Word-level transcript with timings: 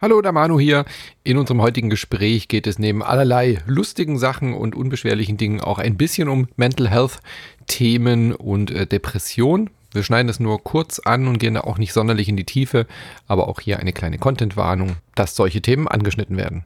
Hallo, 0.00 0.22
der 0.22 0.30
Manu 0.30 0.60
hier. 0.60 0.84
In 1.24 1.38
unserem 1.38 1.60
heutigen 1.60 1.90
Gespräch 1.90 2.46
geht 2.46 2.68
es 2.68 2.78
neben 2.78 3.02
allerlei 3.02 3.58
lustigen 3.66 4.16
Sachen 4.16 4.54
und 4.54 4.76
unbeschwerlichen 4.76 5.38
Dingen 5.38 5.60
auch 5.60 5.80
ein 5.80 5.96
bisschen 5.96 6.28
um 6.28 6.46
Mental 6.54 6.88
Health 6.88 7.18
Themen 7.66 8.32
und 8.32 8.70
äh, 8.70 8.86
Depression. 8.86 9.70
Wir 9.90 10.04
schneiden 10.04 10.28
es 10.28 10.38
nur 10.38 10.62
kurz 10.62 11.00
an 11.00 11.26
und 11.26 11.38
gehen 11.38 11.54
da 11.54 11.62
auch 11.62 11.78
nicht 11.78 11.92
sonderlich 11.92 12.28
in 12.28 12.36
die 12.36 12.44
Tiefe, 12.44 12.86
aber 13.26 13.48
auch 13.48 13.58
hier 13.58 13.80
eine 13.80 13.92
kleine 13.92 14.18
Content-Warnung, 14.18 14.98
dass 15.16 15.34
solche 15.34 15.62
Themen 15.62 15.88
angeschnitten 15.88 16.36
werden. 16.36 16.64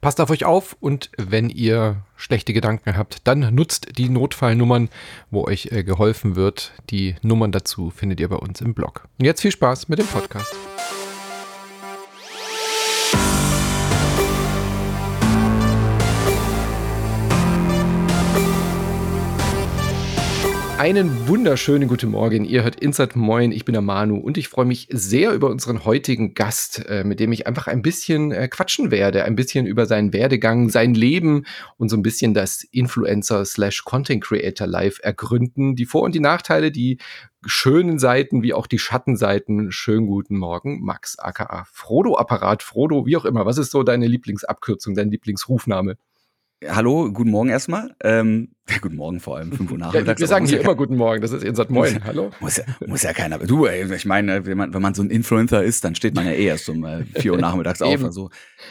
Passt 0.00 0.20
auf 0.20 0.30
euch 0.30 0.44
auf 0.44 0.76
und 0.80 1.12
wenn 1.16 1.50
ihr 1.50 2.02
schlechte 2.16 2.52
Gedanken 2.52 2.96
habt, 2.96 3.28
dann 3.28 3.54
nutzt 3.54 3.96
die 3.96 4.08
Notfallnummern, 4.08 4.88
wo 5.30 5.44
euch 5.44 5.68
äh, 5.70 5.84
geholfen 5.84 6.34
wird. 6.34 6.72
Die 6.90 7.14
Nummern 7.22 7.52
dazu 7.52 7.90
findet 7.90 8.18
ihr 8.18 8.28
bei 8.28 8.34
uns 8.34 8.60
im 8.60 8.74
Blog. 8.74 9.04
Und 9.20 9.26
jetzt 9.26 9.40
viel 9.40 9.52
Spaß 9.52 9.88
mit 9.88 10.00
dem 10.00 10.06
Podcast. 10.08 10.52
Einen 20.82 21.28
wunderschönen 21.28 21.86
guten 21.86 22.10
Morgen. 22.10 22.44
Ihr 22.44 22.64
hört 22.64 22.80
Insert 22.80 23.14
Moin. 23.14 23.52
Ich 23.52 23.64
bin 23.64 23.72
der 23.72 23.82
Manu 23.82 24.16
und 24.16 24.36
ich 24.36 24.48
freue 24.48 24.64
mich 24.64 24.88
sehr 24.90 25.30
über 25.30 25.48
unseren 25.48 25.84
heutigen 25.84 26.34
Gast, 26.34 26.84
äh, 26.88 27.04
mit 27.04 27.20
dem 27.20 27.30
ich 27.30 27.46
einfach 27.46 27.68
ein 27.68 27.82
bisschen 27.82 28.32
äh, 28.32 28.48
quatschen 28.48 28.90
werde, 28.90 29.22
ein 29.22 29.36
bisschen 29.36 29.64
über 29.64 29.86
seinen 29.86 30.12
Werdegang, 30.12 30.70
sein 30.70 30.94
Leben 30.94 31.44
und 31.76 31.88
so 31.88 31.96
ein 31.96 32.02
bisschen 32.02 32.34
das 32.34 32.64
Influencer 32.64 33.44
slash 33.44 33.84
Content 33.84 34.24
Creator 34.24 34.66
Life 34.66 35.00
ergründen. 35.04 35.76
Die 35.76 35.86
Vor- 35.86 36.02
und 36.02 36.16
die 36.16 36.20
Nachteile, 36.20 36.72
die 36.72 36.98
schönen 37.46 38.00
Seiten 38.00 38.42
wie 38.42 38.52
auch 38.52 38.66
die 38.66 38.80
Schattenseiten. 38.80 39.70
Schönen 39.70 40.08
guten 40.08 40.36
Morgen, 40.36 40.82
Max 40.82 41.16
aka 41.16 41.64
Frodo 41.70 42.16
Apparat, 42.16 42.64
Frodo, 42.64 43.06
wie 43.06 43.16
auch 43.16 43.24
immer. 43.24 43.46
Was 43.46 43.58
ist 43.58 43.70
so 43.70 43.84
deine 43.84 44.08
Lieblingsabkürzung, 44.08 44.96
dein 44.96 45.12
Lieblingsrufname? 45.12 45.96
Hallo, 46.68 47.10
guten 47.12 47.30
Morgen 47.30 47.48
erstmal. 47.48 47.94
Ähm, 48.02 48.50
guten 48.80 48.96
Morgen 48.96 49.20
vor 49.20 49.36
allem, 49.36 49.52
5 49.52 49.70
Uhr 49.70 49.78
nachmittags. 49.78 50.20
Ja, 50.20 50.24
wir 50.24 50.28
sagen 50.28 50.46
hier 50.46 50.58
ja 50.58 50.64
immer 50.64 50.74
guten 50.74 50.96
Morgen, 50.96 51.20
das 51.20 51.32
ist 51.32 51.42
Insert 51.42 51.70
Moin, 51.70 51.94
muss, 51.94 52.04
hallo? 52.04 52.30
Muss 52.40 52.56
ja, 52.56 52.64
muss 52.86 53.02
ja 53.02 53.12
keiner. 53.12 53.38
Du, 53.38 53.66
ey, 53.66 53.92
ich 53.92 54.04
meine, 54.04 54.46
wenn 54.46 54.56
man, 54.56 54.72
wenn 54.72 54.82
man 54.82 54.94
so 54.94 55.02
ein 55.02 55.10
Influencer 55.10 55.62
ist, 55.62 55.84
dann 55.84 55.94
steht 55.94 56.14
man 56.14 56.26
ja 56.26 56.32
eh 56.32 56.46
erst 56.46 56.68
um 56.68 56.84
äh, 56.84 57.04
4 57.04 57.32
Uhr 57.32 57.38
nachmittags 57.40 57.82
auf. 57.82 58.04
Also, 58.04 58.30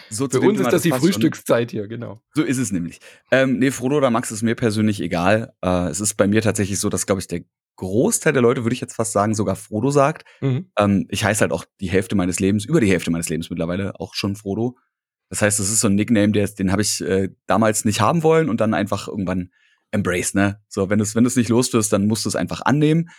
so 0.10 0.30
Für 0.30 0.42
uns 0.42 0.60
ist 0.60 0.66
das, 0.66 0.74
das 0.74 0.82
die 0.84 0.92
Frühstückszeit 0.92 1.72
hier, 1.72 1.88
genau. 1.88 2.22
So 2.34 2.44
ist 2.44 2.58
es 2.58 2.72
nämlich. 2.72 3.00
Ähm, 3.32 3.60
nee, 3.60 3.72
Frodo 3.72 3.98
oder 3.98 4.10
Max 4.10 4.32
ist 4.32 4.42
mir 4.42 4.56
persönlich 4.56 5.02
egal. 5.02 5.54
Äh, 5.62 5.90
es 5.90 6.00
ist 6.00 6.16
bei 6.16 6.28
mir 6.28 6.42
tatsächlich 6.42 6.80
so, 6.80 6.90
dass, 6.90 7.06
glaube 7.06 7.20
ich, 7.20 7.28
der 7.28 7.42
Großteil 7.78 8.34
der 8.34 8.42
Leute, 8.42 8.64
würde 8.64 8.74
ich 8.74 8.82
jetzt 8.82 8.96
fast 8.96 9.12
sagen, 9.12 9.34
sogar 9.34 9.56
Frodo 9.56 9.90
sagt. 9.90 10.24
Mhm. 10.40 10.68
Ähm, 10.78 11.08
ich 11.10 11.24
heiße 11.24 11.42
halt 11.42 11.52
auch 11.52 11.66
die 11.80 11.90
Hälfte 11.90 12.16
meines 12.16 12.40
Lebens, 12.40 12.66
über 12.66 12.80
die 12.80 12.90
Hälfte 12.90 13.12
meines 13.12 13.30
Lebens 13.30 13.50
mittlerweile 13.50 14.00
auch 14.00 14.14
schon 14.14 14.36
Frodo. 14.36 14.78
Das 15.32 15.42
heißt, 15.42 15.60
das 15.60 15.70
ist 15.70 15.80
so 15.80 15.88
ein 15.88 15.96
Nickname, 15.96 16.34
der, 16.34 16.46
den 16.48 16.72
habe 16.74 16.82
ich 16.82 17.00
äh, 17.02 17.30
damals 17.48 17.86
nicht 17.86 18.02
haben 18.02 18.22
wollen 18.22 18.50
und 18.50 18.60
dann 18.60 18.74
einfach 18.74 19.08
irgendwann 19.08 19.52
embrace, 19.92 20.34
ne? 20.34 20.60
So, 20.68 20.90
wenn 20.90 21.00
du 21.00 21.04
es 21.04 21.16
wenn 21.16 21.24
du's 21.24 21.38
nicht 21.38 21.50
loswirst, 21.50 21.92
dann 21.92 22.06
musst 22.06 22.26
du 22.26 22.30
es 22.30 22.36
einfach 22.36 22.62
annehmen. 22.62 23.10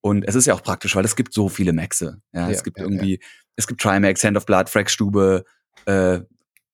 Und 0.00 0.22
es 0.22 0.36
ist 0.36 0.46
ja 0.46 0.54
auch 0.54 0.62
praktisch, 0.62 0.94
weil 0.94 1.04
es 1.04 1.16
gibt 1.16 1.34
so 1.34 1.48
viele 1.48 1.72
Maxe. 1.72 2.22
Ja, 2.32 2.42
ja 2.42 2.50
es 2.50 2.62
gibt 2.62 2.78
ja, 2.78 2.84
irgendwie, 2.84 3.14
ja. 3.14 3.26
es 3.56 3.66
gibt 3.66 3.80
Trimax, 3.80 4.22
Hand 4.22 4.36
of 4.36 4.46
Blood, 4.46 4.70
Frackstube, 4.70 5.44
äh, 5.86 6.20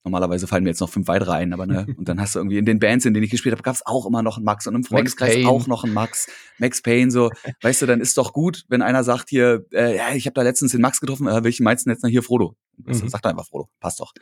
Normalerweise 0.04 0.48
fallen 0.48 0.64
mir 0.64 0.70
jetzt 0.70 0.80
noch 0.80 0.90
fünf 0.90 1.06
weitere 1.06 1.30
ein, 1.30 1.52
aber 1.52 1.64
ne, 1.66 1.86
und 1.96 2.08
dann 2.08 2.20
hast 2.20 2.34
du 2.34 2.40
irgendwie 2.40 2.58
in 2.58 2.64
den 2.64 2.80
Bands, 2.80 3.04
in 3.04 3.14
denen 3.14 3.24
ich 3.24 3.30
gespielt 3.30 3.52
habe, 3.52 3.62
gab 3.62 3.76
es 3.76 3.86
auch 3.86 4.04
immer 4.04 4.22
noch 4.22 4.36
einen 4.36 4.44
Max 4.44 4.66
und 4.66 4.74
im 4.74 4.82
Freundeskreis 4.82 5.44
auch 5.46 5.68
noch 5.68 5.84
einen 5.84 5.94
Max, 5.94 6.28
Max 6.58 6.82
Payne, 6.82 7.10
so, 7.10 7.30
weißt 7.60 7.82
du, 7.82 7.86
dann 7.86 8.00
ist 8.00 8.18
doch 8.18 8.32
gut, 8.32 8.64
wenn 8.68 8.82
einer 8.82 9.04
sagt 9.04 9.30
hier, 9.30 9.64
äh, 9.72 9.96
ja, 9.96 10.12
ich 10.12 10.26
habe 10.26 10.34
da 10.34 10.42
letztens 10.42 10.72
den 10.72 10.80
Max 10.80 11.00
getroffen, 11.00 11.28
äh, 11.28 11.44
welchen 11.44 11.62
meinst 11.62 11.86
du 11.86 11.90
jetzt 11.90 12.02
noch 12.02 12.10
hier 12.10 12.24
Frodo? 12.24 12.56
Mhm. 12.76 13.08
Sagt 13.08 13.26
einfach 13.26 13.46
Frodo, 13.46 13.68
passt 13.80 14.00
doch. 14.00 14.12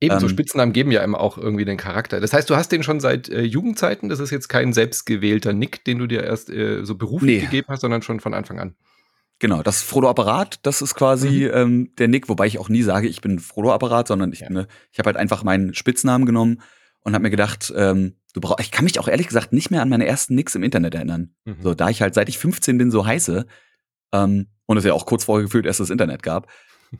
Ebenso 0.00 0.26
ähm, 0.26 0.30
Spitznamen 0.30 0.72
geben 0.72 0.90
ja 0.90 1.02
immer 1.02 1.20
auch 1.20 1.38
irgendwie 1.38 1.64
den 1.64 1.76
Charakter. 1.76 2.20
Das 2.20 2.32
heißt, 2.32 2.50
du 2.50 2.56
hast 2.56 2.72
den 2.72 2.82
schon 2.82 3.00
seit 3.00 3.28
äh, 3.28 3.42
Jugendzeiten, 3.42 4.08
das 4.08 4.20
ist 4.20 4.30
jetzt 4.30 4.48
kein 4.48 4.72
selbstgewählter 4.72 5.52
Nick, 5.52 5.84
den 5.84 5.98
du 5.98 6.06
dir 6.06 6.24
erst 6.24 6.50
äh, 6.50 6.84
so 6.84 6.96
beruflich 6.96 7.40
nee. 7.40 7.46
gegeben 7.46 7.68
hast, 7.68 7.80
sondern 7.80 8.02
schon 8.02 8.20
von 8.20 8.34
Anfang 8.34 8.58
an. 8.58 8.74
Genau, 9.38 9.62
das 9.62 9.82
Frodo-Apparat, 9.82 10.60
das 10.66 10.82
ist 10.82 10.94
quasi 10.94 11.48
mhm. 11.50 11.50
ähm, 11.54 11.92
der 11.96 12.08
Nick, 12.08 12.28
wobei 12.28 12.46
ich 12.46 12.58
auch 12.58 12.68
nie 12.68 12.82
sage, 12.82 13.08
ich 13.08 13.22
bin 13.22 13.38
Frodo-Apparat, 13.38 14.06
sondern 14.06 14.32
ich, 14.32 14.40
ja. 14.40 14.50
ne, 14.50 14.66
ich 14.92 14.98
habe 14.98 15.06
halt 15.06 15.16
einfach 15.16 15.44
meinen 15.44 15.72
Spitznamen 15.72 16.26
genommen 16.26 16.60
und 17.00 17.14
habe 17.14 17.22
mir 17.22 17.30
gedacht, 17.30 17.72
ähm, 17.74 18.16
du 18.34 18.40
brauch, 18.40 18.58
ich 18.60 18.70
kann 18.70 18.84
mich 18.84 18.98
auch 19.00 19.08
ehrlich 19.08 19.28
gesagt 19.28 19.54
nicht 19.54 19.70
mehr 19.70 19.80
an 19.80 19.88
meine 19.88 20.06
ersten 20.06 20.34
Nicks 20.34 20.54
im 20.54 20.62
Internet 20.62 20.94
erinnern. 20.94 21.34
Mhm. 21.46 21.56
So, 21.62 21.74
da 21.74 21.88
ich 21.88 22.02
halt 22.02 22.12
seit 22.14 22.28
ich 22.28 22.38
15 22.38 22.76
bin 22.76 22.90
so 22.90 23.06
heiße 23.06 23.46
ähm, 24.12 24.48
und 24.66 24.76
es 24.76 24.84
ja 24.84 24.92
auch 24.92 25.06
kurz 25.06 25.24
vorher 25.24 25.44
gefühlt 25.44 25.64
erst 25.64 25.80
das 25.80 25.88
Internet 25.88 26.22
gab, 26.22 26.46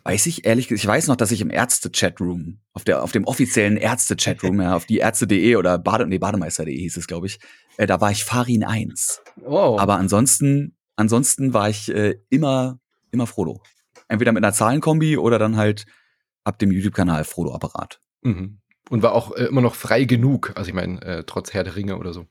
weiß 0.04 0.26
ich 0.26 0.46
ehrlich 0.46 0.68
gesagt, 0.68 0.84
ich 0.84 0.88
weiß 0.88 1.06
noch, 1.08 1.16
dass 1.16 1.32
ich 1.32 1.40
im 1.40 1.50
Ärzte-Chatroom, 1.50 2.60
auf 2.72 2.84
der, 2.84 3.02
auf 3.02 3.12
dem 3.12 3.24
offiziellen 3.24 3.76
Ärzte-Chatroom, 3.76 4.60
ja, 4.60 4.76
auf 4.76 4.86
die 4.86 4.98
Ärzte.de 4.98 5.56
oder 5.56 5.78
Bade, 5.78 6.06
nee, 6.06 6.18
Bademeister.de 6.18 6.76
hieß 6.76 6.96
es, 6.96 7.06
glaube 7.06 7.26
ich, 7.26 7.38
äh, 7.76 7.86
da 7.86 8.00
war 8.00 8.10
ich 8.10 8.24
Farin 8.24 8.64
1. 8.64 9.22
Oh. 9.44 9.76
Aber 9.78 9.96
ansonsten 9.96 10.76
Ansonsten 11.00 11.54
war 11.54 11.70
ich 11.70 11.90
äh, 11.90 12.16
immer, 12.28 12.78
immer 13.10 13.26
Frodo. 13.26 13.62
Entweder 14.08 14.32
mit 14.32 14.44
einer 14.44 14.52
Zahlenkombi 14.52 15.16
oder 15.16 15.38
dann 15.38 15.56
halt 15.56 15.86
ab 16.44 16.58
dem 16.58 16.70
YouTube-Kanal 16.70 17.24
Frodo-Apparat. 17.24 18.00
Mhm. 18.20 18.58
Und 18.90 19.02
war 19.02 19.12
auch 19.12 19.34
äh, 19.34 19.44
immer 19.44 19.62
noch 19.62 19.76
frei 19.76 20.04
genug. 20.04 20.52
Also 20.56 20.68
ich 20.68 20.74
meine, 20.74 21.00
äh, 21.00 21.24
trotz 21.24 21.54
Herr 21.54 21.64
der 21.64 21.74
Ringe 21.74 21.96
oder 21.96 22.12
so. 22.12 22.26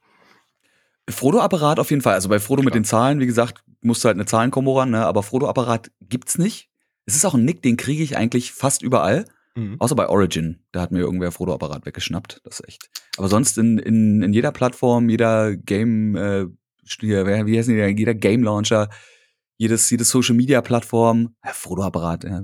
Frodo-Apparat 1.10 1.80
auf 1.80 1.90
jeden 1.90 2.04
Fall. 2.04 2.14
Also 2.14 2.30
bei 2.30 2.40
Frodo 2.40 2.62
Klar. 2.62 2.66
mit 2.66 2.76
den 2.76 2.86
Zahlen, 2.86 3.20
wie 3.20 3.26
gesagt, 3.26 3.64
musst 3.82 4.04
du 4.04 4.06
halt 4.06 4.18
eine 4.18 4.28
Zahlenkombo 4.28 4.78
ran, 4.78 4.92
ne? 4.92 5.04
aber 5.04 5.24
Frodo-Apparat 5.24 5.90
gibt's 6.02 6.38
nicht. 6.38 6.69
Es 7.06 7.16
ist 7.16 7.26
auch 7.26 7.34
ein 7.34 7.46
Nick, 7.46 7.62
den 7.62 7.78
kriege 7.78 8.04
ich 8.04 8.18
eigentlich 8.18 8.52
fast 8.52 8.82
überall. 8.82 9.26
Mhm. 9.56 9.76
Außer 9.80 9.96
bei 9.96 10.08
Origin. 10.08 10.60
Da 10.72 10.82
hat 10.82 10.92
mir 10.92 11.00
irgendwer 11.00 11.32
Frodo-Apparat 11.32 11.86
weggeschnappt. 11.86 12.42
Das 12.44 12.60
ist 12.60 12.68
echt. 12.68 12.90
Aber 13.18 13.28
sonst 13.28 13.58
in, 13.58 13.78
in, 13.80 14.22
in 14.22 14.34
jeder 14.34 14.52
Plattform, 14.52 15.10
jeder 15.10 15.56
Game, 15.56 16.16
äh, 16.16 16.48
wie 17.02 17.58
heißen 17.58 17.74
die, 17.74 18.00
jeder 18.00 18.14
Game 18.14 18.44
Launcher, 18.44 18.90
jedes, 19.58 19.90
jedes 19.90 20.10
Social 20.10 20.36
Media 20.36 20.62
Plattform, 20.62 21.36
ja, 21.44 21.52
Fotoapparat, 21.52 22.24
ja, 22.24 22.44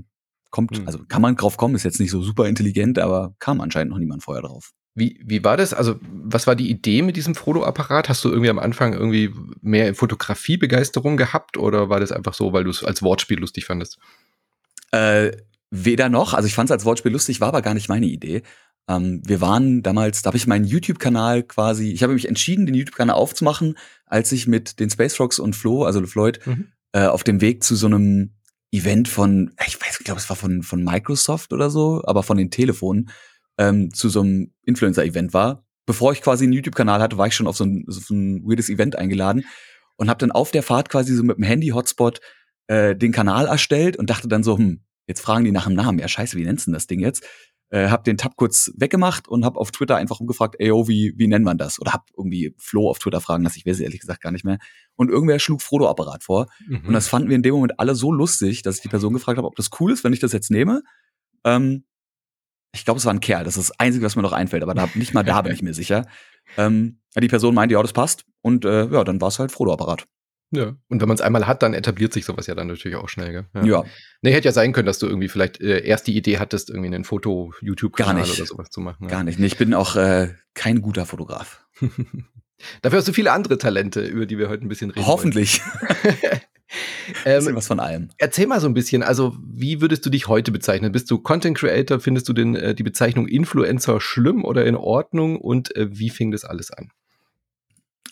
kommt, 0.52 0.78
hm. 0.78 0.86
also 0.86 1.00
kann 1.08 1.22
man 1.22 1.36
drauf 1.36 1.58
kommen, 1.58 1.76
ist 1.76 1.84
jetzt 1.84 2.00
nicht 2.00 2.12
so 2.12 2.22
super 2.22 2.48
intelligent, 2.48 3.00
aber 3.00 3.36
kam 3.40 3.62
anscheinend 3.62 3.92
noch 3.92 4.00
niemand 4.00 4.24
vorher 4.24 4.44
drauf. 4.44 4.74
Wie, 4.98 5.20
wie 5.26 5.44
war 5.44 5.58
das? 5.58 5.74
Also, 5.74 6.00
was 6.02 6.48
war 6.48 6.56
die 6.56 6.70
Idee 6.70 7.02
mit 7.02 7.18
diesem 7.18 7.36
Fotoapparat? 7.36 8.08
Hast 8.08 8.24
du 8.24 8.30
irgendwie 8.30 8.50
am 8.50 8.60
Anfang 8.60 8.94
irgendwie 8.94 9.34
mehr 9.62 9.94
Fotografiebegeisterung 9.94 11.18
gehabt 11.18 11.58
oder 11.58 11.90
war 11.90 12.00
das 12.00 12.14
einfach 12.14 12.34
so, 12.34 12.54
weil 12.54 12.64
du 12.64 12.70
es 12.70 12.84
als 12.84 13.04
Wortspiel 13.04 13.40
lustig 13.40 13.66
fandest? 13.66 14.00
Äh, 14.96 15.38
weder 15.72 16.10
noch. 16.10 16.34
Also, 16.34 16.48
ich 16.48 16.56
fand 16.56 16.70
es 16.70 16.72
als 16.72 16.86
Wortspiel 16.86 17.12
lustig, 17.12 17.42
war 17.42 17.50
aber 17.50 17.62
gar 17.62 17.74
nicht 17.74 17.90
meine 17.90 18.06
Idee. 18.06 18.44
Ähm, 18.88 19.22
wir 19.26 19.42
waren 19.42 19.82
damals, 19.82 20.22
da 20.22 20.30
habe 20.30 20.38
ich 20.38 20.48
meinen 20.48 20.66
YouTube-Kanal 20.66 21.44
quasi, 21.44 21.92
ich 21.92 22.04
habe 22.04 22.14
mich 22.14 22.28
entschieden, 22.28 22.66
den 22.66 22.76
YouTube-Kanal 22.76 23.16
aufzumachen, 23.16 23.78
als 24.06 24.32
ich 24.32 24.48
mit 24.48 24.80
den 24.80 24.90
Space 24.90 25.16
Frogs 25.16 25.40
und 25.40 25.56
Flo, 25.56 25.84
also 25.84 26.06
Floyd, 26.06 26.40
mhm. 26.46 26.68
äh, 26.94 27.06
auf 27.06 27.24
dem 27.24 27.42
Weg 27.42 27.64
zu 27.64 27.76
so 27.76 27.88
einem 27.88 28.36
Event 28.72 29.08
von, 29.08 29.54
ich 29.66 29.82
weiß, 29.82 29.98
ich 30.00 30.06
glaube, 30.06 30.20
es 30.20 30.30
war 30.30 30.36
von, 30.36 30.62
von 30.62 30.84
Microsoft 30.84 31.52
oder 31.54 31.70
so, 31.70 32.04
aber 32.06 32.24
von 32.24 32.38
den 32.38 32.52
Telefonen, 32.52 33.10
ähm, 33.58 33.94
zu 33.94 34.10
so 34.10 34.22
einem 34.22 34.54
Influencer-Event 34.64 35.34
war. 35.34 35.66
Bevor 35.86 36.12
ich 36.12 36.22
quasi 36.22 36.44
einen 36.44 36.54
YouTube-Kanal 36.54 37.02
hatte, 37.02 37.18
war 37.18 37.28
ich 37.28 37.36
schon 37.36 37.48
auf 37.48 37.58
so 37.58 37.64
ein, 37.64 37.86
so 37.88 38.14
ein 38.14 38.44
weirdes 38.44 38.70
Event 38.70 38.98
eingeladen 38.98 39.46
und 39.98 40.10
habe 40.10 40.20
dann 40.20 40.32
auf 40.32 40.52
der 40.52 40.64
Fahrt 40.64 40.90
quasi 40.90 41.16
so 41.16 41.24
mit 41.24 41.38
dem 41.38 41.44
Handy-Hotspot 41.44 42.20
äh, 42.68 42.96
den 42.96 43.12
Kanal 43.12 43.48
erstellt 43.48 43.98
und 43.98 44.10
dachte 44.10 44.28
dann 44.28 44.44
so, 44.44 44.58
hm, 44.58 44.82
jetzt 45.08 45.22
fragen 45.22 45.46
die 45.46 45.52
nach 45.52 45.66
dem 45.66 45.76
Namen. 45.76 46.00
Ja, 46.00 46.08
scheiße, 46.08 46.38
wie 46.38 46.46
nennst 46.46 46.68
du 46.68 46.72
das 46.72 46.88
Ding 46.88 47.00
jetzt? 47.00 47.26
äh, 47.70 47.90
habe 47.90 48.04
den 48.04 48.18
Tab 48.18 48.36
kurz 48.36 48.72
weggemacht 48.78 49.28
und 49.28 49.44
habe 49.44 49.60
auf 49.60 49.72
Twitter 49.72 49.96
einfach 49.96 50.20
umgefragt, 50.20 50.56
ey, 50.60 50.68
yo, 50.68 50.88
wie, 50.88 51.14
wie 51.18 51.28
nennt 51.28 51.46
man 51.46 51.58
das? 51.58 51.80
Oder 51.80 51.94
habe 51.94 52.06
irgendwie 52.18 52.54
Flo 52.58 52.90
auf 52.90 53.00
Twitter 53.00 53.22
fragen 53.22 53.44
lassen, 53.44 53.58
ich 53.58 53.66
weiß 53.66 53.76
es 53.76 53.82
ehrlich 53.82 54.00
gesagt 54.00 54.22
gar 54.22 54.32
nicht 54.32 54.46
mehr. 54.46 54.60
Und 54.96 55.10
irgendwer 55.10 55.40
schlug 55.40 55.62
Frodo-Apparat 55.62 56.24
vor. 56.24 56.48
Mhm. 56.68 56.86
Und 56.88 56.94
das 56.94 57.08
fanden 57.08 57.30
wir 57.30 57.36
in 57.36 57.44
dem 57.44 57.54
Moment 57.54 57.80
alle 57.80 57.96
so 57.96 58.12
lustig, 58.12 58.62
dass 58.62 58.78
ich 58.78 58.82
die 58.82 58.90
Person 58.90 59.14
gefragt 59.14 59.38
habe, 59.38 59.48
ob 59.48 59.56
das 59.56 59.70
cool 59.80 59.92
ist, 59.92 60.04
wenn 60.04 60.14
ich 60.14 60.20
das 60.20 60.32
jetzt 60.32 60.52
nehme. 60.52 60.84
Ähm, 61.44 61.86
ich 62.74 62.86
glaube, 62.86 63.00
es 63.00 63.06
war 63.06 63.14
ein 63.14 63.22
Kerl, 63.22 63.46
das 63.46 63.58
ist 63.58 63.70
das 63.70 63.80
Einzige, 63.80 64.06
was 64.06 64.16
mir 64.16 64.22
noch 64.22 64.34
einfällt, 64.34 64.62
aber 64.62 64.74
da, 64.74 64.90
nicht 64.96 65.14
mal 65.14 65.24
da 65.24 65.42
bin 65.42 65.54
ich 65.54 65.62
mir 65.62 65.74
sicher. 65.74 66.06
Ähm, 66.58 67.00
die 67.20 67.28
Person 67.28 67.56
meinte, 67.56 67.74
ja, 67.74 67.82
das 67.82 67.92
passt. 67.92 68.24
Und 68.42 68.66
äh, 68.66 68.86
ja, 68.86 69.04
dann 69.04 69.20
war 69.20 69.30
es 69.30 69.40
halt 69.40 69.52
Frodo-Apparat. 69.52 70.06
Ja. 70.52 70.76
Und 70.88 71.02
wenn 71.02 71.08
man 71.08 71.16
es 71.16 71.22
einmal 71.22 71.48
hat, 71.48 71.64
dann 71.64 71.74
etabliert 71.74 72.14
sich 72.14 72.26
sowas 72.26 72.48
ja 72.48 72.56
dann 72.56 72.68
natürlich 72.68 72.98
auch 72.98 73.10
schnell, 73.10 73.32
gell? 73.32 73.46
Ja. 73.56 73.64
ja. 73.64 73.84
Nee, 74.22 74.32
hätte 74.32 74.48
ja 74.48 74.52
sein 74.52 74.74
können, 74.74 74.86
dass 74.86 75.00
du 75.00 75.08
irgendwie 75.08 75.28
vielleicht 75.28 75.60
äh, 75.60 75.86
erst 75.86 76.08
die 76.08 76.16
Idee 76.16 76.38
hattest, 76.38 76.70
irgendwie 76.70 76.88
einen 76.88 77.04
Foto-YouTube-Kanal 77.04 78.24
oder 78.24 78.46
sowas 78.46 78.70
zu 78.70 78.80
machen. 78.80 79.08
Gar 79.08 79.24
nicht. 79.24 79.40
Nee, 79.40 79.48
ich 79.48 79.58
bin 79.58 79.74
auch 79.74 79.96
äh, 79.96 80.34
kein 80.54 80.82
guter 80.82 81.06
Fotograf. 81.06 81.66
Dafür 82.82 83.00
hast 83.00 83.08
du 83.08 83.14
viele 83.14 83.32
andere 83.32 83.58
Talente, 83.58 84.02
über 84.02 84.26
die 84.26 84.38
wir 84.38 84.48
heute 84.50 84.66
ein 84.66 84.70
bisschen 84.70 84.92
reden. 84.92 85.06
Hoffentlich. 85.08 85.62
ähm, 87.26 87.56
was 87.56 87.68
von 87.68 87.80
allem. 87.80 88.10
Erzähl 88.18 88.48
mal 88.48 88.60
so 88.60 88.68
ein 88.68 88.74
bisschen, 88.74 89.04
also 89.04 89.36
wie 89.44 89.82
würdest 89.82 90.06
du 90.06 90.10
dich 90.10 90.28
heute 90.28 90.52
bezeichnen? 90.52 90.92
Bist 90.92 91.10
du 91.12 91.20
Content 91.20 91.58
Creator? 91.58 92.00
Findest 92.00 92.28
du 92.30 92.34
denn 92.34 92.56
äh, 92.56 92.76
die 92.76 92.84
Bezeichnung 92.84 93.28
Influencer 93.28 94.02
schlimm 94.02 94.44
oder 94.44 94.66
in 94.66 94.76
Ordnung? 94.76 95.40
Und 95.40 95.76
äh, 95.76 95.88
wie 95.92 96.10
fing 96.10 96.32
das 96.32 96.46
alles 96.46 96.72
an? 96.72 96.90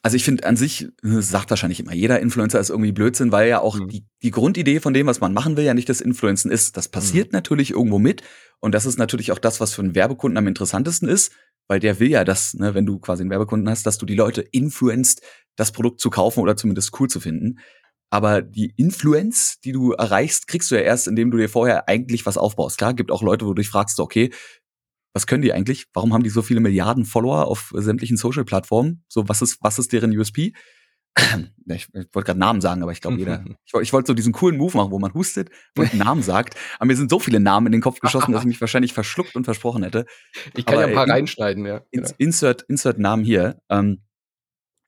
Also 0.06 0.18
ich 0.18 0.26
finde 0.26 0.46
an 0.46 0.58
sich, 0.58 0.90
sagt 1.02 1.50
wahrscheinlich 1.50 1.80
immer 1.80 1.94
jeder 1.94 2.20
Influencer 2.20 2.60
ist 2.60 2.70
irgendwie 2.70 2.92
Blödsinn, 2.92 3.32
weil 3.32 3.48
ja 3.48 3.62
auch 3.62 3.80
mhm. 3.80 3.88
die, 3.88 4.06
die 4.22 4.32
Grundidee 4.32 4.82
von 4.82 4.94
dem, 4.94 5.08
was 5.08 5.22
man 5.22 5.34
machen 5.34 5.56
will, 5.56 5.64
ja 5.64 5.74
nicht 5.74 5.88
das 5.88 6.02
Influencen 6.02 6.52
ist. 6.52 6.76
Das 6.76 6.90
passiert 6.90 7.32
mhm. 7.32 7.38
natürlich 7.38 7.72
irgendwo 7.72 8.00
mit. 8.00 8.22
Und 8.60 8.76
das 8.76 8.86
ist 8.86 9.00
natürlich 9.00 9.32
auch 9.32 9.40
das, 9.40 9.62
was 9.62 9.74
für 9.74 9.82
einen 9.82 9.96
Werbekunden 9.96 10.38
am 10.38 10.48
interessantesten 10.48 11.08
ist, 11.08 11.32
weil 11.70 11.80
der 11.80 12.02
will 12.02 12.10
ja, 12.10 12.26
dass, 12.26 12.54
ne, 12.54 12.74
wenn 12.74 12.86
du 12.86 13.00
quasi 13.00 13.24
einen 13.24 13.30
Werbekunden 13.30 13.70
hast, 13.70 13.86
dass 13.86 13.98
du 13.98 14.06
die 14.06 14.16
Leute 14.16 14.42
influenzt, 14.42 15.22
das 15.56 15.72
Produkt 15.72 16.02
zu 16.02 16.10
kaufen 16.10 16.42
oder 16.42 16.58
zumindest 16.58 17.00
cool 17.00 17.10
zu 17.10 17.22
finden. 17.22 17.60
Aber 18.10 18.42
die 18.42 18.74
Influence, 18.76 19.60
die 19.64 19.72
du 19.72 19.94
erreichst, 19.94 20.48
kriegst 20.48 20.70
du 20.70 20.76
ja 20.76 20.82
erst, 20.82 21.08
indem 21.08 21.32
du 21.32 21.38
dir 21.38 21.50
vorher 21.50 21.88
eigentlich 21.88 22.26
was 22.26 22.38
aufbaust. 22.38 22.78
Klar, 22.78 22.94
gibt 22.94 23.10
auch 23.10 23.24
Leute, 23.24 23.46
wo 23.46 23.54
du 23.54 23.62
dich 23.62 23.70
fragst, 23.70 24.00
okay, 24.00 24.32
was 25.13 25.27
können 25.27 25.44
die 25.44 25.54
eigentlich? 25.54 25.88
Warum 25.94 26.13
haben 26.13 26.24
die 26.24 26.30
so 26.30 26.42
viele 26.42 26.60
Milliarden 26.60 27.06
Follower 27.06 27.48
auf 27.48 27.71
sämtlichen 27.75 28.18
Social-Plattformen? 28.18 29.04
So, 29.07 29.30
was 29.30 29.42
ist, 29.42 29.60
was 29.62 29.80
ist 29.80 29.94
deren 29.94 30.18
USP? 30.18 30.54
ich, 31.68 31.88
ich 31.94 32.07
wollte 32.13 32.25
gerade 32.25 32.39
Namen 32.39 32.62
sagen, 32.62 32.81
aber 32.81 32.92
ich 32.92 33.01
glaube, 33.01 33.18
jeder. 33.18 33.45
ich, 33.65 33.74
ich 33.81 33.94
wollte 33.94 34.07
so 34.07 34.13
diesen 34.13 34.33
coolen 34.33 34.57
Move 34.57 34.75
machen, 34.75 34.92
wo 34.92 34.98
man 34.98 35.13
hustet 35.13 35.50
und 35.77 35.92
einen 35.92 36.00
Namen 36.00 36.24
sagt. 36.24 36.56
Aber 36.80 36.88
mir 36.88 36.95
sind 36.95 37.12
so 37.12 37.19
viele 37.19 37.39
Namen 37.39 37.68
in 37.68 37.71
den 37.74 37.81
Kopf 37.81 38.00
geschossen, 38.00 38.31
dass 38.31 38.42
ich 38.42 38.48
mich 38.48 38.62
wahrscheinlich 38.62 38.94
verschluckt 38.94 39.36
und 39.36 39.45
versprochen 39.45 39.83
hätte. 39.83 40.06
Ich 40.56 40.65
kann 40.65 40.75
aber, 40.75 40.83
ja 40.83 40.88
ein 40.88 40.95
paar 40.95 41.06
in, 41.06 41.12
reinschneiden, 41.12 41.65
ja. 41.65 41.81
Genau. 41.92 42.10
Insert, 42.18 42.63
Insert 42.63 42.98
Namen 42.98 43.24
hier. 43.24 43.62
Ähm, 43.69 44.04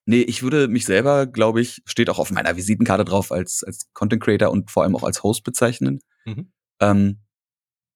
nee, 0.06 0.22
ich 0.22 0.42
würde 0.42 0.68
mich 0.68 0.86
selber, 0.86 1.27
glaube 1.27 1.62
ich, 1.62 1.83
steht 1.86 2.10
auch 2.10 2.18
auf 2.18 2.31
meiner 2.31 2.57
Visitenkarte 2.57 3.06
drauf, 3.06 3.31
als, 3.31 3.63
als 3.63 3.92
Content 3.94 4.24
Creator 4.24 4.50
und 4.50 4.72
vor 4.72 4.81
allem 4.81 4.95
auch 4.95 5.04
als 5.04 5.22
Host 5.22 5.44
bezeichnen. 5.44 6.00
Mhm. 6.25 6.51
Ähm, 6.81 7.19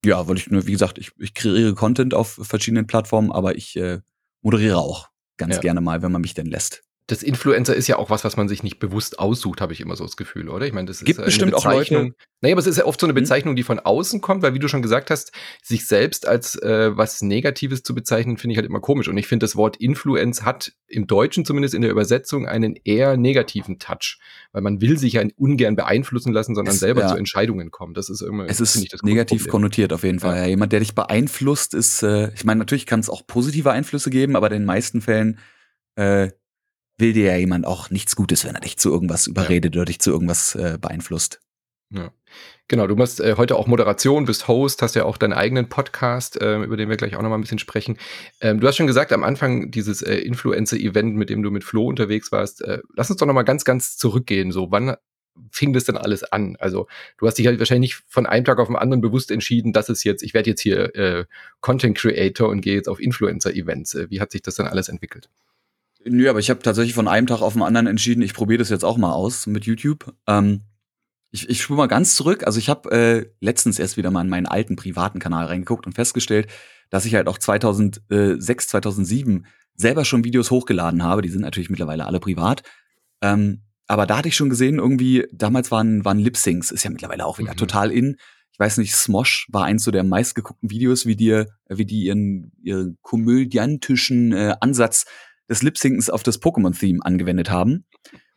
ja, 0.06 0.28
weil 0.28 0.38
ich 0.38 0.50
nur, 0.50 0.66
wie 0.66 0.72
gesagt, 0.72 0.98
ich, 0.98 1.12
ich 1.18 1.34
kreiere 1.34 1.76
Content 1.76 2.14
auf 2.14 2.40
verschiedenen 2.42 2.88
Plattformen, 2.88 3.32
aber 3.32 3.56
ich 3.56 3.76
äh, 3.76 4.00
moderiere 4.42 4.78
auch 4.78 5.10
ganz 5.38 5.56
ja. 5.56 5.62
gerne 5.62 5.82
mal, 5.82 6.02
wenn 6.02 6.12
man 6.12 6.22
mich 6.22 6.34
denn 6.34 6.48
lässt 6.48 6.84
das 7.10 7.24
Influencer 7.24 7.76
ist 7.76 7.88
ja 7.88 7.98
auch 7.98 8.12
was, 8.12 8.24
was 8.24 8.38
man 8.38 8.48
sich 8.48 8.62
nicht 8.62 8.78
bewusst 8.78 9.18
aussucht, 9.18 9.62
habe 9.62 9.74
ich 9.74 9.82
immer 9.82 9.96
so 9.96 10.04
das 10.04 10.16
Gefühl, 10.16 10.48
oder? 10.48 10.68
Ich 10.68 10.74
meine, 10.74 10.86
das 10.86 11.04
Gibt 11.04 11.18
ist 11.18 11.26
bestimmt 11.26 11.56
auch 11.56 11.66
Leute. 11.66 12.14
Naja, 12.42 12.54
aber 12.54 12.62
es 12.62 12.68
ist 12.68 12.78
ja 12.78 12.86
oft 12.86 13.00
so 13.00 13.08
eine 13.08 13.14
mhm. 13.14 13.22
Bezeichnung, 13.24 13.56
die 13.56 13.64
von 13.64 13.80
außen 13.80 14.22
kommt, 14.22 14.44
weil 14.44 14.54
wie 14.54 14.60
du 14.60 14.68
schon 14.68 14.84
gesagt 14.84 15.10
hast, 15.10 15.32
sich 15.64 15.88
selbst 15.88 16.28
als 16.28 16.56
äh, 16.62 16.96
was 16.96 17.24
Negatives 17.24 17.82
zu 17.82 17.96
bezeichnen, 17.96 18.38
finde 18.38 18.54
ich 18.54 18.58
halt 18.58 18.68
immer 18.68 18.80
komisch. 18.80 19.08
Und 19.08 19.18
ich 19.18 19.26
finde, 19.26 19.44
das 19.44 19.56
Wort 19.56 19.78
Influence 19.78 20.44
hat 20.44 20.72
im 20.88 21.08
Deutschen 21.08 21.46
zumindest 21.46 21.74
in 21.74 21.82
der 21.82 21.90
Übersetzung 21.90 22.48
einen 22.48 22.76
eher 22.84 23.18
negativen 23.18 23.80
Touch, 23.80 24.20
weil 24.52 24.62
man 24.62 24.80
will 24.80 25.00
sich 25.00 25.14
ja 25.14 25.24
ungern 25.36 25.76
beeinflussen 25.76 26.32
lassen, 26.32 26.54
sondern 26.54 26.76
es, 26.76 26.80
selber 26.80 27.02
ja. 27.02 27.08
zu 27.08 27.16
Entscheidungen 27.16 27.72
kommen. 27.72 27.96
Das 27.96 28.10
ist 28.10 28.22
immer. 28.22 28.46
Es 28.46 28.60
ist 28.60 28.94
das 28.94 29.02
negativ 29.02 29.48
konnotiert 29.48 29.94
auf 29.94 30.04
jeden 30.04 30.20
Fall. 30.20 30.38
Ja. 30.38 30.46
Jemand, 30.46 30.72
der 30.74 30.80
dich 30.80 30.94
beeinflusst, 30.94 31.74
ist. 31.74 32.04
Äh, 32.04 32.32
ich 32.36 32.46
meine, 32.46 32.60
natürlich 32.60 32.86
kann 32.86 33.00
es 33.00 33.10
auch 33.10 33.26
positive 33.26 33.72
Einflüsse 33.72 34.12
geben, 34.12 34.36
aber 34.36 34.48
in 34.52 34.54
den 34.54 34.66
meisten 34.66 35.02
Fällen 35.02 35.40
äh, 35.96 36.30
will 37.00 37.14
dir 37.14 37.32
ja 37.32 37.38
jemand 37.38 37.66
auch 37.66 37.90
nichts 37.90 38.16
Gutes, 38.16 38.46
wenn 38.46 38.56
er 38.56 38.62
dich 38.62 38.78
zu 38.78 38.92
irgendwas 38.92 39.28
überredet 39.28 39.76
ja. 39.76 39.82
oder 39.82 39.86
dich 39.86 40.00
zu 40.00 40.12
irgendwas 40.12 40.56
äh, 40.56 40.78
beeinflusst. 40.80 41.40
Ja. 41.92 42.12
Genau, 42.68 42.86
du 42.86 42.96
machst 42.96 43.20
äh, 43.20 43.34
heute 43.36 43.56
auch 43.56 43.66
Moderation, 43.66 44.26
bist 44.26 44.48
Host, 44.48 44.84
hast 44.84 44.96
ja 44.96 45.04
auch 45.04 45.18
deinen 45.18 45.34
eigenen 45.34 45.70
Podcast, 45.70 46.40
äh, 46.40 46.62
über 46.62 46.78
den 46.78 46.88
wir 46.88 46.98
gleich 46.98 47.16
auch 47.16 47.22
noch 47.24 47.30
mal 47.30 47.38
ein 47.38 47.42
bisschen 47.42 47.58
sprechen. 47.58 47.98
Ähm, 48.42 48.60
du 48.60 48.68
hast 48.68 48.78
schon 48.78 48.86
gesagt, 48.86 49.12
am 49.12 49.24
Anfang 49.24 49.72
dieses 49.72 50.04
äh, 50.04 50.18
Influencer-Event, 50.18 51.16
mit 51.16 51.32
dem 51.32 51.42
du 51.42 51.50
mit 51.50 51.64
Flo 51.64 51.88
unterwegs 51.88 52.32
warst, 52.32 52.62
äh, 52.62 52.80
lass 52.96 53.10
uns 53.10 53.20
doch 53.20 53.26
noch 53.26 53.34
mal 53.34 53.42
ganz, 53.42 53.66
ganz 53.66 53.98
zurückgehen. 53.98 54.52
So, 54.52 54.70
wann 54.70 54.96
fing 55.52 55.74
das 55.74 55.86
denn 55.86 55.98
alles 55.98 56.24
an? 56.24 56.58
Also, 56.60 56.88
du 57.18 57.26
hast 57.26 57.40
dich 57.40 57.48
halt 57.48 57.58
wahrscheinlich 57.58 57.94
nicht 57.94 58.04
von 58.08 58.28
einem 58.28 58.46
Tag 58.46 58.60
auf 58.60 58.68
den 58.68 58.76
anderen 58.76 59.02
bewusst 59.02 59.32
entschieden, 59.32 59.74
dass 59.74 59.90
es 59.90 60.04
jetzt, 60.04 60.22
ich 60.22 60.36
werde 60.36 60.52
jetzt 60.52 60.62
hier 60.62 60.96
äh, 60.96 61.26
Content 61.62 61.98
Creator 61.98 62.50
und 62.50 62.62
gehe 62.62 62.76
jetzt 62.76 62.88
auf 62.88 63.00
Influencer-Events. 63.00 63.96
Äh, 63.96 64.12
wie 64.12 64.22
hat 64.22 64.32
sich 64.32 64.44
das 64.44 64.56
dann 64.56 64.68
alles 64.68 64.90
entwickelt? 64.90 65.28
Nö, 66.06 66.30
aber 66.30 66.40
ich 66.40 66.50
habe 66.50 66.62
tatsächlich 66.62 66.96
von 66.96 67.08
einem 67.08 67.28
Tag 67.28 67.42
auf 67.42 67.54
den 67.54 67.62
anderen 67.62 67.88
entschieden, 67.88 68.22
ich 68.22 68.34
probiere 68.34 68.60
das 68.60 68.70
jetzt 68.70 68.86
auch 68.86 68.98
mal 68.98 69.12
aus 69.12 69.48
mit 69.48 69.66
YouTube. 69.66 70.14
Ähm, 70.28 70.62
ich 71.32 71.50
ich 71.50 71.62
spule 71.62 71.78
mal 71.78 71.88
ganz 71.88 72.16
zurück. 72.16 72.46
Also 72.46 72.58
ich 72.58 72.70
habe 72.70 72.92
äh, 72.92 73.26
letztens 73.42 73.80
erst 73.80 73.98
wieder 73.98 74.10
mal 74.10 74.22
in 74.22 74.30
meinen 74.30 74.48
alten 74.48 74.76
privaten 74.76 75.20
Kanal 75.20 75.46
reingeguckt 75.46 75.86
und 75.86 75.94
festgestellt, 75.94 76.48
dass 76.90 77.06
ich 77.06 77.16
halt 77.16 77.28
auch 77.28 77.38
2006, 77.38 78.68
2007 78.68 79.46
selber 79.76 80.06
schon 80.06 80.24
Videos 80.24 80.52
hochgeladen 80.52 81.04
habe. 81.04 81.22
Die 81.22 81.30
sind 81.30 81.42
natürlich 81.42 81.70
mittlerweile 81.70 82.06
alle 82.06 82.20
privat. 82.20 82.64
Ähm, 83.22 83.64
aber 83.88 84.06
da 84.06 84.18
hatte 84.18 84.28
ich 84.28 84.36
schon 84.36 84.50
gesehen, 84.50 84.78
irgendwie, 84.78 85.28
damals 85.32 85.72
waren, 85.72 86.06
waren 86.06 86.20
Lip-Syncs, 86.20 86.72
ist 86.72 86.84
ja 86.84 86.92
mittlerweile 86.92 87.26
auch 87.26 87.40
wieder 87.40 87.54
mhm. 87.54 87.58
total 87.58 87.92
in. 87.92 88.18
Ich 88.52 88.60
weiß 88.60 88.78
nicht, 88.78 88.94
Smosh 88.94 89.48
war 89.52 89.66
eins 89.66 89.84
so 89.84 89.92
der 89.92 90.04
meistgeguckten 90.04 90.70
Videos, 90.70 91.06
wie 91.06 91.16
dir, 91.16 91.48
wie 91.70 91.86
die 91.86 92.04
ihren, 92.04 92.52
ihren 92.62 92.98
komödiantischen 93.02 94.32
äh, 94.32 94.56
Ansatz 94.60 95.06
des 95.50 95.64
Lip-Syncens 95.64 96.10
auf 96.10 96.24
das 96.24 96.42
Pokémon-Theme 96.42 97.00
angewendet 97.04 97.50
haben. 97.50 97.86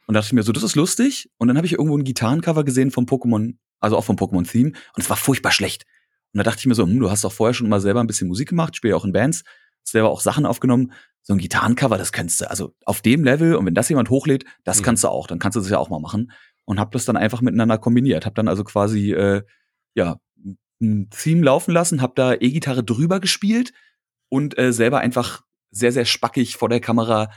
Und 0.07 0.15
dachte 0.15 0.27
ich 0.27 0.33
mir 0.33 0.43
so, 0.43 0.53
das 0.53 0.63
ist 0.63 0.75
lustig. 0.75 1.31
Und 1.39 1.49
dann 1.49 1.57
habe 1.57 1.67
ich 1.67 1.75
irgendwo 1.75 1.97
ein 1.97 2.05
Gitarrencover 2.05 2.65
gesehen 2.65 2.91
vom 2.91 3.05
Pokémon, 3.05 3.55
also 3.81 3.97
auch 3.97 4.05
vom 4.05 4.17
Pokémon-Theme. 4.17 4.71
Und 4.71 5.03
es 5.03 5.09
war 5.09 5.17
furchtbar 5.17 5.53
schlecht. 5.53 5.85
Und 6.33 6.39
da 6.39 6.43
dachte 6.43 6.61
ich 6.61 6.67
mir 6.67 6.75
so, 6.75 6.85
hm, 6.85 6.99
du 6.99 7.11
hast 7.11 7.25
doch 7.25 7.33
vorher 7.33 7.55
schon 7.55 7.69
mal 7.69 7.81
selber 7.81 8.01
ein 8.01 8.07
bisschen 8.07 8.29
Musik 8.29 8.49
gemacht, 8.49 8.75
spiele 8.77 8.93
ja 8.93 8.97
auch 8.97 9.05
in 9.05 9.13
Bands, 9.13 9.45
selber 9.85 10.11
auch 10.11 10.21
Sachen 10.21 10.47
aufgenommen. 10.47 10.93
So 11.23 11.35
ein 11.35 11.39
Gitarrencover, 11.39 11.99
das 11.99 12.11
kannst 12.11 12.41
du. 12.41 12.51
Also 12.51 12.75
auf 12.85 13.01
dem 13.01 13.23
Level, 13.23 13.55
und 13.55 13.67
wenn 13.67 13.75
das 13.75 13.89
jemand 13.89 14.11
hochlädt, 14.11 14.45
das 14.65 14.81
mhm. 14.81 14.85
kannst 14.85 15.05
du 15.05 15.09
auch. 15.09 15.27
Dann 15.27 15.39
kannst 15.39 15.57
du 15.57 15.61
das 15.61 15.71
ja 15.71 15.79
auch 15.79 15.91
mal 15.91 16.01
machen. 16.01 16.33
Und 16.65 16.81
hab 16.81 16.91
das 16.93 17.05
dann 17.05 17.17
einfach 17.17 17.43
miteinander 17.43 17.79
kombiniert. 17.79 18.27
Hab 18.27 18.35
dann 18.35 18.49
also 18.49 18.65
quasi, 18.65 19.13
äh, 19.13 19.43
ja, 19.95 20.19
ein 20.81 21.11
Theme 21.11 21.45
laufen 21.45 21.73
lassen, 21.73 22.03
hab 22.03 22.17
da 22.17 22.35
E-Gitarre 22.35 22.83
drüber 22.83 23.21
gespielt 23.21 23.73
und 24.29 24.59
äh, 24.59 24.73
selber 24.73 24.99
einfach 24.99 25.43
sehr, 25.73 25.91
sehr 25.91 26.05
spackig 26.05 26.57
vor 26.57 26.69
der 26.69 26.81
Kamera 26.81 27.31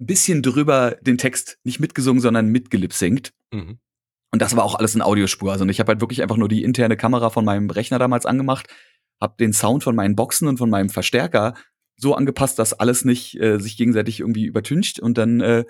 ein 0.00 0.06
bisschen 0.06 0.42
drüber 0.42 0.96
den 1.00 1.18
Text 1.18 1.58
nicht 1.64 1.80
mitgesungen, 1.80 2.20
sondern 2.20 2.48
mitgelipsingt. 2.48 3.32
Mhm. 3.52 3.78
Und 4.30 4.42
das 4.42 4.54
war 4.54 4.64
auch 4.64 4.74
alles 4.74 4.94
in 4.94 5.02
Audiospur. 5.02 5.52
Also 5.52 5.64
ich 5.66 5.80
habe 5.80 5.92
halt 5.92 6.00
wirklich 6.00 6.22
einfach 6.22 6.36
nur 6.36 6.48
die 6.48 6.62
interne 6.62 6.96
Kamera 6.96 7.30
von 7.30 7.44
meinem 7.44 7.70
Rechner 7.70 7.98
damals 7.98 8.26
angemacht, 8.26 8.68
habe 9.20 9.36
den 9.40 9.52
Sound 9.52 9.82
von 9.82 9.96
meinen 9.96 10.16
Boxen 10.16 10.46
und 10.46 10.58
von 10.58 10.68
meinem 10.68 10.90
Verstärker 10.90 11.54
so 11.96 12.14
angepasst, 12.14 12.58
dass 12.58 12.74
alles 12.74 13.04
nicht 13.04 13.40
äh, 13.40 13.58
sich 13.58 13.76
gegenseitig 13.76 14.20
irgendwie 14.20 14.44
übertüncht 14.44 15.00
und 15.00 15.18
dann 15.18 15.40
äh, 15.40 15.64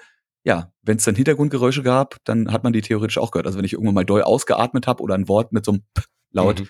ja, 0.44 0.72
wenn 0.82 0.96
es 0.96 1.04
dann 1.04 1.14
Hintergrundgeräusche 1.14 1.82
gab, 1.82 2.16
dann 2.24 2.52
hat 2.52 2.64
man 2.64 2.72
die 2.72 2.80
theoretisch 2.80 3.18
auch 3.18 3.30
gehört. 3.30 3.46
Also 3.46 3.58
wenn 3.58 3.64
ich 3.64 3.74
irgendwann 3.74 3.94
mal 3.94 4.04
doll 4.04 4.22
ausgeatmet 4.22 4.86
habe 4.86 5.02
oder 5.02 5.14
ein 5.14 5.28
Wort 5.28 5.52
mit 5.52 5.64
so 5.64 5.72
einem 5.72 5.82
P 5.94 6.02
laut 6.30 6.60
mhm. 6.60 6.68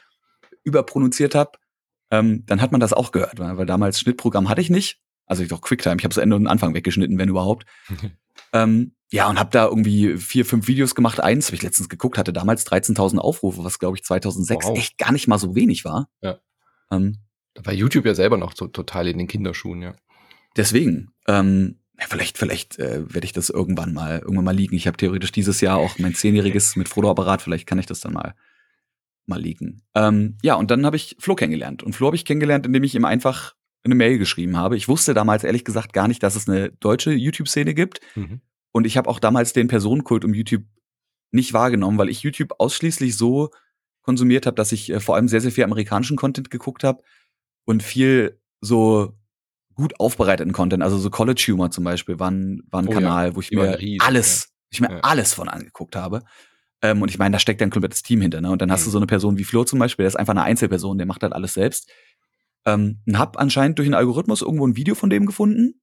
überpronunziert 0.64 1.34
habe, 1.34 1.52
ähm, 2.10 2.44
dann 2.46 2.60
hat 2.60 2.72
man 2.72 2.80
das 2.80 2.92
auch 2.92 3.12
gehört, 3.12 3.38
weil 3.38 3.66
damals 3.66 4.00
Schnittprogramm 4.00 4.48
hatte 4.48 4.60
ich 4.60 4.70
nicht. 4.70 5.00
Also 5.26 5.42
ich 5.42 5.48
doch 5.48 5.60
QuickTime, 5.60 5.96
ich 5.98 6.04
habe 6.04 6.14
das 6.14 6.22
Ende 6.22 6.36
und 6.36 6.46
Anfang 6.46 6.74
weggeschnitten, 6.74 7.18
wenn 7.18 7.28
überhaupt. 7.28 7.66
ähm, 8.52 8.92
ja, 9.10 9.28
und 9.28 9.38
habe 9.38 9.50
da 9.50 9.66
irgendwie 9.66 10.16
vier, 10.16 10.44
fünf 10.44 10.68
Videos 10.68 10.94
gemacht. 10.94 11.20
Eins 11.20 11.46
habe 11.46 11.56
ich 11.56 11.62
letztens 11.62 11.88
geguckt, 11.88 12.18
hatte 12.18 12.32
damals 12.32 12.66
13.000 12.66 13.18
Aufrufe, 13.18 13.64
was 13.64 13.78
glaube 13.78 13.96
ich 13.96 14.04
2006 14.04 14.66
wow. 14.66 14.78
echt 14.78 14.98
gar 14.98 15.12
nicht 15.12 15.28
mal 15.28 15.38
so 15.38 15.54
wenig 15.54 15.84
war. 15.84 16.08
Ja. 16.20 16.38
Ähm, 16.90 17.18
da 17.54 17.64
war 17.64 17.72
YouTube 17.72 18.06
ja 18.06 18.14
selber 18.14 18.36
noch 18.36 18.54
so 18.54 18.68
total 18.68 19.08
in 19.08 19.18
den 19.18 19.26
Kinderschuhen, 19.26 19.82
ja. 19.82 19.94
Deswegen, 20.56 21.12
ähm, 21.26 21.78
ja, 21.98 22.06
vielleicht, 22.08 22.38
vielleicht 22.38 22.78
äh, 22.78 23.12
werde 23.12 23.24
ich 23.24 23.32
das 23.32 23.50
irgendwann 23.50 23.92
mal, 23.92 24.20
irgendwann 24.20 24.44
mal 24.44 24.56
liegen. 24.56 24.76
Ich 24.76 24.86
habe 24.86 24.96
theoretisch 24.96 25.32
dieses 25.32 25.60
Jahr 25.60 25.78
auch 25.78 25.98
mein 25.98 26.14
zehnjähriges 26.14 26.76
mit 26.76 26.88
Frodo-Apparat. 26.88 27.42
Vielleicht 27.42 27.66
kann 27.66 27.78
ich 27.78 27.86
das 27.86 28.00
dann 28.00 28.12
mal 28.12 28.34
mal 29.28 29.40
liegen. 29.40 29.82
Ähm, 29.94 30.36
ja, 30.42 30.54
und 30.54 30.70
dann 30.70 30.86
habe 30.86 30.96
ich 30.96 31.16
Flo 31.18 31.34
kennengelernt. 31.34 31.82
Und 31.82 31.94
Flo 31.94 32.06
habe 32.06 32.16
ich 32.16 32.24
kennengelernt, 32.24 32.66
indem 32.66 32.84
ich 32.84 32.94
ihm 32.94 33.04
einfach 33.04 33.54
eine 33.84 33.94
Mail 33.94 34.18
geschrieben 34.18 34.56
habe. 34.56 34.76
Ich 34.76 34.88
wusste 34.88 35.14
damals 35.14 35.44
ehrlich 35.44 35.64
gesagt 35.64 35.92
gar 35.92 36.08
nicht, 36.08 36.22
dass 36.22 36.36
es 36.36 36.48
eine 36.48 36.70
deutsche 36.72 37.12
YouTube-Szene 37.12 37.74
gibt. 37.74 38.00
Mhm. 38.16 38.40
Und 38.72 38.86
ich 38.86 38.96
habe 38.96 39.08
auch 39.08 39.18
damals 39.18 39.52
den 39.52 39.68
Personenkult 39.68 40.24
um 40.24 40.34
YouTube 40.34 40.64
nicht 41.30 41.52
wahrgenommen, 41.52 41.98
weil 41.98 42.08
ich 42.08 42.22
YouTube 42.22 42.54
ausschließlich 42.58 43.16
so 43.16 43.50
konsumiert 44.02 44.46
habe, 44.46 44.54
dass 44.54 44.72
ich 44.72 44.90
äh, 44.90 45.00
vor 45.00 45.16
allem 45.16 45.28
sehr, 45.28 45.40
sehr 45.40 45.52
viel 45.52 45.64
amerikanischen 45.64 46.16
Content 46.16 46.50
geguckt 46.50 46.84
habe 46.84 47.02
und 47.64 47.82
viel 47.82 48.40
so 48.60 49.14
gut 49.74 50.00
aufbereiteten 50.00 50.52
Content, 50.52 50.82
also 50.82 50.98
so 50.98 51.10
College 51.10 51.44
Humor 51.48 51.70
zum 51.70 51.84
Beispiel, 51.84 52.18
war 52.18 52.30
ein, 52.30 52.62
war 52.70 52.82
ein 52.82 52.88
oh, 52.88 52.92
Kanal, 52.92 53.28
ja. 53.28 53.36
wo 53.36 53.40
ich 53.40 53.52
mir 53.52 53.78
riesen, 53.78 54.00
alles, 54.00 54.48
ja. 54.48 54.54
ich 54.70 54.80
mir 54.80 54.90
ja. 54.90 55.00
alles 55.00 55.34
von 55.34 55.48
angeguckt 55.48 55.94
habe. 55.94 56.24
Ähm, 56.82 57.02
und 57.02 57.10
ich 57.10 57.18
meine, 57.18 57.32
da 57.32 57.38
steckt 57.38 57.60
ein 57.62 57.70
komplettes 57.70 58.02
Team 58.02 58.20
hinter. 58.20 58.40
Ne? 58.40 58.50
Und 58.50 58.62
dann 58.62 58.70
hast 58.70 58.84
du 58.84 58.90
mhm. 58.90 58.92
so 58.92 58.98
eine 58.98 59.06
Person 59.06 59.38
wie 59.38 59.44
Flo 59.44 59.64
zum 59.64 59.78
Beispiel, 59.78 60.04
der 60.04 60.08
ist 60.08 60.16
einfach 60.16 60.32
eine 60.32 60.42
Einzelperson, 60.42 60.98
der 60.98 61.06
macht 61.06 61.22
halt 61.22 61.32
alles 61.32 61.54
selbst. 61.54 61.90
Ähm, 62.64 63.00
und 63.06 63.18
hab 63.18 63.38
anscheinend 63.38 63.78
durch 63.78 63.86
einen 63.86 63.94
Algorithmus 63.94 64.42
irgendwo 64.42 64.66
ein 64.66 64.76
Video 64.76 64.94
von 64.94 65.10
dem 65.10 65.26
gefunden. 65.26 65.80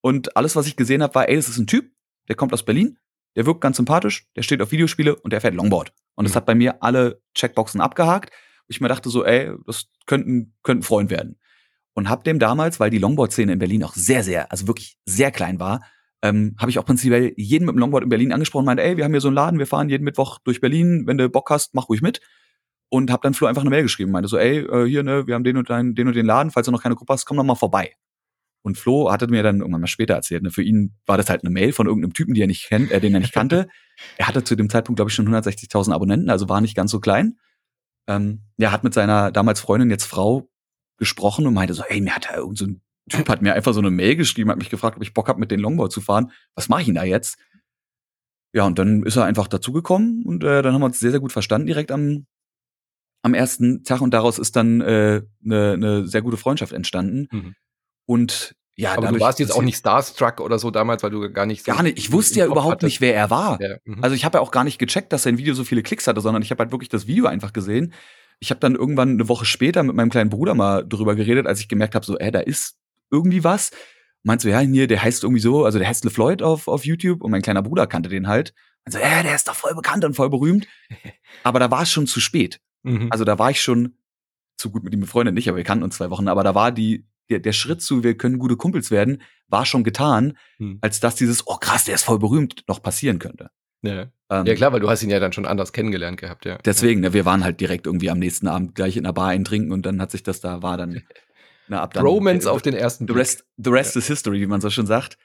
Und 0.00 0.36
alles, 0.36 0.56
was 0.56 0.66
ich 0.66 0.76
gesehen 0.76 1.02
habe, 1.02 1.14
war, 1.14 1.28
ey, 1.28 1.36
das 1.36 1.48
ist 1.48 1.58
ein 1.58 1.66
Typ, 1.66 1.90
der 2.28 2.36
kommt 2.36 2.52
aus 2.52 2.64
Berlin, 2.64 2.98
der 3.36 3.46
wirkt 3.46 3.60
ganz 3.60 3.76
sympathisch, 3.76 4.28
der 4.36 4.42
steht 4.42 4.62
auf 4.62 4.72
Videospiele 4.72 5.16
und 5.16 5.32
der 5.32 5.40
fährt 5.40 5.54
Longboard. 5.54 5.92
Und 6.14 6.24
das 6.24 6.32
mhm. 6.32 6.36
hat 6.36 6.46
bei 6.46 6.54
mir 6.54 6.82
alle 6.82 7.20
Checkboxen 7.34 7.80
abgehakt. 7.80 8.32
Ich 8.68 8.80
mir 8.80 8.88
dachte 8.88 9.10
so, 9.10 9.24
ey, 9.24 9.52
das 9.66 9.86
könnten, 10.06 10.54
könnten 10.62 10.82
Freund 10.82 11.10
werden. 11.10 11.38
Und 11.94 12.08
hab 12.08 12.24
dem 12.24 12.38
damals, 12.38 12.78
weil 12.78 12.90
die 12.90 12.98
Longboard-Szene 12.98 13.52
in 13.52 13.58
Berlin 13.58 13.82
auch 13.82 13.94
sehr, 13.94 14.22
sehr, 14.22 14.50
also 14.52 14.68
wirklich 14.68 14.96
sehr 15.04 15.32
klein 15.32 15.58
war, 15.58 15.80
ähm, 16.22 16.54
habe 16.58 16.70
ich 16.70 16.78
auch 16.78 16.84
prinzipiell 16.84 17.32
jeden 17.36 17.66
mit 17.66 17.74
dem 17.74 17.78
Longboard 17.78 18.04
in 18.04 18.10
Berlin 18.10 18.32
angesprochen, 18.32 18.66
meinte, 18.66 18.82
ey, 18.82 18.96
wir 18.96 19.04
haben 19.04 19.12
hier 19.12 19.20
so 19.20 19.28
einen 19.28 19.36
Laden, 19.36 19.58
wir 19.58 19.66
fahren 19.66 19.88
jeden 19.88 20.04
Mittwoch 20.04 20.38
durch 20.44 20.60
Berlin, 20.60 21.04
wenn 21.06 21.18
du 21.18 21.28
Bock 21.28 21.50
hast, 21.50 21.74
mach 21.74 21.88
ruhig 21.88 22.02
mit. 22.02 22.20
Und 22.92 23.10
habe 23.10 23.22
dann 23.22 23.34
Flo 23.34 23.46
einfach 23.46 23.62
eine 23.62 23.70
Mail 23.70 23.82
geschrieben, 23.82 24.10
meinte 24.10 24.28
so, 24.28 24.36
ey, 24.36 24.58
äh, 24.58 24.86
hier, 24.86 25.02
ne, 25.02 25.26
wir 25.26 25.34
haben 25.34 25.44
den 25.44 25.56
und 25.56 25.68
den, 25.68 25.94
den 25.94 26.08
und 26.08 26.14
den 26.14 26.26
Laden, 26.26 26.50
falls 26.50 26.66
du 26.66 26.72
noch 26.72 26.82
keine 26.82 26.96
Gruppe 26.96 27.12
hast, 27.12 27.24
komm 27.24 27.36
doch 27.36 27.44
mal 27.44 27.54
vorbei. 27.54 27.94
Und 28.62 28.76
Flo 28.76 29.10
hatte 29.10 29.28
mir 29.28 29.42
dann 29.42 29.60
irgendwann 29.60 29.80
mal 29.80 29.86
später 29.86 30.14
erzählt, 30.14 30.42
ne, 30.42 30.50
für 30.50 30.62
ihn 30.62 30.94
war 31.06 31.16
das 31.16 31.30
halt 31.30 31.42
eine 31.42 31.50
Mail 31.50 31.72
von 31.72 31.86
irgendeinem 31.86 32.12
Typen, 32.12 32.34
den 32.34 32.42
er 32.42 32.46
nicht 32.48 32.68
kennt, 32.68 32.90
äh, 32.90 33.00
den 33.00 33.14
er 33.14 33.20
nicht 33.20 33.32
kannte. 33.32 33.68
er 34.16 34.28
hatte 34.28 34.44
zu 34.44 34.56
dem 34.56 34.68
Zeitpunkt, 34.68 34.96
glaube 34.96 35.10
ich, 35.10 35.14
schon 35.14 35.28
160.000 35.28 35.92
Abonnenten, 35.94 36.30
also 36.30 36.48
war 36.48 36.60
nicht 36.60 36.76
ganz 36.76 36.90
so 36.90 37.00
klein. 37.00 37.38
Ähm, 38.08 38.42
er 38.58 38.72
hat 38.72 38.84
mit 38.84 38.92
seiner 38.92 39.30
damals 39.30 39.60
Freundin, 39.60 39.88
jetzt 39.88 40.04
Frau, 40.04 40.50
gesprochen 40.98 41.46
und 41.46 41.54
meinte 41.54 41.74
so, 41.74 41.84
hey, 41.86 42.00
mir 42.00 42.14
hat 42.14 42.28
da 42.28 42.36
irgend 42.36 42.58
so 42.58 42.66
ein 42.66 42.82
Typ 43.08 43.28
hat 43.28 43.42
mir 43.42 43.54
einfach 43.54 43.72
so 43.72 43.80
eine 43.80 43.90
Mail 43.90 44.16
geschrieben, 44.16 44.50
hat 44.50 44.58
mich 44.58 44.70
gefragt, 44.70 44.96
ob 44.96 45.02
ich 45.02 45.14
Bock 45.14 45.28
habe, 45.28 45.40
mit 45.40 45.50
den 45.50 45.60
Longboard 45.60 45.92
zu 45.92 46.00
fahren. 46.00 46.32
Was 46.54 46.68
mache 46.68 46.82
ich 46.82 46.86
denn 46.86 46.96
da 46.96 47.04
jetzt? 47.04 47.38
Ja, 48.52 48.64
und 48.64 48.78
dann 48.78 49.04
ist 49.04 49.16
er 49.16 49.24
einfach 49.24 49.48
dazugekommen 49.48 50.24
und 50.24 50.42
äh, 50.42 50.62
dann 50.62 50.74
haben 50.74 50.80
wir 50.80 50.86
uns 50.86 50.98
sehr, 50.98 51.12
sehr 51.12 51.20
gut 51.20 51.32
verstanden 51.32 51.66
direkt 51.66 51.92
am, 51.92 52.26
am 53.22 53.34
ersten 53.34 53.84
Tag 53.84 54.00
und 54.00 54.12
daraus 54.12 54.38
ist 54.38 54.56
dann 54.56 54.82
eine 54.82 55.16
äh, 55.16 55.22
ne, 55.40 55.76
ne 55.78 56.06
sehr 56.06 56.22
gute 56.22 56.36
Freundschaft 56.36 56.72
entstanden. 56.72 57.28
Mhm. 57.30 57.54
Und 58.06 58.56
ja, 58.76 58.92
aber 58.92 59.02
dadurch, 59.02 59.18
du 59.18 59.24
warst 59.24 59.38
jetzt 59.38 59.54
auch 59.54 59.62
nicht 59.62 59.76
Starstruck 59.76 60.40
oder 60.40 60.58
so 60.58 60.70
damals, 60.70 61.02
weil 61.02 61.10
du 61.10 61.30
gar 61.32 61.46
nicht 61.46 61.64
so 61.64 61.72
gar 61.72 61.82
nicht. 61.82 61.98
Ich 61.98 62.12
wusste 62.12 62.38
ja 62.38 62.46
überhaupt 62.46 62.76
hattest. 62.76 62.84
nicht, 62.84 63.00
wer 63.00 63.14
er 63.14 63.30
war. 63.30 63.60
Ja, 63.60 63.76
mhm. 63.84 64.02
also 64.02 64.16
ich 64.16 64.24
habe 64.24 64.38
ja 64.38 64.42
auch 64.42 64.50
gar 64.50 64.64
nicht 64.64 64.78
gecheckt, 64.78 65.12
dass 65.12 65.24
sein 65.24 65.38
Video 65.38 65.54
so 65.54 65.64
viele 65.64 65.82
Klicks 65.82 66.06
hatte, 66.06 66.20
sondern 66.20 66.42
ich 66.42 66.50
habe 66.50 66.60
halt 66.60 66.72
wirklich 66.72 66.88
das 66.88 67.06
Video 67.06 67.26
einfach 67.26 67.52
gesehen. 67.52 67.92
Ich 68.40 68.50
habe 68.50 68.58
dann 68.58 68.74
irgendwann 68.74 69.10
eine 69.10 69.28
Woche 69.28 69.44
später 69.44 69.82
mit 69.82 69.94
meinem 69.94 70.08
kleinen 70.08 70.30
Bruder 70.30 70.54
mal 70.54 70.82
drüber 70.88 71.14
geredet, 71.14 71.46
als 71.46 71.60
ich 71.60 71.68
gemerkt 71.68 71.94
habe, 71.94 72.06
so, 72.06 72.16
ey, 72.16 72.30
da 72.30 72.40
ist 72.40 72.78
irgendwie 73.10 73.44
was. 73.44 73.70
Meinst 74.22 74.44
du, 74.44 74.50
ja, 74.50 74.60
hier, 74.60 74.86
der 74.86 75.02
heißt 75.02 75.22
irgendwie 75.22 75.40
so, 75.40 75.64
also 75.64 75.78
der 75.78 75.88
heißt 75.88 76.04
LeFloid 76.04 76.42
auf, 76.42 76.68
auf 76.68 76.84
YouTube 76.84 77.22
und 77.22 77.30
mein 77.30 77.42
kleiner 77.42 77.62
Bruder 77.62 77.86
kannte 77.86 78.08
den 78.08 78.28
halt. 78.28 78.54
Also, 78.84 78.98
ja, 78.98 79.22
der 79.22 79.34
ist 79.34 79.48
doch 79.48 79.54
voll 79.54 79.74
bekannt 79.74 80.04
und 80.04 80.14
voll 80.14 80.30
berühmt. 80.30 80.66
Aber 81.42 81.58
da 81.58 81.70
war 81.70 81.82
es 81.82 81.90
schon 81.90 82.06
zu 82.06 82.20
spät. 82.20 82.60
Mhm. 82.82 83.08
Also 83.10 83.24
da 83.24 83.38
war 83.38 83.50
ich 83.50 83.60
schon 83.60 83.94
zu 84.56 84.70
gut 84.70 84.84
mit 84.84 84.92
ihm 84.92 85.00
befreundet, 85.00 85.34
nicht, 85.34 85.48
aber 85.48 85.56
wir 85.56 85.64
kannten 85.64 85.84
uns 85.84 85.96
zwei 85.96 86.10
Wochen. 86.10 86.28
Aber 86.28 86.44
da 86.44 86.54
war 86.54 86.70
die, 86.72 87.06
der, 87.30 87.40
der 87.40 87.52
Schritt 87.52 87.82
zu, 87.82 88.04
wir 88.04 88.16
können 88.16 88.38
gute 88.38 88.56
Kumpels 88.56 88.90
werden, 88.90 89.22
war 89.48 89.64
schon 89.64 89.84
getan, 89.84 90.36
hm. 90.58 90.78
als 90.80 91.00
dass 91.00 91.14
dieses, 91.14 91.46
oh 91.46 91.56
krass, 91.56 91.84
der 91.84 91.94
ist 91.94 92.04
voll 92.04 92.18
berühmt, 92.18 92.64
noch 92.68 92.82
passieren 92.82 93.18
könnte. 93.18 93.50
Ja. 93.82 94.08
Ähm, 94.28 94.46
ja, 94.46 94.54
klar, 94.54 94.72
weil 94.72 94.80
du 94.80 94.90
hast 94.90 95.02
ihn 95.02 95.10
ja 95.10 95.18
dann 95.18 95.32
schon 95.32 95.46
anders 95.46 95.72
kennengelernt 95.72 96.20
gehabt, 96.20 96.44
ja. 96.44 96.58
Deswegen, 96.58 97.00
ne, 97.00 97.12
wir 97.14 97.24
waren 97.24 97.42
halt 97.42 97.60
direkt 97.60 97.86
irgendwie 97.86 98.10
am 98.10 98.18
nächsten 98.18 98.46
Abend 98.46 98.74
gleich 98.74 98.96
in 98.96 99.04
der 99.04 99.12
Bar 99.12 99.28
eintrinken 99.28 99.72
und 99.72 99.86
dann 99.86 100.00
hat 100.00 100.10
sich 100.10 100.22
das 100.22 100.40
da, 100.40 100.62
war 100.62 100.76
dann, 100.76 101.02
na, 101.70 101.80
ab 101.80 101.94
dann. 101.94 102.04
Romance 102.04 102.46
äh, 102.46 102.50
auf 102.50 102.62
den 102.62 102.74
ersten 102.74 103.06
The 103.06 103.14
rest, 103.14 103.44
the 103.56 103.70
rest 103.70 103.94
ja. 103.94 104.00
is 104.00 104.06
history, 104.08 104.40
wie 104.40 104.46
man 104.46 104.60
so 104.60 104.70
schon 104.70 104.86
sagt. 104.86 105.16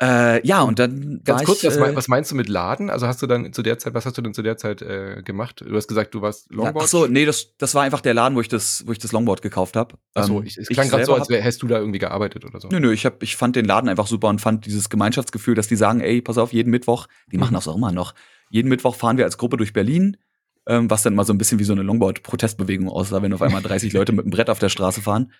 Äh, 0.00 0.46
ja, 0.46 0.62
und 0.62 0.78
dann. 0.78 1.22
Ganz 1.24 1.44
kurz, 1.44 1.62
ich, 1.62 1.70
was, 1.70 1.76
äh, 1.76 1.96
was, 1.96 2.06
meinst 2.06 2.30
du 2.30 2.34
mit 2.34 2.48
Laden? 2.48 2.90
Also 2.90 3.06
hast 3.06 3.22
du 3.22 3.26
dann 3.26 3.52
zu 3.52 3.62
der 3.62 3.78
Zeit, 3.78 3.94
was 3.94 4.04
hast 4.04 4.18
du 4.18 4.22
denn 4.22 4.34
zu 4.34 4.42
der 4.42 4.58
Zeit 4.58 4.82
äh, 4.82 5.22
gemacht? 5.24 5.64
Du 5.66 5.74
hast 5.74 5.88
gesagt, 5.88 6.14
du 6.14 6.20
warst 6.20 6.52
Longboard. 6.52 6.84
Ach 6.84 6.88
so, 6.88 7.06
nee, 7.06 7.24
das, 7.24 7.56
das 7.56 7.74
war 7.74 7.82
einfach 7.82 8.02
der 8.02 8.12
Laden, 8.12 8.36
wo 8.36 8.40
ich 8.40 8.48
das, 8.48 8.84
wo 8.86 8.92
ich 8.92 8.98
das 8.98 9.12
Longboard 9.12 9.40
gekauft 9.40 9.74
habe. 9.74 9.96
Ach 10.14 10.24
so, 10.24 10.40
ähm, 10.40 10.46
ich, 10.46 10.58
es 10.58 10.68
klang 10.68 10.88
gerade 10.88 11.06
so, 11.06 11.14
als 11.14 11.30
wär, 11.30 11.40
hättest 11.40 11.62
du 11.62 11.66
da 11.66 11.78
irgendwie 11.78 11.98
gearbeitet 11.98 12.44
oder 12.44 12.60
so. 12.60 12.68
Nö, 12.68 12.78
nö, 12.78 12.92
ich, 12.92 13.06
hab, 13.06 13.22
ich 13.22 13.36
fand 13.36 13.56
den 13.56 13.64
Laden 13.64 13.88
einfach 13.88 14.06
super 14.06 14.28
und 14.28 14.40
fand 14.40 14.66
dieses 14.66 14.90
Gemeinschaftsgefühl, 14.90 15.54
dass 15.54 15.66
die 15.66 15.76
sagen, 15.76 16.00
ey, 16.00 16.20
pass 16.20 16.36
auf, 16.36 16.52
jeden 16.52 16.70
Mittwoch, 16.70 17.06
die 17.32 17.38
machen 17.38 17.52
mhm. 17.52 17.56
das 17.56 17.68
auch 17.68 17.76
immer 17.76 17.92
noch. 17.92 18.14
Jeden 18.50 18.68
Mittwoch 18.68 18.94
fahren 18.94 19.16
wir 19.16 19.24
als 19.24 19.38
Gruppe 19.38 19.56
durch 19.56 19.72
Berlin, 19.72 20.18
ähm, 20.66 20.90
was 20.90 21.02
dann 21.02 21.14
mal 21.14 21.24
so 21.24 21.32
ein 21.32 21.38
bisschen 21.38 21.58
wie 21.58 21.64
so 21.64 21.72
eine 21.72 21.82
Longboard-Protestbewegung 21.82 22.90
aussah, 22.90 23.22
wenn 23.22 23.32
auf 23.32 23.42
einmal 23.42 23.62
30 23.62 23.94
Leute 23.94 24.12
mit 24.12 24.26
einem 24.26 24.30
Brett 24.30 24.50
auf 24.50 24.58
der 24.58 24.68
Straße 24.68 25.00
fahren. 25.00 25.32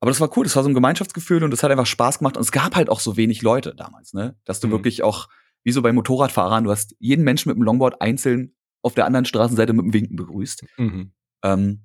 Aber 0.00 0.10
das 0.10 0.20
war 0.20 0.36
cool, 0.36 0.44
das 0.44 0.54
war 0.54 0.62
so 0.62 0.68
ein 0.68 0.74
Gemeinschaftsgefühl 0.74 1.42
und 1.42 1.52
es 1.52 1.62
hat 1.62 1.70
einfach 1.70 1.86
Spaß 1.86 2.18
gemacht. 2.18 2.36
Und 2.36 2.42
es 2.42 2.52
gab 2.52 2.76
halt 2.76 2.88
auch 2.88 3.00
so 3.00 3.16
wenig 3.16 3.42
Leute 3.42 3.74
damals, 3.74 4.12
ne? 4.12 4.36
Dass 4.44 4.60
du 4.60 4.68
mhm. 4.68 4.72
wirklich 4.72 5.02
auch, 5.02 5.28
wie 5.64 5.72
so 5.72 5.82
bei 5.82 5.92
Motorradfahrern, 5.92 6.64
du 6.64 6.70
hast 6.70 6.94
jeden 6.98 7.24
Menschen 7.24 7.48
mit 7.48 7.56
dem 7.56 7.62
Longboard 7.62 8.00
einzeln 8.00 8.54
auf 8.82 8.94
der 8.94 9.06
anderen 9.06 9.24
Straßenseite 9.24 9.72
mit 9.72 9.84
dem 9.84 9.92
Winken 9.92 10.16
begrüßt. 10.16 10.64
Mhm. 10.76 11.12
Ähm, 11.42 11.82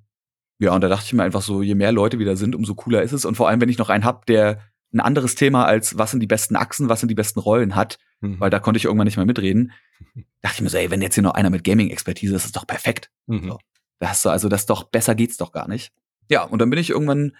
ja, 0.60 0.72
und 0.72 0.80
da 0.80 0.88
dachte 0.88 1.06
ich 1.06 1.12
mir 1.12 1.24
einfach 1.24 1.42
so, 1.42 1.62
je 1.62 1.74
mehr 1.74 1.90
Leute 1.90 2.18
wieder 2.18 2.36
sind, 2.36 2.54
umso 2.54 2.74
cooler 2.74 3.02
ist 3.02 3.12
es. 3.12 3.24
Und 3.24 3.34
vor 3.36 3.48
allem, 3.48 3.60
wenn 3.60 3.68
ich 3.68 3.78
noch 3.78 3.90
einen 3.90 4.04
hab, 4.04 4.26
der 4.26 4.60
ein 4.92 5.00
anderes 5.00 5.34
Thema 5.34 5.64
als 5.64 5.98
was 5.98 6.12
sind 6.12 6.20
die 6.20 6.28
besten 6.28 6.54
Achsen, 6.54 6.88
was 6.88 7.00
sind 7.00 7.08
die 7.08 7.16
besten 7.16 7.40
Rollen 7.40 7.74
hat, 7.74 7.98
mhm. 8.20 8.38
weil 8.38 8.50
da 8.50 8.60
konnte 8.60 8.78
ich 8.78 8.84
irgendwann 8.84 9.06
nicht 9.06 9.16
mehr 9.16 9.26
mitreden, 9.26 9.72
dachte 10.40 10.56
ich 10.56 10.60
mir 10.60 10.70
so, 10.70 10.78
ey, 10.78 10.90
wenn 10.90 11.02
jetzt 11.02 11.14
hier 11.14 11.24
noch 11.24 11.34
einer 11.34 11.50
mit 11.50 11.64
Gaming-Expertise 11.64 12.36
ist, 12.36 12.44
ist 12.44 12.56
doch 12.56 12.66
perfekt. 12.66 13.10
Mhm. 13.26 13.48
So. 13.48 13.58
Das 13.98 14.12
ist 14.12 14.22
so, 14.22 14.30
also 14.30 14.48
das 14.48 14.66
doch, 14.66 14.84
besser 14.84 15.14
geht's 15.14 15.36
doch 15.36 15.50
gar 15.50 15.68
nicht. 15.68 15.92
Ja, 16.30 16.44
und 16.44 16.60
dann 16.60 16.70
bin 16.70 16.78
ich 16.78 16.90
irgendwann 16.90 17.32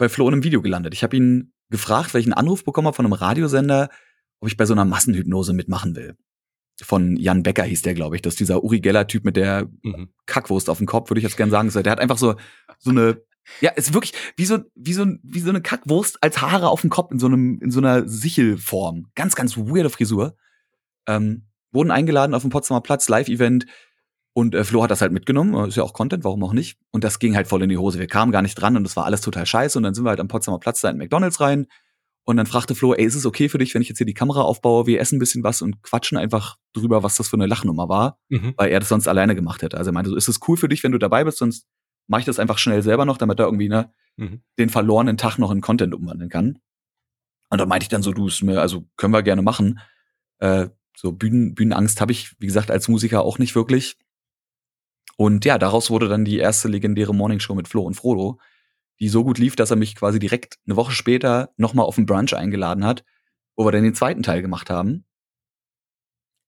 bei 0.00 0.08
Flo 0.08 0.26
in 0.26 0.34
einem 0.34 0.42
Video 0.42 0.62
gelandet. 0.62 0.94
Ich 0.94 1.04
habe 1.04 1.16
ihn 1.16 1.52
gefragt, 1.68 2.12
weil 2.12 2.20
ich 2.20 2.26
einen 2.26 2.32
Anruf 2.32 2.64
bekommen 2.64 2.88
habe 2.88 2.96
von 2.96 3.06
einem 3.06 3.12
Radiosender, 3.12 3.88
ob 4.40 4.48
ich 4.48 4.56
bei 4.56 4.66
so 4.66 4.74
einer 4.74 4.84
Massenhypnose 4.84 5.52
mitmachen 5.52 5.94
will. 5.94 6.16
Von 6.82 7.16
Jan 7.16 7.42
Becker 7.42 7.62
hieß 7.62 7.82
der, 7.82 7.94
glaube 7.94 8.16
ich. 8.16 8.22
Das 8.22 8.32
ist 8.32 8.40
dieser 8.40 8.64
Uri 8.64 8.80
Geller-Typ 8.80 9.24
mit 9.24 9.36
der 9.36 9.68
mhm. 9.82 10.08
Kackwurst 10.26 10.70
auf 10.70 10.78
dem 10.78 10.86
Kopf, 10.86 11.10
würde 11.10 11.20
ich 11.20 11.24
jetzt 11.24 11.36
gerne 11.36 11.52
sagen. 11.52 11.70
Der 11.70 11.92
hat 11.92 12.00
einfach 12.00 12.16
so, 12.16 12.34
so 12.78 12.90
eine, 12.90 13.22
ja, 13.60 13.70
ist 13.72 13.92
wirklich 13.92 14.14
wie 14.36 14.46
so, 14.46 14.60
wie 14.74 14.94
so, 14.94 15.06
wie 15.22 15.40
so 15.40 15.50
eine 15.50 15.60
Kackwurst 15.60 16.22
als 16.22 16.40
Haare 16.40 16.70
auf 16.70 16.80
dem 16.80 16.90
Kopf 16.90 17.12
in 17.12 17.18
so 17.18 17.26
einem, 17.26 17.60
in 17.60 17.70
so 17.70 17.80
einer 17.80 18.08
Sichelform. 18.08 19.08
Ganz, 19.14 19.36
ganz 19.36 19.58
weirde 19.58 19.90
Frisur. 19.90 20.36
Ähm, 21.06 21.46
wurden 21.72 21.90
eingeladen 21.90 22.34
auf 22.34 22.42
dem 22.42 22.50
Potsdamer 22.50 22.80
Platz, 22.80 23.08
Live-Event. 23.08 23.66
Und 24.32 24.54
äh, 24.54 24.64
Flo 24.64 24.82
hat 24.82 24.90
das 24.90 25.00
halt 25.00 25.12
mitgenommen, 25.12 25.68
ist 25.68 25.76
ja 25.76 25.82
auch 25.82 25.92
Content, 25.92 26.24
warum 26.24 26.42
auch 26.44 26.52
nicht. 26.52 26.78
Und 26.90 27.02
das 27.04 27.18
ging 27.18 27.34
halt 27.34 27.48
voll 27.48 27.62
in 27.62 27.68
die 27.68 27.78
Hose. 27.78 27.98
Wir 27.98 28.06
kamen 28.06 28.30
gar 28.30 28.42
nicht 28.42 28.54
dran 28.54 28.76
und 28.76 28.84
das 28.84 28.96
war 28.96 29.04
alles 29.04 29.20
total 29.20 29.44
scheiße. 29.44 29.78
Und 29.78 29.82
dann 29.82 29.94
sind 29.94 30.04
wir 30.04 30.10
halt 30.10 30.20
am 30.20 30.28
Potsdamer 30.28 30.60
Platz 30.60 30.80
da 30.80 30.90
in 30.90 30.98
McDonalds 30.98 31.40
rein. 31.40 31.66
Und 32.24 32.36
dann 32.36 32.46
fragte 32.46 32.74
Flo, 32.74 32.94
ey, 32.94 33.04
ist 33.04 33.16
es 33.16 33.26
okay 33.26 33.48
für 33.48 33.58
dich, 33.58 33.74
wenn 33.74 33.82
ich 33.82 33.88
jetzt 33.88 33.98
hier 33.98 34.06
die 34.06 34.14
Kamera 34.14 34.42
aufbaue, 34.42 34.86
wir 34.86 35.00
essen 35.00 35.16
ein 35.16 35.18
bisschen 35.18 35.42
was 35.42 35.62
und 35.62 35.82
quatschen 35.82 36.16
einfach 36.16 36.56
drüber, 36.74 37.02
was 37.02 37.16
das 37.16 37.28
für 37.28 37.36
eine 37.36 37.46
Lachnummer 37.46 37.88
war, 37.88 38.18
mhm. 38.28 38.54
weil 38.56 38.70
er 38.70 38.78
das 38.78 38.88
sonst 38.88 39.08
alleine 39.08 39.34
gemacht 39.34 39.62
hätte. 39.62 39.76
Also 39.78 39.90
er 39.90 39.94
meinte, 39.94 40.10
so, 40.10 40.16
ist 40.16 40.28
es 40.28 40.38
cool 40.46 40.56
für 40.56 40.68
dich, 40.68 40.84
wenn 40.84 40.92
du 40.92 40.98
dabei 40.98 41.24
bist, 41.24 41.38
sonst 41.38 41.66
mache 42.06 42.20
ich 42.20 42.26
das 42.26 42.38
einfach 42.38 42.58
schnell 42.58 42.82
selber 42.82 43.04
noch, 43.04 43.18
damit 43.18 43.40
er 43.40 43.46
irgendwie 43.46 43.68
ne, 43.68 43.92
mhm. 44.16 44.42
den 44.58 44.68
verlorenen 44.68 45.16
Tag 45.16 45.38
noch 45.38 45.50
in 45.50 45.60
Content 45.60 45.94
umwandeln 45.94 46.30
kann. 46.30 46.58
Und 47.48 47.58
da 47.58 47.66
meinte 47.66 47.84
ich 47.84 47.88
dann 47.88 48.02
so, 48.02 48.12
du, 48.12 48.28
mir, 48.42 48.60
also 48.60 48.86
können 48.96 49.12
wir 49.12 49.22
gerne 49.22 49.42
machen. 49.42 49.80
Äh, 50.38 50.68
so 50.96 51.12
Bühnen, 51.12 51.54
Bühnenangst 51.54 52.00
habe 52.00 52.12
ich, 52.12 52.36
wie 52.38 52.46
gesagt, 52.46 52.70
als 52.70 52.86
Musiker 52.88 53.22
auch 53.22 53.38
nicht 53.38 53.54
wirklich. 53.54 53.96
Und 55.20 55.44
ja, 55.44 55.58
daraus 55.58 55.90
wurde 55.90 56.08
dann 56.08 56.24
die 56.24 56.38
erste 56.38 56.66
legendäre 56.66 57.14
Morningshow 57.14 57.54
mit 57.54 57.68
Flo 57.68 57.82
und 57.82 57.92
Frodo, 57.92 58.38
die 59.00 59.10
so 59.10 59.22
gut 59.22 59.36
lief, 59.36 59.54
dass 59.54 59.70
er 59.70 59.76
mich 59.76 59.94
quasi 59.94 60.18
direkt 60.18 60.56
eine 60.66 60.76
Woche 60.76 60.92
später 60.92 61.50
nochmal 61.58 61.84
auf 61.84 61.96
den 61.96 62.06
Brunch 62.06 62.34
eingeladen 62.34 62.86
hat, 62.86 63.04
wo 63.54 63.66
wir 63.66 63.70
dann 63.70 63.82
den 63.82 63.94
zweiten 63.94 64.22
Teil 64.22 64.40
gemacht 64.40 64.70
haben. 64.70 65.04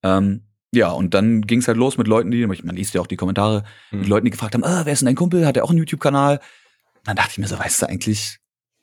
Ähm, 0.02 0.46
ja, 0.72 0.90
und 0.90 1.12
dann 1.12 1.42
ging 1.42 1.58
es 1.58 1.68
halt 1.68 1.76
los 1.76 1.98
mit 1.98 2.08
Leuten, 2.08 2.30
die, 2.30 2.46
man 2.46 2.74
liest 2.74 2.94
ja 2.94 3.02
auch 3.02 3.06
die 3.06 3.16
Kommentare, 3.16 3.64
mhm. 3.90 3.98
mit 3.98 4.08
Leuten, 4.08 4.24
die 4.24 4.30
gefragt 4.30 4.54
haben, 4.54 4.64
ah, 4.64 4.86
wer 4.86 4.94
ist 4.94 5.00
denn 5.00 5.06
dein 5.06 5.16
Kumpel? 5.16 5.46
Hat 5.46 5.58
er 5.58 5.64
auch 5.64 5.70
einen 5.70 5.80
YouTube-Kanal? 5.80 6.40
Dann 7.04 7.16
dachte 7.16 7.32
ich 7.32 7.38
mir 7.38 7.48
so, 7.48 7.58
weißt 7.58 7.82
du 7.82 7.90
eigentlich, 7.90 8.38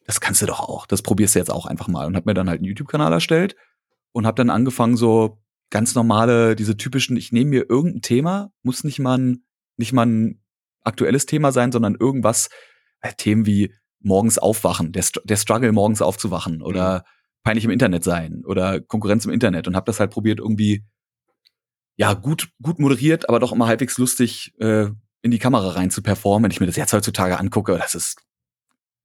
das 0.05 0.21
kannst 0.21 0.43
du 0.43 0.45
doch 0.45 0.59
auch. 0.59 0.85
Das 0.85 1.01
probierst 1.01 1.33
du 1.33 1.39
jetzt 1.39 1.51
auch 1.51 1.65
einfach 1.65 1.87
mal. 1.87 2.05
Und 2.05 2.15
hab 2.15 2.27
mir 2.27 2.35
dann 2.35 2.47
halt 2.47 2.59
einen 2.59 2.67
YouTube-Kanal 2.67 3.11
erstellt 3.11 3.55
und 4.11 4.27
hab 4.27 4.35
dann 4.35 4.51
angefangen, 4.51 4.97
so 4.97 5.41
ganz 5.71 5.95
normale, 5.95 6.55
diese 6.55 6.77
typischen, 6.77 7.17
ich 7.17 7.31
nehme 7.31 7.49
mir 7.49 7.65
irgendein 7.67 8.03
Thema, 8.03 8.51
muss 8.61 8.83
nicht 8.83 8.99
mal 8.99 9.17
ein 9.17 9.45
nicht 9.79 9.93
mal 9.93 10.05
ein 10.05 10.41
aktuelles 10.83 11.25
Thema 11.25 11.51
sein, 11.51 11.71
sondern 11.71 11.95
irgendwas, 11.95 12.49
äh, 13.01 13.13
Themen 13.13 13.45
wie 13.45 13.73
morgens 14.01 14.37
aufwachen, 14.37 14.91
der, 14.91 15.03
der 15.23 15.37
Struggle 15.37 15.71
morgens 15.71 16.01
aufzuwachen 16.01 16.61
oder 16.61 16.99
mhm. 16.99 17.03
peinlich 17.43 17.65
im 17.65 17.71
Internet 17.71 18.03
sein 18.03 18.43
oder 18.45 18.79
Konkurrenz 18.79 19.25
im 19.25 19.31
Internet 19.31 19.67
und 19.67 19.75
habe 19.75 19.85
das 19.85 19.99
halt 19.99 20.11
probiert 20.11 20.39
irgendwie 20.39 20.85
ja 21.95 22.13
gut 22.13 22.49
gut 22.61 22.79
moderiert, 22.79 23.27
aber 23.27 23.39
doch 23.39 23.51
immer 23.51 23.67
halbwegs 23.67 23.97
lustig 23.97 24.53
äh, 24.59 24.87
in 25.21 25.31
die 25.31 25.39
Kamera 25.39 25.71
rein 25.71 25.91
zu 25.91 26.01
performen. 26.01 26.45
Wenn 26.45 26.51
ich 26.51 26.61
mir 26.61 26.65
das 26.65 26.77
jetzt 26.77 26.93
heutzutage 26.93 27.37
angucke, 27.37 27.77
das 27.77 27.93
ist 27.93 28.21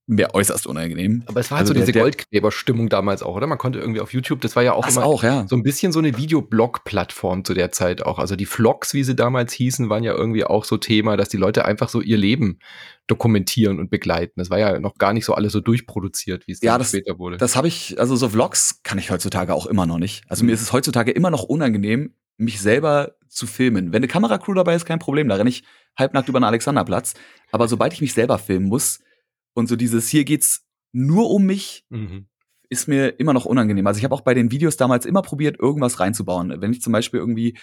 wäre 0.07 0.35
äußerst 0.35 0.67
unangenehm. 0.67 1.23
Aber 1.27 1.41
es 1.41 1.51
war 1.51 1.59
halt 1.59 1.69
also 1.69 1.75
so 1.79 1.87
diese 1.87 1.99
Goldgräber-Stimmung 1.99 2.89
damals 2.89 3.23
auch, 3.23 3.37
oder? 3.37 3.47
Man 3.47 3.57
konnte 3.57 3.79
irgendwie 3.79 4.01
auf 4.01 4.13
YouTube, 4.13 4.41
das 4.43 4.55
war 4.55 4.63
ja 4.63 4.75
auch 4.75 4.85
das 4.85 4.97
immer 4.97 5.07
auch, 5.07 5.23
ja. 5.23 5.47
so 5.49 5.57
ein 5.57 5.63
bisschen 5.63 5.93
so 5.93 5.99
eine 5.99 6.17
Videoblog-Plattform 6.17 7.45
zu 7.45 7.55
der 7.55 7.73
Zeit 7.73 8.03
auch. 8.03 8.19
Also 8.19 8.37
die 8.37 8.45
Vlogs, 8.45 8.93
wie 8.93 9.03
sie 9.03 9.17
damals 9.17 9.53
hießen, 9.55 9.89
waren 9.89 10.05
ja 10.05 10.13
irgendwie 10.13 10.45
auch 10.45 10.65
so 10.65 10.77
Thema, 10.77 11.17
dass 11.17 11.31
die 11.31 11.39
Leute 11.39 11.65
einfach 11.65 11.89
so 11.89 12.03
ihr 12.03 12.19
Leben 12.19 12.59
dokumentieren 13.07 13.79
und 13.79 13.91
begleiten. 13.91 14.35
Das 14.37 14.51
war 14.51 14.59
ja 14.59 14.79
noch 14.79 14.95
gar 14.97 15.15
nicht 15.15 15.25
so 15.25 15.35
alles 15.35 15.53
so 15.53 15.61
durchproduziert, 15.61 16.47
wie 16.47 16.53
es 16.53 16.61
ja, 16.61 16.77
das, 16.77 16.89
später 16.89 17.19
wurde. 17.19 17.39
Das 17.39 17.57
habe 17.57 17.69
ich, 17.69 17.99
also 17.99 18.15
so 18.17 18.29
Vlogs 18.29 18.83
kann 18.83 18.99
ich 18.99 19.11
heutzutage 19.11 19.55
auch 19.55 19.67
immer 19.67 19.87
noch 19.87 19.99
nicht. 19.99 20.25
Also 20.29 20.43
mhm. 20.45 20.49
mir 20.49 20.53
ist 20.53 20.63
es 20.63 20.73
heutzutage 20.73 21.13
immer 21.13 21.31
noch 21.31 21.45
unangenehm, 21.45 22.15
mich 22.37 22.61
selber 22.61 23.13
zu 23.29 23.47
filmen. 23.47 23.93
Wenn 23.93 23.99
eine 23.99 24.09
Kameracrew 24.09 24.55
dabei 24.55 24.75
ist, 24.75 24.85
kein 24.85 24.99
Problem. 24.99 25.29
Da 25.29 25.37
renne 25.37 25.51
ich 25.51 25.65
halbnackt 25.99 26.29
über 26.29 26.41
den 26.41 26.45
Alexanderplatz. 26.45 27.15
Aber 27.53 27.69
sobald 27.69 27.93
ich 27.93 28.01
mich 28.01 28.13
selber 28.13 28.39
filmen 28.39 28.69
muss, 28.69 29.01
und 29.55 29.69
so 29.69 29.77
dieses, 29.77 30.09
hier 30.09 30.25
geht's 30.25 30.67
nur 30.93 31.31
um 31.31 31.45
mich, 31.45 31.85
mhm. 31.89 32.27
ist 32.69 32.89
mir 32.89 33.19
immer 33.19 33.33
noch 33.33 33.45
unangenehm. 33.45 33.87
Also 33.87 33.99
ich 33.99 34.05
habe 34.05 34.15
auch 34.15 34.21
bei 34.21 34.35
den 34.35 34.51
Videos 34.51 34.77
damals 34.77 35.07
immer 35.07 35.23
probiert, 35.23 35.59
irgendwas 35.59 36.01
reinzubauen. 36.01 36.61
Wenn 36.61 36.73
ich 36.73 36.83
zum 36.83 36.93
Beispiel 36.93 37.21
irgendwie, 37.21 37.57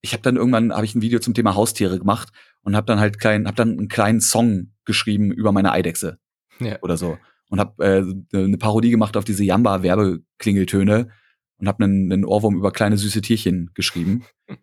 ich 0.00 0.12
habe 0.12 0.22
dann 0.22 0.36
irgendwann, 0.36 0.72
habe 0.72 0.84
ich 0.84 0.94
ein 0.94 1.02
Video 1.02 1.18
zum 1.18 1.34
Thema 1.34 1.54
Haustiere 1.54 1.98
gemacht 1.98 2.32
und 2.62 2.76
habe 2.76 2.86
dann 2.86 3.00
halt 3.00 3.18
klein, 3.18 3.46
habe 3.46 3.56
dann 3.56 3.70
einen 3.78 3.88
kleinen 3.88 4.20
Song 4.20 4.72
geschrieben 4.84 5.32
über 5.32 5.52
meine 5.52 5.72
Eidechse 5.72 6.18
ja. 6.60 6.78
oder 6.82 6.96
so 6.96 7.18
und 7.48 7.60
habe 7.60 7.84
äh, 7.84 8.36
eine 8.38 8.58
Parodie 8.58 8.90
gemacht 8.90 9.16
auf 9.16 9.24
diese 9.24 9.44
Jamba-Werbeklingeltöne 9.44 11.10
und 11.58 11.68
habe 11.68 11.84
einen, 11.84 12.10
einen 12.10 12.24
Ohrwurm 12.24 12.56
über 12.56 12.72
kleine 12.72 12.96
süße 12.96 13.20
Tierchen 13.22 13.70
geschrieben. 13.74 14.24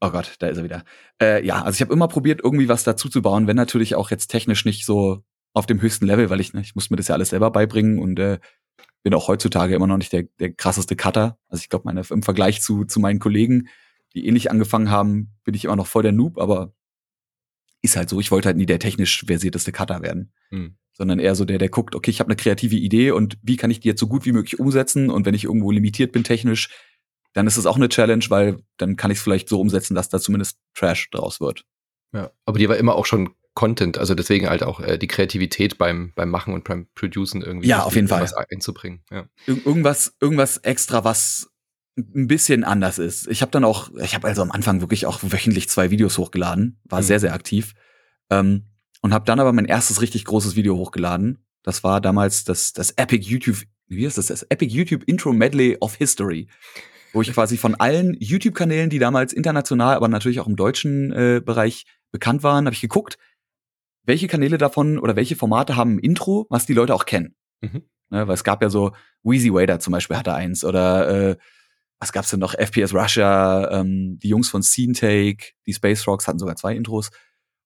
Oh 0.00 0.10
Gott, 0.10 0.34
da 0.40 0.48
ist 0.48 0.58
er 0.58 0.64
wieder. 0.64 0.84
Äh, 1.18 1.46
ja, 1.46 1.62
also 1.62 1.76
ich 1.76 1.80
habe 1.80 1.94
immer 1.94 2.08
probiert, 2.08 2.42
irgendwie 2.44 2.68
was 2.68 2.84
dazu 2.84 3.08
zu 3.08 3.22
bauen, 3.22 3.46
wenn 3.46 3.56
natürlich 3.56 3.94
auch 3.94 4.10
jetzt 4.10 4.26
technisch 4.26 4.66
nicht 4.66 4.84
so 4.84 5.24
auf 5.54 5.66
dem 5.66 5.80
höchsten 5.80 6.04
Level, 6.04 6.28
weil 6.28 6.40
ich, 6.40 6.52
ne, 6.52 6.60
ich 6.60 6.74
muss 6.74 6.90
mir 6.90 6.96
das 6.96 7.08
ja 7.08 7.14
alles 7.14 7.30
selber 7.30 7.50
beibringen 7.50 7.98
und 7.98 8.18
äh, 8.18 8.38
bin 9.02 9.14
auch 9.14 9.28
heutzutage 9.28 9.74
immer 9.74 9.86
noch 9.86 9.96
nicht 9.96 10.12
der, 10.12 10.24
der 10.40 10.52
krasseste 10.52 10.96
Cutter. 10.96 11.38
Also 11.48 11.62
ich 11.62 11.68
glaube, 11.68 11.90
im 11.90 12.22
Vergleich 12.22 12.60
zu, 12.60 12.84
zu 12.84 13.00
meinen 13.00 13.20
Kollegen, 13.20 13.68
die 14.14 14.26
ähnlich 14.26 14.50
angefangen 14.50 14.90
haben, 14.90 15.34
bin 15.44 15.54
ich 15.54 15.64
immer 15.64 15.76
noch 15.76 15.86
voll 15.86 16.02
der 16.02 16.12
Noob, 16.12 16.38
aber 16.38 16.74
ist 17.82 17.96
halt 17.96 18.08
so, 18.08 18.18
ich 18.18 18.30
wollte 18.30 18.46
halt 18.46 18.56
nie 18.56 18.66
der 18.66 18.78
technisch 18.78 19.24
versierteste 19.26 19.70
Cutter 19.70 20.02
werden. 20.02 20.32
Hm. 20.50 20.76
Sondern 20.92 21.18
eher 21.18 21.34
so 21.34 21.44
der, 21.44 21.58
der 21.58 21.68
guckt, 21.68 21.94
okay, 21.94 22.10
ich 22.10 22.20
habe 22.20 22.28
eine 22.28 22.36
kreative 22.36 22.76
Idee 22.76 23.10
und 23.10 23.36
wie 23.42 23.56
kann 23.56 23.70
ich 23.70 23.80
die 23.80 23.88
jetzt 23.88 24.00
so 24.00 24.08
gut 24.08 24.24
wie 24.24 24.32
möglich 24.32 24.58
umsetzen? 24.58 25.10
Und 25.10 25.26
wenn 25.26 25.34
ich 25.34 25.44
irgendwo 25.44 25.70
limitiert 25.70 26.12
bin 26.12 26.24
technisch, 26.24 26.70
dann 27.34 27.46
ist 27.46 27.56
es 27.56 27.66
auch 27.66 27.76
eine 27.76 27.88
Challenge, 27.88 28.24
weil 28.28 28.58
dann 28.78 28.96
kann 28.96 29.10
ich 29.10 29.18
es 29.18 29.24
vielleicht 29.24 29.48
so 29.48 29.60
umsetzen, 29.60 29.94
dass 29.94 30.08
da 30.08 30.18
zumindest 30.18 30.58
Trash 30.74 31.10
draus 31.10 31.40
wird. 31.40 31.64
Ja, 32.12 32.30
aber 32.46 32.58
die 32.58 32.68
war 32.68 32.76
immer 32.76 32.94
auch 32.94 33.06
schon 33.06 33.34
Content, 33.54 33.98
also 33.98 34.14
deswegen 34.14 34.48
halt 34.48 34.62
auch 34.62 34.80
äh, 34.80 34.98
die 34.98 35.06
Kreativität 35.06 35.78
beim, 35.78 36.12
beim 36.14 36.28
Machen 36.28 36.54
und 36.54 36.64
beim 36.64 36.88
Producen 36.94 37.40
irgendwie. 37.40 37.68
Ja, 37.68 37.84
auf 37.84 37.94
jeden 37.94 38.08
Fall. 38.08 38.28
einzubringen. 38.50 39.02
Ja. 39.10 39.26
Ir 39.46 39.64
irgendwas, 39.64 40.16
irgendwas 40.20 40.58
extra, 40.58 41.04
was 41.04 41.48
ein 41.96 42.26
bisschen 42.26 42.64
anders 42.64 42.98
ist. 42.98 43.28
Ich 43.28 43.42
habe 43.42 43.52
dann 43.52 43.64
auch, 43.64 43.90
ich 44.02 44.14
habe 44.16 44.26
also 44.26 44.42
am 44.42 44.50
Anfang 44.50 44.80
wirklich 44.80 45.06
auch 45.06 45.20
wöchentlich 45.22 45.68
zwei 45.68 45.90
Videos 45.90 46.18
hochgeladen, 46.18 46.80
war 46.84 47.00
mhm. 47.00 47.04
sehr, 47.04 47.20
sehr 47.20 47.34
aktiv. 47.34 47.74
Ähm, 48.30 48.66
und 49.00 49.12
habe 49.12 49.26
dann 49.26 49.38
aber 49.38 49.52
mein 49.52 49.66
erstes 49.66 50.00
richtig 50.00 50.24
großes 50.24 50.56
Video 50.56 50.76
hochgeladen. 50.76 51.44
Das 51.62 51.84
war 51.84 52.00
damals 52.00 52.44
das, 52.44 52.72
das 52.72 52.90
Epic 52.92 53.24
YouTube, 53.24 53.58
wie 53.86 54.04
ist 54.04 54.18
das? 54.18 54.26
Das 54.26 54.42
Epic 54.44 54.74
YouTube 54.74 55.04
Intro 55.04 55.32
Medley 55.32 55.76
of 55.80 55.94
History. 55.94 56.48
Wo 57.12 57.22
ich 57.22 57.32
quasi 57.32 57.56
von 57.56 57.76
allen 57.76 58.16
YouTube-Kanälen, 58.18 58.90
die 58.90 58.98
damals 58.98 59.32
international, 59.32 59.94
aber 59.94 60.08
natürlich 60.08 60.40
auch 60.40 60.48
im 60.48 60.56
deutschen 60.56 61.12
äh, 61.12 61.40
Bereich 61.44 61.86
bekannt 62.10 62.42
waren, 62.42 62.64
habe 62.64 62.74
ich 62.74 62.80
geguckt, 62.80 63.18
welche 64.04 64.28
Kanäle 64.28 64.58
davon 64.58 64.98
oder 64.98 65.16
welche 65.16 65.36
Formate 65.36 65.76
haben 65.76 65.96
ein 65.96 65.98
Intro, 65.98 66.46
was 66.50 66.66
die 66.66 66.74
Leute 66.74 66.94
auch 66.94 67.06
kennen. 67.06 67.34
Mhm. 67.60 67.82
Ne, 68.10 68.28
weil 68.28 68.34
es 68.34 68.44
gab 68.44 68.62
ja 68.62 68.70
so, 68.70 68.92
Wheezy 69.22 69.52
Wader 69.52 69.80
zum 69.80 69.92
Beispiel 69.92 70.16
hatte 70.16 70.34
eins 70.34 70.64
oder 70.64 71.30
äh, 71.30 71.36
was 71.98 72.12
gab's 72.12 72.30
denn 72.30 72.40
noch? 72.40 72.54
FPS 72.54 72.92
Russia, 72.94 73.70
ähm, 73.70 74.18
die 74.18 74.28
Jungs 74.28 74.50
von 74.50 74.62
Scene 74.62 74.92
Take, 74.92 75.52
die 75.66 75.72
Space 75.72 76.06
Rocks 76.06 76.28
hatten 76.28 76.38
sogar 76.38 76.56
zwei 76.56 76.76
Intros 76.76 77.10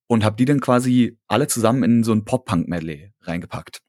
und 0.06 0.24
habe 0.24 0.36
die 0.36 0.44
dann 0.44 0.60
quasi 0.60 1.18
alle 1.26 1.48
zusammen 1.48 1.82
in 1.82 2.04
so 2.04 2.12
ein 2.12 2.24
Pop-Punk-Medley 2.24 3.12
reingepackt. 3.22 3.80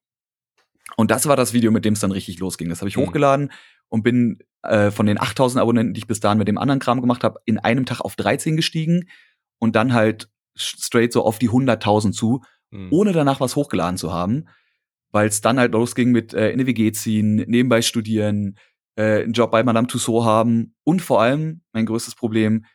Und 0.97 1.11
das 1.11 1.27
war 1.27 1.35
das 1.35 1.53
Video, 1.53 1.71
mit 1.71 1.85
dem 1.85 1.93
es 1.93 1.99
dann 1.99 2.11
richtig 2.11 2.39
losging. 2.39 2.69
Das 2.69 2.81
habe 2.81 2.89
ich 2.89 2.97
mhm. 2.97 3.01
hochgeladen 3.01 3.51
und 3.89 4.03
bin 4.03 4.39
äh, 4.63 4.91
von 4.91 5.05
den 5.05 5.19
8000 5.19 5.61
Abonnenten, 5.61 5.93
die 5.93 5.99
ich 5.99 6.07
bis 6.07 6.19
dahin 6.19 6.39
mit 6.39 6.47
dem 6.47 6.57
anderen 6.57 6.79
Kram 6.79 6.99
gemacht 6.99 7.23
habe, 7.23 7.39
in 7.45 7.59
einem 7.59 7.85
Tag 7.85 8.01
auf 8.01 8.15
13 8.15 8.55
gestiegen 8.55 9.07
und 9.59 9.75
dann 9.75 9.93
halt 9.93 10.29
straight 10.59 11.13
so 11.13 11.23
auf 11.23 11.39
die 11.39 11.49
100.000 11.49 12.11
zu, 12.11 12.41
mhm. 12.71 12.87
ohne 12.91 13.11
danach 13.11 13.39
was 13.39 13.55
hochgeladen 13.55 13.97
zu 13.97 14.13
haben, 14.13 14.45
weil 15.11 15.27
es 15.27 15.41
dann 15.41 15.59
halt 15.59 15.73
losging 15.73 16.11
mit 16.11 16.33
äh, 16.33 16.51
in 16.51 16.59
die 16.59 16.67
WG 16.67 16.91
ziehen, 16.91 17.35
nebenbei 17.35 17.81
studieren, 17.81 18.57
äh, 18.95 19.23
einen 19.23 19.33
Job 19.33 19.51
bei 19.51 19.63
Madame 19.63 19.87
Tussauds 19.87 20.25
haben 20.25 20.75
und 20.83 21.01
vor 21.01 21.21
allem 21.21 21.61
mein 21.73 21.85
größtes 21.85 22.15
Problem, 22.15 22.65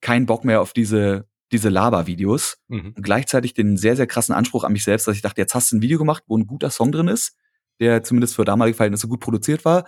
keinen 0.00 0.26
Bock 0.26 0.44
mehr 0.44 0.60
auf 0.60 0.72
diese 0.72 1.26
diese 1.52 1.68
Laber-Videos 1.68 2.56
mhm. 2.68 2.94
und 2.96 3.02
gleichzeitig 3.02 3.54
den 3.54 3.76
sehr, 3.76 3.96
sehr 3.96 4.06
krassen 4.06 4.34
Anspruch 4.34 4.64
an 4.64 4.72
mich 4.72 4.82
selbst, 4.82 5.06
dass 5.06 5.14
ich 5.14 5.22
dachte, 5.22 5.40
jetzt 5.40 5.54
hast 5.54 5.70
du 5.70 5.76
ein 5.76 5.82
Video 5.82 5.98
gemacht, 5.98 6.24
wo 6.26 6.36
ein 6.36 6.46
guter 6.46 6.70
Song 6.70 6.90
drin 6.90 7.06
ist, 7.06 7.36
der 7.80 8.02
zumindest 8.02 8.34
für 8.34 8.44
damalige 8.44 8.76
Verhältnisse 8.76 9.08
gut 9.08 9.20
produziert 9.20 9.64
war 9.64 9.84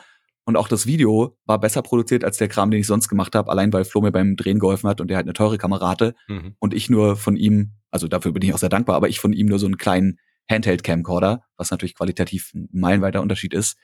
und 0.46 0.56
auch 0.56 0.68
das 0.68 0.86
Video 0.86 1.36
war 1.44 1.60
besser 1.60 1.82
produziert 1.82 2.24
als 2.24 2.38
der 2.38 2.46
Kram, 2.46 2.70
den 2.70 2.80
ich 2.80 2.86
sonst 2.86 3.08
gemacht 3.08 3.34
habe, 3.34 3.50
allein 3.50 3.72
weil 3.72 3.84
Flo 3.84 4.00
mir 4.00 4.12
beim 4.12 4.36
Drehen 4.36 4.60
geholfen 4.60 4.88
hat 4.88 5.00
und 5.00 5.08
der 5.08 5.16
halt 5.16 5.26
eine 5.26 5.32
teure 5.32 5.58
Kamera 5.58 5.88
hatte. 5.88 6.14
Mhm. 6.28 6.54
Und 6.60 6.72
ich 6.72 6.88
nur 6.88 7.16
von 7.16 7.36
ihm, 7.36 7.72
also 7.90 8.06
dafür 8.06 8.30
bin 8.30 8.42
ich 8.42 8.54
auch 8.54 8.58
sehr 8.58 8.68
dankbar, 8.68 8.94
aber 8.94 9.08
ich 9.08 9.18
von 9.18 9.32
ihm 9.32 9.46
nur 9.48 9.58
so 9.58 9.66
einen 9.66 9.76
kleinen 9.76 10.20
Handheld-Camcorder, 10.48 11.42
was 11.56 11.72
natürlich 11.72 11.96
qualitativ 11.96 12.52
ein 12.54 12.68
meilenweiter 12.72 13.22
Unterschied 13.22 13.54
ist. 13.54 13.76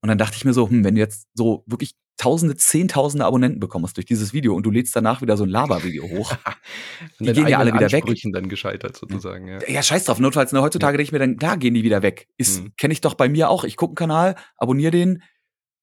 Und 0.00 0.08
dann 0.08 0.18
dachte 0.18 0.36
ich 0.36 0.44
mir 0.44 0.52
so, 0.52 0.68
hm, 0.68 0.82
wenn 0.82 0.96
du 0.96 1.00
jetzt 1.00 1.28
so 1.34 1.62
wirklich 1.66 1.94
tausende, 2.16 2.56
zehntausende 2.56 3.24
Abonnenten 3.24 3.60
bekommst 3.60 3.96
durch 3.96 4.04
dieses 4.04 4.32
Video 4.32 4.56
und 4.56 4.66
du 4.66 4.72
lädst 4.72 4.96
danach 4.96 5.22
wieder 5.22 5.36
so 5.36 5.44
ein 5.44 5.50
Laber-Video 5.50 6.02
hoch, 6.10 6.34
die 7.20 7.32
gehen 7.32 7.46
ja 7.46 7.58
alle 7.58 7.72
wieder 7.72 7.92
weg. 7.92 8.04
dann 8.32 8.48
gescheitert 8.48 8.96
sozusagen, 8.96 9.46
ja. 9.46 9.58
Ja, 9.68 9.82
scheiß 9.84 10.04
drauf. 10.04 10.18
Notfalls, 10.18 10.50
ne, 10.52 10.62
heutzutage 10.62 10.94
ja. 10.94 10.96
denke 10.96 11.08
ich 11.08 11.12
mir 11.12 11.20
dann, 11.20 11.36
klar 11.36 11.56
gehen 11.58 11.74
die 11.74 11.84
wieder 11.84 12.02
weg. 12.02 12.26
Ist, 12.36 12.64
mhm. 12.64 12.72
kenne 12.76 12.92
ich 12.92 13.00
doch 13.00 13.14
bei 13.14 13.28
mir 13.28 13.48
auch. 13.48 13.62
Ich 13.62 13.76
gucke 13.76 13.92
einen 13.92 14.10
Kanal, 14.10 14.34
abonniere 14.56 14.90
den, 14.90 15.22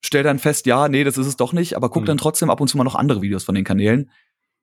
stell 0.01 0.23
dann 0.23 0.39
fest, 0.39 0.65
ja, 0.65 0.87
nee, 0.87 1.03
das 1.03 1.17
ist 1.17 1.27
es 1.27 1.37
doch 1.37 1.53
nicht, 1.53 1.75
aber 1.75 1.89
guck 1.89 2.03
mhm. 2.03 2.07
dann 2.07 2.17
trotzdem 2.17 2.49
ab 2.49 2.61
und 2.61 2.67
zu 2.67 2.77
mal 2.77 2.83
noch 2.83 2.95
andere 2.95 3.21
Videos 3.21 3.43
von 3.43 3.55
den 3.55 3.63
Kanälen. 3.63 4.11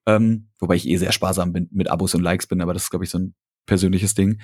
Ähm, 0.06 0.48
wobei 0.60 0.76
ich 0.76 0.88
eh 0.88 0.96
sehr 0.96 1.12
sparsam 1.12 1.52
bin, 1.52 1.68
mit 1.72 1.90
Abos 1.90 2.14
und 2.14 2.22
Likes 2.22 2.46
bin, 2.46 2.60
aber 2.60 2.72
das 2.72 2.84
ist, 2.84 2.90
glaube 2.90 3.04
ich, 3.04 3.10
so 3.10 3.18
ein 3.18 3.34
persönliches 3.66 4.14
Ding. 4.14 4.40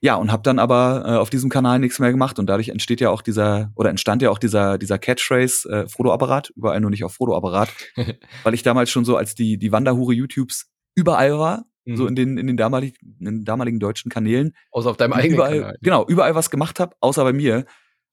Ja, 0.00 0.14
und 0.14 0.30
habe 0.30 0.44
dann 0.44 0.60
aber 0.60 1.02
äh, 1.04 1.16
auf 1.16 1.30
diesem 1.30 1.50
Kanal 1.50 1.80
nichts 1.80 1.98
mehr 1.98 2.12
gemacht 2.12 2.38
und 2.38 2.46
dadurch 2.46 2.68
entsteht 2.68 3.00
ja 3.00 3.10
auch 3.10 3.20
dieser, 3.20 3.72
oder 3.74 3.90
entstand 3.90 4.22
ja 4.22 4.30
auch 4.30 4.38
dieser, 4.38 4.78
dieser 4.78 4.98
Catchphrase 4.98 5.68
äh, 5.68 5.88
Frodo-Apparat, 5.88 6.50
überall 6.50 6.80
nur 6.80 6.90
nicht 6.90 7.02
auf 7.02 7.14
Frodo-Apparat, 7.14 7.70
weil 8.44 8.54
ich 8.54 8.62
damals 8.62 8.90
schon 8.90 9.04
so 9.04 9.16
als 9.16 9.34
die, 9.34 9.58
die 9.58 9.72
Wanderhure 9.72 10.14
YouTubes 10.14 10.70
überall 10.94 11.36
war, 11.38 11.64
mhm. 11.84 11.96
so 11.96 12.06
in 12.06 12.14
den, 12.14 12.38
in 12.38 12.46
den 12.46 12.56
damaligen, 12.56 12.96
in 13.18 13.24
den 13.24 13.44
damaligen 13.44 13.80
deutschen 13.80 14.08
Kanälen. 14.08 14.54
Außer 14.70 14.90
auf 14.90 14.96
deinem 14.96 15.14
eigenen 15.14 15.34
überall, 15.34 15.58
Kanal. 15.58 15.78
Genau, 15.80 16.06
überall 16.06 16.34
was 16.36 16.50
gemacht 16.50 16.78
habe, 16.78 16.94
außer 17.00 17.24
bei 17.24 17.32
mir. 17.32 17.64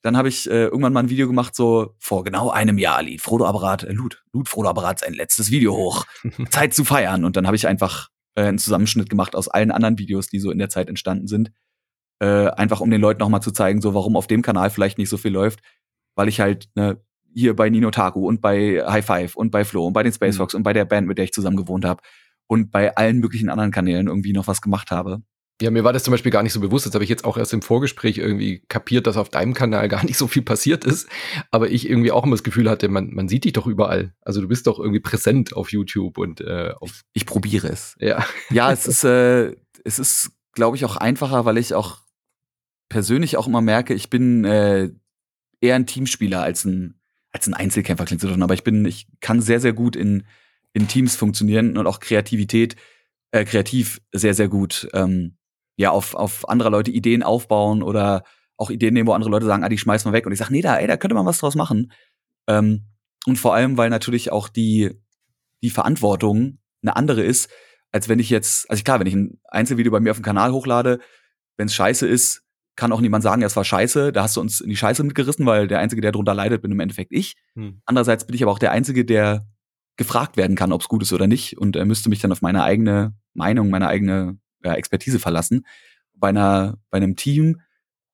Dann 0.05 0.17
habe 0.17 0.29
ich 0.29 0.47
äh, 0.47 0.65
irgendwann 0.65 0.93
mal 0.93 0.99
ein 0.99 1.09
Video 1.09 1.25
gemacht, 1.25 1.55
so 1.55 1.95
vor 1.97 2.23
genau 2.23 2.51
einem 2.51 2.77
Jahr 2.77 3.01
lied 3.01 3.21
Frodo 3.21 3.47
Apparat, 3.47 3.83
äh, 3.83 3.91
Lud, 3.91 4.23
Lud 4.33 4.47
Frodo 4.47 4.69
Apparat 4.69 4.99
sein 4.99 5.15
letztes 5.15 5.49
Video 5.49 5.75
hoch. 5.75 6.05
Zeit 6.51 6.75
zu 6.75 6.85
feiern. 6.85 7.25
Und 7.25 7.35
dann 7.35 7.47
habe 7.47 7.55
ich 7.55 7.65
einfach 7.65 8.09
äh, 8.35 8.43
einen 8.43 8.59
Zusammenschnitt 8.59 9.09
gemacht 9.09 9.35
aus 9.35 9.47
allen 9.47 9.71
anderen 9.71 9.97
Videos, 9.97 10.27
die 10.27 10.37
so 10.37 10.51
in 10.51 10.59
der 10.59 10.69
Zeit 10.69 10.89
entstanden 10.89 11.25
sind. 11.25 11.51
Äh, 12.19 12.49
einfach 12.51 12.81
um 12.81 12.91
den 12.91 13.01
Leuten 13.01 13.19
nochmal 13.19 13.41
zu 13.41 13.49
zeigen, 13.51 13.81
so 13.81 13.95
warum 13.95 14.15
auf 14.15 14.27
dem 14.27 14.43
Kanal 14.43 14.69
vielleicht 14.69 14.99
nicht 14.99 15.09
so 15.09 15.17
viel 15.17 15.31
läuft, 15.31 15.61
weil 16.13 16.27
ich 16.27 16.39
halt 16.39 16.69
ne, 16.75 17.01
hier 17.33 17.55
bei 17.55 17.71
Nino 17.71 17.89
Taku 17.89 18.27
und 18.27 18.41
bei 18.41 18.85
High 18.87 19.05
Five 19.05 19.35
und 19.35 19.49
bei 19.49 19.65
Flo 19.65 19.87
und 19.87 19.93
bei 19.93 20.03
den 20.03 20.13
Space 20.13 20.37
Fox 20.37 20.53
mhm. 20.53 20.59
und 20.59 20.63
bei 20.65 20.73
der 20.73 20.85
Band, 20.85 21.07
mit 21.07 21.17
der 21.17 21.25
ich 21.25 21.33
zusammen 21.33 21.57
gewohnt 21.57 21.83
habe 21.83 22.03
und 22.45 22.69
bei 22.69 22.95
allen 22.95 23.17
möglichen 23.17 23.49
anderen 23.49 23.71
Kanälen 23.71 24.05
irgendwie 24.05 24.33
noch 24.33 24.45
was 24.45 24.61
gemacht 24.61 24.91
habe. 24.91 25.23
Ja, 25.61 25.71
mir 25.71 25.85
war 25.85 25.93
das 25.93 26.03
zum 26.03 26.11
Beispiel 26.11 26.31
gar 26.31 26.43
nicht 26.43 26.51
so 26.51 26.59
bewusst. 26.59 26.85
Das 26.85 26.93
habe 26.93 27.05
ich 27.05 27.09
jetzt 27.09 27.23
auch 27.23 27.37
erst 27.37 27.53
im 27.53 27.61
Vorgespräch 27.61 28.17
irgendwie 28.17 28.63
kapiert, 28.67 29.07
dass 29.07 29.15
auf 29.15 29.29
deinem 29.29 29.53
Kanal 29.53 29.87
gar 29.89 30.03
nicht 30.03 30.17
so 30.17 30.27
viel 30.27 30.41
passiert 30.41 30.83
ist. 30.83 31.07
Aber 31.49 31.69
ich 31.69 31.89
irgendwie 31.89 32.11
auch 32.11 32.25
immer 32.25 32.35
das 32.35 32.43
Gefühl 32.43 32.69
hatte, 32.69 32.89
man, 32.89 33.13
man 33.13 33.29
sieht 33.29 33.45
dich 33.45 33.53
doch 33.53 33.67
überall. 33.67 34.13
Also 34.21 34.41
du 34.41 34.47
bist 34.47 34.67
doch 34.67 34.79
irgendwie 34.79 34.99
präsent 34.99 35.55
auf 35.55 35.71
YouTube 35.71 36.17
und 36.17 36.41
äh, 36.41 36.73
auf. 36.79 37.01
Ich, 37.13 37.25
probiere 37.25 37.69
es. 37.69 37.95
Ja. 37.99 38.25
Ja, 38.49 38.71
es 38.71 38.85
ist, 38.85 39.05
äh, 39.05 39.55
es 39.85 39.99
ist, 39.99 40.31
glaube 40.51 40.75
ich, 40.75 40.83
auch 40.83 40.97
einfacher, 40.97 41.45
weil 41.45 41.57
ich 41.57 41.73
auch 41.73 41.99
persönlich 42.89 43.37
auch 43.37 43.47
immer 43.47 43.61
merke, 43.61 43.93
ich 43.93 44.09
bin 44.09 44.43
äh, 44.43 44.89
eher 45.61 45.75
ein 45.75 45.87
Teamspieler 45.87 46.41
als 46.41 46.65
ein, 46.65 46.99
als 47.31 47.47
ein 47.47 47.53
Einzelkämpfer, 47.53 48.05
klingt 48.05 48.21
so, 48.21 48.29
aber 48.29 48.53
ich 48.53 48.63
bin, 48.63 48.85
ich 48.85 49.07
kann 49.21 49.41
sehr, 49.41 49.59
sehr 49.59 49.73
gut 49.73 49.95
in, 49.95 50.25
in 50.73 50.87
Teams 50.87 51.15
funktionieren 51.15 51.77
und 51.77 51.87
auch 51.87 51.99
Kreativität, 51.99 52.75
äh, 53.31 53.45
kreativ 53.45 54.01
sehr, 54.11 54.33
sehr 54.33 54.47
gut. 54.47 54.87
Ähm, 54.93 55.37
ja, 55.77 55.91
auf, 55.91 56.15
auf 56.15 56.47
andere 56.49 56.69
Leute 56.69 56.91
Ideen 56.91 57.23
aufbauen 57.23 57.83
oder 57.83 58.23
auch 58.57 58.69
Ideen 58.69 58.93
nehmen, 58.93 59.07
wo 59.07 59.13
andere 59.13 59.31
Leute 59.31 59.45
sagen, 59.45 59.63
ah, 59.63 59.69
die 59.69 59.77
schmeißen 59.77 60.09
wir 60.09 60.15
weg. 60.15 60.25
Und 60.25 60.31
ich 60.31 60.39
sage, 60.39 60.53
nee, 60.53 60.61
da, 60.61 60.77
ey, 60.77 60.88
da 60.88 60.97
könnte 60.97 61.15
man 61.15 61.25
was 61.25 61.39
draus 61.39 61.55
machen. 61.55 61.91
Ähm, 62.47 62.85
und 63.25 63.38
vor 63.38 63.53
allem, 63.53 63.77
weil 63.77 63.89
natürlich 63.89 64.31
auch 64.31 64.49
die, 64.49 64.91
die 65.61 65.69
Verantwortung 65.69 66.59
eine 66.81 66.95
andere 66.95 67.23
ist, 67.23 67.49
als 67.91 68.07
wenn 68.07 68.19
ich 68.19 68.29
jetzt, 68.29 68.69
also 68.69 68.83
klar, 68.83 68.99
wenn 68.99 69.07
ich 69.07 69.15
ein 69.15 69.39
Einzelvideo 69.49 69.91
bei 69.91 69.99
mir 69.99 70.11
auf 70.11 70.17
dem 70.17 70.23
Kanal 70.23 70.51
hochlade, 70.51 70.99
wenn 71.57 71.67
es 71.67 71.73
scheiße 71.73 72.07
ist, 72.07 72.43
kann 72.75 72.91
auch 72.91 73.01
niemand 73.01 73.23
sagen, 73.23 73.41
ja, 73.41 73.47
es 73.47 73.55
war 73.55 73.63
scheiße, 73.63 74.11
da 74.11 74.23
hast 74.23 74.35
du 74.35 74.41
uns 74.41 74.59
in 74.59 74.69
die 74.69 74.75
Scheiße 74.75 75.03
mitgerissen, 75.03 75.45
weil 75.45 75.67
der 75.67 75.79
Einzige, 75.79 76.01
der 76.01 76.11
drunter 76.11 76.33
leidet, 76.33 76.61
bin 76.61 76.71
im 76.71 76.79
Endeffekt 76.79 77.13
ich. 77.13 77.35
Hm. 77.55 77.81
Andererseits 77.85 78.27
bin 78.27 78.35
ich 78.35 78.43
aber 78.43 78.51
auch 78.51 78.59
der 78.59 78.71
Einzige, 78.71 79.05
der 79.05 79.47
gefragt 79.97 80.35
werden 80.35 80.57
kann, 80.57 80.73
ob 80.73 80.81
es 80.81 80.89
gut 80.89 81.03
ist 81.03 81.13
oder 81.13 81.27
nicht 81.27 81.57
und 81.57 81.77
er 81.77 81.85
müsste 81.85 82.09
mich 82.09 82.19
dann 82.19 82.33
auf 82.33 82.41
meine 82.41 82.63
eigene 82.63 83.15
Meinung, 83.33 83.69
meine 83.69 83.88
eigene 83.88 84.38
ja, 84.65 84.73
Expertise 84.73 85.19
verlassen. 85.19 85.65
Bei 86.13 86.30
einer, 86.30 86.78
bei 86.89 86.97
einem 86.97 87.15
Team 87.15 87.62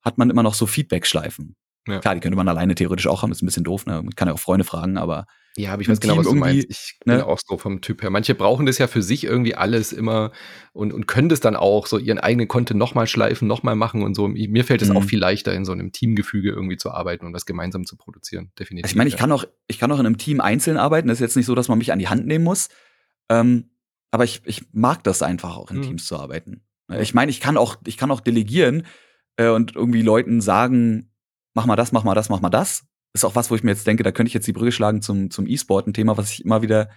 hat 0.01 0.17
man 0.17 0.29
immer 0.29 0.43
noch 0.43 0.53
so 0.53 0.65
Feedback-Schleifen. 0.65 1.55
Ja. 1.87 1.99
Klar, 1.99 2.13
die 2.13 2.21
könnte 2.21 2.35
man 2.35 2.47
alleine 2.47 2.75
theoretisch 2.75 3.07
auch 3.07 3.23
haben, 3.23 3.31
ist 3.31 3.41
ein 3.41 3.47
bisschen 3.47 3.63
doof, 3.63 3.85
ne? 3.87 3.93
Man 4.03 4.15
kann 4.15 4.27
ja 4.27 4.33
auch 4.35 4.39
Freunde 4.39 4.63
fragen, 4.63 4.97
aber. 4.97 5.25
Ja, 5.57 5.73
aber 5.73 5.81
ich 5.81 5.89
weiß 5.89 5.99
genau, 5.99 6.15
was 6.17 6.27
du 6.27 6.35
meinst. 6.35 6.67
Ich 6.69 6.97
bin 7.03 7.17
ne? 7.17 7.25
auch 7.25 7.39
so 7.45 7.57
vom 7.57 7.81
Typ 7.81 8.03
her. 8.03 8.09
Manche 8.09 8.35
brauchen 8.35 8.65
das 8.67 8.77
ja 8.77 8.87
für 8.87 9.01
sich 9.01 9.23
irgendwie 9.23 9.55
alles 9.55 9.91
immer 9.91 10.31
und, 10.71 10.93
und 10.93 11.07
können 11.07 11.27
das 11.27 11.39
dann 11.39 11.55
auch 11.57 11.87
so 11.87 11.97
ihren 11.97 12.19
eigenen 12.19 12.47
Content 12.47 12.77
nochmal 12.77 13.07
schleifen, 13.07 13.47
nochmal 13.47 13.75
machen 13.75 14.03
und 14.03 14.15
so. 14.15 14.27
Mir 14.29 14.63
fällt 14.63 14.81
es 14.81 14.89
mhm. 14.89 14.97
auch 14.97 15.03
viel 15.03 15.19
leichter, 15.19 15.53
in 15.53 15.65
so 15.65 15.73
einem 15.73 15.91
Teamgefüge 15.91 16.51
irgendwie 16.51 16.77
zu 16.77 16.91
arbeiten 16.91 17.25
und 17.25 17.33
was 17.33 17.45
gemeinsam 17.45 17.85
zu 17.85 17.97
produzieren. 17.97 18.51
Definitiv. 18.57 18.85
Also 18.85 18.93
ich 18.93 18.97
meine, 18.97 19.09
ich 19.09 19.17
kann 19.17 19.31
auch, 19.31 19.43
ich 19.67 19.79
kann 19.79 19.91
auch 19.91 19.99
in 19.99 20.05
einem 20.05 20.17
Team 20.17 20.39
einzeln 20.39 20.77
arbeiten. 20.77 21.09
Das 21.09 21.17
ist 21.17 21.21
jetzt 21.21 21.35
nicht 21.35 21.47
so, 21.47 21.55
dass 21.55 21.67
man 21.67 21.79
mich 21.79 21.91
an 21.91 21.99
die 21.99 22.07
Hand 22.07 22.27
nehmen 22.27 22.45
muss. 22.45 22.69
Ähm, 23.27 23.71
aber 24.11 24.25
ich, 24.25 24.41
ich 24.45 24.65
mag 24.73 25.03
das 25.03 25.21
einfach 25.21 25.55
auch 25.57 25.71
in 25.71 25.77
mhm. 25.77 25.83
Teams 25.83 26.05
zu 26.05 26.17
arbeiten. 26.17 26.61
Ich 26.99 27.13
meine, 27.13 27.31
ich 27.31 27.39
kann 27.39 27.55
auch, 27.55 27.77
ich 27.85 27.95
kann 27.95 28.11
auch 28.11 28.19
delegieren 28.19 28.85
äh, 29.37 29.47
und 29.47 29.75
irgendwie 29.75 30.01
Leuten 30.01 30.41
sagen, 30.41 31.09
mach 31.53 31.65
mal 31.65 31.77
das, 31.77 31.93
mach 31.93 32.03
mal 32.03 32.15
das, 32.15 32.27
mach 32.29 32.41
mal 32.41 32.49
das. 32.49 32.85
Ist 33.13 33.23
auch 33.23 33.35
was, 33.35 33.49
wo 33.49 33.55
ich 33.55 33.63
mir 33.63 33.71
jetzt 33.71 33.87
denke, 33.87 34.03
da 34.03 34.11
könnte 34.11 34.27
ich 34.27 34.33
jetzt 34.33 34.47
die 34.47 34.53
Brücke 34.53 34.73
schlagen 34.73 35.01
zum, 35.01 35.31
zum 35.31 35.47
E-Sport, 35.47 35.87
ein 35.87 35.93
Thema, 35.93 36.17
was 36.17 36.31
ich 36.31 36.43
immer 36.43 36.61
wieder 36.61 36.89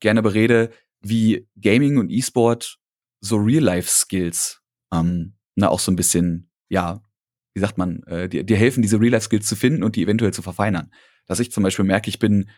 gerne 0.00 0.22
berede, 0.22 0.70
wie 1.00 1.48
Gaming 1.60 1.98
und 1.98 2.10
E-Sport 2.10 2.78
so 3.20 3.36
Real-Life-Skills 3.36 4.62
ähm, 4.92 5.34
ne, 5.56 5.68
auch 5.68 5.80
so 5.80 5.90
ein 5.90 5.96
bisschen, 5.96 6.50
ja, 6.68 7.02
wie 7.54 7.60
sagt 7.60 7.78
man, 7.78 8.02
äh, 8.04 8.28
dir, 8.28 8.44
dir 8.44 8.56
helfen, 8.56 8.82
diese 8.82 9.00
Real-Life-Skills 9.00 9.46
zu 9.46 9.56
finden 9.56 9.82
und 9.82 9.96
die 9.96 10.02
eventuell 10.02 10.32
zu 10.32 10.42
verfeinern. 10.42 10.92
Dass 11.26 11.40
ich 11.40 11.52
zum 11.52 11.62
Beispiel 11.62 11.84
merke, 11.84 12.08
ich 12.08 12.18
bin, 12.18 12.48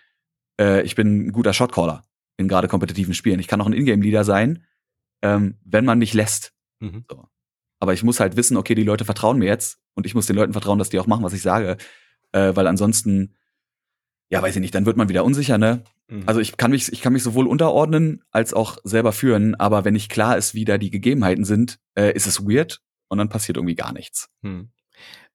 äh, 0.61 0.83
ich 0.83 0.95
bin 0.95 1.29
ein 1.29 1.33
guter 1.33 1.53
Shotcaller 1.53 2.05
in 2.37 2.49
gerade 2.49 2.69
kompetitiven 2.69 3.15
Spielen. 3.15 3.41
Ich 3.41 3.49
kann 3.49 3.61
auch 3.61 3.67
ein 3.67 3.73
Ingame-Leader 3.73 4.25
sein, 4.25 4.65
ähm, 5.23 5.59
wenn 5.65 5.85
man 5.85 5.99
mich 5.99 6.15
lässt. 6.15 6.53
Mhm. 6.81 7.05
So. 7.09 7.25
Aber 7.81 7.93
ich 7.93 8.03
muss 8.03 8.21
halt 8.21 8.37
wissen, 8.37 8.57
okay, 8.57 8.75
die 8.75 8.83
Leute 8.83 9.05
vertrauen 9.05 9.39
mir 9.39 9.47
jetzt 9.47 9.79
und 9.95 10.07
ich 10.07 10.15
muss 10.15 10.27
den 10.27 10.37
Leuten 10.37 10.53
vertrauen, 10.53 10.79
dass 10.79 10.91
die 10.91 10.99
auch 10.99 11.07
machen, 11.07 11.25
was 11.25 11.33
ich 11.33 11.43
sage. 11.43 11.77
Äh, 12.33 12.57
weil 12.57 12.67
ansonsten, 12.67 13.35
ja, 14.31 14.43
weiß 14.43 14.57
ich 14.57 14.61
nicht, 14.61 14.75
dann 14.75 14.87
wird 14.87 14.97
man 14.97 15.09
wieder 15.09 15.25
unsicher, 15.25 15.59
ne? 15.59 15.85
Mhm. 16.09 16.25
Also 16.27 16.41
ich 16.41 16.57
kann 16.57 16.71
mich, 16.71 16.93
ich 16.93 17.01
kann 17.01 17.13
mich 17.13 17.23
sowohl 17.23 17.47
unterordnen 17.47 18.23
als 18.31 18.53
auch 18.53 18.79
selber 18.85 19.13
führen, 19.13 19.55
aber 19.55 19.85
wenn 19.85 19.95
nicht 19.95 20.11
klar 20.11 20.37
ist, 20.37 20.55
wie 20.55 20.65
da 20.65 20.79
die 20.79 20.91
Gegebenheiten 20.91 21.45
sind, 21.45 21.79
äh, 21.95 22.13
ist 22.13 22.27
es 22.27 22.47
weird 22.47 22.81
und 23.09 23.19
dann 23.19 23.29
passiert 23.29 23.57
irgendwie 23.57 23.77
gar 23.77 23.93
nichts. 23.93 24.31
Mhm. 24.43 24.71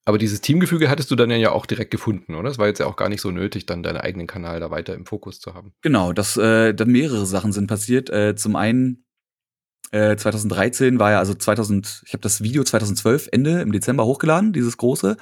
Aber 0.06 0.18
dieses 0.18 0.42
Teamgefüge 0.42 0.90
hattest 0.90 1.12
du 1.12 1.16
dann 1.16 1.30
ja 1.30 1.52
auch 1.52 1.66
direkt 1.66 1.92
gefunden, 1.92 2.36
oder? 2.36 2.50
Es 2.50 2.58
war 2.58 2.68
jetzt 2.68 2.80
ja 2.80 2.88
auch 2.88 2.96
gar 2.96 3.10
nicht 3.10 3.22
so 3.22 3.32
nötig, 3.32 3.66
dann 3.66 3.84
deinen 3.84 3.98
eigenen 3.98 4.28
Kanal 4.28 4.60
da 4.60 4.72
weiter 4.72 4.96
im 4.96 5.06
Fokus 5.06 5.40
zu 5.40 5.54
haben. 5.54 5.74
Genau, 5.82 6.14
das, 6.14 6.38
äh, 6.38 6.74
dann 6.74 6.90
mehrere 6.90 7.26
Sachen 7.26 7.52
sind 7.52 7.68
passiert. 7.68 8.10
Äh, 8.10 8.36
zum 8.36 8.56
einen 8.56 9.06
äh, 9.92 10.16
2013 10.16 11.00
war 11.00 11.12
ja, 11.12 11.20
also 11.20 11.34
2000, 11.34 12.04
ich 12.06 12.14
habe 12.14 12.22
das 12.22 12.42
Video 12.42 12.64
2012 12.64 13.30
Ende 13.32 13.62
im 13.62 13.72
Dezember 13.72 14.06
hochgeladen, 14.06 14.54
dieses 14.54 14.78
große. 14.78 15.18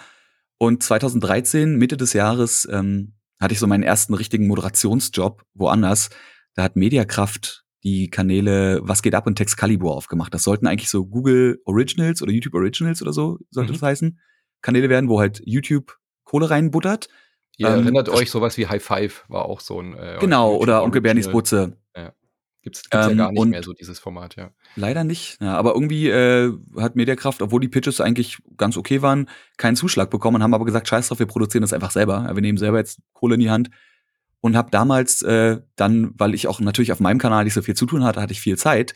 Und 0.58 0.84
2013, 0.84 1.76
Mitte 1.76 1.98
des 1.98 2.14
Jahres, 2.14 2.68
ähm, 2.72 3.14
hatte 3.40 3.54
ich 3.54 3.60
so 3.60 3.68
meinen 3.68 3.84
ersten 3.84 4.14
richtigen 4.14 4.48
Moderationsjob 4.48 5.44
woanders. 5.54 6.10
Da 6.56 6.64
hat 6.64 6.76
Mediakraft 6.76 7.66
die 7.84 8.10
Kanäle 8.10 8.80
Was 8.84 9.02
geht 9.02 9.16
ab 9.16 9.28
und 9.28 9.36
Texcalibur 9.36 9.96
aufgemacht. 9.96 10.34
Das 10.34 10.44
sollten 10.44 10.68
eigentlich 10.68 10.90
so 10.90 11.06
Google 11.06 11.62
Originals 11.66 12.22
oder 12.22 12.32
YouTube 12.32 12.56
Originals 12.56 13.02
oder 13.02 13.14
so, 13.14 13.38
sollte 13.52 13.72
mhm. 13.72 13.76
das 13.76 13.82
heißen. 13.84 14.20
Kanäle 14.62 14.90
werden, 14.90 15.10
wo 15.10 15.20
halt 15.20 15.42
YouTube 15.46 15.98
Kohle 16.24 16.50
reinbuttert. 16.50 17.08
Ihr 17.58 17.70
ähm, 17.70 17.82
erinnert 17.82 18.10
euch, 18.10 18.30
sowas 18.30 18.58
wie 18.58 18.68
High 18.68 18.84
Five 18.84 19.26
war 19.28 19.46
auch 19.46 19.60
so 19.62 19.82
ein. 19.82 19.98
Äh, 19.98 20.18
genau, 20.20 20.56
oder 20.56 20.84
Onkel 20.84 21.02
Bernies 21.02 21.28
Butze. 21.30 21.78
Ja. 21.96 22.14
Gibt's, 22.62 22.90
gibt's 22.90 23.08
ähm, 23.08 23.18
ja 23.18 23.26
gar 23.26 23.32
nicht 23.32 23.46
mehr 23.46 23.64
so 23.64 23.74
dieses 23.74 23.98
Format, 23.98 24.36
ja. 24.36 24.52
Leider 24.76 25.04
nicht. 25.04 25.38
Ja, 25.42 25.56
aber 25.56 25.74
irgendwie 25.74 26.10
äh, 26.10 26.54
hat 26.78 26.96
Mediakraft, 26.96 27.42
obwohl 27.42 27.62
die 27.62 27.70
Pitches 27.70 28.02
eigentlich 28.02 28.38
ganz 28.58 28.78
okay 28.78 29.02
waren, 29.02 29.30
keinen 29.58 29.76
Zuschlag 29.76 30.10
bekommen, 30.10 30.44
haben 30.44 30.54
aber 30.54 30.66
gesagt, 30.66 30.88
scheiß 30.88 31.08
drauf, 31.08 31.20
wir 31.20 31.26
produzieren 31.26 31.62
das 31.62 31.74
einfach 31.74 31.92
selber. 31.92 32.26
Ja, 32.28 32.36
wir 32.36 32.42
nehmen 32.42 32.58
selber 32.58 32.78
jetzt 32.78 33.00
Kohle 33.14 33.36
in 33.36 33.40
die 33.40 33.50
Hand. 33.50 33.70
Und 34.40 34.56
habe 34.56 34.70
damals 34.70 35.24
äh, 35.24 35.62
dann, 35.78 36.12
weil 36.16 36.36
ich 36.36 36.48
auch 36.48 36.60
natürlich 36.60 36.92
auf 36.92 37.00
meinem 37.00 37.18
Kanal 37.18 37.46
nicht 37.46 37.56
so 37.56 37.64
viel 37.64 37.76
zu 37.76 37.88
tun 37.88 38.04
hatte, 38.04 38.22
hatte 38.22 38.34
ich 38.34 38.42
viel 38.42 38.58
Zeit. 38.58 38.94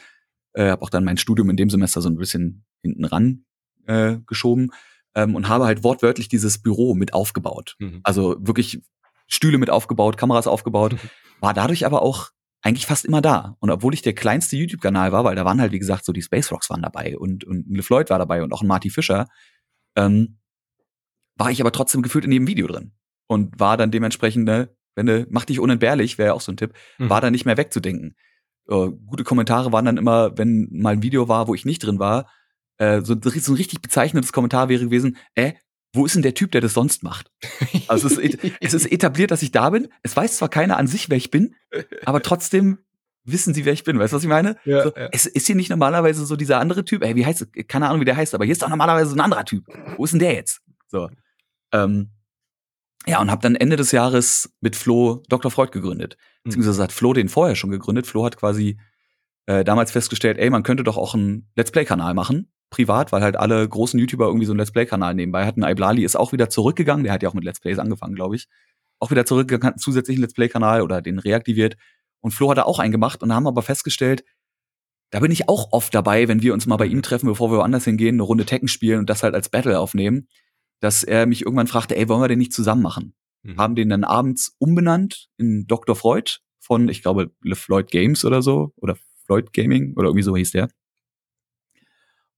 Äh, 0.54 0.70
habe 0.70 0.84
auch 0.84 0.90
dann 0.90 1.04
mein 1.04 1.18
Studium 1.18 1.50
in 1.50 1.58
dem 1.58 1.70
Semester 1.70 2.02
so 2.02 2.10
ein 2.10 2.18
bisschen 2.18 2.64
hinten 2.82 3.06
ran 3.06 3.46
äh, 3.88 4.18
geschoben 4.28 4.72
ähm, 5.16 5.36
und 5.36 5.48
habe 5.48 5.66
halt 5.66 5.84
wortwörtlich 5.84 6.28
dieses 6.30 6.62
Büro 6.62 6.94
mit 6.94 7.14
aufgebaut. 7.14 7.76
Mhm. 7.80 8.02
Also 8.04 8.36
wirklich 8.40 8.82
Stühle 9.28 9.58
mit 9.58 9.70
aufgebaut, 9.70 10.18
Kameras 10.18 10.48
aufgebaut, 10.48 10.94
mhm. 10.94 11.10
war 11.40 11.54
dadurch 11.54 11.86
aber 11.86 12.02
auch 12.02 12.32
eigentlich 12.62 12.86
fast 12.86 13.06
immer 13.06 13.22
da. 13.22 13.56
Und 13.60 13.72
obwohl 13.72 13.94
ich 13.94 14.02
der 14.02 14.14
kleinste 14.14 14.56
YouTube-Kanal 14.56 15.12
war, 15.12 15.24
weil 15.24 15.36
da 15.36 15.46
waren 15.46 15.60
halt, 15.60 15.72
wie 15.72 15.80
gesagt, 15.80 16.06
so 16.06 16.14
die 16.14 16.22
Space 16.22 16.52
Rocks 16.52 16.70
waren 16.70 16.82
dabei 16.82 17.18
und, 17.18 17.44
und 17.44 17.70
ein 17.70 17.76
LeFloid 17.76 18.10
war 18.10 18.20
dabei 18.20 18.44
und 18.44 18.54
auch 18.54 18.62
ein 18.62 18.68
Marty 18.68 18.90
Fischer, 18.90 19.28
ähm, 19.96 20.38
war 21.38 21.50
ich 21.50 21.62
aber 21.62 21.72
trotzdem 21.72 22.02
gefühlt 22.02 22.26
in 22.26 22.32
jedem 22.32 22.48
Video 22.48 22.68
drin. 22.68 22.94
Und 23.28 23.60
war 23.60 23.78
dann 23.78 23.92
dementsprechend, 23.92 24.46
ne, 24.46 24.70
wenn 24.96 25.06
du, 25.06 25.26
mach 25.30 25.46
dich 25.46 25.60
unentbehrlich, 25.60 26.18
wäre 26.18 26.28
ja 26.28 26.34
auch 26.34 26.42
so 26.42 26.52
ein 26.52 26.58
Tipp, 26.58 26.74
mhm. 27.00 27.10
war 27.10 27.22
dann 27.22 27.32
nicht 27.32 27.46
mehr 27.46 27.58
wegzudenken. 27.58 28.16
Äh, 28.68 28.90
gute 29.06 29.24
Kommentare 29.24 29.72
waren 29.72 29.86
dann 29.86 29.98
immer, 29.98 30.38
wenn 30.38 30.68
mal 30.72 30.94
ein 30.94 31.04
Video 31.04 31.28
war, 31.28 31.48
wo 31.48 31.56
ich 31.56 31.66
nicht 31.66 31.80
drin 31.80 32.00
war, 32.00 32.30
äh, 32.78 33.02
so, 33.02 33.16
so 33.22 33.52
ein 33.52 33.56
richtig 33.56 33.82
bezeichnetes 33.82 34.34
Kommentar 34.34 34.70
wäre 34.70 34.84
gewesen, 34.86 35.18
äh, 35.36 35.54
wo 35.94 36.06
ist 36.06 36.16
denn 36.16 36.22
der 36.22 36.34
Typ, 36.34 36.52
der 36.52 36.62
das 36.62 36.74
sonst 36.74 37.04
macht? 37.04 37.32
Also 37.88 38.08
es 38.08 38.18
ist, 38.18 38.40
es 38.62 38.74
ist 38.74 38.92
etabliert, 38.92 39.32
dass 39.32 39.42
ich 39.42 39.52
da 39.52 39.70
bin. 39.70 39.90
Es 40.04 40.16
weiß 40.16 40.38
zwar 40.38 40.50
keiner 40.50 40.78
an 40.78 40.88
sich, 40.88 41.10
wer 41.10 41.18
ich 41.18 41.32
bin, 41.32 41.56
aber 42.06 42.22
trotzdem 42.22 42.80
wissen 43.24 43.54
sie, 43.54 43.66
wer 43.66 43.74
ich 43.74 43.84
bin. 43.84 44.00
Weißt 44.00 44.14
du, 44.14 44.18
was 44.18 44.24
ich 44.24 44.30
meine? 44.30 44.58
Ja, 44.66 44.84
so, 44.84 44.94
ja. 44.96 45.10
Es 45.12 45.26
ist 45.26 45.48
hier 45.48 45.56
nicht 45.56 45.70
normalerweise 45.70 46.26
so 46.26 46.36
dieser 46.36 46.60
andere 46.60 46.86
Typ, 46.86 47.04
ey, 47.04 47.16
wie 47.16 47.26
heißt 47.26 47.48
keine 47.68 47.88
Ahnung, 47.88 48.02
wie 48.02 48.06
der 48.06 48.16
heißt, 48.16 48.34
aber 48.34 48.46
hier 48.46 48.54
ist 48.54 48.62
doch 48.62 48.70
normalerweise 48.70 49.10
so 49.12 49.16
ein 49.16 49.22
anderer 49.22 49.46
Typ. 49.46 49.66
Wo 49.98 50.04
ist 50.04 50.12
denn 50.12 50.20
der 50.20 50.34
jetzt? 50.34 50.62
So. 50.88 51.10
Ähm, 51.72 52.12
ja, 53.06 53.20
und 53.20 53.32
habe 53.32 53.42
dann 53.42 53.56
Ende 53.56 53.76
des 53.76 53.92
Jahres 53.92 54.54
mit 54.62 54.76
Flo 54.76 55.24
Dr. 55.28 55.52
Freud 55.52 55.72
gegründet. 55.72 56.18
Mhm. 56.18 56.50
Beziehungsweise 56.50 56.84
hat 56.84 56.92
Flo 56.92 57.14
den 57.14 57.30
vorher 57.30 57.56
schon 57.56 57.72
gegründet. 57.72 58.08
Flo 58.08 58.26
hat 58.26 58.38
quasi 58.38 58.80
äh, 59.46 59.64
damals 59.64 59.92
festgestellt, 59.92 60.38
ey, 60.38 60.50
man 60.50 60.64
könnte 60.64 60.84
doch 60.84 60.98
auch 60.98 61.14
einen 61.14 61.50
Let's 61.56 61.72
Play-Kanal 61.72 62.14
machen 62.14 62.51
privat, 62.72 63.12
weil 63.12 63.22
halt 63.22 63.36
alle 63.36 63.68
großen 63.68 64.00
YouTuber 64.00 64.26
irgendwie 64.26 64.46
so 64.46 64.54
einen 64.54 64.60
Let's 64.60 64.72
Play-Kanal 64.72 65.14
nebenbei 65.14 65.46
hatten. 65.46 65.62
Iblali 65.62 66.04
ist 66.04 66.16
auch 66.16 66.32
wieder 66.32 66.50
zurückgegangen, 66.50 67.04
der 67.04 67.14
hat 67.14 67.22
ja 67.22 67.30
auch 67.30 67.36
mit 67.36 67.44
Let's 67.44 67.60
Plays 67.60 67.78
angefangen, 67.78 68.16
glaube 68.16 68.36
ich. 68.36 68.48
Auch 69.00 69.12
wieder 69.12 69.26
zurückgegangen, 69.26 69.68
hat 69.68 69.74
einen 69.74 69.80
zusätzlichen 69.80 70.22
Let's 70.22 70.34
Play-Kanal 70.34 70.82
oder 70.82 71.02
den 71.02 71.20
reaktiviert. 71.20 71.76
Und 72.22 72.32
Flo 72.32 72.50
hat 72.50 72.58
da 72.58 72.64
auch 72.64 72.80
einen 72.80 72.92
gemacht 72.92 73.22
und 73.22 73.34
haben 73.34 73.46
aber 73.46 73.62
festgestellt, 73.62 74.24
da 75.12 75.20
bin 75.20 75.32
ich 75.32 75.50
auch 75.50 75.74
oft 75.74 75.94
dabei, 75.94 76.28
wenn 76.28 76.42
wir 76.42 76.54
uns 76.54 76.66
mal 76.66 76.78
bei 76.78 76.86
ihm 76.86 77.02
treffen, 77.02 77.28
bevor 77.28 77.52
wir 77.52 77.58
woanders 77.58 77.84
hingehen, 77.84 78.16
eine 78.16 78.24
Runde 78.24 78.46
Tekken 78.46 78.70
spielen 78.70 79.00
und 79.00 79.10
das 79.10 79.24
halt 79.24 79.36
als 79.36 79.50
Battle 79.50 79.78
aufnehmen, 79.78 80.28
dass 80.80 81.04
er 81.04 81.26
mich 81.26 81.42
irgendwann 81.42 81.68
fragte, 81.68 81.98
ey, 81.98 82.08
wollen 82.08 82.22
wir 82.22 82.28
den 82.30 82.40
nicht 82.40 82.54
zusammen 82.54 82.82
machen? 82.82 83.14
Mhm. 83.44 83.58
Haben 83.58 83.76
den 83.76 83.90
dann 83.90 84.04
abends 84.06 84.56
umbenannt 84.58 85.28
in 85.38 85.68
Dr. 85.68 85.96
Freud 85.96 86.38
von, 86.60 86.88
ich 86.88 87.02
glaube, 87.02 87.32
Le 87.42 87.56
Floyd 87.56 87.92
Games 87.92 88.24
oder 88.24 88.42
so, 88.42 88.72
oder 88.78 88.96
Floyd 89.26 89.52
Gaming, 89.52 89.94
oder 89.98 90.08
irgendwie 90.08 90.24
so 90.24 90.38
hieß 90.38 90.52
der. 90.52 90.70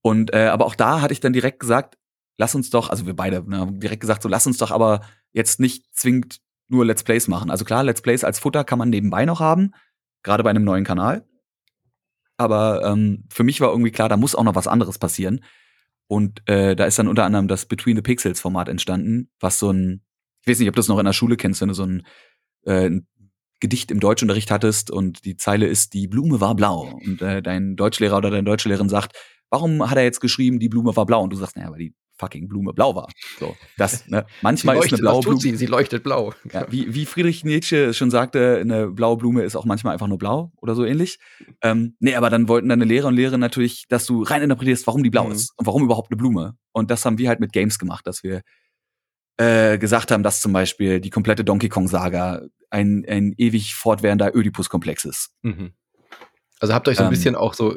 Und 0.06 0.34
äh, 0.34 0.48
aber 0.48 0.66
auch 0.66 0.74
da 0.74 1.00
hatte 1.00 1.14
ich 1.14 1.20
dann 1.20 1.32
direkt 1.32 1.60
gesagt, 1.60 1.96
lass 2.36 2.54
uns 2.54 2.68
doch, 2.68 2.90
also 2.90 3.06
wir 3.06 3.16
beide 3.16 3.42
ne, 3.48 3.58
haben 3.58 3.80
direkt 3.80 4.02
gesagt, 4.02 4.22
so 4.22 4.28
lass 4.28 4.46
uns 4.46 4.58
doch 4.58 4.70
aber 4.70 5.00
jetzt 5.32 5.60
nicht 5.60 5.86
zwingend 5.96 6.40
nur 6.68 6.84
Let's 6.84 7.04
Plays 7.04 7.26
machen. 7.26 7.50
Also 7.50 7.64
klar, 7.64 7.82
Let's 7.82 8.02
Plays 8.02 8.22
als 8.22 8.38
Futter 8.38 8.64
kann 8.64 8.78
man 8.78 8.90
nebenbei 8.90 9.24
noch 9.24 9.40
haben, 9.40 9.70
gerade 10.22 10.42
bei 10.42 10.50
einem 10.50 10.64
neuen 10.64 10.84
Kanal. 10.84 11.26
Aber 12.36 12.84
ähm, 12.84 13.24
für 13.30 13.44
mich 13.44 13.62
war 13.62 13.70
irgendwie 13.70 13.92
klar, 13.92 14.10
da 14.10 14.18
muss 14.18 14.34
auch 14.34 14.44
noch 14.44 14.54
was 14.54 14.66
anderes 14.66 14.98
passieren. 14.98 15.42
Und 16.06 16.46
äh, 16.50 16.76
da 16.76 16.84
ist 16.84 16.98
dann 16.98 17.08
unter 17.08 17.24
anderem 17.24 17.48
das 17.48 17.64
Between 17.64 17.96
the 17.96 18.02
Pixels 18.02 18.42
Format 18.42 18.68
entstanden, 18.68 19.30
was 19.40 19.58
so 19.58 19.70
ein, 19.70 20.02
ich 20.42 20.48
weiß 20.48 20.58
nicht, 20.58 20.68
ob 20.68 20.74
du 20.74 20.80
das 20.80 20.88
noch 20.88 20.98
in 20.98 21.06
der 21.06 21.14
Schule 21.14 21.38
kennst, 21.38 21.62
wenn 21.62 21.68
du 21.68 21.74
so 21.74 21.84
ein, 21.84 22.02
äh, 22.66 22.90
ein 22.90 23.06
Gedicht 23.58 23.90
im 23.90 24.00
Deutschunterricht 24.00 24.50
hattest 24.50 24.90
und 24.90 25.24
die 25.24 25.38
Zeile 25.38 25.66
ist, 25.66 25.94
die 25.94 26.08
Blume 26.08 26.42
war 26.42 26.54
blau. 26.54 27.00
Und 27.06 27.22
äh, 27.22 27.40
dein 27.40 27.76
Deutschlehrer 27.76 28.18
oder 28.18 28.30
deine 28.30 28.44
Deutschlehrerin 28.44 28.90
sagt, 28.90 29.16
warum 29.54 29.88
hat 29.88 29.96
er 29.96 30.02
jetzt 30.02 30.20
geschrieben, 30.20 30.58
die 30.58 30.68
Blume 30.68 30.96
war 30.96 31.06
blau? 31.06 31.22
Und 31.22 31.32
du 31.32 31.36
sagst, 31.36 31.56
naja, 31.56 31.70
weil 31.70 31.78
die 31.78 31.94
fucking 32.18 32.48
Blume 32.48 32.72
blau 32.72 32.94
war. 32.94 33.08
So, 33.38 33.56
das, 33.76 34.06
ne? 34.08 34.26
Manchmal 34.42 34.76
leuchtet, 34.76 34.94
ist 34.94 34.98
eine 35.00 35.10
blaue 35.10 35.22
Blume. 35.22 35.40
Sie? 35.40 35.56
sie 35.56 35.66
leuchtet 35.66 36.02
blau. 36.02 36.32
Ja, 36.52 36.66
wie, 36.70 36.92
wie 36.94 37.06
Friedrich 37.06 37.44
Nietzsche 37.44 37.94
schon 37.94 38.10
sagte, 38.10 38.58
eine 38.60 38.88
blaue 38.88 39.16
Blume 39.16 39.42
ist 39.42 39.56
auch 39.56 39.64
manchmal 39.64 39.92
einfach 39.92 40.06
nur 40.06 40.18
blau 40.18 40.52
oder 40.60 40.74
so 40.74 40.84
ähnlich. 40.84 41.18
Ähm, 41.62 41.96
nee, 42.00 42.14
aber 42.14 42.30
dann 42.30 42.48
wollten 42.48 42.68
deine 42.68 42.84
Lehrer 42.84 43.08
und 43.08 43.14
Lehrer 43.14 43.38
natürlich, 43.38 43.86
dass 43.88 44.06
du 44.06 44.22
rein 44.22 44.42
interpretierst, 44.42 44.86
warum 44.86 45.02
die 45.02 45.10
blau 45.10 45.26
mhm. 45.26 45.32
ist 45.32 45.52
und 45.56 45.66
warum 45.66 45.84
überhaupt 45.84 46.10
eine 46.10 46.16
Blume. 46.16 46.56
Und 46.72 46.90
das 46.90 47.04
haben 47.04 47.18
wir 47.18 47.28
halt 47.28 47.40
mit 47.40 47.52
Games 47.52 47.78
gemacht, 47.78 48.06
dass 48.06 48.22
wir 48.22 48.42
äh, 49.36 49.78
gesagt 49.78 50.10
haben, 50.10 50.22
dass 50.22 50.40
zum 50.40 50.52
Beispiel 50.52 51.00
die 51.00 51.10
komplette 51.10 51.44
Donkey 51.44 51.68
Kong 51.68 51.88
Saga 51.88 52.42
ein, 52.70 53.04
ein 53.08 53.34
ewig 53.36 53.74
fortwährender 53.74 54.34
Oedipus-Komplex 54.34 55.04
ist. 55.04 55.30
Mhm. 55.42 55.72
Also 56.60 56.72
habt 56.72 56.86
ihr 56.86 56.92
euch 56.92 56.96
so 56.96 57.02
ein 57.02 57.08
ähm, 57.08 57.14
bisschen 57.14 57.34
auch 57.34 57.54
so 57.54 57.76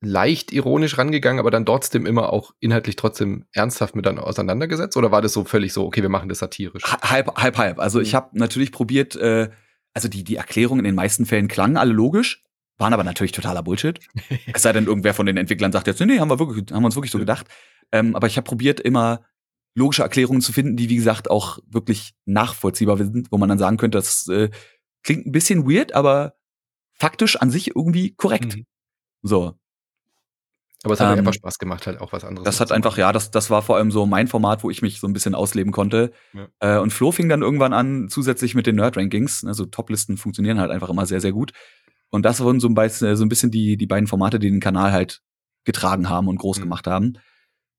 leicht 0.00 0.52
ironisch 0.52 0.96
rangegangen, 0.96 1.40
aber 1.40 1.50
dann 1.50 1.66
trotzdem 1.66 2.06
immer 2.06 2.32
auch 2.32 2.52
inhaltlich 2.60 2.96
trotzdem 2.96 3.44
ernsthaft 3.52 3.96
mit 3.96 4.06
dann 4.06 4.18
auseinandergesetzt? 4.18 4.96
Oder 4.96 5.10
war 5.10 5.22
das 5.22 5.32
so 5.32 5.44
völlig 5.44 5.72
so, 5.72 5.84
okay, 5.84 6.02
wir 6.02 6.08
machen 6.08 6.28
das 6.28 6.38
satirisch? 6.38 6.82
Halb, 6.84 7.36
halb, 7.36 7.58
halb. 7.58 7.78
Also 7.78 8.00
ich 8.00 8.12
mhm. 8.12 8.16
habe 8.16 8.38
natürlich 8.38 8.72
probiert, 8.72 9.16
äh, 9.16 9.50
also 9.92 10.08
die, 10.08 10.24
die 10.24 10.36
Erklärungen 10.36 10.80
in 10.80 10.84
den 10.86 10.94
meisten 10.94 11.26
Fällen 11.26 11.48
klangen 11.48 11.76
alle 11.76 11.92
logisch, 11.92 12.44
waren 12.78 12.92
aber 12.92 13.04
natürlich 13.04 13.32
totaler 13.32 13.62
Bullshit. 13.62 13.98
es 14.52 14.62
sei 14.62 14.72
denn, 14.72 14.86
irgendwer 14.86 15.14
von 15.14 15.26
den 15.26 15.36
Entwicklern 15.36 15.72
sagt 15.72 15.86
jetzt, 15.88 16.00
nee, 16.00 16.20
haben 16.20 16.30
wir, 16.30 16.38
wirklich, 16.38 16.72
haben 16.72 16.82
wir 16.82 16.86
uns 16.86 16.96
wirklich 16.96 17.12
so 17.12 17.18
gedacht. 17.18 17.46
Ähm, 17.90 18.14
aber 18.14 18.28
ich 18.28 18.36
habe 18.36 18.44
probiert, 18.44 18.80
immer 18.80 19.24
logische 19.74 20.02
Erklärungen 20.02 20.40
zu 20.40 20.52
finden, 20.52 20.76
die, 20.76 20.88
wie 20.88 20.96
gesagt, 20.96 21.30
auch 21.30 21.58
wirklich 21.66 22.14
nachvollziehbar 22.24 22.98
sind, 22.98 23.30
wo 23.30 23.38
man 23.38 23.48
dann 23.48 23.58
sagen 23.58 23.78
könnte, 23.78 23.98
das 23.98 24.28
äh, 24.28 24.50
klingt 25.02 25.26
ein 25.26 25.32
bisschen 25.32 25.68
weird, 25.68 25.94
aber 25.94 26.34
faktisch 26.94 27.36
an 27.36 27.50
sich 27.50 27.74
irgendwie 27.74 28.14
korrekt. 28.14 28.56
Mhm. 28.56 28.66
So. 29.22 29.54
Aber 30.84 30.94
es 30.94 31.00
hat 31.00 31.12
ähm, 31.12 31.20
einfach 31.20 31.34
Spaß 31.34 31.58
gemacht, 31.58 31.86
halt 31.86 32.00
auch 32.00 32.12
was 32.12 32.24
anderes. 32.24 32.44
Das 32.44 32.58
hat 32.58 32.72
einfach, 32.72 32.98
ja, 32.98 33.12
das, 33.12 33.30
das 33.30 33.50
war 33.50 33.62
vor 33.62 33.76
allem 33.76 33.92
so 33.92 34.04
mein 34.04 34.26
Format, 34.26 34.64
wo 34.64 34.70
ich 34.70 34.82
mich 34.82 34.98
so 34.98 35.06
ein 35.06 35.12
bisschen 35.12 35.34
ausleben 35.34 35.72
konnte. 35.72 36.12
Ja. 36.32 36.48
Äh, 36.58 36.80
und 36.80 36.92
Flo 36.92 37.12
fing 37.12 37.28
dann 37.28 37.42
irgendwann 37.42 37.72
an, 37.72 38.08
zusätzlich 38.08 38.54
mit 38.54 38.66
den 38.66 38.76
Nerd-Rankings. 38.76 39.44
Also 39.44 39.64
Top-Listen 39.64 40.16
funktionieren 40.16 40.58
halt 40.58 40.72
einfach 40.72 40.90
immer 40.90 41.06
sehr, 41.06 41.20
sehr 41.20 41.32
gut. 41.32 41.52
Und 42.10 42.24
das 42.24 42.40
wurden 42.40 42.58
so 42.58 42.68
ein, 42.68 42.74
bisschen, 42.74 43.14
so 43.14 43.24
ein 43.24 43.28
bisschen 43.28 43.52
die, 43.52 43.76
die 43.76 43.86
beiden 43.86 44.08
Formate, 44.08 44.40
die 44.40 44.50
den 44.50 44.60
Kanal 44.60 44.90
halt 44.92 45.22
getragen 45.64 46.08
haben 46.08 46.26
und 46.26 46.38
groß 46.38 46.58
mhm. 46.58 46.62
gemacht 46.62 46.86
haben 46.88 47.18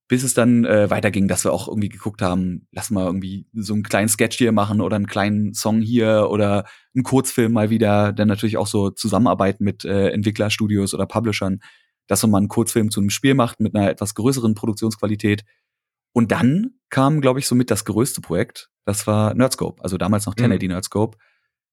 bis 0.07 0.23
es 0.23 0.33
dann 0.33 0.65
äh, 0.65 0.89
weiterging, 0.89 1.27
dass 1.27 1.45
wir 1.45 1.53
auch 1.53 1.67
irgendwie 1.67 1.89
geguckt 1.89 2.21
haben, 2.21 2.67
lass 2.71 2.91
mal 2.91 3.05
irgendwie 3.05 3.47
so 3.53 3.73
einen 3.73 3.83
kleinen 3.83 4.09
Sketch 4.09 4.37
hier 4.37 4.51
machen 4.51 4.81
oder 4.81 4.95
einen 4.95 5.07
kleinen 5.07 5.53
Song 5.53 5.81
hier 5.81 6.27
oder 6.29 6.65
einen 6.93 7.03
Kurzfilm 7.03 7.53
mal 7.53 7.69
wieder, 7.69 8.11
dann 8.11 8.27
natürlich 8.27 8.57
auch 8.57 8.67
so 8.67 8.89
Zusammenarbeit 8.89 9.61
mit 9.61 9.85
äh, 9.85 10.09
Entwicklerstudios 10.09 10.93
oder 10.93 11.05
Publishern, 11.05 11.59
dass 12.07 12.21
man 12.23 12.31
mal 12.31 12.37
einen 12.39 12.47
Kurzfilm 12.49 12.91
zu 12.91 12.99
einem 12.99 13.09
Spiel 13.09 13.33
macht 13.33 13.59
mit 13.59 13.75
einer 13.75 13.89
etwas 13.89 14.13
größeren 14.13 14.55
Produktionsqualität. 14.55 15.43
Und 16.11 16.31
dann 16.31 16.71
kam, 16.89 17.21
glaube 17.21 17.39
ich, 17.39 17.47
somit 17.47 17.71
das 17.71 17.85
größte 17.85 18.21
Projekt. 18.21 18.69
Das 18.85 19.07
war 19.07 19.33
Nerdscope, 19.33 19.81
also 19.81 19.97
damals 19.97 20.25
noch 20.25 20.33
1080 20.33 20.67
mhm. 20.67 20.73
Nerdscope, 20.73 21.17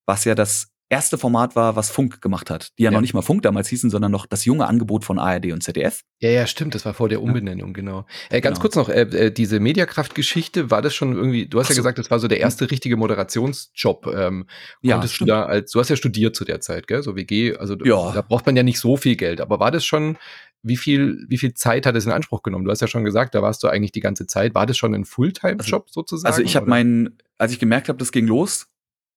was 0.07 0.25
ja 0.25 0.35
das 0.35 0.73
erste 0.91 1.19
Format 1.19 1.55
war, 1.57 1.77
was 1.77 1.89
Funk 1.89 2.21
gemacht 2.21 2.51
hat. 2.51 2.73
Die 2.77 2.83
ja, 2.83 2.91
ja, 2.91 2.95
noch 2.95 3.01
nicht 3.01 3.15
mal 3.15 3.23
Funk 3.23 3.43
damals 3.43 3.69
hießen, 3.69 3.91
sondern 3.91 4.11
noch 4.11 4.27
das 4.27 4.45
junge 4.45 4.67
Angebot 4.67 5.05
von 5.05 5.19
ARD 5.19 5.53
und 5.53 5.63
ZDF. 5.63 6.03
Ja, 6.19 6.31
ja, 6.31 6.47
stimmt. 6.47 6.75
Das 6.75 6.85
war 6.85 6.95
vor 6.95 7.09
der 7.09 7.23
Umbenennung, 7.23 7.69
ja. 7.69 7.73
genau. 7.73 8.07
Äh, 8.29 8.41
ganz 8.41 8.59
genau. 8.59 8.63
kurz 8.63 8.75
noch, 8.75 8.89
äh, 8.89 9.03
äh, 9.03 9.31
diese 9.31 9.61
Mediakraft-Geschichte, 9.61 10.71
war 10.71 10.83
das 10.83 10.95
schon 10.95 11.15
irgendwie, 11.15 11.47
du 11.47 11.61
hast 11.61 11.69
so. 11.69 11.75
ja 11.75 11.77
gesagt, 11.77 11.99
das 11.99 12.11
war 12.11 12.19
so 12.19 12.27
der 12.27 12.41
erste 12.41 12.71
richtige 12.71 12.97
Moderationsjob. 12.97 14.07
Ähm, 14.09 14.47
ja, 14.83 14.99
du 14.99 15.25
da 15.25 15.45
als, 15.45 15.71
du 15.71 15.79
hast 15.79 15.89
ja 15.91 15.97
studiert 15.97 16.35
zu 16.35 16.45
der 16.45 16.61
Zeit, 16.61 16.89
gell? 16.89 17.03
So 17.03 17.15
WG, 17.15 17.57
also 17.57 17.77
ja. 17.85 18.13
da 18.13 18.21
braucht 18.23 18.45
man 18.47 18.57
ja 18.57 18.65
nicht 18.65 18.81
so 18.81 18.97
viel 18.97 19.15
Geld. 19.15 19.41
Aber 19.41 19.61
war 19.61 19.71
das 19.71 19.85
schon, 19.85 20.19
wie 20.63 20.77
viel, 20.77 21.25
wie 21.29 21.39
viel 21.39 21.55
Zeit 21.55 21.87
hat 21.87 21.95
es 21.95 22.05
in 22.05 22.13
Anspruch 22.13 22.43
genommen? 22.43 22.65
Du 22.65 22.71
hast 22.73 22.81
ja 22.81 22.89
schon 22.89 23.05
gesagt, 23.05 23.37
da 23.37 23.43
warst 23.43 23.63
du 23.63 23.69
eigentlich 23.69 23.93
die 23.93 24.01
ganze 24.01 24.27
Zeit. 24.27 24.57
War 24.57 24.67
das 24.67 24.77
schon 24.77 24.93
ein 24.93 25.05
Fulltime-Job 25.05 25.85
also, 25.87 26.01
sozusagen? 26.01 26.33
Also 26.33 26.43
ich 26.43 26.57
habe 26.57 26.69
meinen, 26.69 27.19
als 27.39 27.53
ich 27.53 27.61
gemerkt 27.61 27.89
habe, 27.89 27.99
das 27.99 28.11
ging 28.11 28.27
los 28.27 28.67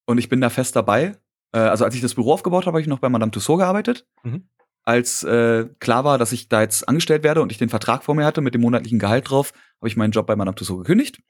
und 0.05 0.19
ich 0.19 0.29
bin 0.29 0.39
da 0.39 0.49
fest 0.49 0.75
dabei, 0.75 1.17
äh, 1.53 1.59
also 1.59 1.85
als 1.85 1.95
ich 1.95 2.01
das 2.01 2.15
Büro 2.15 2.33
aufgebaut 2.33 2.65
habe, 2.65 2.75
habe 2.75 2.81
ich 2.81 2.87
noch 2.87 2.99
bei 2.99 3.09
Madame 3.09 3.31
Tussauds 3.31 3.59
gearbeitet. 3.59 4.05
Mhm. 4.23 4.49
Als 4.83 5.23
äh, 5.23 5.69
klar 5.79 6.03
war, 6.03 6.17
dass 6.17 6.33
ich 6.33 6.49
da 6.49 6.61
jetzt 6.61 6.89
angestellt 6.89 7.23
werde 7.23 7.41
und 7.41 7.51
ich 7.51 7.57
den 7.57 7.69
Vertrag 7.69 8.03
vor 8.03 8.15
mir 8.15 8.25
hatte 8.25 8.41
mit 8.41 8.53
dem 8.53 8.61
monatlichen 8.61 8.99
Gehalt 8.99 9.29
drauf, 9.29 9.53
habe 9.79 9.87
ich 9.87 9.95
meinen 9.95 10.11
Job 10.11 10.27
bei 10.27 10.35
Madame 10.35 10.55
Tussauds 10.55 10.83
gekündigt. 10.83 11.21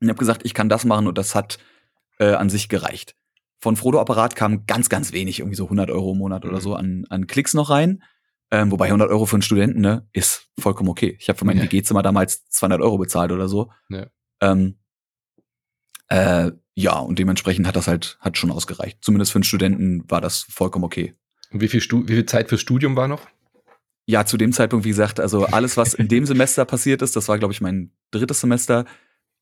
Und 0.00 0.08
habe 0.08 0.18
gesagt, 0.18 0.42
ich 0.44 0.54
kann 0.54 0.68
das 0.68 0.84
machen 0.84 1.06
und 1.06 1.16
das 1.16 1.34
hat 1.34 1.58
äh, 2.18 2.34
an 2.34 2.50
sich 2.50 2.68
gereicht. 2.68 3.16
Von 3.58 3.74
Frodo 3.74 4.00
Apparat 4.00 4.36
kam 4.36 4.66
ganz, 4.66 4.88
ganz 4.88 5.12
wenig, 5.12 5.40
irgendwie 5.40 5.56
so 5.56 5.64
100 5.64 5.90
Euro 5.90 6.12
im 6.12 6.18
Monat 6.18 6.44
mhm. 6.44 6.50
oder 6.50 6.60
so 6.60 6.74
an, 6.74 7.06
an 7.08 7.26
Klicks 7.26 7.54
noch 7.54 7.70
rein. 7.70 8.02
Ähm, 8.50 8.70
wobei 8.70 8.86
100 8.86 9.10
Euro 9.10 9.26
für 9.26 9.36
einen 9.36 9.42
Studenten 9.42 9.80
ne, 9.80 10.06
ist 10.12 10.48
vollkommen 10.58 10.88
okay. 10.88 11.16
Ich 11.20 11.28
habe 11.28 11.38
für 11.38 11.44
mein 11.44 11.58
ja. 11.58 11.64
WG-Zimmer 11.64 12.02
damals 12.02 12.48
200 12.48 12.80
Euro 12.80 12.96
bezahlt 12.96 13.32
oder 13.32 13.48
so. 13.48 13.70
Ja. 13.90 14.06
Ähm, 14.40 14.78
äh, 16.08 16.52
ja, 16.74 16.98
und 16.98 17.18
dementsprechend 17.18 17.66
hat 17.66 17.76
das 17.76 17.88
halt 17.88 18.18
hat 18.20 18.38
schon 18.38 18.50
ausgereicht. 18.50 18.98
Zumindest 19.00 19.32
für 19.32 19.36
einen 19.36 19.44
Studenten 19.44 20.08
war 20.08 20.20
das 20.20 20.42
vollkommen 20.42 20.84
okay. 20.84 21.14
Und 21.50 21.60
wie 21.60 21.68
viel, 21.68 21.80
Stu 21.80 22.04
wie 22.06 22.14
viel 22.14 22.26
Zeit 22.26 22.48
fürs 22.48 22.60
Studium 22.60 22.96
war 22.96 23.08
noch? 23.08 23.26
Ja, 24.06 24.24
zu 24.24 24.36
dem 24.36 24.52
Zeitpunkt, 24.52 24.84
wie 24.84 24.90
gesagt, 24.90 25.20
also 25.20 25.46
alles, 25.46 25.76
was 25.76 25.92
in 25.92 26.08
dem 26.08 26.24
Semester 26.24 26.64
passiert 26.64 27.02
ist, 27.02 27.14
das 27.16 27.28
war, 27.28 27.38
glaube 27.38 27.52
ich, 27.52 27.60
mein 27.60 27.92
drittes 28.10 28.40
Semester. 28.40 28.86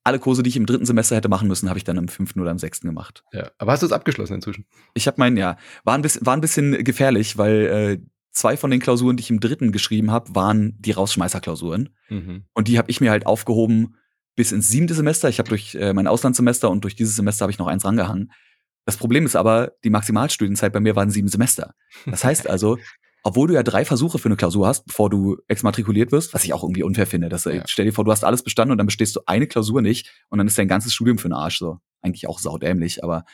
Alle 0.02 0.18
Kurse, 0.18 0.42
die 0.42 0.48
ich 0.48 0.56
im 0.56 0.66
dritten 0.66 0.86
Semester 0.86 1.14
hätte 1.14 1.28
machen 1.28 1.46
müssen, 1.46 1.68
habe 1.68 1.78
ich 1.78 1.84
dann 1.84 1.96
im 1.96 2.08
fünften 2.08 2.40
oder 2.40 2.50
im 2.50 2.58
sechsten 2.58 2.86
gemacht. 2.86 3.22
Ja, 3.32 3.50
aber 3.58 3.72
hast 3.72 3.82
du 3.82 3.86
es 3.86 3.92
abgeschlossen 3.92 4.34
inzwischen? 4.34 4.64
Ich 4.94 5.06
habe 5.06 5.18
meinen, 5.18 5.36
ja. 5.36 5.56
War 5.84 5.94
ein, 5.94 6.02
bisschen, 6.02 6.24
war 6.26 6.36
ein 6.36 6.40
bisschen 6.40 6.84
gefährlich, 6.84 7.38
weil 7.38 7.66
äh, 7.66 8.06
zwei 8.32 8.56
von 8.56 8.70
den 8.70 8.80
Klausuren, 8.80 9.16
die 9.16 9.22
ich 9.22 9.30
im 9.30 9.40
dritten 9.40 9.72
geschrieben 9.72 10.10
habe, 10.10 10.34
waren 10.34 10.74
die 10.78 10.92
Rausschmeißerklausuren. 10.92 11.90
Mhm. 12.08 12.44
Und 12.52 12.68
die 12.68 12.78
habe 12.78 12.90
ich 12.90 13.00
mir 13.00 13.10
halt 13.10 13.26
aufgehoben, 13.26 13.96
bis 14.36 14.52
ins 14.52 14.68
siebte 14.68 14.94
Semester. 14.94 15.28
Ich 15.28 15.38
habe 15.38 15.48
durch 15.48 15.74
äh, 15.74 15.92
mein 15.92 16.06
Auslandssemester 16.06 16.70
und 16.70 16.84
durch 16.84 16.94
dieses 16.94 17.16
Semester 17.16 17.44
habe 17.44 17.52
ich 17.52 17.58
noch 17.58 17.66
eins 17.66 17.84
rangehangen. 17.84 18.30
Das 18.84 18.96
Problem 18.96 19.26
ist 19.26 19.34
aber, 19.34 19.72
die 19.82 19.90
Maximalstudienzeit 19.90 20.72
bei 20.72 20.80
mir 20.80 20.94
waren 20.94 21.10
sieben 21.10 21.28
Semester. 21.28 21.74
Das 22.04 22.22
heißt 22.22 22.46
also, 22.48 22.78
obwohl 23.24 23.48
du 23.48 23.54
ja 23.54 23.64
drei 23.64 23.84
Versuche 23.84 24.18
für 24.18 24.28
eine 24.28 24.36
Klausur 24.36 24.68
hast, 24.68 24.86
bevor 24.86 25.10
du 25.10 25.38
exmatrikuliert 25.48 26.12
wirst, 26.12 26.32
was 26.32 26.44
ich 26.44 26.52
auch 26.52 26.62
irgendwie 26.62 26.84
unfair 26.84 27.08
finde, 27.08 27.28
dass 27.28 27.44
ja. 27.44 27.64
stell 27.66 27.86
dir 27.86 27.92
vor, 27.92 28.04
du 28.04 28.12
hast 28.12 28.22
alles 28.22 28.44
bestanden 28.44 28.70
und 28.70 28.78
dann 28.78 28.86
bestehst 28.86 29.16
du 29.16 29.20
eine 29.26 29.48
Klausur 29.48 29.82
nicht 29.82 30.12
und 30.28 30.38
dann 30.38 30.46
ist 30.46 30.56
dein 30.56 30.68
ganzes 30.68 30.94
Studium 30.94 31.18
für 31.18 31.28
den 31.28 31.34
Arsch 31.34 31.58
so. 31.58 31.78
Eigentlich 32.02 32.28
auch 32.28 32.38
saudämlich, 32.38 33.02
aber 33.02 33.24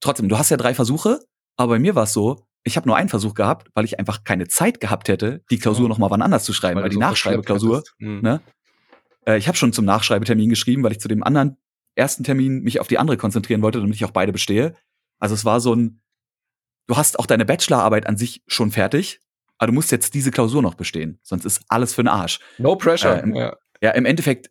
trotzdem, 0.00 0.28
du 0.28 0.36
hast 0.36 0.50
ja 0.50 0.58
drei 0.58 0.74
Versuche, 0.74 1.20
aber 1.56 1.74
bei 1.74 1.78
mir 1.78 1.94
war 1.94 2.02
es 2.02 2.12
so, 2.12 2.44
ich 2.64 2.76
habe 2.76 2.86
nur 2.86 2.96
einen 2.96 3.08
Versuch 3.08 3.32
gehabt, 3.32 3.68
weil 3.74 3.86
ich 3.86 3.98
einfach 3.98 4.24
keine 4.24 4.46
Zeit 4.46 4.80
gehabt 4.80 5.08
hätte, 5.08 5.42
die 5.50 5.58
Klausur 5.58 5.86
oh. 5.86 5.88
noch 5.88 5.96
mal 5.96 6.10
wann 6.10 6.20
anders 6.20 6.44
zu 6.44 6.52
schreiben, 6.52 6.76
weil, 6.76 6.82
weil 6.82 6.90
die 6.90 6.94
so 6.94 7.00
Nachschreibeklausur, 7.00 7.82
mhm. 7.98 8.20
ne? 8.20 8.40
Äh, 9.26 9.38
ich 9.38 9.48
habe 9.48 9.56
schon 9.56 9.72
zum 9.72 9.84
Nachschreibetermin 9.84 10.48
geschrieben, 10.48 10.82
weil 10.82 10.92
ich 10.92 11.00
zu 11.00 11.08
dem 11.08 11.22
anderen 11.22 11.56
ersten 11.94 12.24
Termin 12.24 12.62
mich 12.62 12.80
auf 12.80 12.88
die 12.88 12.98
andere 12.98 13.16
konzentrieren 13.16 13.62
wollte, 13.62 13.80
damit 13.80 13.94
ich 13.94 14.04
auch 14.04 14.10
beide 14.10 14.32
bestehe. 14.32 14.74
Also 15.18 15.34
es 15.34 15.44
war 15.44 15.60
so 15.60 15.74
ein, 15.74 16.00
du 16.86 16.96
hast 16.96 17.18
auch 17.18 17.26
deine 17.26 17.44
Bachelorarbeit 17.44 18.06
an 18.06 18.16
sich 18.16 18.42
schon 18.46 18.70
fertig, 18.70 19.20
aber 19.58 19.68
du 19.68 19.74
musst 19.74 19.92
jetzt 19.92 20.14
diese 20.14 20.30
Klausur 20.30 20.62
noch 20.62 20.74
bestehen, 20.74 21.18
sonst 21.22 21.44
ist 21.44 21.62
alles 21.68 21.94
für 21.94 22.02
den 22.02 22.08
Arsch. 22.08 22.40
No 22.58 22.76
pressure. 22.76 23.18
Äh, 23.18 23.22
im, 23.22 23.34
ja. 23.34 23.56
ja, 23.82 23.90
im 23.90 24.06
Endeffekt, 24.06 24.48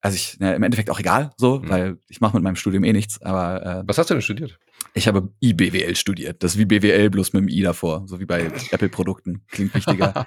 also 0.00 0.14
ich, 0.14 0.38
ja, 0.38 0.52
im 0.52 0.62
Endeffekt 0.62 0.90
auch 0.90 1.00
egal, 1.00 1.32
so, 1.36 1.58
mhm. 1.58 1.68
weil 1.68 1.98
ich 2.08 2.20
mache 2.20 2.36
mit 2.36 2.44
meinem 2.44 2.56
Studium 2.56 2.84
eh 2.84 2.92
nichts. 2.92 3.20
Aber 3.22 3.80
äh, 3.80 3.82
was 3.86 3.98
hast 3.98 4.10
du 4.10 4.14
denn 4.14 4.22
studiert? 4.22 4.58
Ich 4.94 5.08
habe 5.08 5.32
IBWL 5.40 5.96
studiert. 5.96 6.42
Das 6.42 6.52
ist 6.52 6.58
wie 6.58 6.64
BWL 6.64 7.10
bloß 7.10 7.32
mit 7.32 7.42
dem 7.42 7.48
I 7.48 7.62
davor, 7.62 8.04
so 8.06 8.20
wie 8.20 8.26
bei 8.26 8.50
Apple-Produkten. 8.70 9.44
Klingt 9.48 9.74
wichtiger. 9.74 10.26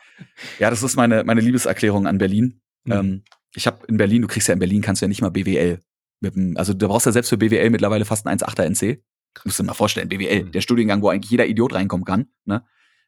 ja, 0.60 0.70
das 0.70 0.84
ist 0.84 0.96
meine 0.96 1.24
meine 1.24 1.42
Liebeserklärung 1.42 2.08
an 2.08 2.18
Berlin. 2.18 2.62
Mhm. 2.84 2.92
Ähm, 2.92 3.24
ich 3.56 3.68
habe 3.68 3.86
in 3.88 3.98
Berlin, 3.98 4.22
du 4.22 4.28
kriegst 4.28 4.48
ja 4.48 4.54
in 4.54 4.60
Berlin, 4.60 4.82
kannst 4.82 5.02
du 5.02 5.06
ja 5.06 5.08
nicht 5.08 5.22
mal 5.22 5.30
BWL. 5.30 5.80
Mit 6.22 6.36
dem, 6.36 6.58
also 6.58 6.74
du 6.74 6.88
brauchst 6.88 7.06
ja 7.06 7.12
selbst 7.12 7.30
für 7.30 7.38
BWL 7.38 7.70
mittlerweile 7.70 8.06
fast 8.06 8.26
ein 8.26 8.38
1,8er 8.38 8.64
NC. 8.64 9.04
Musst 9.44 9.60
du 9.60 9.64
dir 9.64 9.68
mal 9.68 9.74
vorstellen, 9.74 10.10
BWL, 10.10 10.46
mhm. 10.46 10.52
der 10.52 10.62
Studiengang, 10.62 11.02
wo 11.02 11.10
eigentlich 11.10 11.32
jeder 11.32 11.46
Idiot 11.46 11.74
reinkommen 11.74 12.06
kann. 12.06 12.28
Ne? 12.46 12.64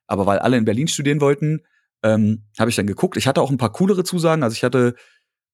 Aber 0.07 0.25
weil 0.25 0.39
alle 0.39 0.57
in 0.57 0.65
Berlin 0.65 0.87
studieren 0.87 1.21
wollten, 1.21 1.61
ähm, 2.03 2.43
habe 2.59 2.69
ich 2.69 2.75
dann 2.75 2.87
geguckt. 2.87 3.17
Ich 3.17 3.27
hatte 3.27 3.41
auch 3.41 3.49
ein 3.49 3.57
paar 3.57 3.71
coolere 3.71 4.03
Zusagen. 4.03 4.43
Also 4.43 4.53
ich 4.53 4.63
hatte 4.63 4.95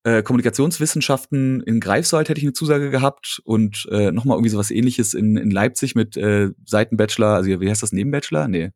äh, 0.04 0.22
Kommunikationswissenschaften 0.22 1.62
in 1.62 1.80
Greifswald 1.80 2.28
hätte 2.28 2.40
ich 2.40 2.46
eine 2.46 2.54
Zusage 2.54 2.90
gehabt 2.90 3.42
und 3.46 3.88
äh, 3.90 4.12
nochmal 4.12 4.36
irgendwie 4.36 4.50
sowas 4.50 4.70
ähnliches 4.70 5.14
in, 5.14 5.38
in 5.38 5.50
Leipzig 5.50 5.96
mit 5.96 6.18
äh, 6.18 6.50
Seitenbachelor, 6.66 7.36
also 7.36 7.62
wie 7.62 7.70
heißt 7.70 7.84
das, 7.84 7.94
Nebenbachelor? 7.94 8.50
Nee. 8.50 8.72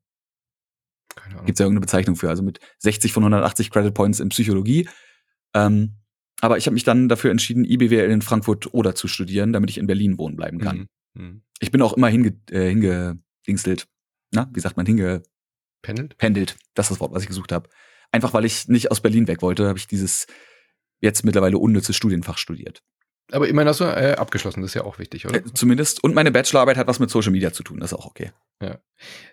Keine 1.16 1.36
Ahnung. 1.36 1.46
Gibt's 1.46 1.60
ja 1.60 1.66
irgendeine 1.66 1.82
Bezeichnung 1.82 2.16
für, 2.16 2.30
also 2.30 2.44
mit 2.44 2.60
60 2.80 3.12
von 3.12 3.24
180 3.24 3.72
Credit 3.72 3.94
Points 3.94 4.22
in 4.22 4.30
Psychologie. 4.30 4.88
Ähm, 5.54 5.98
aber 6.42 6.58
ich 6.58 6.66
habe 6.66 6.74
mich 6.74 6.84
dann 6.84 7.10
dafür 7.10 7.32
entschieden, 7.32 7.66
IBWL 7.66 8.12
in 8.12 8.22
Frankfurt 8.22 8.74
oder 8.74 8.96
zu 8.96 9.08
studieren, 9.08 9.54
damit 9.54 9.70
ich 9.70 9.78
in 9.78 9.88
Berlin 9.88 10.18
wohnen 10.18 10.36
bleiben 10.36 10.60
kann. 10.60 10.88
Mhm. 11.14 11.24
mhm. 11.24 11.42
Ich 11.60 11.72
bin 11.72 11.82
auch 11.82 11.94
immer 11.94 12.08
hinge, 12.08 12.40
äh, 12.52 12.70
hingedingstelt. 12.70 13.88
Na, 14.32 14.50
wie 14.54 14.60
sagt 14.60 14.78
man, 14.78 14.86
hinge 14.86 15.24
pendelt? 15.82 16.18
Pendelt. 16.18 16.58
Das 16.76 16.86
ist 16.86 16.92
das 16.92 17.00
Wort, 17.00 17.14
was 17.14 17.24
ich 17.24 17.28
gesucht 17.28 17.52
habe. 17.52 17.70
Einfach 18.12 18.34
weil 18.34 18.46
ich 18.46 18.68
nicht 18.68 18.92
aus 18.92 19.02
Berlin 19.02 19.28
weg 19.28 19.42
wollte, 19.42 19.68
habe 19.68 19.80
ich 19.80 19.88
dieses 19.88 20.28
jetzt 21.02 21.26
mittlerweile 21.26 21.58
unnütze 21.58 21.94
Studienfach 21.94 22.38
studiert. 22.38 22.84
Aber 23.32 23.48
immerhin 23.48 23.68
hast 23.68 23.82
du 23.82 23.84
äh, 23.84 24.16
abgeschlossen, 24.18 24.62
das 24.62 24.72
ist 24.72 24.76
ja 24.76 24.84
auch 24.84 25.00
wichtig, 25.00 25.26
oder? 25.26 25.38
Äh, 25.38 25.54
zumindest. 25.54 26.04
Und 26.04 26.16
meine 26.16 26.32
Bachelorarbeit 26.32 26.78
hat 26.78 26.88
was 26.88 27.00
mit 27.00 27.10
Social 27.10 27.32
Media 27.32 27.52
zu 27.52 27.62
tun, 27.62 27.80
das 27.80 27.92
ist 27.92 27.98
auch 27.98 28.06
okay. 28.06 28.32
Ja. 28.62 28.80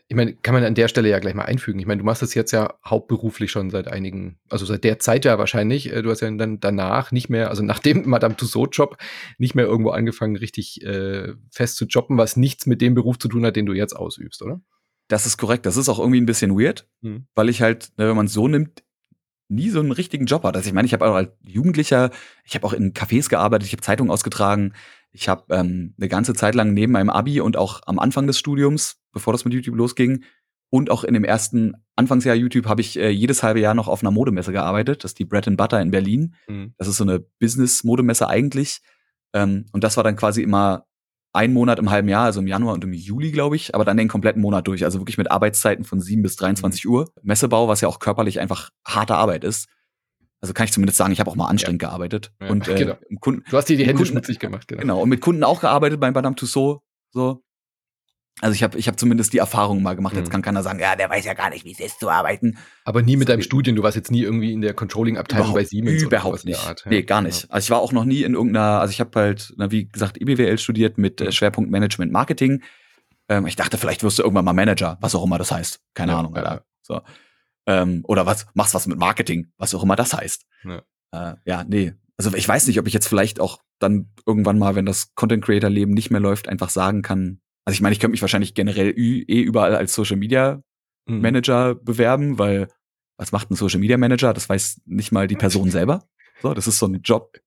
Ich 0.09 0.16
meine, 0.16 0.35
kann 0.35 0.52
man 0.52 0.64
an 0.64 0.74
der 0.74 0.88
Stelle 0.88 1.09
ja 1.09 1.18
gleich 1.20 1.35
mal 1.35 1.44
einfügen. 1.44 1.78
Ich 1.78 1.87
meine, 1.87 2.00
du 2.00 2.04
machst 2.04 2.20
das 2.20 2.35
jetzt 2.35 2.50
ja 2.50 2.74
hauptberuflich 2.85 3.50
schon 3.50 3.70
seit 3.70 3.87
einigen, 3.87 4.38
also 4.50 4.66
seit 4.66 4.83
der 4.83 4.98
Zeit 4.98 5.24
ja 5.24 5.38
wahrscheinlich. 5.38 5.92
Äh, 5.92 6.02
du 6.02 6.11
hast 6.11 6.20
ja 6.20 6.30
dann 6.30 6.59
danach 6.59 7.12
nicht 7.12 7.28
mehr, 7.28 7.50
also 7.50 7.62
nach 7.62 7.78
dem 7.78 8.02
Madame 8.09 8.37
Tussauds-Job, 8.37 8.96
nicht 9.38 9.54
mehr 9.54 9.64
irgendwo 9.64 9.90
angefangen, 9.90 10.37
richtig 10.37 10.83
äh, 10.83 11.33
fest 11.50 11.76
zu 11.76 11.87
jobben, 11.87 12.18
was 12.18 12.37
nichts 12.37 12.66
mit 12.66 12.80
dem 12.80 12.94
Beruf 12.94 13.18
zu 13.18 13.28
tun 13.28 13.46
hat, 13.46 13.54
den 13.54 13.66
du 13.66 13.74
jetzt 13.74 13.94
ausübst, 13.94 14.42
oder? 14.42 14.61
Das 15.07 15.26
ist 15.26 15.37
korrekt. 15.37 15.66
Das 15.66 15.76
ist 15.76 15.88
auch 15.88 15.98
irgendwie 15.98 16.20
ein 16.20 16.26
bisschen 16.26 16.59
weird, 16.59 16.88
hm. 17.02 17.26
weil 17.35 17.48
ich 17.48 17.62
halt, 17.62 17.92
ne, 17.96 18.09
wenn 18.09 18.16
man 18.16 18.26
es 18.26 18.33
so 18.33 18.48
nimmt, 18.48 18.83
nie 19.48 19.70
so 19.70 19.80
einen 19.80 19.92
richtigen 19.92 20.26
Job 20.26 20.44
hat. 20.44 20.57
Also 20.57 20.68
ich 20.68 20.74
meine, 20.74 20.87
ich 20.87 20.92
habe 20.92 21.07
auch 21.07 21.14
als 21.14 21.30
Jugendlicher, 21.42 22.11
ich 22.44 22.54
habe 22.54 22.66
auch 22.66 22.72
in 22.72 22.92
Cafés 22.92 23.28
gearbeitet, 23.28 23.66
ich 23.66 23.72
habe 23.72 23.83
Zeitungen 23.83 24.11
ausgetragen, 24.11 24.72
ich 25.12 25.28
habe 25.28 25.44
ähm, 25.54 25.94
eine 25.98 26.09
ganze 26.09 26.35
Zeit 26.35 26.54
lang 26.54 26.74
neben 26.74 26.92
meinem 26.92 27.11
Abi 27.11 27.40
und 27.40 27.57
auch 27.57 27.80
am 27.87 27.98
Anfang 27.98 28.26
des 28.26 28.38
Studiums, 28.38 28.96
bevor 29.12 29.33
das 29.33 29.44
mit 29.44 29.54
YouTube 29.54 29.76
losging, 29.76 30.24
und 30.70 30.90
auch 30.90 31.04
in 31.04 31.14
dem 31.14 31.22
ersten 31.22 31.74
Anfangsjahr 31.94 32.35
YouTube 32.35 32.66
habe 32.66 32.80
ich 32.80 32.98
äh, 32.98 33.09
jedes 33.09 33.44
halbe 33.44 33.61
Jahr 33.61 33.74
noch 33.74 33.87
auf 33.87 34.02
einer 34.02 34.11
Modemesse 34.11 34.50
gearbeitet. 34.50 35.04
Das 35.04 35.12
ist 35.12 35.20
die 35.20 35.24
Bread 35.24 35.46
and 35.46 35.57
Butter 35.57 35.80
in 35.80 35.92
Berlin. 35.92 36.35
Mhm. 36.48 36.74
Das 36.78 36.88
ist 36.88 36.96
so 36.96 37.04
eine 37.04 37.20
Business-Modemesse 37.20 38.28
eigentlich. 38.28 38.80
Ähm, 39.33 39.66
und 39.70 39.85
das 39.85 39.96
war 39.96 40.02
dann 40.02 40.16
quasi 40.16 40.42
immer 40.42 40.87
ein 41.35 41.53
Monat 41.53 41.79
im 41.81 41.90
halben 41.90 42.09
Jahr, 42.09 42.25
also 42.25 42.40
im 42.40 42.47
Januar 42.47 42.75
und 42.75 42.85
im 42.85 42.92
Juli, 42.92 43.33
glaube 43.33 43.57
ich, 43.57 43.75
aber 43.75 43.85
dann 43.85 43.97
den 43.97 44.09
kompletten 44.09 44.40
Monat 44.40 44.66
durch. 44.68 44.85
Also 44.85 45.01
wirklich 45.01 45.18
mit 45.18 45.31
Arbeitszeiten 45.31 45.85
von 45.85 46.01
7 46.01 46.23
bis 46.23 46.37
23 46.37 46.85
mhm. 46.85 46.90
Uhr. 46.90 47.12
Messebau, 47.23 47.68
was 47.68 47.81
ja 47.81 47.88
auch 47.88 47.99
körperlich 47.99 48.40
einfach 48.40 48.70
harte 48.87 49.16
Arbeit 49.16 49.44
ist. 49.44 49.68
Also 50.40 50.55
kann 50.55 50.66
ich 50.66 50.73
zumindest 50.73 50.99
sagen, 50.99 51.12
ich 51.12 51.20
habe 51.20 51.31
auch 51.31 51.37
mal 51.37 51.49
anstrengend 51.49 51.83
ja. 51.83 51.88
gearbeitet. 51.88 52.33
Ja, 52.40 52.51
und 52.51 52.68
äh, 52.68 52.75
genau. 52.75 52.94
Kunden, 53.20 53.44
du 53.51 53.57
hast 53.57 53.68
dir 53.68 53.77
die 53.77 53.85
Hände 53.85 53.97
Kunden, 53.97 54.12
schmutzig 54.12 54.38
gemacht, 54.38 54.68
genau. 54.68 54.81
Genau, 54.81 55.01
und 55.03 55.09
mit 55.09 55.20
Kunden 55.20 55.42
auch 55.42 55.61
gearbeitet 55.61 55.99
bei 56.01 56.11
Madame 56.11 56.37
Tussauds. 56.37 56.85
So. 57.11 57.43
Also 58.40 58.55
ich 58.55 58.62
habe 58.64 58.77
ich 58.79 58.88
hab 58.88 58.99
zumindest 58.99 59.33
die 59.33 59.38
Erfahrung 59.38 59.83
mal 59.83 59.94
gemacht. 59.94 60.14
Mhm. 60.14 60.20
Jetzt 60.20 60.31
kann 60.31 60.42
keiner 60.42 60.62
sagen, 60.62 60.81
ja, 60.81 60.97
der 60.97 61.09
weiß 61.09 61.25
ja 61.25 61.35
gar 61.35 61.51
nicht, 61.51 61.64
wie 61.64 61.73
es 61.73 61.81
ist 61.81 62.01
zu 62.01 62.11
arbeiten. 62.11 62.59
Aber 62.85 63.01
nie 63.01 63.16
mit 63.16 63.29
deinem 63.29 63.42
Studien. 63.42 63.77
Du 63.77 63.83
warst 63.83 63.97
jetzt 63.97 64.11
nie 64.11 64.23
irgendwie 64.23 64.53
in 64.53 64.61
der 64.61 64.75
Controlling-Abteilung 64.75 65.55
bei 65.55 65.64
Siemens. 65.64 66.03
Überhaupt 66.03 66.44
nicht. 66.44 66.59
Art, 66.66 66.83
ja. 66.85 66.90
Nee, 66.90 67.03
gar 67.03 67.23
nicht. 67.23 67.51
Also 67.51 67.64
ich 67.64 67.70
war 67.70 67.79
auch 67.79 67.92
noch 67.92 68.05
nie 68.05 68.23
in 68.23 68.35
irgendeiner, 68.35 68.81
also 68.81 68.90
ich 68.90 69.01
habe 69.01 69.18
halt, 69.18 69.55
wie 69.57 69.88
gesagt, 69.88 70.20
IBWL 70.20 70.59
studiert 70.59 70.99
mit 70.99 71.20
äh, 71.20 71.27
mhm. 71.27 71.33
Schwerpunkt 71.33 71.70
Management 71.70 72.11
Marketing. 72.11 72.62
Ähm, 73.29 73.47
ich 73.47 73.57
dachte, 73.57 73.79
vielleicht 73.79 74.03
wirst 74.03 74.18
du 74.18 74.23
irgendwann 74.25 74.44
mal 74.44 74.53
Manager, 74.53 74.99
was 75.01 75.14
auch 75.14 75.25
immer 75.25 75.38
das 75.38 75.53
heißt. 75.53 75.81
Keine 75.94 76.12
ja, 76.12 76.18
Ahnung, 76.18 76.37
Alter. 76.37 76.64
So. 76.83 77.01
Ähm, 77.66 78.03
oder 78.07 78.27
was, 78.27 78.47
machst 78.55 78.75
was 78.75 78.87
mit 78.87 78.99
Marketing, 78.99 79.53
was 79.57 79.75
auch 79.75 79.83
immer 79.83 79.97
das 79.97 80.12
heißt. 80.12 80.44
Ja. 80.64 80.83
Äh, 81.12 81.37
ja, 81.44 81.64
nee. 81.64 81.94
Also 82.16 82.35
ich 82.35 82.47
weiß 82.47 82.66
nicht, 82.66 82.79
ob 82.79 82.87
ich 82.87 82.92
jetzt 82.92 83.09
vielleicht 83.09 83.40
auch 83.40 83.61
dann 83.79 84.11
irgendwann 84.27 84.59
mal, 84.59 84.75
wenn 84.75 84.87
das 84.87 85.14
Content 85.14 85.44
Creator 85.44 85.70
Leben 85.70 85.92
nicht 85.92 86.11
mehr 86.11 86.20
läuft, 86.20 86.49
einfach 86.49 86.68
sagen 86.68 87.03
kann, 87.03 87.40
also 87.64 87.74
ich 87.74 87.81
meine, 87.81 87.92
ich 87.92 88.00
könnte 88.00 88.12
mich 88.12 88.22
wahrscheinlich 88.22 88.55
generell 88.55 88.90
eh 88.96 89.40
überall 89.40 89.74
als 89.74 89.94
Social 89.94 90.16
Media 90.16 90.62
mhm. 91.07 91.20
Manager 91.20 91.74
mhm. 91.74 91.85
bewerben, 91.85 92.38
weil 92.38 92.68
was 93.16 93.33
macht 93.33 93.50
ein 93.50 93.55
Social 93.55 93.81
Media 93.81 93.96
Manager? 93.96 94.35
Das 94.35 94.48
weiß 94.48 94.83
nicht 94.87 95.12
mal 95.12 95.27
die 95.27 95.37
Person 95.37 95.70
selber. 95.70 96.05
So, 96.42 96.53
das 96.53 96.66
ist 96.66 96.79
so 96.79 96.87
ein 96.87 97.00
Job. 97.03 97.38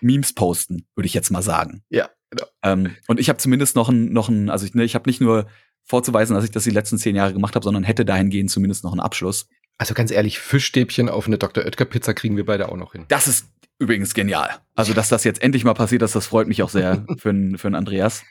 Memes 0.00 0.32
posten, 0.32 0.86
würde 0.94 1.06
ich 1.06 1.14
jetzt 1.14 1.30
mal 1.30 1.42
sagen. 1.42 1.82
Ja, 1.90 2.08
genau. 2.30 2.46
Ähm, 2.62 2.94
und 3.08 3.20
ich 3.20 3.28
habe 3.28 3.38
zumindest 3.38 3.76
noch 3.76 3.88
ein, 3.88 4.12
noch 4.12 4.28
ein, 4.28 4.50
also 4.50 4.64
ich, 4.64 4.74
ne, 4.74 4.84
ich 4.84 4.94
habe 4.94 5.08
nicht 5.08 5.20
nur 5.20 5.46
vorzuweisen, 5.84 6.34
dass 6.34 6.44
ich 6.44 6.52
das 6.52 6.64
die 6.64 6.70
letzten 6.70 6.98
zehn 6.98 7.16
Jahre 7.16 7.32
gemacht 7.32 7.54
habe, 7.54 7.64
sondern 7.64 7.84
hätte 7.84 8.04
dahingehend 8.04 8.50
zumindest 8.50 8.84
noch 8.84 8.92
einen 8.92 9.00
Abschluss. 9.00 9.48
Also 9.78 9.94
ganz 9.94 10.10
ehrlich, 10.10 10.38
Fischstäbchen 10.38 11.08
auf 11.08 11.26
eine 11.26 11.38
Dr. 11.38 11.64
Oetker 11.64 11.84
Pizza 11.84 12.14
kriegen 12.14 12.36
wir 12.36 12.46
beide 12.46 12.68
auch 12.70 12.76
noch 12.76 12.92
hin. 12.92 13.04
Das 13.08 13.28
ist 13.28 13.48
übrigens 13.78 14.14
genial. 14.14 14.50
Also, 14.74 14.94
dass 14.94 15.08
das 15.08 15.24
jetzt 15.24 15.42
endlich 15.42 15.64
mal 15.64 15.74
passiert 15.74 16.02
ist, 16.02 16.14
das 16.14 16.26
freut 16.26 16.48
mich 16.48 16.62
auch 16.62 16.70
sehr 16.70 17.04
für, 17.18 17.34
für 17.56 17.66
einen 17.66 17.74
Andreas. 17.74 18.24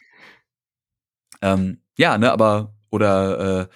Ähm, 1.46 1.78
ja, 1.98 2.18
ne, 2.18 2.32
aber, 2.32 2.74
oder, 2.90 3.62
äh, 3.62 3.68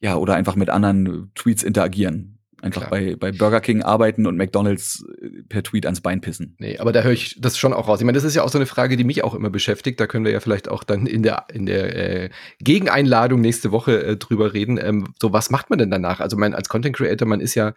ja, 0.00 0.16
oder 0.16 0.34
einfach 0.34 0.56
mit 0.56 0.70
anderen 0.70 1.30
Tweets 1.34 1.62
interagieren. 1.62 2.34
Einfach 2.60 2.90
bei, 2.90 3.14
bei 3.14 3.30
Burger 3.30 3.60
King 3.60 3.82
arbeiten 3.82 4.26
und 4.26 4.36
McDonalds 4.36 5.04
äh, 5.22 5.42
per 5.48 5.62
Tweet 5.62 5.86
ans 5.86 6.00
Bein 6.00 6.20
pissen. 6.20 6.56
Nee, 6.58 6.78
aber 6.78 6.90
da 6.90 7.02
höre 7.02 7.12
ich 7.12 7.40
das 7.40 7.56
schon 7.56 7.72
auch 7.72 7.86
raus. 7.86 8.00
Ich 8.00 8.04
meine, 8.04 8.16
das 8.16 8.24
ist 8.24 8.34
ja 8.34 8.42
auch 8.42 8.48
so 8.48 8.58
eine 8.58 8.66
Frage, 8.66 8.96
die 8.96 9.04
mich 9.04 9.22
auch 9.22 9.34
immer 9.34 9.48
beschäftigt. 9.48 10.00
Da 10.00 10.08
können 10.08 10.24
wir 10.24 10.32
ja 10.32 10.40
vielleicht 10.40 10.68
auch 10.68 10.82
dann 10.82 11.06
in 11.06 11.22
der, 11.22 11.46
in 11.52 11.66
der 11.66 12.24
äh, 12.24 12.30
Gegeneinladung 12.58 13.40
nächste 13.40 13.70
Woche 13.70 14.02
äh, 14.02 14.16
drüber 14.16 14.54
reden. 14.54 14.76
Ähm, 14.82 15.14
so, 15.20 15.32
was 15.32 15.50
macht 15.50 15.70
man 15.70 15.78
denn 15.78 15.90
danach? 15.90 16.18
Also, 16.18 16.36
mein, 16.36 16.52
als 16.52 16.68
Content 16.68 16.96
Creator, 16.96 17.28
man 17.28 17.40
ist 17.40 17.54
ja 17.54 17.74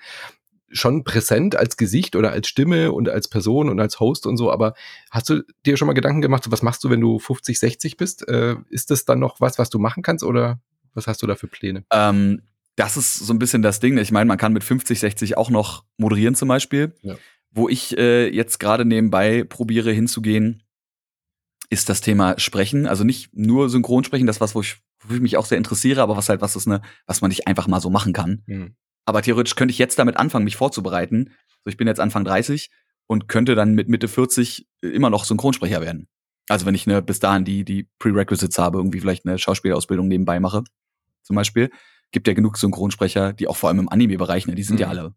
schon 0.72 1.04
präsent 1.04 1.56
als 1.56 1.78
Gesicht 1.78 2.16
oder 2.16 2.32
als 2.32 2.48
Stimme 2.48 2.92
und 2.92 3.10
als 3.10 3.28
Person 3.28 3.70
und 3.70 3.80
als 3.80 4.00
Host 4.00 4.26
und 4.26 4.38
so, 4.38 4.52
aber 4.52 4.74
hast 5.10 5.30
du 5.30 5.44
dir 5.66 5.78
schon 5.78 5.88
mal 5.88 5.94
Gedanken 5.94 6.22
gemacht, 6.22 6.50
was 6.50 6.62
machst 6.62 6.84
du, 6.84 6.90
wenn 6.90 7.02
du 7.02 7.20
50, 7.20 7.60
60 7.60 7.98
bist? 7.98 8.28
Äh, 8.28 8.56
ist 8.70 8.92
das 8.92 9.06
dann 9.06 9.20
noch 9.20 9.42
was, 9.42 9.58
was 9.60 9.70
du 9.70 9.80
machen 9.80 10.04
kannst 10.04 10.24
oder 10.24 10.60
was 10.94 11.08
hast 11.08 11.22
du 11.22 11.28
da 11.28 11.36
für 11.36 11.48
Pläne? 11.48 11.84
Ähm, 11.92 12.42
das 12.76 12.98
ist 12.98 13.18
so 13.18 13.34
ein 13.34 13.40
bisschen 13.40 13.62
das 13.62 13.80
Ding. 13.80 13.98
Ich 13.98 14.12
meine, 14.12 14.28
man 14.28 14.38
kann 14.38 14.54
mit 14.54 14.64
50, 14.64 15.00
60 15.00 15.38
auch 15.38 15.50
noch 15.50 15.84
moderieren 15.98 16.36
zum 16.36 16.48
Beispiel. 16.48 16.94
Ja. 17.02 17.16
Wo 17.52 17.68
ich 17.68 17.98
äh, 17.98 18.30
jetzt 18.30 18.60
gerade 18.60 18.86
nebenbei 18.86 19.44
probiere 19.44 19.92
hinzugehen, 19.92 20.64
ist 21.70 21.90
das 21.90 22.02
Thema 22.02 22.40
Sprechen. 22.40 22.88
Also 22.88 23.04
nicht 23.04 23.30
nur 23.34 23.70
Synchronsprechen, 23.70 24.28
das 24.28 24.42
was, 24.42 24.56
wo 24.56 24.62
ich, 24.62 24.78
wo 25.06 25.14
ich 25.14 25.22
mich 25.22 25.38
auch 25.38 25.46
sehr 25.46 25.58
interessiere, 25.58 26.02
aber 26.02 26.18
was 26.18 26.30
halt 26.30 26.42
was 26.42 26.56
ist, 26.56 26.68
ne, 26.68 26.82
was 27.06 27.22
man 27.22 27.30
nicht 27.30 27.48
einfach 27.48 27.68
mal 27.68 27.82
so 27.82 27.90
machen 27.90 28.14
kann. 28.14 28.44
Mhm. 28.46 28.76
Aber 29.06 29.22
theoretisch 29.22 29.56
könnte 29.56 29.72
ich 29.72 29.78
jetzt 29.80 29.98
damit 30.00 30.18
anfangen, 30.18 30.46
mich 30.46 30.56
vorzubereiten. 30.56 31.32
So, 31.64 31.70
ich 31.70 31.78
bin 31.78 31.88
jetzt 31.88 32.00
Anfang 32.00 32.24
30 32.26 32.70
und 33.08 33.28
könnte 33.28 33.56
dann 33.56 33.74
mit 33.74 33.90
Mitte 33.90 34.08
40 34.08 34.68
immer 34.82 35.10
noch 35.10 35.26
Synchronsprecher 35.26 35.82
werden. 35.82 36.08
Also 36.50 36.66
wenn 36.66 36.76
ich 36.76 36.88
ne, 36.88 37.02
bis 37.02 37.20
dahin 37.20 37.46
die, 37.46 37.64
die 37.66 37.88
Prerequisites 38.00 38.58
habe, 38.58 38.78
irgendwie 38.80 39.00
vielleicht 39.00 39.26
eine 39.26 39.38
Schauspielausbildung 39.38 40.08
nebenbei 40.08 40.40
mache, 40.40 40.64
zum 41.24 41.36
Beispiel. 41.36 41.70
Gibt 42.12 42.28
ja 42.28 42.34
genug 42.34 42.58
Synchronsprecher, 42.58 43.32
die 43.34 43.48
auch 43.48 43.56
vor 43.56 43.70
allem 43.70 43.80
im 43.80 43.90
Anime-Bereich, 43.90 44.48
ne, 44.48 44.56
die 44.56 44.64
sind 44.64 44.76
Mhm. 44.76 44.82
ja 44.82 44.88
alle 44.90 45.16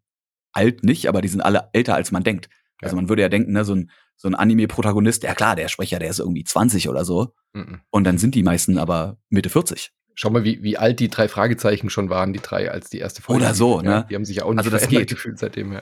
alt 0.53 0.83
nicht, 0.83 1.07
aber 1.09 1.21
die 1.21 1.27
sind 1.27 1.41
alle 1.41 1.69
älter, 1.73 1.95
als 1.95 2.11
man 2.11 2.23
denkt. 2.23 2.47
Also 2.81 2.95
Ja. 2.95 3.01
man 3.01 3.09
würde 3.09 3.21
ja 3.23 3.29
denken, 3.29 3.51
ne, 3.51 3.65
so 3.65 3.75
ein, 3.75 3.89
so 4.15 4.29
ein 4.29 4.35
Anime-Protagonist, 4.35 5.23
ja 5.23 5.33
klar, 5.35 5.55
der 5.57 5.67
Sprecher, 5.67 5.99
der 5.99 6.09
ist 6.09 6.19
irgendwie 6.19 6.45
20 6.45 6.87
oder 6.87 7.03
so. 7.03 7.33
Mhm. 7.53 7.81
Und 7.89 8.05
dann 8.05 8.17
sind 8.17 8.35
die 8.35 8.43
meisten 8.43 8.77
aber 8.77 9.17
Mitte 9.29 9.49
40. 9.49 9.91
Schau 10.15 10.29
mal, 10.29 10.43
wie, 10.43 10.63
wie 10.63 10.77
alt 10.77 10.99
die 10.99 11.09
drei 11.09 11.27
Fragezeichen 11.27 11.89
schon 11.89 12.09
waren, 12.09 12.33
die 12.33 12.39
drei, 12.39 12.71
als 12.71 12.89
die 12.89 12.99
erste 12.99 13.21
Folge. 13.21 13.43
Oder 13.43 13.53
so, 13.53 13.81
ja. 13.81 13.99
ne? 13.99 14.05
Die 14.09 14.15
haben 14.15 14.25
sich 14.25 14.37
ja 14.37 14.43
auch 14.45 14.49
nicht 14.51 14.59
Also 14.59 14.69
das 14.71 14.87
geht. 14.87 15.09
gefühlt 15.09 15.37
seitdem, 15.37 15.73
ja. 15.73 15.81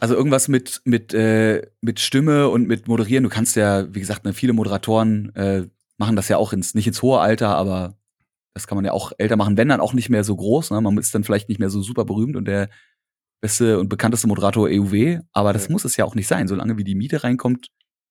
Also 0.00 0.14
irgendwas 0.14 0.48
mit, 0.48 0.80
mit, 0.84 1.14
äh, 1.14 1.62
mit 1.80 2.00
Stimme 2.00 2.48
und 2.48 2.66
mit 2.66 2.88
Moderieren. 2.88 3.22
Du 3.24 3.30
kannst 3.30 3.54
ja, 3.56 3.92
wie 3.94 4.00
gesagt, 4.00 4.24
ne, 4.24 4.32
viele 4.32 4.52
Moderatoren 4.54 5.34
äh, 5.36 5.66
machen 5.98 6.16
das 6.16 6.28
ja 6.28 6.36
auch 6.38 6.52
ins, 6.52 6.74
nicht 6.74 6.86
ins 6.86 7.02
hohe 7.02 7.20
Alter, 7.20 7.54
aber 7.56 7.96
das 8.54 8.66
kann 8.66 8.76
man 8.76 8.84
ja 8.84 8.92
auch 8.92 9.12
älter 9.18 9.36
machen, 9.36 9.56
wenn 9.56 9.68
dann 9.68 9.80
auch 9.80 9.92
nicht 9.92 10.08
mehr 10.10 10.24
so 10.24 10.34
groß. 10.34 10.70
Ne? 10.72 10.80
Man 10.80 10.96
ist 10.98 11.14
dann 11.14 11.22
vielleicht 11.22 11.48
nicht 11.48 11.60
mehr 11.60 11.70
so 11.70 11.82
super 11.82 12.04
berühmt 12.04 12.34
und 12.36 12.46
der 12.46 12.68
beste 13.40 13.78
und 13.78 13.88
bekannteste 13.88 14.26
Moderator 14.26 14.68
EUW, 14.68 15.20
aber 15.32 15.52
das 15.52 15.66
Ja. 15.66 15.72
muss 15.72 15.84
es 15.84 15.96
ja 15.96 16.04
auch 16.04 16.14
nicht 16.14 16.26
sein. 16.26 16.48
Solange 16.48 16.76
wie 16.76 16.84
die 16.84 16.94
Miete 16.94 17.22
reinkommt, 17.22 17.68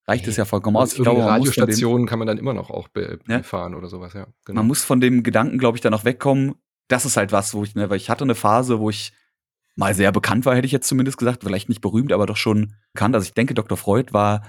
reicht 0.10 0.28
es 0.28 0.36
ja 0.38 0.46
vollkommen 0.46 0.76
aus. 0.78 0.94
Ich 0.94 1.00
Irgendeine 1.00 1.18
glaube, 1.18 1.32
man 1.32 1.40
muss, 1.40 1.48
von 1.50 1.54
dem, 1.56 1.62
Radiostation 1.62 2.06
kann 2.08 2.20
man 2.20 2.28
dann 2.28 2.38
immer 2.38 2.54
noch 2.54 2.70
auch 2.70 2.88
be 2.90 3.20
Ja. 3.28 3.38
befahren 3.38 3.74
oder 3.76 3.88
sowas, 3.88 4.14
ja. 4.14 4.28
Genau. 4.46 4.60
man 4.60 4.68
muss 4.68 4.84
von 4.84 5.00
dem 5.00 5.24
Gedanken, 5.24 5.58
glaube 5.58 5.78
ich, 5.78 5.82
dann 5.82 5.94
auch 5.94 6.04
wegkommen. 6.04 6.56
Das 6.88 7.06
ist 7.06 7.16
halt 7.18 7.32
was, 7.32 7.54
wo 7.54 7.64
ich, 7.64 7.76
ne, 7.76 7.90
weil 7.90 7.98
ich 7.98 8.10
hatte 8.10 8.24
eine 8.24 8.36
Phase, 8.36 8.80
wo 8.80 8.90
ich 8.90 9.14
mal 9.76 9.94
sehr 9.94 10.12
bekannt 10.12 10.46
war, 10.46 10.56
hätte 10.56 10.66
ich 10.66 10.72
jetzt 10.72 10.88
zumindest 10.88 11.18
gesagt. 11.18 11.44
Vielleicht 11.44 11.70
nicht 11.70 11.82
berühmt, 11.82 12.12
aber 12.12 12.26
doch 12.26 12.36
schon 12.38 12.74
bekannt. 12.94 13.16
Also 13.16 13.26
ich 13.28 13.34
denke, 13.34 13.54
Dr. 13.54 13.78
Freud 13.78 14.12
war 14.12 14.42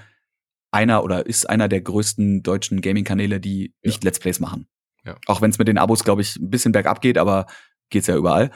einer 0.71 1.03
oder 1.03 1.25
ist 1.25 1.49
einer 1.49 1.67
der 1.67 1.81
größten 1.81 2.43
deutschen 2.43 2.81
Gaming-Kanäle, 2.81 3.39
die 3.39 3.73
Ja. 3.83 3.89
nicht 3.89 4.03
Let's 4.03 4.19
Plays 4.19 4.39
machen. 4.39 4.67
Ja. 5.05 5.17
Auch 5.27 5.41
wenn 5.41 5.51
es 5.51 5.57
mit 5.59 5.67
den 5.67 5.77
Abos, 5.77 6.03
glaube 6.03 6.21
ich, 6.21 6.35
ein 6.37 6.49
bisschen 6.49 6.71
bergab 6.71 7.01
geht, 7.01 7.17
aber 7.17 7.45
geht's 7.89 8.07
ja 8.07 8.15
überall. 8.17 8.51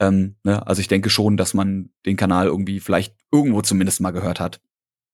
Ähm, 0.00 0.36
ne? 0.44 0.66
Also 0.66 0.80
ich 0.80 0.88
denke 0.88 1.08
schon, 1.10 1.36
dass 1.36 1.54
man 1.54 1.90
den 2.06 2.16
Kanal 2.16 2.46
irgendwie 2.46 2.80
vielleicht 2.80 3.14
irgendwo 3.32 3.62
zumindest 3.62 4.00
mal 4.00 4.10
gehört 4.10 4.40
hat. 4.40 4.60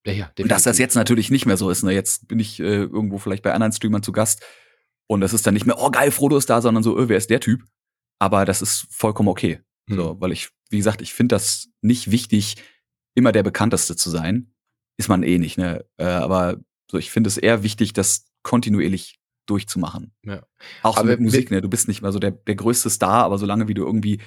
Ja, 0.07 0.13
ja, 0.13 0.33
Und 0.39 0.51
dass 0.51 0.63
das 0.63 0.77
definitiv. 0.77 0.81
jetzt 0.81 0.95
natürlich 0.95 1.31
nicht 1.31 1.47
mehr 1.47 1.57
so 1.57 1.71
ist. 1.71 1.83
Ne? 1.83 1.93
Jetzt 1.93 2.27
bin 2.29 2.39
ich 2.39 2.61
äh, 2.61 2.83
irgendwo 2.85 3.19
vielleicht 3.19 3.43
bei 3.43 3.53
anderen 3.53 3.73
Streamern 3.73 4.03
zu 4.03 4.13
Gast 4.13 4.43
und 5.07 5.21
das 5.21 5.33
ist 5.33 5.47
dann 5.47 5.55
nicht 5.55 5.67
mehr, 5.67 5.77
oh 5.79 5.91
geil, 5.91 6.11
Frodo 6.11 6.37
ist 6.37 6.49
da, 6.49 6.63
sondern 6.63 6.83
so, 6.83 6.99
äh, 6.99 7.09
wer 7.09 7.17
ist 7.17 7.31
der 7.31 7.41
Typ? 7.41 7.65
Aber 8.21 8.45
das 8.45 8.63
ist 8.63 8.87
vollkommen 8.91 9.29
okay. 9.29 9.61
Hm. 9.89 9.97
So, 9.97 10.21
weil 10.21 10.33
ich, 10.33 10.51
wie 10.69 10.77
gesagt, 10.77 11.03
ich 11.03 11.13
finde 11.13 11.35
das 11.35 11.69
nicht 11.81 12.11
wichtig, 12.11 12.57
immer 13.15 13.33
der 13.33 13.43
bekannteste 13.43 13.97
zu 13.97 14.09
sein. 14.09 14.55
Ist 14.97 15.09
man 15.09 15.23
eh 15.23 15.39
nicht, 15.39 15.59
ne? 15.59 15.85
Äh, 15.97 16.05
aber 16.05 16.59
so, 16.91 16.99
ich 16.99 17.11
finde 17.11 17.29
es 17.29 17.39
eher 17.39 17.63
wichtig, 17.63 17.93
das 17.93 18.27
kontinuierlich 18.43 19.19
durchzumachen. 19.47 20.13
Ja. 20.25 20.47
Auch 20.83 20.99
so 20.99 21.05
mit 21.05 21.21
Musik, 21.21 21.51
ne? 21.51 21.61
Du 21.61 21.69
bist 21.69 21.89
nicht 21.89 22.03
mehr 22.03 22.13
so 22.13 22.19
der, 22.19 22.31
der 22.31 22.55
größte 22.55 22.89
Star, 22.89 23.25
aber 23.25 23.39
solange 23.39 23.67
wie 23.67 23.75
du 23.75 23.85
irgendwie, 23.85 24.21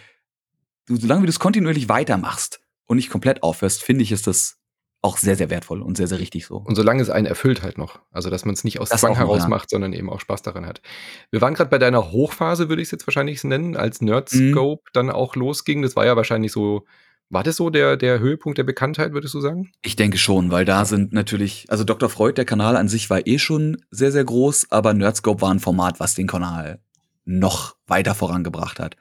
du, 0.87 0.97
solange 0.97 1.21
wie 1.21 1.27
du 1.27 1.31
es 1.31 1.39
kontinuierlich 1.39 1.87
weitermachst 1.87 2.59
und 2.87 2.97
nicht 2.97 3.09
komplett 3.09 3.41
aufhörst, 3.41 3.83
finde 3.83 4.03
ich, 4.03 4.11
ist 4.11 4.27
das 4.27 4.57
auch 5.03 5.17
sehr, 5.17 5.35
sehr 5.35 5.49
wertvoll 5.49 5.81
und 5.81 5.97
sehr, 5.97 6.07
sehr 6.07 6.19
richtig 6.19 6.45
so. 6.45 6.55
Und 6.55 6.75
solange 6.75 7.01
es 7.01 7.09
einen 7.09 7.27
erfüllt 7.27 7.61
halt 7.61 7.77
noch. 7.77 7.99
Also, 8.11 8.29
dass 8.29 8.45
man 8.45 8.53
es 8.53 8.63
nicht 8.63 8.79
aus 8.79 8.89
Das 8.89 9.01
Zwang 9.01 9.15
heraus 9.15 9.47
macht, 9.49 9.69
sondern 9.69 9.91
eben 9.91 10.09
auch 10.09 10.21
Spaß 10.21 10.43
daran 10.43 10.65
hat. 10.65 10.81
Wir 11.29 11.41
waren 11.41 11.53
gerade 11.53 11.69
bei 11.69 11.77
deiner 11.77 12.11
Hochphase, 12.11 12.69
würde 12.69 12.81
ich 12.81 12.87
es 12.87 12.91
jetzt 12.91 13.05
wahrscheinlich 13.05 13.43
nennen, 13.43 13.75
als 13.75 13.99
Nerdscope 13.99 14.83
dann 14.93 15.09
auch 15.09 15.35
losging. 15.35 15.81
Das 15.81 15.97
war 15.97 16.05
ja 16.05 16.15
wahrscheinlich 16.15 16.53
so, 16.53 16.85
war 17.29 17.43
das 17.43 17.57
so 17.57 17.69
der, 17.69 17.97
der 17.97 18.19
Höhepunkt 18.19 18.57
der 18.57 18.63
Bekanntheit, 18.63 19.11
würdest 19.11 19.33
du 19.33 19.41
sagen? 19.41 19.71
Ich 19.81 19.97
denke 19.97 20.17
schon, 20.17 20.51
weil 20.51 20.63
da 20.63 20.85
sind 20.85 21.11
natürlich, 21.11 21.65
also 21.67 21.83
Dr. 21.83 22.07
Freud, 22.07 22.35
der 22.35 22.45
Kanal 22.45 22.77
an 22.77 22.87
sich 22.87 23.09
war 23.09 23.27
eh 23.27 23.39
schon 23.39 23.83
sehr, 23.91 24.13
sehr 24.13 24.23
groß, 24.23 24.67
aber 24.71 24.93
Nerdscope 24.93 25.41
war 25.41 25.51
ein 25.51 25.59
Format, 25.59 25.99
was 25.99 26.15
den 26.15 26.27
Kanal 26.27 26.79
noch 27.25 27.75
weiter 27.87 28.15
vorangebracht 28.15 28.79
hat. 28.79 28.95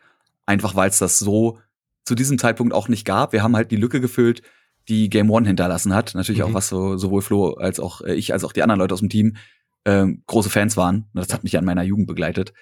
Einfach 0.47 0.75
weil 0.75 0.91
es 0.91 0.99
das 0.99 1.21
so 1.21 1.59
zu 2.05 2.17
diesem 2.17 2.39
Zeitpunkt 2.39 2.75
auch 2.75 2.89
nicht 2.89 3.05
gab. 3.05 3.33
Wir 3.33 3.45
haben 3.45 3.55
halt 3.55 3.71
die 3.71 3.77
Lücke 3.77 4.01
gefüllt, 4.01 4.43
die 4.89 5.09
Game 5.09 5.31
One 5.31 5.47
hinterlassen 5.47 5.95
hat. 5.95 6.15
Natürlich 6.15 6.41
Mhm. 6.41 6.49
auch, 6.49 6.55
was 6.55 6.69
so, 6.69 6.97
sowohl 6.97 7.23
Flo 7.23 7.55
als 7.55 7.81
auch 7.81 8.01
äh, 8.03 8.15
ich, 8.15 8.33
als 8.33 8.45
auch 8.45 8.53
die 8.53 8.63
anderen 8.63 8.79
Leute 8.81 8.95
aus 8.95 9.01
dem 9.01 9.09
Team 9.09 9.37
ähm, 9.85 10.23
große 10.27 10.51
Fans 10.51 10.77
waren. 10.77 11.07
Das 11.15 11.33
hat 11.33 11.43
mich 11.43 11.53
ja 11.53 11.61
in 11.61 11.67
meiner 11.67 11.83
Jugend 11.83 12.07
begleitet. 12.07 12.53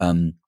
Ähm, 0.00 0.38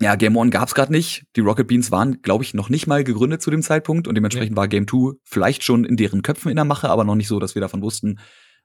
ja, 0.00 0.16
Game 0.16 0.36
One 0.36 0.50
gab's 0.50 0.74
gerade 0.74 0.90
nicht. 0.92 1.24
Die 1.36 1.40
Rocket 1.40 1.68
Beans 1.68 1.90
waren, 1.92 2.22
glaube 2.22 2.42
ich, 2.42 2.54
noch 2.54 2.68
nicht 2.68 2.86
mal 2.86 3.04
gegründet 3.04 3.40
zu 3.40 3.50
dem 3.50 3.62
Zeitpunkt 3.62 4.08
und 4.08 4.14
dementsprechend 4.16 4.56
war 4.56 4.66
Game 4.66 4.86
Two 4.86 5.14
vielleicht 5.24 5.62
schon 5.62 5.84
in 5.84 5.96
deren 5.96 6.22
Köpfen 6.22 6.50
in 6.50 6.56
der 6.56 6.64
Mache, 6.64 6.88
aber 6.88 7.04
noch 7.04 7.14
nicht 7.14 7.28
so, 7.28 7.38
dass 7.38 7.54
wir 7.54 7.60
davon 7.62 7.82
wussten. 7.82 8.18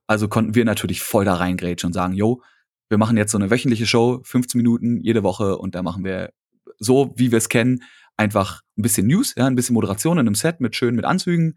Also 0.08 0.28
konnten 0.30 0.56
wir 0.56 0.66
natürlich 0.66 1.02
voll 1.02 1.26
da 1.26 1.36
reingrätschen 1.36 1.88
und 1.88 1.94
sagen, 1.94 2.14
yo, 2.14 2.42
wir 2.90 2.98
machen 2.98 3.18
jetzt 3.18 3.34
so 3.34 3.38
eine 3.38 3.52
wöchentliche 3.52 3.86
Show, 3.86 4.22
15 4.24 4.58
Minuten 4.58 5.00
jede 5.02 5.22
Woche 5.22 5.58
und 5.58 5.76
da 5.76 5.84
machen 5.84 6.04
wir 6.06 6.32
so, 6.80 7.14
wie 7.18 7.32
wir 7.32 7.38
es 7.38 7.50
kennen, 7.50 7.84
einfach 8.16 8.62
ein 8.78 8.82
bisschen 8.82 9.06
News, 9.06 9.36
ja, 9.38 9.46
ein 9.46 9.56
bisschen 9.56 9.74
Moderation 9.74 10.18
in 10.18 10.26
einem 10.26 10.36
Set 10.36 10.62
mit 10.62 10.76
schön 10.76 10.96
mit 10.96 11.06
Anzügen 11.06 11.56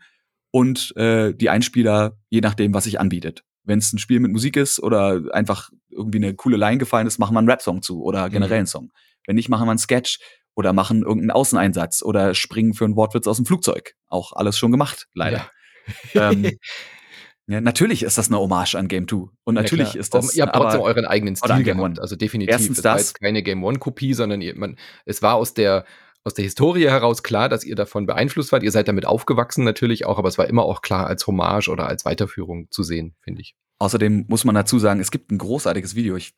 und 0.50 0.94
äh, 0.96 1.32
die 1.34 1.50
Einspieler, 1.50 2.18
je 2.28 2.40
nachdem, 2.40 2.74
was 2.74 2.84
sich 2.84 3.00
anbietet. 3.00 3.44
Wenn 3.64 3.78
es 3.78 3.92
ein 3.92 3.98
Spiel 3.98 4.20
mit 4.20 4.32
Musik 4.32 4.56
ist 4.56 4.82
oder 4.82 5.22
einfach 5.32 5.70
irgendwie 5.90 6.18
eine 6.18 6.34
coole 6.34 6.56
Line 6.56 6.78
gefallen 6.78 7.06
ist, 7.06 7.18
machen 7.18 7.34
wir 7.34 7.38
einen 7.38 7.50
Rap-Song 7.50 7.82
zu 7.82 8.02
oder 8.02 8.30
generell 8.30 8.58
einen 8.58 8.66
Song. 8.66 8.90
Wenn 9.26 9.36
nicht, 9.36 9.48
machen 9.48 9.66
wir 9.66 9.70
einen 9.70 9.78
Sketch 9.78 10.18
oder 10.54 10.72
machen 10.72 11.02
irgendeinen 11.02 11.30
Außeneinsatz 11.30 12.02
oder 12.02 12.34
springen 12.34 12.74
für 12.74 12.84
einen 12.84 12.96
Wortwitz 12.96 13.26
aus 13.26 13.36
dem 13.36 13.46
Flugzeug. 13.46 13.94
Auch 14.08 14.32
alles 14.32 14.58
schon 14.58 14.70
gemacht, 14.70 15.06
leider. 15.14 15.48
ähm, 16.14 16.58
ja, 17.46 17.60
natürlich 17.60 18.02
ist 18.02 18.18
das 18.18 18.28
eine 18.28 18.38
Hommage 18.38 18.74
an 18.74 18.88
Game 18.88 19.06
2. 19.06 19.28
Und 19.44 19.54
natürlich 19.54 19.94
Ja, 19.94 20.00
ist 20.00 20.14
das. 20.14 20.34
Ihr 20.34 20.44
habt 20.44 20.56
trotzdem 20.56 20.80
euren 20.80 21.04
eigenen 21.04 21.34
an 21.34 21.36
Stil 21.36 21.64
Game 21.64 21.76
gehabt. 21.78 21.98
One. 21.98 22.02
Also 22.02 22.16
definitiv. 22.16 22.52
Erstens 22.52 22.82
das. 22.82 23.00
jetzt 23.00 23.20
keine 23.20 23.42
Game 23.42 23.62
One-Kopie, 23.62 24.14
sondern 24.14 24.40
ihr, 24.40 24.56
man, 24.56 24.76
es 25.04 25.22
war 25.22 25.34
aus 25.34 25.54
der, 25.54 25.84
aus 26.24 26.34
der 26.34 26.44
Historie 26.44 26.88
heraus 26.88 27.22
klar, 27.22 27.48
dass 27.48 27.64
ihr 27.64 27.76
davon 27.76 28.06
beeinflusst 28.06 28.52
wart. 28.52 28.62
Ihr 28.62 28.72
seid 28.72 28.88
damit 28.88 29.06
aufgewachsen 29.06 29.64
natürlich 29.64 30.04
auch, 30.06 30.18
aber 30.18 30.28
es 30.28 30.38
war 30.38 30.46
immer 30.48 30.64
auch 30.64 30.82
klar 30.82 31.06
als 31.06 31.26
Hommage 31.26 31.68
oder 31.68 31.86
als 31.86 32.04
Weiterführung 32.04 32.70
zu 32.70 32.82
sehen, 32.82 33.14
finde 33.20 33.40
ich. 33.40 33.54
Außerdem 33.78 34.26
muss 34.28 34.44
man 34.44 34.54
dazu 34.54 34.78
sagen, 34.78 35.00
es 35.00 35.10
gibt 35.10 35.30
ein 35.30 35.38
großartiges 35.38 35.94
Video. 35.94 36.16
Ich 36.16 36.34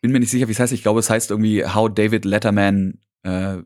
bin 0.00 0.10
mir 0.10 0.18
nicht 0.18 0.30
sicher, 0.30 0.48
wie 0.48 0.52
es 0.52 0.58
heißt. 0.58 0.72
Ich 0.72 0.82
glaube, 0.82 0.98
es 0.98 1.08
heißt 1.08 1.30
irgendwie 1.30 1.64
How 1.64 1.88
David 1.88 2.24
Letterman, 2.24 2.98
äh, 3.22 3.58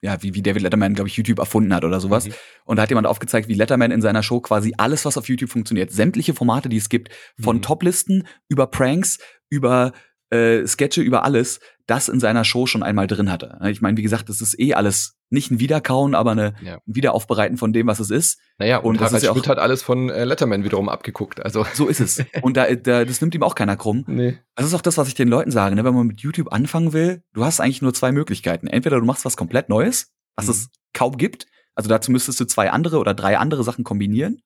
ja, 0.00 0.22
wie, 0.22 0.34
wie 0.34 0.42
David 0.42 0.62
Letterman, 0.62 0.94
glaube 0.94 1.08
ich, 1.08 1.16
YouTube 1.16 1.38
erfunden 1.38 1.72
hat 1.72 1.84
oder 1.84 2.00
sowas. 2.00 2.26
Mhm. 2.26 2.34
Und 2.64 2.76
da 2.76 2.82
hat 2.82 2.88
jemand 2.88 3.06
aufgezeigt, 3.06 3.46
wie 3.48 3.54
Letterman 3.54 3.92
in 3.92 4.02
seiner 4.02 4.24
Show 4.24 4.40
quasi 4.40 4.74
alles, 4.76 5.04
was 5.04 5.16
auf 5.16 5.28
YouTube 5.28 5.50
funktioniert, 5.50 5.92
sämtliche 5.92 6.34
Formate, 6.34 6.68
die 6.68 6.76
es 6.76 6.88
gibt, 6.88 7.10
von 7.40 7.56
Mhm. 7.56 7.62
Toplisten 7.62 8.26
über 8.48 8.66
Pranks, 8.66 9.18
über 9.48 9.92
äh, 10.30 10.66
Sketche 10.66 11.00
über 11.00 11.24
alles, 11.24 11.60
das 11.86 12.08
in 12.08 12.20
seiner 12.20 12.44
Show 12.44 12.66
schon 12.66 12.82
einmal 12.82 13.06
drin 13.06 13.30
hatte. 13.30 13.58
Ich 13.68 13.80
meine, 13.80 13.96
wie 13.96 14.02
gesagt, 14.02 14.28
das 14.28 14.40
ist 14.40 14.58
eh 14.58 14.74
alles 14.74 15.16
nicht 15.30 15.50
ein 15.50 15.60
Wiederkauen, 15.60 16.14
aber 16.14 16.32
eine, 16.32 16.54
ja. 16.62 16.76
ein 16.76 16.94
Wiederaufbereiten 16.94 17.56
von 17.56 17.72
dem, 17.72 17.86
was 17.86 18.00
es 18.00 18.10
ist. 18.10 18.38
Naja, 18.58 18.78
und, 18.78 18.96
und 18.96 19.00
Harald 19.00 19.22
ja 19.22 19.32
Schmidt 19.32 19.48
hat 19.48 19.58
alles 19.58 19.82
von 19.82 20.10
äh, 20.10 20.24
Letterman 20.24 20.64
wiederum 20.64 20.88
abgeguckt. 20.88 21.44
Also. 21.44 21.66
So 21.74 21.86
ist 21.86 22.00
es. 22.00 22.24
Und 22.42 22.56
da, 22.56 22.74
da, 22.74 23.04
das 23.04 23.20
nimmt 23.20 23.34
ihm 23.34 23.42
auch 23.42 23.54
keiner 23.54 23.76
krumm. 23.76 24.04
Nee. 24.06 24.38
Das 24.54 24.66
ist 24.66 24.74
auch 24.74 24.82
das, 24.82 24.96
was 24.96 25.08
ich 25.08 25.14
den 25.14 25.28
Leuten 25.28 25.50
sage. 25.50 25.74
Ne? 25.74 25.84
Wenn 25.84 25.94
man 25.94 26.06
mit 26.06 26.20
YouTube 26.20 26.52
anfangen 26.52 26.92
will, 26.92 27.22
du 27.32 27.44
hast 27.44 27.60
eigentlich 27.60 27.82
nur 27.82 27.94
zwei 27.94 28.10
Möglichkeiten. 28.12 28.66
Entweder 28.66 28.98
du 28.98 29.06
machst 29.06 29.24
was 29.24 29.36
komplett 29.36 29.68
Neues, 29.68 30.12
was 30.36 30.46
mhm. 30.46 30.52
es 30.52 30.70
kaum 30.92 31.16
gibt. 31.16 31.46
Also 31.74 31.88
dazu 31.88 32.10
müsstest 32.10 32.40
du 32.40 32.46
zwei 32.46 32.70
andere 32.70 32.98
oder 32.98 33.14
drei 33.14 33.38
andere 33.38 33.64
Sachen 33.64 33.84
kombinieren. 33.84 34.40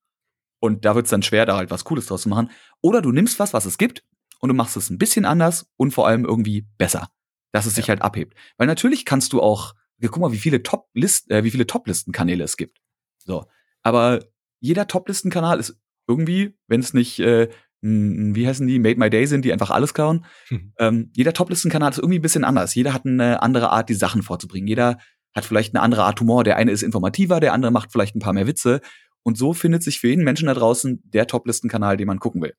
Und 0.61 0.85
da 0.85 0.95
wird 0.95 1.07
es 1.07 1.11
dann 1.11 1.23
schwer, 1.23 1.47
da 1.47 1.57
halt 1.57 1.71
was 1.71 1.85
Cooles 1.85 2.07
draus 2.07 2.23
zu 2.23 2.29
machen. 2.29 2.51
Oder 2.83 3.03
du 3.03 3.11
nimmst 3.11 3.39
was, 3.39 3.53
was 3.53 3.65
es 3.65 3.79
gibt, 3.79 4.05
und 4.43 4.49
du 4.49 4.55
machst 4.55 4.77
es 4.77 4.91
ein 4.91 4.99
bisschen 4.99 5.25
anders 5.25 5.71
und 5.77 5.93
vor 5.93 6.07
allem 6.07 6.25
irgendwie 6.25 6.67
besser, 6.77 7.09
dass 7.53 7.67
es 7.67 7.77
sich 7.77 7.89
halt 7.89 8.03
abhebt. 8.03 8.37
Weil 8.59 8.67
natürlich 8.67 9.05
kannst 9.05 9.33
du 9.33 9.41
auch, 9.41 9.75
guck 10.03 10.19
mal, 10.19 10.33
wie 10.33 10.39
viele 10.39 10.63
Top-List, 10.63 11.31
äh, 11.31 11.45
wie 11.45 11.51
viele 11.51 11.67
Top-Listen-Kanäle 11.67 12.43
es 12.43 12.57
gibt. 12.57 12.81
So, 13.25 13.47
aber 13.83 14.25
jeder 14.61 14.89
Top-Listen-Kanal 14.89 15.61
ist 15.61 15.81
irgendwie, 16.09 16.59
wenn 16.67 16.81
es 16.81 16.93
nicht 16.93 17.21
äh, 17.21 17.49
wie 17.83 18.47
heißen 18.47 18.67
die, 18.67 18.79
Made 18.79 18.99
My 18.99 19.11
Day 19.11 19.27
sind, 19.27 19.45
die 19.45 19.53
einfach 19.53 19.71
alles 19.71 19.93
kauen. 19.93 20.25
Mhm. 20.51 20.73
Ähm, 20.79 21.11
jeder 21.17 21.33
Top-Listen-Kanal 21.33 21.91
ist 21.91 21.99
irgendwie 21.99 22.21
ein 22.21 22.23
bisschen 22.23 22.45
anders. 22.45 22.75
Jeder 22.77 22.95
hat 22.95 23.05
eine 23.05 23.43
andere 23.43 23.71
Art, 23.71 23.89
die 23.89 23.95
Sachen 23.95 24.23
vorzubringen. 24.23 24.69
Jeder 24.69 24.99
hat 25.35 25.45
vielleicht 25.45 25.75
eine 25.75 25.83
andere 25.83 26.05
Art 26.05 26.21
Humor. 26.21 26.45
Der 26.45 26.57
eine 26.57 26.71
ist 26.71 26.83
informativer, 26.83 27.41
der 27.41 27.53
andere 27.53 27.73
macht 27.73 27.91
vielleicht 27.91 28.15
ein 28.15 28.21
paar 28.21 28.35
mehr 28.35 28.47
Witze. 28.47 28.81
Und 29.25 29.37
so 29.37 29.53
findet 29.53 29.83
sich 29.83 29.99
für 29.99 30.09
jeden 30.09 30.23
Menschen 30.23 30.47
da 30.47 30.55
draußen 30.55 31.03
der 31.05 31.27
Top-Listen-Kanal, 31.27 31.97
den 31.97 32.07
man 32.07 32.21
gucken 32.21 32.41
will. 32.41 32.55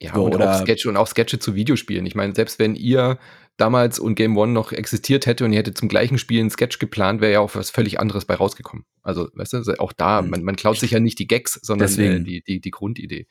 Ja, 0.00 0.14
so, 0.14 0.24
und 0.24 0.34
oder 0.34 0.54
auch 0.54 0.60
Sketche 0.60 0.88
und 0.88 0.96
auch 0.96 1.08
Sketche 1.08 1.38
zu 1.38 1.54
Videospielen. 1.54 2.06
Ich 2.06 2.14
meine, 2.14 2.34
selbst 2.34 2.58
wenn 2.58 2.76
ihr 2.76 3.18
damals 3.56 3.98
und 3.98 4.14
Game 4.14 4.36
One 4.36 4.52
noch 4.52 4.70
existiert 4.70 5.26
hätte 5.26 5.44
und 5.44 5.52
ihr 5.52 5.58
hättet 5.58 5.76
zum 5.76 5.88
gleichen 5.88 6.16
Spiel 6.16 6.40
einen 6.40 6.50
Sketch 6.50 6.78
geplant, 6.78 7.20
wäre 7.20 7.32
ja 7.32 7.40
auch 7.40 7.54
was 7.56 7.70
völlig 7.70 7.98
anderes 7.98 8.24
bei 8.24 8.34
rausgekommen. 8.34 8.84
Also, 9.02 9.28
weißt 9.34 9.54
du, 9.54 9.80
auch 9.80 9.92
da, 9.92 10.20
hm. 10.20 10.30
man, 10.30 10.42
man 10.44 10.56
klaut 10.56 10.78
sich 10.78 10.92
ja 10.92 11.00
nicht 11.00 11.18
die 11.18 11.26
Gags, 11.26 11.58
sondern 11.62 11.92
äh, 11.98 12.20
die, 12.20 12.42
die, 12.42 12.60
die 12.60 12.70
Grundidee. 12.70 13.26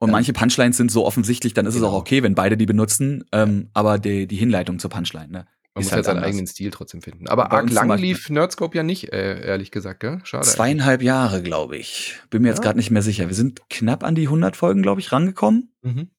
Und 0.00 0.08
ähm, 0.08 0.12
manche 0.12 0.32
Punchlines 0.32 0.76
sind 0.76 0.90
so 0.90 1.06
offensichtlich, 1.06 1.54
dann 1.54 1.66
ist 1.66 1.74
genau. 1.74 1.86
es 1.86 1.88
auch 1.88 1.94
genau. 1.94 2.00
okay, 2.00 2.22
wenn 2.24 2.34
beide 2.34 2.56
die 2.56 2.66
benutzen, 2.66 3.24
ähm, 3.30 3.70
aber 3.72 3.98
die, 3.98 4.26
die 4.26 4.36
Hinleitung 4.36 4.80
zur 4.80 4.90
Punchline, 4.90 5.30
ne? 5.30 5.46
Man 5.78 5.84
muss 5.84 5.92
halt 5.92 6.04
seinen 6.04 6.24
eigenen 6.24 6.46
Stil 6.46 6.70
trotzdem 6.70 7.02
finden. 7.02 7.28
Aber 7.28 7.52
arg 7.52 7.70
lang 7.70 7.96
lief 7.98 8.30
Nerdscope 8.30 8.76
ja 8.76 8.82
nicht, 8.82 9.12
äh, 9.12 9.46
ehrlich 9.46 9.70
gesagt, 9.70 10.00
gell? 10.00 10.20
Schade. 10.24 10.46
Zweieinhalb 10.46 11.02
Jahre, 11.02 11.42
glaube 11.42 11.76
ich. 11.76 12.18
Bin 12.30 12.42
mir 12.42 12.48
ja. 12.48 12.54
jetzt 12.54 12.62
gerade 12.62 12.78
nicht 12.78 12.90
mehr 12.90 13.02
sicher. 13.02 13.28
Wir 13.28 13.34
sind 13.34 13.68
knapp 13.70 14.04
an 14.04 14.14
die 14.14 14.24
100 14.24 14.56
Folgen, 14.56 14.82
glaube 14.82 15.00
ich, 15.00 15.12
rangekommen. 15.12 15.72
Mhm. 15.82 16.10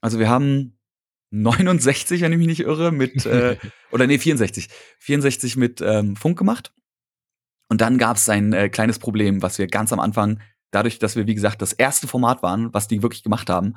Also 0.00 0.18
wir 0.18 0.28
haben 0.28 0.78
69, 1.30 2.22
wenn 2.22 2.32
ich 2.32 2.38
mich 2.38 2.46
nicht 2.46 2.60
irre, 2.60 2.92
mit, 2.92 3.26
äh, 3.26 3.56
oder 3.90 4.06
nee, 4.06 4.18
64. 4.18 4.68
64 4.98 5.56
mit 5.56 5.80
ähm, 5.80 6.16
Funk 6.16 6.38
gemacht. 6.38 6.72
Und 7.68 7.80
dann 7.80 7.98
gab 7.98 8.16
es 8.16 8.28
ein 8.28 8.52
äh, 8.52 8.68
kleines 8.68 8.98
Problem, 8.98 9.42
was 9.42 9.58
wir 9.58 9.68
ganz 9.68 9.92
am 9.92 10.00
Anfang, 10.00 10.40
dadurch, 10.70 10.98
dass 10.98 11.16
wir, 11.16 11.26
wie 11.26 11.34
gesagt, 11.34 11.62
das 11.62 11.72
erste 11.72 12.08
Format 12.08 12.42
waren, 12.42 12.74
was 12.74 12.88
die 12.88 13.02
wirklich 13.02 13.22
gemacht 13.22 13.48
haben, 13.48 13.76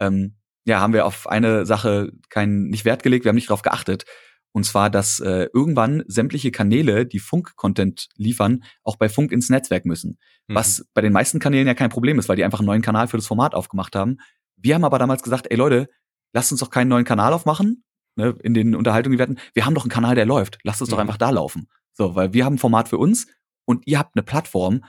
ähm, 0.00 0.36
ja, 0.66 0.80
haben 0.80 0.94
wir 0.94 1.04
auf 1.04 1.28
eine 1.28 1.66
Sache 1.66 2.12
keinen 2.30 2.68
nicht 2.68 2.84
Wert 2.84 3.02
gelegt, 3.02 3.24
wir 3.24 3.28
haben 3.28 3.36
nicht 3.36 3.50
darauf 3.50 3.62
geachtet. 3.62 4.06
Und 4.54 4.64
zwar, 4.64 4.88
dass 4.88 5.18
äh, 5.18 5.48
irgendwann 5.52 6.04
sämtliche 6.06 6.52
Kanäle, 6.52 7.06
die 7.06 7.18
Funk-Content 7.18 8.08
liefern, 8.14 8.62
auch 8.84 8.94
bei 8.94 9.08
Funk 9.08 9.32
ins 9.32 9.50
Netzwerk 9.50 9.84
müssen. 9.84 10.16
Mhm. 10.46 10.54
Was 10.54 10.86
bei 10.94 11.00
den 11.00 11.12
meisten 11.12 11.40
Kanälen 11.40 11.66
ja 11.66 11.74
kein 11.74 11.90
Problem 11.90 12.20
ist, 12.20 12.28
weil 12.28 12.36
die 12.36 12.44
einfach 12.44 12.60
einen 12.60 12.66
neuen 12.66 12.80
Kanal 12.80 13.08
für 13.08 13.16
das 13.16 13.26
Format 13.26 13.52
aufgemacht 13.52 13.96
haben. 13.96 14.18
Wir 14.56 14.76
haben 14.76 14.84
aber 14.84 15.00
damals 15.00 15.24
gesagt, 15.24 15.48
ey 15.50 15.56
Leute, 15.56 15.88
lasst 16.32 16.52
uns 16.52 16.60
doch 16.60 16.70
keinen 16.70 16.86
neuen 16.86 17.04
Kanal 17.04 17.32
aufmachen, 17.32 17.82
ne, 18.14 18.32
in 18.44 18.54
den 18.54 18.76
Unterhaltungen, 18.76 19.14
die 19.14 19.18
wir 19.18 19.24
hatten. 19.24 19.38
Wir 19.54 19.66
haben 19.66 19.74
doch 19.74 19.82
einen 19.82 19.90
Kanal, 19.90 20.14
der 20.14 20.24
läuft. 20.24 20.58
Lasst 20.62 20.80
uns 20.80 20.88
mhm. 20.88 20.92
doch 20.92 21.00
einfach 21.00 21.16
da 21.16 21.30
laufen. 21.30 21.68
So, 21.92 22.14
weil 22.14 22.32
wir 22.32 22.44
haben 22.44 22.54
ein 22.54 22.58
Format 22.58 22.88
für 22.88 22.98
uns 22.98 23.26
und 23.64 23.88
ihr 23.88 23.98
habt 23.98 24.14
eine 24.14 24.22
Plattform, 24.22 24.84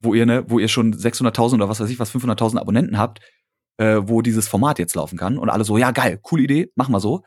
wo 0.00 0.12
ihr, 0.12 0.26
ne, 0.26 0.44
wo 0.48 0.58
ihr 0.58 0.68
schon 0.68 0.94
600.000 0.94 1.54
oder 1.54 1.70
was 1.70 1.80
weiß 1.80 1.88
ich 1.88 1.98
was, 1.98 2.14
500.000 2.14 2.58
Abonnenten 2.58 2.98
habt, 2.98 3.20
äh, 3.78 4.00
wo 4.02 4.20
dieses 4.20 4.48
Format 4.48 4.78
jetzt 4.78 4.94
laufen 4.94 5.16
kann. 5.16 5.38
Und 5.38 5.48
alle 5.48 5.64
so, 5.64 5.78
ja 5.78 5.92
geil, 5.92 6.18
coole 6.22 6.42
Idee, 6.42 6.70
machen 6.74 6.92
wir 6.92 7.00
so. 7.00 7.22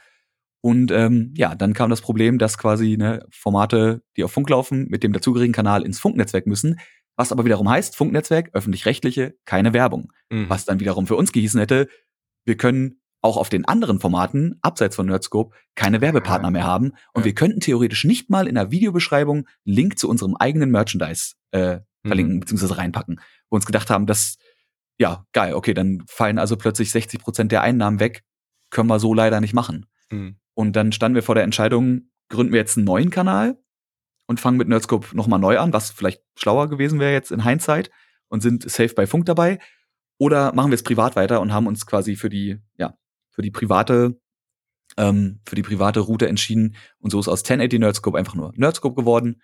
Und 0.62 0.91
ähm, 0.91 1.34
ja, 1.36 1.55
dann 1.55 1.74
kam 1.74 1.89
das 1.89 2.01
Problem, 2.01 2.38
dass 2.38 2.57
quasi 2.57 2.95
ne, 2.97 3.26
Formate, 3.32 4.03
die 4.16 4.24
auf 4.24 4.32
Funk 4.32 4.49
laufen, 4.49 4.88
mit 4.89 5.03
dem 5.03 5.12
dazugehörigen 5.12 5.53
Kanal 5.53 5.84
ins 5.84 5.99
Funknetzwerk 5.99 6.45
müssen, 6.45 6.80
was 7.18 7.32
aber 7.32 7.45
wiederum 7.45 7.70
heißt, 7.70 7.95
Funknetzwerk, 7.95 8.51
öffentlich-rechtliche, 8.53 9.36
keine 9.45 9.74
Werbung. 9.74 10.12
Mhm. 10.30 10.49
Was 10.49 10.66
dann 10.66 10.80
wiederum 10.80 11.07
für 11.07 11.16
uns 11.16 11.32
gehießen 11.32 11.59
hätte, 11.59 11.88
wir 12.45 12.57
können 12.57 13.01
auch 13.22 13.38
auf 13.38 13.49
den 13.49 13.66
anderen 13.66 13.99
Formaten, 13.99 14.57
abseits 14.62 14.95
von 14.95 15.05
Nerdscope, 15.05 15.55
keine 15.76 16.01
Werbepartner 16.01 16.49
mehr 16.49 16.64
haben. 16.64 16.93
Und 17.14 17.22
ja. 17.22 17.26
wir 17.26 17.36
könnten 17.36 17.59
theoretisch 17.59 18.03
nicht 18.03 18.30
mal 18.30 18.47
in 18.47 18.55
der 18.55 18.72
Videobeschreibung 18.72 19.47
Link 19.64 19.99
zu 19.99 20.09
unserem 20.09 20.36
eigenen 20.36 20.72
Merchandise 20.72 21.36
äh, 21.51 21.80
verlinken, 22.05 22.36
mhm. 22.36 22.39
beziehungsweise 22.39 22.78
reinpacken. 22.78 23.20
Wo 23.49 23.55
wir 23.55 23.57
uns 23.57 23.66
gedacht 23.66 23.89
haben, 23.89 24.07
dass, 24.07 24.38
ja, 24.97 25.26
geil, 25.34 25.53
okay, 25.53 25.74
dann 25.74 26.03
fallen 26.07 26.39
also 26.39 26.57
plötzlich 26.57 26.91
60 26.91 27.20
Prozent 27.20 27.51
der 27.51 27.62
Einnahmen 27.62 27.99
weg. 27.99 28.24
Können 28.72 28.88
wir 28.88 28.99
so 28.99 29.14
leider 29.14 29.39
nicht 29.41 29.53
machen. 29.53 29.86
Mhm. 30.09 30.38
Und 30.53 30.75
dann 30.75 30.91
standen 30.91 31.15
wir 31.15 31.23
vor 31.23 31.35
der 31.35 31.43
Entscheidung, 31.43 32.11
gründen 32.29 32.53
wir 32.53 32.59
jetzt 32.59 32.77
einen 32.77 32.85
neuen 32.85 33.09
Kanal 33.09 33.57
und 34.27 34.39
fangen 34.39 34.57
mit 34.57 34.67
Nerdscope 34.67 35.15
nochmal 35.15 35.39
neu 35.39 35.59
an, 35.59 35.73
was 35.73 35.91
vielleicht 35.91 36.21
schlauer 36.35 36.69
gewesen 36.69 36.99
wäre 36.99 37.13
jetzt 37.13 37.31
in 37.31 37.43
Hindsight 37.43 37.89
und 38.29 38.41
sind 38.41 38.69
safe 38.69 38.93
bei 38.93 39.07
Funk 39.07 39.25
dabei. 39.25 39.59
Oder 40.17 40.53
machen 40.53 40.71
wir 40.71 40.75
es 40.75 40.83
privat 40.83 41.15
weiter 41.15 41.41
und 41.41 41.51
haben 41.51 41.67
uns 41.67 41.85
quasi 41.85 42.15
für 42.15 42.29
die, 42.29 42.59
ja, 42.77 42.95
für 43.31 43.41
die 43.41 43.51
private, 43.51 44.19
ähm, 44.97 45.41
für 45.45 45.55
die 45.55 45.63
private 45.63 46.01
Route 46.01 46.27
entschieden. 46.27 46.75
Und 46.99 47.11
so 47.11 47.19
ist 47.19 47.27
aus 47.27 47.43
1080 47.43 47.79
Nerdscope 47.79 48.17
einfach 48.17 48.35
nur 48.35 48.53
Nerdscope 48.55 48.95
geworden. 48.95 49.41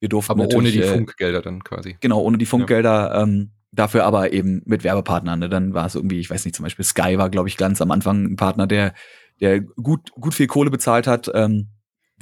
Wir 0.00 0.08
durften 0.08 0.32
aber 0.32 0.48
ohne 0.54 0.70
die 0.70 0.82
äh, 0.82 0.92
Funkgelder 0.92 1.42
dann 1.42 1.62
quasi. 1.64 1.96
Genau, 2.00 2.20
ohne 2.22 2.38
die 2.38 2.46
Funkgelder. 2.46 3.10
Ja. 3.12 3.22
Ähm, 3.22 3.52
dafür 3.72 4.04
aber 4.04 4.32
eben 4.32 4.62
mit 4.64 4.84
Werbepartnern. 4.84 5.40
Ne? 5.40 5.48
Dann 5.48 5.74
war 5.74 5.86
es 5.86 5.94
irgendwie, 5.94 6.20
ich 6.20 6.30
weiß 6.30 6.44
nicht, 6.44 6.54
zum 6.54 6.64
Beispiel 6.64 6.84
Sky 6.84 7.18
war, 7.18 7.30
glaube 7.30 7.48
ich, 7.48 7.56
ganz 7.56 7.80
am 7.80 7.90
Anfang 7.90 8.24
ein 8.24 8.36
Partner, 8.36 8.66
der, 8.66 8.94
der 9.42 9.60
gut, 9.60 10.10
gut 10.12 10.32
viel 10.32 10.46
Kohle 10.46 10.70
bezahlt 10.70 11.06
hat. 11.06 11.30
Ähm, 11.34 11.68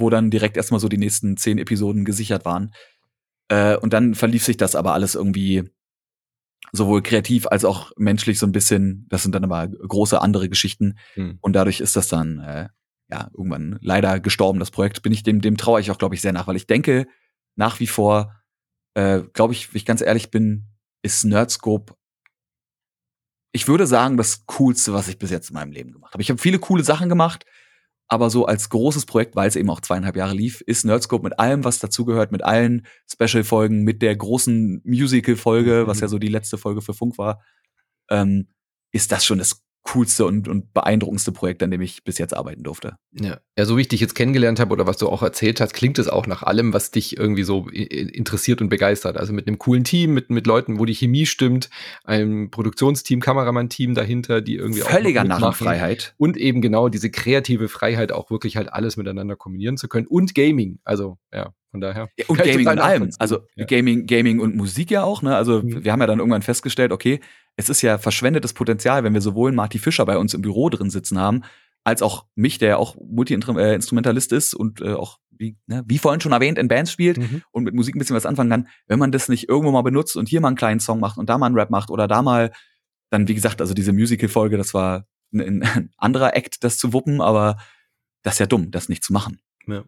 wo 0.00 0.10
dann 0.10 0.30
direkt 0.30 0.56
erstmal 0.56 0.80
so 0.80 0.88
die 0.88 0.98
nächsten 0.98 1.36
zehn 1.36 1.58
Episoden 1.58 2.04
gesichert 2.04 2.44
waren. 2.44 2.72
Äh, 3.48 3.76
und 3.76 3.92
dann 3.92 4.14
verlief 4.14 4.44
sich 4.44 4.56
das 4.56 4.74
aber 4.74 4.94
alles 4.94 5.14
irgendwie 5.14 5.70
sowohl 6.72 7.02
kreativ 7.02 7.46
als 7.46 7.64
auch 7.64 7.92
menschlich 7.96 8.38
so 8.38 8.46
ein 8.46 8.52
bisschen. 8.52 9.06
Das 9.08 9.22
sind 9.22 9.34
dann 9.34 9.44
aber 9.44 9.68
große 9.68 10.20
andere 10.20 10.48
Geschichten. 10.48 10.98
Hm. 11.14 11.38
Und 11.40 11.52
dadurch 11.54 11.80
ist 11.80 11.96
das 11.96 12.08
dann 12.08 12.38
äh, 12.40 12.68
ja 13.10 13.30
irgendwann 13.36 13.78
leider 13.80 14.20
gestorben, 14.20 14.58
das 14.58 14.70
Projekt. 14.70 15.02
Bin 15.02 15.12
ich 15.12 15.22
dem, 15.22 15.40
dem 15.40 15.56
traue 15.56 15.80
ich 15.80 15.90
auch, 15.90 15.98
glaube 15.98 16.14
ich, 16.14 16.20
sehr 16.20 16.32
nach, 16.32 16.46
weil 16.46 16.56
ich 16.56 16.66
denke, 16.66 17.06
nach 17.56 17.80
wie 17.80 17.86
vor, 17.86 18.34
äh, 18.94 19.22
glaube 19.32 19.52
ich, 19.52 19.72
wenn 19.72 19.76
ich 19.76 19.84
ganz 19.84 20.00
ehrlich 20.00 20.30
bin, 20.30 20.66
ist 21.02 21.24
Nerdscope 21.24 21.94
ich 23.52 23.68
würde 23.68 23.86
sagen, 23.86 24.16
das 24.16 24.46
Coolste, 24.46 24.92
was 24.92 25.08
ich 25.08 25.18
bis 25.18 25.30
jetzt 25.30 25.50
in 25.50 25.54
meinem 25.54 25.72
Leben 25.72 25.92
gemacht 25.92 26.14
habe. 26.14 26.22
Ich 26.22 26.30
habe 26.30 26.40
viele 26.40 26.58
coole 26.58 26.84
Sachen 26.84 27.08
gemacht, 27.08 27.44
aber 28.08 28.30
so 28.30 28.46
als 28.46 28.68
großes 28.68 29.06
Projekt, 29.06 29.36
weil 29.36 29.48
es 29.48 29.56
eben 29.56 29.70
auch 29.70 29.80
zweieinhalb 29.80 30.16
Jahre 30.16 30.34
lief, 30.34 30.60
ist 30.62 30.84
Nerdscope 30.84 31.24
mit 31.24 31.38
allem, 31.38 31.64
was 31.64 31.78
dazugehört, 31.78 32.32
mit 32.32 32.42
allen 32.44 32.86
Special-Folgen, 33.10 33.82
mit 33.82 34.02
der 34.02 34.16
großen 34.16 34.82
Musical-Folge, 34.84 35.82
mhm. 35.82 35.86
was 35.86 36.00
ja 36.00 36.08
so 36.08 36.18
die 36.18 36.28
letzte 36.28 36.58
Folge 36.58 36.82
für 36.82 36.94
Funk 36.94 37.18
war, 37.18 37.40
ähm, 38.10 38.48
ist 38.92 39.12
das 39.12 39.24
schon 39.24 39.38
das 39.38 39.62
coolste 39.82 40.26
und, 40.26 40.46
und 40.46 40.72
beeindruckendste 40.74 41.32
Projekt, 41.32 41.62
an 41.62 41.70
dem 41.70 41.80
ich 41.80 42.04
bis 42.04 42.18
jetzt 42.18 42.36
arbeiten 42.36 42.62
durfte. 42.62 42.96
Ja. 43.12 43.38
ja, 43.56 43.64
so 43.64 43.76
wie 43.76 43.82
ich 43.82 43.88
dich 43.88 44.00
jetzt 44.00 44.14
kennengelernt 44.14 44.60
habe 44.60 44.72
oder 44.72 44.86
was 44.86 44.98
du 44.98 45.08
auch 45.08 45.22
erzählt 45.22 45.60
hast, 45.60 45.72
klingt 45.72 45.98
es 45.98 46.08
auch 46.08 46.26
nach 46.26 46.42
allem, 46.42 46.72
was 46.72 46.90
dich 46.90 47.16
irgendwie 47.16 47.42
so 47.42 47.68
interessiert 47.68 48.60
und 48.60 48.68
begeistert. 48.68 49.16
Also 49.16 49.32
mit 49.32 49.46
einem 49.46 49.58
coolen 49.58 49.84
Team, 49.84 50.12
mit, 50.12 50.30
mit 50.30 50.46
Leuten, 50.46 50.78
wo 50.78 50.84
die 50.84 50.94
Chemie 50.94 51.26
stimmt, 51.26 51.70
einem 52.04 52.50
Produktionsteam, 52.50 53.20
Kameramann-Team 53.20 53.94
dahinter, 53.94 54.42
die 54.42 54.56
irgendwie 54.56 54.80
Völliger 54.80 55.24
Narrenfreiheit. 55.24 56.14
Und 56.18 56.36
eben 56.36 56.60
genau 56.60 56.88
diese 56.88 57.10
kreative 57.10 57.68
Freiheit, 57.68 58.12
auch 58.12 58.30
wirklich 58.30 58.56
halt 58.56 58.72
alles 58.72 58.96
miteinander 58.96 59.36
kombinieren 59.36 59.76
zu 59.76 59.88
können. 59.88 60.06
Und 60.06 60.34
Gaming. 60.34 60.78
Also, 60.84 61.18
ja, 61.32 61.52
von 61.70 61.80
daher. 61.80 62.08
Ja, 62.18 62.24
und 62.28 62.42
Gaming 62.42 62.68
und 62.68 62.78
allem. 62.78 63.10
Also 63.18 63.40
ja. 63.54 63.64
Gaming, 63.64 64.06
Gaming 64.06 64.40
und 64.40 64.56
Musik 64.56 64.90
ja 64.90 65.04
auch. 65.04 65.22
Ne? 65.22 65.36
Also 65.36 65.62
mhm. 65.62 65.84
wir 65.84 65.92
haben 65.92 66.00
ja 66.00 66.06
dann 66.06 66.18
irgendwann 66.18 66.42
festgestellt, 66.42 66.92
okay, 66.92 67.20
es 67.56 67.68
ist 67.68 67.82
ja 67.82 67.98
verschwendetes 67.98 68.52
Potenzial, 68.52 69.04
wenn 69.04 69.14
wir 69.14 69.20
sowohl 69.20 69.52
Marty 69.52 69.78
Fischer 69.78 70.04
bei 70.06 70.18
uns 70.18 70.34
im 70.34 70.42
Büro 70.42 70.68
drin 70.68 70.90
sitzen 70.90 71.18
haben, 71.18 71.42
als 71.84 72.02
auch 72.02 72.26
mich, 72.34 72.58
der 72.58 72.70
ja 72.70 72.76
auch 72.76 72.96
Multi-Instrumentalist 73.00 74.32
ist 74.32 74.54
und 74.54 74.80
äh, 74.80 74.94
auch, 74.94 75.18
wie, 75.30 75.56
ne, 75.66 75.84
wie 75.86 75.98
vorhin 75.98 76.20
schon 76.20 76.32
erwähnt, 76.32 76.58
in 76.58 76.68
Bands 76.68 76.92
spielt 76.92 77.18
mhm. 77.18 77.42
und 77.52 77.64
mit 77.64 77.74
Musik 77.74 77.94
ein 77.94 77.98
bisschen 77.98 78.16
was 78.16 78.26
anfangen 78.26 78.50
kann, 78.50 78.68
wenn 78.86 78.98
man 78.98 79.12
das 79.12 79.28
nicht 79.28 79.48
irgendwo 79.48 79.70
mal 79.70 79.82
benutzt 79.82 80.16
und 80.16 80.28
hier 80.28 80.40
mal 80.40 80.48
einen 80.48 80.56
kleinen 80.56 80.80
Song 80.80 81.00
macht 81.00 81.18
und 81.18 81.30
da 81.30 81.38
mal 81.38 81.46
einen 81.46 81.54
Rap 81.54 81.70
macht 81.70 81.90
oder 81.90 82.08
da 82.08 82.22
mal, 82.22 82.52
dann 83.10 83.28
wie 83.28 83.34
gesagt, 83.34 83.60
also 83.60 83.74
diese 83.74 83.92
Musical-Folge, 83.92 84.56
das 84.56 84.74
war 84.74 85.06
ein, 85.32 85.62
ein 85.62 85.90
anderer 85.96 86.36
Act, 86.36 86.62
das 86.64 86.78
zu 86.78 86.92
wuppen, 86.92 87.20
aber 87.20 87.56
das 88.22 88.34
ist 88.34 88.40
ja 88.40 88.46
dumm, 88.46 88.70
das 88.70 88.88
nicht 88.88 89.04
zu 89.04 89.12
machen. 89.12 89.40
Ja. 89.66 89.84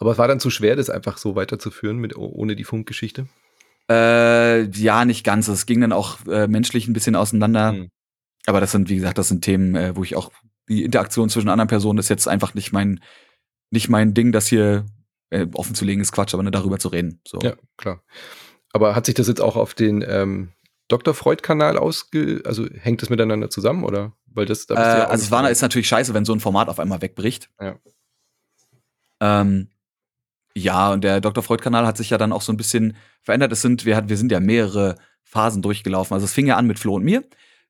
Aber 0.00 0.12
es 0.12 0.18
war 0.18 0.26
dann 0.26 0.40
zu 0.40 0.50
schwer, 0.50 0.76
das 0.76 0.90
einfach 0.90 1.18
so 1.18 1.36
weiterzuführen 1.36 1.98
mit 1.98 2.16
ohne 2.16 2.56
die 2.56 2.64
Funkgeschichte? 2.64 3.28
Äh, 3.90 4.62
ja, 4.70 5.04
nicht 5.04 5.24
ganz. 5.24 5.46
Es 5.48 5.66
ging 5.66 5.80
dann 5.82 5.92
auch 5.92 6.26
äh, 6.26 6.48
menschlich 6.48 6.88
ein 6.88 6.94
bisschen 6.94 7.16
auseinander. 7.16 7.72
Mhm. 7.72 7.90
Aber 8.46 8.60
das 8.60 8.72
sind, 8.72 8.88
wie 8.88 8.96
gesagt, 8.96 9.18
das 9.18 9.28
sind 9.28 9.42
Themen, 9.42 9.76
äh, 9.76 9.94
wo 9.94 10.02
ich 10.02 10.16
auch 10.16 10.32
die 10.68 10.84
Interaktion 10.84 11.28
zwischen 11.28 11.50
anderen 11.50 11.68
Personen 11.68 11.98
ist 11.98 12.08
jetzt 12.08 12.28
einfach 12.28 12.54
nicht 12.54 12.72
mein, 12.72 13.00
nicht 13.70 13.88
mein 13.88 14.14
Ding, 14.14 14.32
das 14.32 14.46
hier 14.46 14.86
äh, 15.28 15.46
offen 15.52 15.74
zu 15.74 15.84
legen, 15.84 16.00
ist 16.00 16.12
Quatsch, 16.12 16.32
aber 16.32 16.42
nicht 16.42 16.54
darüber 16.54 16.78
zu 16.78 16.88
reden. 16.88 17.20
So. 17.26 17.38
Ja, 17.42 17.54
klar. 17.76 18.02
Aber 18.72 18.94
hat 18.94 19.06
sich 19.06 19.14
das 19.14 19.28
jetzt 19.28 19.40
auch 19.40 19.56
auf 19.56 19.74
den 19.74 20.02
ähm, 20.06 20.52
Dr. 20.88 21.12
Freud-Kanal 21.12 21.76
ausge, 21.76 22.42
also 22.46 22.66
hängt 22.72 23.02
das 23.02 23.10
miteinander 23.10 23.50
zusammen 23.50 23.84
oder? 23.84 24.12
Weil 24.26 24.46
das, 24.46 24.66
da 24.66 24.74
äh, 24.74 24.98
ja 25.00 25.08
also 25.08 25.24
es 25.24 25.30
war 25.30 25.48
ist 25.50 25.60
natürlich 25.60 25.88
scheiße, 25.88 26.14
wenn 26.14 26.24
so 26.24 26.32
ein 26.32 26.40
Format 26.40 26.68
auf 26.68 26.78
einmal 26.78 27.02
wegbricht. 27.02 27.50
Ja. 27.60 27.76
Ähm, 29.20 29.68
ja, 30.54 30.92
und 30.92 31.04
der 31.04 31.20
Dr. 31.20 31.42
Freud-Kanal 31.42 31.86
hat 31.86 31.96
sich 31.96 32.10
ja 32.10 32.18
dann 32.18 32.32
auch 32.32 32.42
so 32.42 32.52
ein 32.52 32.56
bisschen 32.56 32.96
verändert. 33.22 33.52
Es 33.52 33.62
sind, 33.62 33.84
wir, 33.84 34.08
wir 34.08 34.16
sind 34.16 34.32
ja 34.32 34.40
mehrere 34.40 34.96
Phasen 35.22 35.62
durchgelaufen. 35.62 36.14
Also 36.14 36.24
es 36.24 36.32
fing 36.32 36.46
ja 36.46 36.56
an 36.56 36.66
mit 36.66 36.78
Flo 36.78 36.94
und 36.94 37.04
mir. 37.04 37.22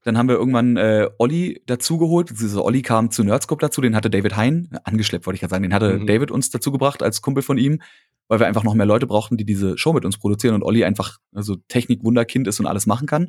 Dann 0.03 0.17
haben 0.17 0.29
wir 0.29 0.37
irgendwann 0.37 0.79
äh, 0.79 1.11
Olli 1.19 1.63
dazugeholt. 1.67 2.31
Dieser 2.31 2.65
Olli 2.65 2.81
kam 2.81 3.11
zu 3.11 3.23
Nerdscope 3.23 3.61
dazu, 3.61 3.83
den 3.83 3.95
hatte 3.95 4.09
David 4.09 4.35
Hein, 4.35 4.71
angeschleppt 4.85 5.27
wollte 5.27 5.35
ich 5.35 5.41
gerade 5.41 5.51
sagen, 5.51 5.63
den 5.63 5.75
hatte 5.75 5.99
mhm. 5.99 6.07
David 6.07 6.31
uns 6.31 6.49
dazu 6.49 6.73
gebracht 6.73 7.03
als 7.03 7.21
Kumpel 7.21 7.43
von 7.43 7.59
ihm, 7.59 7.83
weil 8.29 8.41
wir 8.41 8.47
einfach 8.47 8.65
noch 8.65 8.75
mehr 8.75 8.87
Leute 8.87 9.07
brauchten, 9.07 9.37
die 9.37 9.45
diese 9.45 9.77
Show 9.77 9.93
mit 9.93 10.07
uns 10.07 10.17
produzieren 10.17 10.55
und 10.55 10.63
Olli 10.63 10.85
einfach 10.85 11.19
also 11.35 11.57
Technik-Wunderkind 11.69 12.49
ist 12.49 12.61
und 12.61 12.67
alles 12.67 12.87
machen 12.87 13.07
kann. 13.07 13.29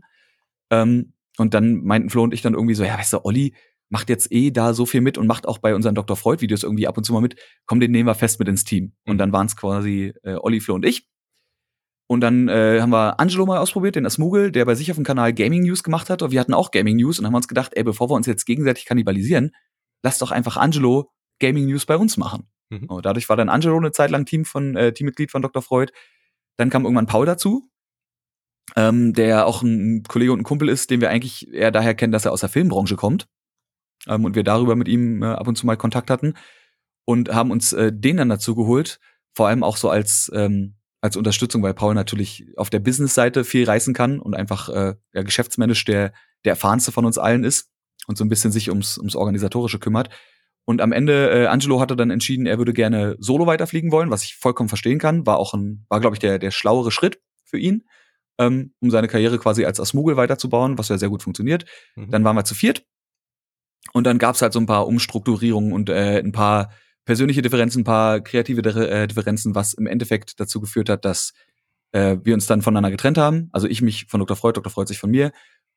Ähm, 0.69 1.11
und 1.37 1.53
dann 1.53 1.83
meinten 1.83 2.09
Flo 2.09 2.23
und 2.23 2.33
ich 2.33 2.41
dann 2.41 2.53
irgendwie 2.53 2.75
so, 2.75 2.85
ja, 2.85 2.97
weißt 2.97 3.13
du, 3.13 3.25
Olli 3.25 3.53
macht 3.91 4.09
jetzt 4.09 4.31
eh 4.31 4.51
da 4.51 4.73
so 4.73 4.85
viel 4.85 5.01
mit 5.01 5.17
und 5.17 5.27
macht 5.27 5.45
auch 5.45 5.57
bei 5.57 5.75
unseren 5.75 5.95
Dr. 5.95 6.15
Freud-Videos 6.15 6.63
irgendwie 6.63 6.87
ab 6.87 6.97
und 6.97 7.03
zu 7.03 7.11
mal 7.11 7.21
mit. 7.21 7.35
Komm, 7.65 7.81
den 7.81 7.91
nehmen 7.91 8.07
wir 8.07 8.15
fest 8.15 8.39
mit 8.39 8.47
ins 8.47 8.63
Team. 8.63 8.93
Und 9.05 9.15
mhm. 9.15 9.17
dann 9.19 9.33
waren 9.33 9.47
es 9.47 9.57
quasi 9.57 10.13
äh, 10.23 10.35
Olli, 10.35 10.61
Flo 10.61 10.75
und 10.75 10.85
ich. 10.85 11.07
Und 12.07 12.21
dann 12.21 12.47
äh, 12.47 12.79
haben 12.81 12.91
wir 12.91 13.19
Angelo 13.19 13.45
mal 13.45 13.59
ausprobiert, 13.59 13.95
den 13.95 14.05
Asmugel, 14.05 14.51
der 14.51 14.65
bei 14.65 14.75
sich 14.75 14.91
auf 14.91 14.95
dem 14.95 15.03
Kanal 15.03 15.33
Gaming 15.33 15.63
News 15.63 15.83
gemacht 15.83 16.09
hat. 16.09 16.21
Und 16.21 16.31
wir 16.31 16.39
hatten 16.39 16.53
auch 16.53 16.71
Gaming 16.71 16.95
News 16.97 17.19
und 17.19 17.25
haben 17.25 17.35
uns 17.35 17.49
gedacht, 17.49 17.73
ey, 17.75 17.83
bevor 17.83 18.09
wir 18.09 18.15
uns 18.15 18.27
jetzt 18.27 18.45
gegenseitig 18.45 18.85
kannibalisieren, 18.85 19.51
lass 20.03 20.19
doch 20.19 20.31
einfach 20.31 20.55
Angelo 20.55 21.11
Gaming 21.39 21.65
News 21.65 21.85
bei 21.85 21.97
uns 21.97 22.15
machen. 22.15 22.47
Mhm. 22.69 22.85
Und 22.85 23.05
dadurch 23.05 23.27
war 23.27 23.35
dann 23.35 23.49
Angelo 23.49 23.77
eine 23.77 23.91
Zeit 23.91 24.11
lang 24.11 24.25
Team 24.25 24.45
von, 24.45 24.75
äh, 24.77 24.93
Teammitglied 24.93 25.31
von 25.31 25.41
Dr. 25.41 25.61
Freud. 25.61 25.91
Dann 26.57 26.69
kam 26.69 26.83
irgendwann 26.85 27.07
Paul 27.07 27.25
dazu, 27.25 27.69
ähm, 28.77 29.13
der 29.13 29.47
auch 29.47 29.63
ein 29.63 30.03
Kollege 30.03 30.31
und 30.31 30.39
ein 30.39 30.43
Kumpel 30.43 30.69
ist, 30.69 30.89
den 30.89 31.01
wir 31.01 31.09
eigentlich 31.09 31.53
eher 31.53 31.71
daher 31.71 31.93
kennen, 31.93 32.13
dass 32.13 32.25
er 32.25 32.31
aus 32.31 32.41
der 32.41 32.49
Filmbranche 32.49 32.95
kommt. 32.95 33.27
Ähm, 34.07 34.25
und 34.25 34.35
wir 34.35 34.43
darüber 34.43 34.75
mit 34.75 34.87
ihm 34.87 35.23
äh, 35.23 35.27
ab 35.27 35.47
und 35.47 35.57
zu 35.57 35.65
mal 35.65 35.77
Kontakt 35.77 36.09
hatten 36.09 36.35
und 37.05 37.33
haben 37.33 37.51
uns 37.51 37.73
äh, 37.73 37.91
den 37.93 38.17
dann 38.17 38.29
dazu 38.29 38.55
geholt, 38.55 38.99
vor 39.33 39.47
allem 39.47 39.63
auch 39.63 39.77
so 39.77 39.89
als 39.89 40.31
ähm, 40.33 40.75
als 41.01 41.17
Unterstützung, 41.17 41.63
weil 41.63 41.73
Paul 41.73 41.95
natürlich 41.95 42.45
auf 42.57 42.69
der 42.69 42.79
Business-Seite 42.79 43.43
viel 43.43 43.65
reißen 43.65 43.93
kann 43.93 44.19
und 44.19 44.35
einfach 44.35 44.69
äh, 44.69 44.95
ja, 45.13 45.23
geschäftsmännisch 45.23 45.83
der, 45.83 46.13
der 46.45 46.51
erfahrenste 46.51 46.91
von 46.91 47.05
uns 47.05 47.17
allen 47.17 47.43
ist 47.43 47.71
und 48.07 48.17
so 48.17 48.23
ein 48.23 48.29
bisschen 48.29 48.51
sich 48.51 48.69
ums, 48.69 48.99
ums 48.99 49.15
Organisatorische 49.15 49.79
kümmert. 49.79 50.09
Und 50.63 50.79
am 50.79 50.91
Ende, 50.91 51.31
äh, 51.31 51.47
Angelo 51.47 51.81
hatte 51.81 51.95
dann 51.95 52.11
entschieden, 52.11 52.45
er 52.45 52.59
würde 52.59 52.73
gerne 52.73 53.15
solo 53.19 53.47
weiterfliegen 53.47 53.91
wollen, 53.91 54.11
was 54.11 54.23
ich 54.23 54.35
vollkommen 54.35 54.69
verstehen 54.69 54.99
kann. 54.99 55.25
War 55.25 55.37
auch 55.37 55.55
ein, 55.55 55.85
war, 55.89 55.99
glaube 55.99 56.15
ich, 56.15 56.19
der, 56.19 56.37
der 56.37 56.51
schlauere 56.51 56.91
Schritt 56.91 57.19
für 57.45 57.57
ihn, 57.57 57.83
ähm, 58.37 58.73
um 58.79 58.91
seine 58.91 59.07
Karriere 59.07 59.39
quasi 59.39 59.65
als 59.65 59.79
Asmugel 59.79 60.17
weiterzubauen, 60.17 60.77
was 60.77 60.89
ja 60.89 60.99
sehr 60.99 61.09
gut 61.09 61.23
funktioniert. 61.23 61.65
Mhm. 61.95 62.11
Dann 62.11 62.23
waren 62.23 62.35
wir 62.35 62.45
zu 62.45 62.53
viert. 62.53 62.85
Und 63.93 64.05
dann 64.05 64.17
gab's 64.17 64.41
halt 64.41 64.53
so 64.53 64.59
ein 64.59 64.65
paar 64.65 64.87
Umstrukturierungen 64.87 65.73
und 65.73 65.89
äh, 65.89 66.19
ein 66.19 66.31
paar 66.31 66.71
persönliche 67.05 67.41
Differenzen, 67.41 67.81
ein 67.81 67.85
paar 67.85 68.21
kreative 68.21 68.61
äh, 68.61 69.07
Differenzen, 69.07 69.55
was 69.55 69.73
im 69.73 69.87
Endeffekt 69.87 70.39
dazu 70.39 70.61
geführt 70.61 70.89
hat, 70.89 71.03
dass 71.03 71.33
äh, 71.91 72.17
wir 72.23 72.33
uns 72.33 72.45
dann 72.45 72.61
voneinander 72.61 72.91
getrennt 72.91 73.17
haben. 73.17 73.49
Also 73.51 73.67
ich 73.67 73.81
mich 73.81 74.05
von 74.05 74.19
Dr. 74.19 74.37
Freud, 74.37 74.53
Dr. 74.53 74.71
Freud 74.71 74.87
sich 74.87 74.99
von 74.99 75.11
mir 75.11 75.31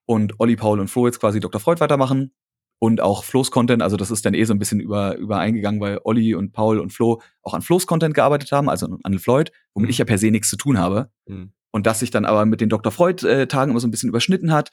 und 0.06 0.38
Olli, 0.38 0.56
Paul 0.56 0.80
und 0.80 0.88
Flo 0.88 1.06
jetzt 1.06 1.20
quasi 1.20 1.40
Dr. 1.40 1.60
Freud 1.60 1.80
weitermachen 1.80 2.32
und 2.78 3.00
auch 3.00 3.24
Flo's 3.24 3.50
Content, 3.50 3.82
also 3.82 3.96
das 3.96 4.10
ist 4.10 4.26
dann 4.26 4.34
eh 4.34 4.44
so 4.44 4.52
ein 4.52 4.58
bisschen 4.58 4.80
über, 4.80 5.16
übereingegangen, 5.16 5.80
weil 5.80 6.00
Olli 6.04 6.34
und 6.34 6.52
Paul 6.52 6.78
und 6.78 6.92
Flo 6.92 7.22
auch 7.42 7.54
an 7.54 7.62
Flo's 7.62 7.86
Content 7.86 8.14
gearbeitet 8.14 8.52
haben, 8.52 8.68
also 8.68 8.98
an 9.02 9.18
Floyd, 9.18 9.52
womit 9.72 9.88
mhm. 9.88 9.90
ich 9.90 9.98
ja 9.98 10.04
per 10.04 10.18
se 10.18 10.30
nichts 10.30 10.50
zu 10.50 10.56
tun 10.56 10.78
habe. 10.78 11.10
Mhm. 11.26 11.52
Und 11.70 11.86
das 11.86 12.00
sich 12.00 12.10
dann 12.10 12.24
aber 12.24 12.44
mit 12.44 12.60
den 12.60 12.68
Dr. 12.68 12.92
Freud-Tagen 12.92 13.70
äh, 13.70 13.72
immer 13.72 13.80
so 13.80 13.88
ein 13.88 13.90
bisschen 13.90 14.08
überschnitten 14.08 14.52
hat. 14.52 14.70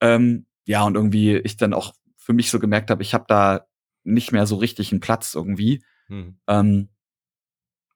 Ähm, 0.00 0.46
ja, 0.66 0.84
und 0.84 0.96
irgendwie 0.96 1.36
ich 1.36 1.56
dann 1.56 1.72
auch 1.72 1.94
für 2.22 2.32
mich 2.32 2.50
so 2.50 2.58
gemerkt 2.58 2.90
habe, 2.90 3.02
ich 3.02 3.14
habe 3.14 3.24
da 3.28 3.66
nicht 4.04 4.32
mehr 4.32 4.46
so 4.46 4.56
richtig 4.56 4.92
einen 4.92 5.00
Platz 5.00 5.34
irgendwie. 5.34 5.84
Mhm. 6.08 6.38
Ähm, 6.46 6.88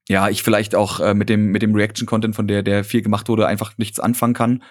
ja, 0.09 0.29
ich 0.29 0.43
vielleicht 0.43 0.75
auch 0.75 1.01
äh, 1.01 1.15
mit 1.15 1.29
dem, 1.29 1.51
mit 1.51 1.63
dem 1.63 1.75
Reaction-Content, 1.75 2.37
von 2.37 2.47
der, 2.47 2.63
der 2.63 2.85
viel 2.85 3.03
gemacht 3.03 3.29
wurde, 3.29 3.47
einfach 3.47 3.77
nichts 3.79 3.99
anfangen 3.99 4.35
kann. 4.35 4.63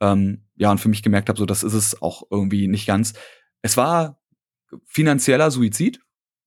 Ähm, 0.00 0.46
ja, 0.56 0.70
und 0.70 0.78
für 0.78 0.88
mich 0.88 1.02
gemerkt 1.02 1.28
habe, 1.28 1.38
so, 1.38 1.46
das 1.46 1.62
ist 1.62 1.72
es 1.72 2.02
auch 2.02 2.24
irgendwie 2.30 2.68
nicht 2.68 2.86
ganz. 2.86 3.14
Es 3.62 3.76
war 3.76 4.20
finanzieller 4.84 5.50
Suizid, 5.50 6.00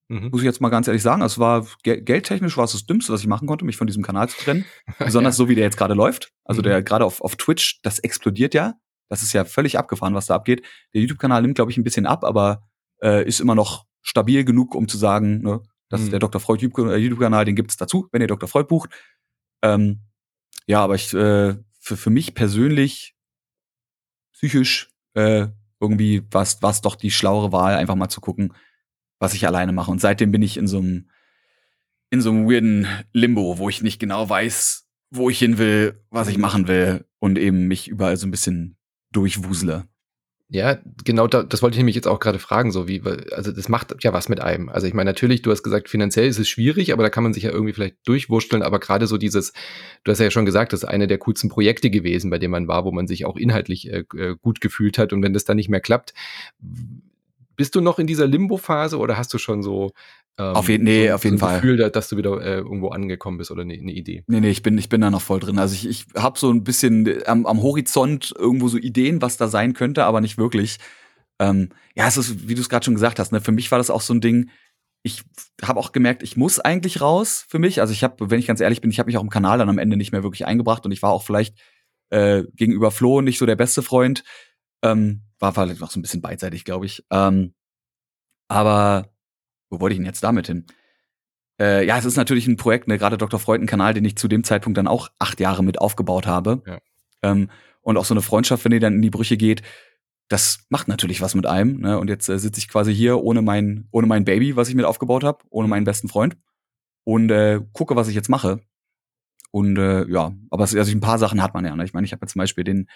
mhm. 0.07 0.29
muss 0.29 0.41
ich 0.41 0.45
jetzt 0.45 0.61
mal 0.61 0.69
ganz 0.69 0.87
ehrlich 0.87 1.01
sagen. 1.01 1.23
Es 1.23 1.39
war 1.39 1.65
ge 1.83 2.01
geldtechnisch 2.01 2.57
war 2.57 2.65
es 2.65 2.73
das 2.73 2.85
Dümmste, 2.85 3.13
was 3.13 3.21
ich 3.21 3.27
machen 3.27 3.47
konnte, 3.47 3.65
mich 3.65 3.77
von 3.77 3.87
diesem 3.87 4.03
Kanal 4.03 4.29
zu 4.29 4.37
trennen. 4.37 4.65
Besonders 4.99 5.35
ja. 5.35 5.37
so, 5.37 5.49
wie 5.49 5.55
der 5.55 5.63
jetzt 5.63 5.77
gerade 5.77 5.95
läuft. 5.95 6.31
Also 6.43 6.61
mhm. 6.61 6.65
der 6.65 6.83
gerade 6.83 7.05
auf, 7.05 7.21
auf 7.21 7.35
Twitch, 7.35 7.81
das 7.81 7.99
explodiert 7.99 8.53
ja. 8.53 8.75
Das 9.09 9.21
ist 9.21 9.33
ja 9.33 9.43
völlig 9.43 9.77
abgefahren, 9.77 10.13
was 10.13 10.27
da 10.27 10.35
abgeht. 10.35 10.65
Der 10.93 11.01
YouTube-Kanal 11.01 11.41
nimmt, 11.41 11.55
glaube 11.55 11.71
ich, 11.71 11.77
ein 11.77 11.83
bisschen 11.83 12.05
ab, 12.05 12.23
aber 12.23 12.63
äh, 13.01 13.27
ist 13.27 13.39
immer 13.39 13.55
noch 13.55 13.85
stabil 14.01 14.45
genug, 14.45 14.75
um 14.75 14.87
zu 14.87 14.97
sagen, 14.97 15.41
ne, 15.41 15.61
das 15.89 15.99
mhm. 15.99 16.05
ist 16.05 16.11
der 16.13 16.19
Dr. 16.19 16.39
Freud 16.39 16.63
äh, 16.63 16.97
YouTube-Kanal, 16.97 17.45
den 17.45 17.55
gibt 17.55 17.71
es 17.71 17.77
dazu, 17.77 18.07
wenn 18.11 18.21
ihr 18.21 18.27
Dr. 18.27 18.47
Freud 18.47 18.67
bucht. 18.67 18.91
Ähm, 19.61 20.01
ja, 20.67 20.81
aber 20.81 20.95
ich, 20.95 21.13
äh, 21.13 21.55
für, 21.79 21.97
für 21.97 22.09
mich 22.09 22.35
persönlich, 22.35 23.15
psychisch, 24.33 24.91
äh, 25.15 25.47
irgendwie 25.81 26.23
war 26.31 26.43
es 26.43 26.81
doch 26.81 26.95
die 26.95 27.11
schlauere 27.11 27.51
Wahl, 27.51 27.75
einfach 27.75 27.95
mal 27.95 28.09
zu 28.09 28.21
gucken, 28.21 28.53
was 29.17 29.33
ich 29.33 29.47
alleine 29.47 29.71
mache. 29.71 29.91
Und 29.91 29.99
seitdem 29.99 30.31
bin 30.31 30.41
ich 30.41 30.57
in 30.57 30.67
so 30.67 30.77
einem 30.77 31.09
in 32.11 32.21
so 32.21 32.31
einem 32.31 32.49
weirden 32.49 32.87
Limbo, 33.13 33.59
wo 33.59 33.69
ich 33.69 33.81
nicht 33.81 33.99
genau 33.99 34.27
weiß, 34.27 34.87
wo 35.11 35.29
ich 35.29 35.39
hin 35.39 35.57
will, 35.57 36.03
was 36.09 36.27
ich 36.27 36.37
machen 36.37 36.67
will 36.67 37.05
und 37.19 37.37
eben 37.37 37.67
mich 37.67 37.87
überall 37.87 38.17
so 38.17 38.25
ein 38.25 38.31
bisschen 38.31 38.78
durchwusele. 39.11 39.87
Ja, 40.51 40.79
genau, 41.05 41.27
da, 41.27 41.43
das 41.43 41.61
wollte 41.61 41.75
ich 41.75 41.77
nämlich 41.77 41.95
jetzt 41.95 42.07
auch 42.07 42.19
gerade 42.19 42.39
fragen, 42.39 42.71
so 42.71 42.87
wie, 42.87 43.03
also 43.03 43.51
das 43.51 43.69
macht 43.69 44.03
ja 44.03 44.13
was 44.13 44.29
mit 44.29 44.39
einem. 44.39 44.69
Also 44.69 44.87
ich 44.87 44.95
meine, 44.95 45.07
natürlich, 45.07 45.43
du 45.43 45.51
hast 45.51 45.61
gesagt, 45.61 45.89
finanziell 45.89 46.27
ist 46.27 46.39
es 46.39 46.49
schwierig, 46.49 46.91
aber 46.91 47.03
da 47.03 47.09
kann 47.11 47.21
man 47.21 47.35
sich 47.35 47.43
ja 47.43 47.51
irgendwie 47.51 47.73
vielleicht 47.73 47.97
durchwurschteln, 48.05 48.63
aber 48.63 48.79
gerade 48.79 49.05
so 49.05 49.19
dieses, 49.19 49.53
du 50.03 50.11
hast 50.11 50.17
ja 50.17 50.31
schon 50.31 50.47
gesagt, 50.47 50.73
das 50.73 50.81
ist 50.81 50.89
eine 50.89 51.05
der 51.05 51.19
coolsten 51.19 51.49
Projekte 51.49 51.91
gewesen, 51.91 52.31
bei 52.31 52.39
dem 52.39 52.49
man 52.49 52.67
war, 52.67 52.83
wo 52.83 52.91
man 52.91 53.05
sich 53.05 53.25
auch 53.25 53.37
inhaltlich 53.37 53.91
äh, 53.91 54.05
äh 54.15 54.35
gut 54.41 54.59
gefühlt 54.59 54.97
hat 54.97 55.13
und 55.13 55.21
wenn 55.21 55.33
das 55.33 55.45
dann 55.45 55.57
nicht 55.57 55.69
mehr 55.69 55.81
klappt, 55.81 56.15
bist 57.59 57.75
du 57.75 57.81
noch 57.81 57.99
in 57.99 58.07
dieser 58.07 58.25
Limbo-Phase 58.25 58.97
oder 58.97 59.17
hast 59.17 59.33
du 59.33 59.37
schon 59.37 59.63
so 59.63 59.91
ähm, 60.37 60.55
auf, 60.55 60.69
je 60.69 60.77
nee, 60.77 61.09
so, 61.09 61.15
auf 61.15 61.25
jeden 61.25 61.37
so 61.37 61.45
ein 61.45 61.49
Fall. 61.49 61.59
Gefühl, 61.59 61.89
dass 61.89 62.07
du 62.07 62.15
wieder 62.15 62.41
äh, 62.41 62.59
irgendwo 62.59 62.87
angekommen 62.87 63.37
bist 63.37 63.51
oder 63.51 63.63
eine 63.63 63.75
ne 63.75 63.91
Idee? 63.91 64.23
Nee, 64.27 64.39
nee, 64.39 64.49
ich 64.49 64.63
bin, 64.63 64.77
ich 64.77 64.87
bin 64.87 65.01
da 65.01 65.11
noch 65.11 65.21
voll 65.21 65.41
drin. 65.41 65.59
Also 65.59 65.75
ich, 65.75 65.85
ich 65.85 66.05
habe 66.15 66.39
so 66.39 66.49
ein 66.49 66.63
bisschen 66.63 67.21
am, 67.27 67.45
am 67.45 67.61
Horizont 67.61 68.33
irgendwo 68.33 68.69
so 68.69 68.77
Ideen, 68.77 69.21
was 69.21 69.35
da 69.35 69.49
sein 69.49 69.73
könnte, 69.73 70.05
aber 70.05 70.21
nicht 70.21 70.37
wirklich. 70.37 70.77
Ähm, 71.37 71.67
ja, 71.95 72.07
es 72.07 72.15
ist, 72.15 72.47
wie 72.47 72.55
du 72.55 72.61
es 72.61 72.69
gerade 72.69 72.85
schon 72.85 72.93
gesagt 72.93 73.19
hast, 73.19 73.33
ne, 73.33 73.41
für 73.41 73.51
mich 73.51 73.69
war 73.71 73.77
das 73.77 73.89
auch 73.89 73.99
so 73.99 74.13
ein 74.13 74.21
Ding, 74.21 74.49
ich 75.03 75.23
habe 75.61 75.81
auch 75.81 75.91
gemerkt, 75.91 76.23
ich 76.23 76.37
muss 76.37 76.61
eigentlich 76.61 77.01
raus 77.01 77.45
für 77.49 77.59
mich. 77.59 77.81
Also 77.81 77.91
ich 77.91 78.05
habe, 78.05 78.31
wenn 78.31 78.39
ich 78.39 78.47
ganz 78.47 78.61
ehrlich 78.61 78.79
bin, 78.79 78.89
ich 78.89 78.99
habe 78.99 79.07
mich 79.07 79.17
auch 79.17 79.23
im 79.23 79.29
Kanal 79.29 79.57
dann 79.57 79.67
am 79.67 79.79
Ende 79.79 79.97
nicht 79.97 80.13
mehr 80.13 80.23
wirklich 80.23 80.45
eingebracht 80.45 80.85
und 80.85 80.93
ich 80.93 81.01
war 81.01 81.11
auch 81.11 81.23
vielleicht 81.23 81.57
äh, 82.09 82.43
gegenüber 82.55 82.91
Flo 82.91 83.19
nicht 83.19 83.37
so 83.37 83.45
der 83.45 83.57
beste 83.57 83.81
Freund. 83.81 84.23
Ähm, 84.81 85.23
war 85.39 85.53
vielleicht 85.53 85.81
auch 85.81 85.91
so 85.91 85.99
ein 85.99 86.01
bisschen 86.01 86.21
beidseitig, 86.21 86.65
glaube 86.65 86.85
ich. 86.85 87.05
Ähm, 87.11 87.53
aber 88.47 89.09
wo 89.69 89.79
wollte 89.79 89.93
ich 89.93 89.99
denn 89.99 90.05
jetzt 90.05 90.23
damit 90.23 90.47
hin? 90.47 90.65
Äh, 91.59 91.85
ja, 91.85 91.97
es 91.97 92.05
ist 92.05 92.17
natürlich 92.17 92.47
ein 92.47 92.57
Projekt, 92.57 92.87
ne, 92.87 92.97
gerade 92.97 93.17
Dr. 93.17 93.39
Freud, 93.39 93.63
ein 93.63 93.67
Kanal, 93.67 93.93
den 93.93 94.05
ich 94.05 94.15
zu 94.15 94.27
dem 94.27 94.43
Zeitpunkt 94.43 94.77
dann 94.77 94.87
auch 94.87 95.09
acht 95.19 95.39
Jahre 95.39 95.63
mit 95.63 95.79
aufgebaut 95.79 96.25
habe. 96.25 96.61
Ja. 96.65 96.79
Ähm, 97.21 97.49
und 97.81 97.97
auch 97.97 98.05
so 98.05 98.13
eine 98.13 98.21
Freundschaft, 98.21 98.63
wenn 98.65 98.71
die 98.71 98.79
dann 98.79 98.95
in 98.95 99.01
die 99.01 99.09
Brüche 99.09 99.37
geht, 99.37 99.61
das 100.29 100.65
macht 100.69 100.87
natürlich 100.87 101.21
was 101.21 101.35
mit 101.35 101.45
einem. 101.45 101.81
Ne? 101.81 101.99
Und 101.99 102.07
jetzt 102.07 102.29
äh, 102.29 102.39
sitze 102.39 102.59
ich 102.59 102.69
quasi 102.69 102.93
hier 102.93 103.21
ohne 103.21 103.41
mein, 103.41 103.87
ohne 103.91 104.07
mein 104.07 104.25
Baby, 104.25 104.55
was 104.55 104.69
ich 104.69 104.75
mit 104.75 104.85
aufgebaut 104.85 105.23
habe, 105.23 105.43
ohne 105.49 105.67
meinen 105.67 105.85
besten 105.85 106.07
Freund 106.07 106.37
und 107.03 107.31
äh, 107.31 107.61
gucke, 107.73 107.95
was 107.95 108.07
ich 108.07 108.15
jetzt 108.15 108.29
mache. 108.29 108.61
Und 109.51 109.77
äh, 109.77 110.07
ja, 110.07 110.33
aber 110.51 110.63
es, 110.63 110.75
also 110.75 110.91
ein 110.91 110.99
paar 110.99 111.17
Sachen 111.17 111.41
hat 111.41 111.53
man 111.53 111.65
ja. 111.65 111.75
Ne? 111.75 111.83
Ich 111.83 111.93
meine, 111.93 112.05
ich 112.05 112.13
habe 112.13 112.25
zum 112.27 112.39
Beispiel 112.39 112.63
den, 112.63 112.87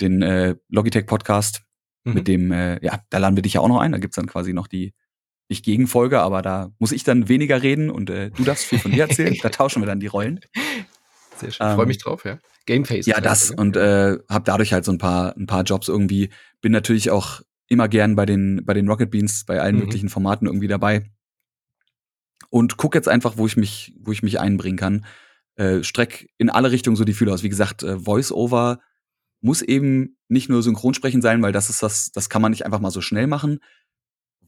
den 0.00 0.22
äh, 0.22 0.54
Logitech-Podcast, 0.68 1.62
mhm. 2.08 2.14
mit 2.14 2.28
dem, 2.28 2.52
äh, 2.52 2.84
ja, 2.84 3.00
da 3.10 3.18
laden 3.18 3.36
wir 3.36 3.42
dich 3.42 3.54
ja 3.54 3.60
auch 3.60 3.68
noch 3.68 3.80
ein. 3.80 3.92
Da 3.92 3.98
gibt's 3.98 4.16
dann 4.16 4.26
quasi 4.26 4.52
noch 4.52 4.66
die, 4.66 4.94
nicht 5.48 5.64
Gegenfolge, 5.64 6.20
aber 6.20 6.42
da 6.42 6.70
muss 6.78 6.92
ich 6.92 7.04
dann 7.04 7.28
weniger 7.28 7.62
reden 7.62 7.90
und 7.90 8.10
äh, 8.10 8.30
du 8.30 8.44
darfst 8.44 8.66
viel 8.66 8.78
von 8.78 8.90
dir 8.90 9.02
erzählen. 9.08 9.36
da 9.42 9.48
tauschen 9.50 9.82
wir 9.82 9.86
dann 9.86 10.00
die 10.00 10.06
Rollen. 10.06 10.40
Sehr 11.36 11.50
schön. 11.50 11.66
Ähm, 11.66 11.76
Freue 11.76 11.86
mich 11.86 11.98
drauf, 11.98 12.24
ja. 12.24 12.38
Gameface. 12.66 13.06
Ja, 13.06 13.20
das 13.20 13.50
ne? 13.50 13.56
und 13.56 13.76
äh, 13.76 14.18
habe 14.28 14.44
dadurch 14.44 14.72
halt 14.72 14.84
so 14.84 14.92
ein 14.92 14.98
paar 14.98 15.34
ein 15.36 15.46
paar 15.46 15.62
Jobs 15.62 15.88
irgendwie. 15.88 16.28
Bin 16.60 16.72
natürlich 16.72 17.10
auch 17.10 17.40
immer 17.66 17.88
gern 17.88 18.14
bei 18.14 18.26
den 18.26 18.64
bei 18.64 18.74
den 18.74 18.88
Rocket 18.88 19.10
Beans 19.10 19.44
bei 19.46 19.60
allen 19.60 19.76
mhm. 19.76 19.82
möglichen 19.82 20.08
Formaten 20.10 20.46
irgendwie 20.46 20.68
dabei 20.68 21.10
und 22.50 22.76
guck 22.76 22.94
jetzt 22.94 23.08
einfach, 23.08 23.36
wo 23.36 23.46
ich 23.46 23.56
mich 23.56 23.94
wo 24.00 24.12
ich 24.12 24.22
mich 24.22 24.38
einbringen 24.38 24.78
kann. 24.78 25.06
Äh, 25.56 25.82
streck 25.82 26.28
in 26.38 26.50
alle 26.50 26.70
Richtungen 26.70 26.96
so 26.96 27.04
die 27.04 27.14
Fühler 27.14 27.32
aus. 27.32 27.42
Wie 27.42 27.48
gesagt, 27.48 27.82
äh, 27.82 27.98
Voice-Over 27.98 28.80
muss 29.40 29.62
eben 29.62 30.16
nicht 30.28 30.48
nur 30.48 30.62
Synchronsprechen 30.62 31.22
sein, 31.22 31.42
weil 31.42 31.52
das 31.52 31.70
ist 31.70 31.82
das, 31.82 32.10
das 32.10 32.28
kann 32.28 32.42
man 32.42 32.50
nicht 32.50 32.64
einfach 32.64 32.80
mal 32.80 32.90
so 32.90 33.00
schnell 33.00 33.26
machen. 33.26 33.60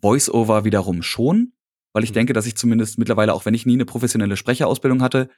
Voice-Over 0.00 0.64
wiederum 0.64 1.02
schon, 1.02 1.52
weil 1.92 2.04
ich 2.04 2.10
mhm. 2.10 2.14
denke, 2.14 2.32
dass 2.32 2.46
ich 2.46 2.56
zumindest 2.56 2.98
mittlerweile, 2.98 3.34
auch 3.34 3.44
wenn 3.44 3.54
ich 3.54 3.66
nie 3.66 3.74
eine 3.74 3.84
professionelle 3.84 4.36
Sprecherausbildung 4.36 5.02
hatte, 5.02 5.28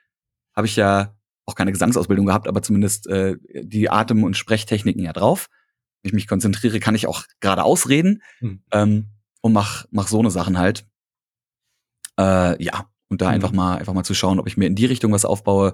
habe 0.54 0.66
ich 0.66 0.76
ja 0.76 1.16
auch 1.44 1.54
keine 1.54 1.72
Gesangsausbildung 1.72 2.26
gehabt, 2.26 2.46
aber 2.48 2.62
zumindest 2.62 3.06
äh, 3.08 3.36
die 3.52 3.90
Atem- 3.90 4.24
und 4.24 4.36
Sprechtechniken 4.36 5.02
ja 5.02 5.12
drauf. 5.12 5.48
Wenn 6.02 6.10
ich 6.10 6.14
mich 6.14 6.28
konzentriere, 6.28 6.80
kann 6.80 6.94
ich 6.94 7.06
auch 7.06 7.24
gerade 7.40 7.64
ausreden 7.64 8.22
mhm. 8.40 8.62
ähm, 8.72 9.06
und 9.40 9.52
mach, 9.52 9.86
mach 9.90 10.08
so 10.08 10.20
eine 10.20 10.30
Sachen 10.30 10.58
halt. 10.58 10.86
Äh, 12.18 12.62
ja, 12.62 12.88
und 13.08 13.20
da 13.20 13.28
mhm. 13.28 13.34
einfach 13.34 13.52
mal 13.52 13.76
einfach 13.76 13.94
mal 13.94 14.04
zu 14.04 14.14
schauen, 14.14 14.38
ob 14.38 14.46
ich 14.46 14.56
mir 14.56 14.66
in 14.66 14.74
die 14.74 14.86
Richtung 14.86 15.12
was 15.12 15.24
aufbaue. 15.24 15.72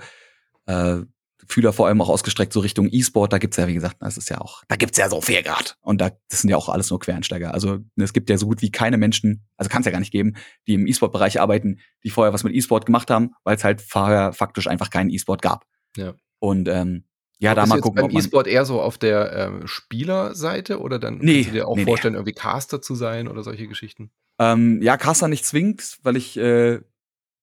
Äh, 0.66 1.03
Fühler 1.47 1.72
vor 1.72 1.86
allem 1.86 2.01
auch 2.01 2.09
ausgestreckt 2.09 2.53
so 2.53 2.61
Richtung 2.61 2.89
E-Sport. 2.91 3.32
Da 3.32 3.39
gibt's 3.39 3.57
ja, 3.57 3.68
wie 3.68 3.74
gesagt, 3.74 3.97
das 4.01 4.16
ist 4.16 4.28
ja 4.28 4.41
auch, 4.41 4.62
da 4.68 4.76
gibt's 4.76 4.99
ja 4.99 5.09
so 5.09 5.20
viel 5.20 5.43
grad. 5.43 5.76
Und 5.80 6.01
da, 6.01 6.11
das 6.28 6.41
sind 6.41 6.51
ja 6.51 6.57
auch 6.57 6.68
alles 6.68 6.91
nur 6.91 6.99
Quereinsteiger. 6.99 7.55
Also 7.55 7.78
es 7.97 8.12
gibt 8.12 8.28
ja 8.28 8.39
so 8.39 8.47
gut 8.47 8.62
wie 8.62 8.70
keine 8.70 8.99
Menschen, 8.99 9.47
also 9.57 9.68
kann 9.68 9.80
es 9.80 9.86
ja 9.86 9.93
gar 9.93 10.01
nicht 10.01 10.12
geben, 10.12 10.34
die 10.66 10.74
im 10.74 10.86
E-Sport-Bereich 10.86 11.41
arbeiten, 11.41 11.80
die 12.05 12.11
vorher 12.11 12.32
was 12.32 12.45
mit 12.45 12.55
E-Sport 12.55 12.86
gemacht 12.86 13.11
haben, 13.11 13.30
weil 13.45 13.57
es 13.57 13.64
halt 13.64 13.80
vorher 13.80 14.32
faktisch 14.32 14.66
einfach 14.66 14.91
keinen 14.91 15.11
E-Sport 15.11 15.43
gab. 15.43 15.64
Ja. 15.97 16.14
Und 16.41 16.68
ähm, 16.68 17.05
ja, 17.39 17.55
da 17.55 17.66
mal 17.66 17.80
gucken. 17.80 18.03
Beim 18.03 18.16
E-Sport 18.16 18.47
eher 18.49 18.64
so 18.64 18.80
auf 18.80 18.99
der 18.99 19.32
ähm, 19.32 19.66
Spielerseite 19.66 20.80
oder 20.80 20.99
dann 20.99 21.18
nee, 21.18 21.34
kannst 21.34 21.49
du 21.49 21.53
dir 21.53 21.68
auch 21.68 21.76
nee, 21.76 21.84
vorstellen, 21.84 22.14
nee. 22.14 22.18
irgendwie 22.18 22.34
Caster 22.34 22.82
zu 22.82 22.95
sein 22.95 23.28
oder 23.28 23.45
solche 23.45 23.68
Geschichten? 23.68 24.11
Ähm, 24.39 24.82
ja, 24.82 24.97
Caster 24.97 25.28
nicht 25.28 25.45
zwingend, 25.45 25.99
weil 26.03 26.16
ich, 26.16 26.36
äh, 26.36 26.80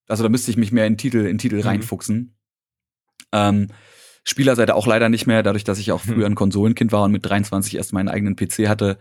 also 0.06 0.22
da 0.22 0.28
müsste 0.28 0.50
ich 0.50 0.56
mich 0.56 0.70
mehr 0.70 0.86
in 0.86 0.98
Titel, 0.98 1.26
in 1.26 1.38
Titel 1.38 1.56
mhm. 1.56 1.62
reinfuchsen. 1.62 2.35
Ähm, 3.32 3.68
Spielerseite 4.24 4.74
auch 4.74 4.86
leider 4.86 5.08
nicht 5.08 5.26
mehr, 5.26 5.42
dadurch, 5.42 5.64
dass 5.64 5.78
ich 5.78 5.92
auch 5.92 6.00
früher 6.00 6.26
ein 6.26 6.34
Konsolenkind 6.34 6.90
war 6.90 7.04
und 7.04 7.12
mit 7.12 7.24
23 7.24 7.76
erst 7.76 7.92
meinen 7.92 8.08
eigenen 8.08 8.34
PC 8.34 8.68
hatte, 8.68 8.98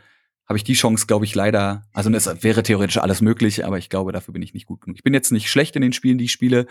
habe 0.48 0.58
ich 0.58 0.64
die 0.64 0.74
Chance, 0.74 1.08
glaube 1.08 1.26
ich, 1.26 1.34
leider. 1.34 1.88
Also 1.94 2.12
es 2.12 2.44
wäre 2.44 2.62
theoretisch 2.62 2.98
alles 2.98 3.22
möglich, 3.22 3.66
aber 3.66 3.80
ich 3.80 3.90
glaube, 3.90 4.12
dafür 4.12 4.34
bin 4.34 4.44
ich 4.44 4.54
nicht 4.54 4.68
gut 4.68 4.82
genug. 4.82 4.98
Ich 4.98 5.04
bin 5.04 5.16
jetzt 5.16 5.32
nicht 5.32 5.50
schlecht 5.50 5.76
in 5.76 5.82
den 5.82 5.94
Spielen, 5.94 6.20
die 6.20 6.26
ich 6.26 6.32
spiele, 6.32 6.68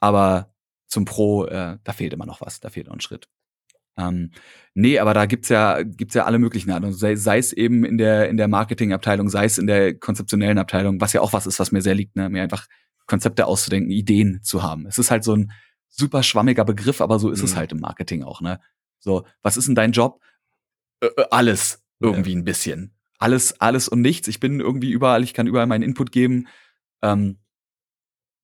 aber 0.00 0.52
zum 0.88 1.04
Pro, 1.04 1.46
äh, 1.46 1.78
da 1.84 1.92
fehlt 1.92 2.12
immer 2.12 2.26
noch 2.26 2.40
was, 2.40 2.60
da 2.60 2.70
fehlt 2.70 2.88
noch 2.88 2.94
ein 2.94 3.00
Schritt. 3.00 3.28
Ähm, 3.96 4.32
nee, 4.74 4.98
aber 4.98 5.14
da 5.14 5.26
gibt's 5.26 5.48
ja, 5.48 5.82
gibt's 5.82 6.14
ja 6.14 6.24
alle 6.24 6.40
möglichen 6.40 6.72
Arten. 6.72 6.92
Sei, 6.92 7.14
sei 7.14 7.38
es 7.38 7.52
eben 7.52 7.84
in 7.84 7.96
der, 7.96 8.28
in 8.28 8.36
der 8.36 8.48
Marketingabteilung, 8.48 9.28
sei 9.28 9.44
es 9.44 9.58
in 9.58 9.68
der 9.68 9.94
konzeptionellen 9.94 10.58
Abteilung, 10.58 11.00
was 11.00 11.12
ja 11.12 11.20
auch 11.20 11.32
was 11.32 11.46
ist, 11.46 11.60
was 11.60 11.70
mir 11.70 11.82
sehr 11.82 11.94
liegt, 11.94 12.16
ne? 12.16 12.28
mir 12.28 12.42
einfach 12.42 12.66
Konzepte 13.06 13.46
auszudenken, 13.46 13.92
Ideen 13.92 14.40
zu 14.42 14.62
haben. 14.62 14.86
Es 14.86 14.98
ist 14.98 15.12
halt 15.12 15.22
so 15.22 15.36
ein, 15.36 15.52
super 15.96 16.22
schwammiger 16.22 16.64
Begriff, 16.64 17.00
aber 17.00 17.18
so 17.18 17.30
ist 17.30 17.40
mhm. 17.40 17.44
es 17.44 17.56
halt 17.56 17.72
im 17.72 17.80
Marketing 17.80 18.22
auch, 18.22 18.40
ne? 18.40 18.60
So, 18.98 19.24
was 19.42 19.56
ist 19.56 19.68
denn 19.68 19.74
dein 19.74 19.92
Job? 19.92 20.20
Äh, 21.00 21.08
alles 21.30 21.82
irgendwie 22.00 22.32
ja. 22.32 22.38
ein 22.38 22.44
bisschen. 22.44 22.94
Alles, 23.18 23.60
alles 23.60 23.88
und 23.88 24.00
nichts. 24.00 24.28
Ich 24.28 24.40
bin 24.40 24.60
irgendwie 24.60 24.90
überall, 24.90 25.22
ich 25.22 25.34
kann 25.34 25.46
überall 25.46 25.66
meinen 25.66 25.82
Input 25.82 26.10
geben. 26.10 26.48
Ähm, 27.02 27.38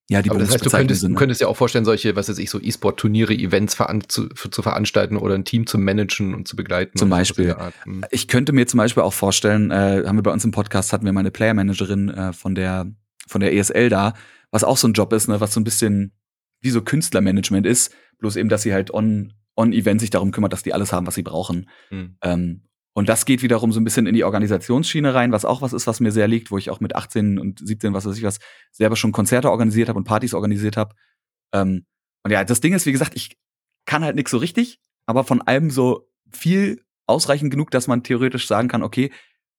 ja, 0.08 0.22
die 0.22 0.30
Aber 0.30 0.40
das 0.40 0.50
heißt, 0.52 0.66
du 0.66 0.70
könntest, 0.70 1.02
sind, 1.02 1.12
ne? 1.12 1.18
könntest 1.18 1.40
ja 1.40 1.46
auch 1.46 1.56
vorstellen, 1.56 1.84
solche, 1.84 2.16
was 2.16 2.28
weiß 2.28 2.38
ich, 2.38 2.50
so 2.50 2.60
E-Sport-Turniere, 2.60 3.32
Events 3.32 3.74
veran 3.74 4.02
zu, 4.08 4.28
zu, 4.28 4.62
veranstalten 4.62 5.16
oder 5.16 5.36
ein 5.36 5.44
Team 5.44 5.66
zu 5.66 5.78
managen 5.78 6.34
und 6.34 6.48
zu 6.48 6.56
begleiten. 6.56 6.98
Zum 6.98 7.10
Beispiel. 7.10 7.56
Hm. 7.84 8.04
Ich 8.10 8.26
könnte 8.26 8.52
mir 8.52 8.66
zum 8.66 8.78
Beispiel 8.78 9.04
auch 9.04 9.12
vorstellen, 9.12 9.70
äh, 9.70 10.02
haben 10.06 10.16
wir 10.16 10.22
bei 10.22 10.32
uns 10.32 10.44
im 10.44 10.50
Podcast, 10.50 10.92
hatten 10.92 11.04
wir 11.04 11.12
meine 11.12 11.30
Player-Managerin 11.30 12.08
äh, 12.08 12.32
von 12.32 12.56
der, 12.56 12.86
von 13.28 13.40
der 13.40 13.54
ESL 13.54 13.88
da, 13.88 14.14
was 14.50 14.64
auch 14.64 14.76
so 14.76 14.88
ein 14.88 14.94
Job 14.94 15.12
ist, 15.12 15.28
ne, 15.28 15.40
was 15.40 15.54
so 15.54 15.60
ein 15.60 15.64
bisschen 15.64 16.12
wie 16.60 16.70
so 16.70 16.82
Künstlermanagement 16.82 17.66
ist, 17.66 17.94
bloß 18.18 18.36
eben, 18.36 18.48
dass 18.48 18.62
sie 18.62 18.72
halt 18.72 18.92
on, 18.92 19.32
on 19.56 19.72
Event 19.72 20.00
sich 20.00 20.10
darum 20.10 20.30
kümmert, 20.30 20.52
dass 20.52 20.62
die 20.62 20.74
alles 20.74 20.92
haben, 20.92 21.06
was 21.06 21.14
sie 21.14 21.22
brauchen. 21.22 21.68
Mhm. 21.90 22.16
Ähm, 22.22 22.62
und 22.92 23.08
das 23.08 23.24
geht 23.24 23.42
wiederum 23.42 23.72
so 23.72 23.80
ein 23.80 23.84
bisschen 23.84 24.06
in 24.06 24.14
die 24.14 24.24
Organisationsschiene 24.24 25.14
rein, 25.14 25.32
was 25.32 25.44
auch 25.44 25.62
was 25.62 25.72
ist, 25.72 25.86
was 25.86 26.00
mir 26.00 26.12
sehr 26.12 26.28
liegt, 26.28 26.50
wo 26.50 26.58
ich 26.58 26.70
auch 26.70 26.80
mit 26.80 26.96
18 26.96 27.38
und 27.38 27.60
17, 27.64 27.94
was 27.94 28.04
weiß 28.04 28.16
ich 28.16 28.24
was, 28.24 28.40
selber 28.72 28.96
schon 28.96 29.12
Konzerte 29.12 29.50
organisiert 29.50 29.88
habe 29.88 29.98
und 29.98 30.04
Partys 30.04 30.34
organisiert 30.34 30.76
habe. 30.76 30.94
Ähm, 31.52 31.86
und 32.22 32.30
ja, 32.30 32.44
das 32.44 32.60
Ding 32.60 32.74
ist, 32.74 32.86
wie 32.86 32.92
gesagt, 32.92 33.14
ich 33.14 33.38
kann 33.86 34.04
halt 34.04 34.16
nichts 34.16 34.32
so 34.32 34.38
richtig, 34.38 34.80
aber 35.06 35.24
von 35.24 35.40
allem 35.40 35.70
so 35.70 36.08
viel 36.30 36.84
ausreichend 37.06 37.50
genug, 37.50 37.70
dass 37.70 37.86
man 37.86 38.02
theoretisch 38.02 38.46
sagen 38.46 38.68
kann, 38.68 38.82
okay, 38.82 39.10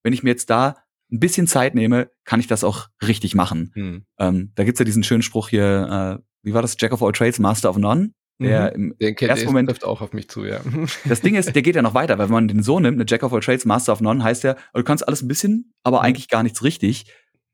wenn 0.04 0.14
ich 0.14 0.24
mir 0.24 0.30
jetzt 0.30 0.49
da 0.49 0.84
ein 1.12 1.20
bisschen 1.20 1.47
Zeit 1.47 1.76
nehme, 1.76 2.09
kann 2.24 2.39
ich 2.39 2.47
das 2.47 2.64
auch 2.64 2.88
richtig 3.05 3.36
machen. 3.36 3.72
Mhm. 3.76 4.05
Ähm, 4.18 4.51
da 4.55 4.64
gibt's 4.64 4.80
ja 4.80 4.86
diesen 4.86 5.03
schönen 5.03 5.24
Spruch 5.24 5.49
hier, 5.49 6.20
äh, 6.22 6.24
wie 6.43 6.53
war 6.53 6.62
das? 6.62 6.76
Jack 6.80 6.93
of 6.93 7.03
all 7.03 7.12
trades, 7.12 7.39
Master 7.39 7.70
of 7.70 7.78
none. 7.78 8.12
Der 8.39 8.76
mhm. 8.76 8.91
im 8.91 8.97
den 8.97 9.16
kennt, 9.16 9.30
ersten 9.30 9.45
Moment 9.45 9.70
trifft 9.70 9.84
auch 9.84 10.01
auf 10.01 10.14
mich 10.14 10.30
zu, 10.30 10.45
ja. 10.45 10.62
Das 11.05 11.22
Ding 11.22 11.36
ist, 11.36 11.53
der 11.53 11.62
geht 11.62 11.76
ja 11.76 11.82
noch 11.82 11.93
weiter, 11.93 12.18
weil 12.18 12.26
wenn 12.26 12.34
man 12.34 12.47
den 12.47 12.64
so 12.64 12.80
nimmt, 12.80 12.97
eine 12.97 13.05
Jack 13.07 13.24
of 13.24 13.34
all 13.34 13.41
trades, 13.41 13.66
Master 13.66 13.93
of 13.93 14.01
none, 14.01 14.24
heißt 14.24 14.43
ja, 14.43 14.55
du 14.74 14.84
kannst 14.84 15.07
alles 15.07 15.22
ein 15.22 15.28
bisschen, 15.28 15.74
aber 15.84 15.99
mhm. 15.99 16.05
eigentlich 16.05 16.28
gar 16.28 16.41
nichts 16.41 16.64
richtig. 16.64 17.05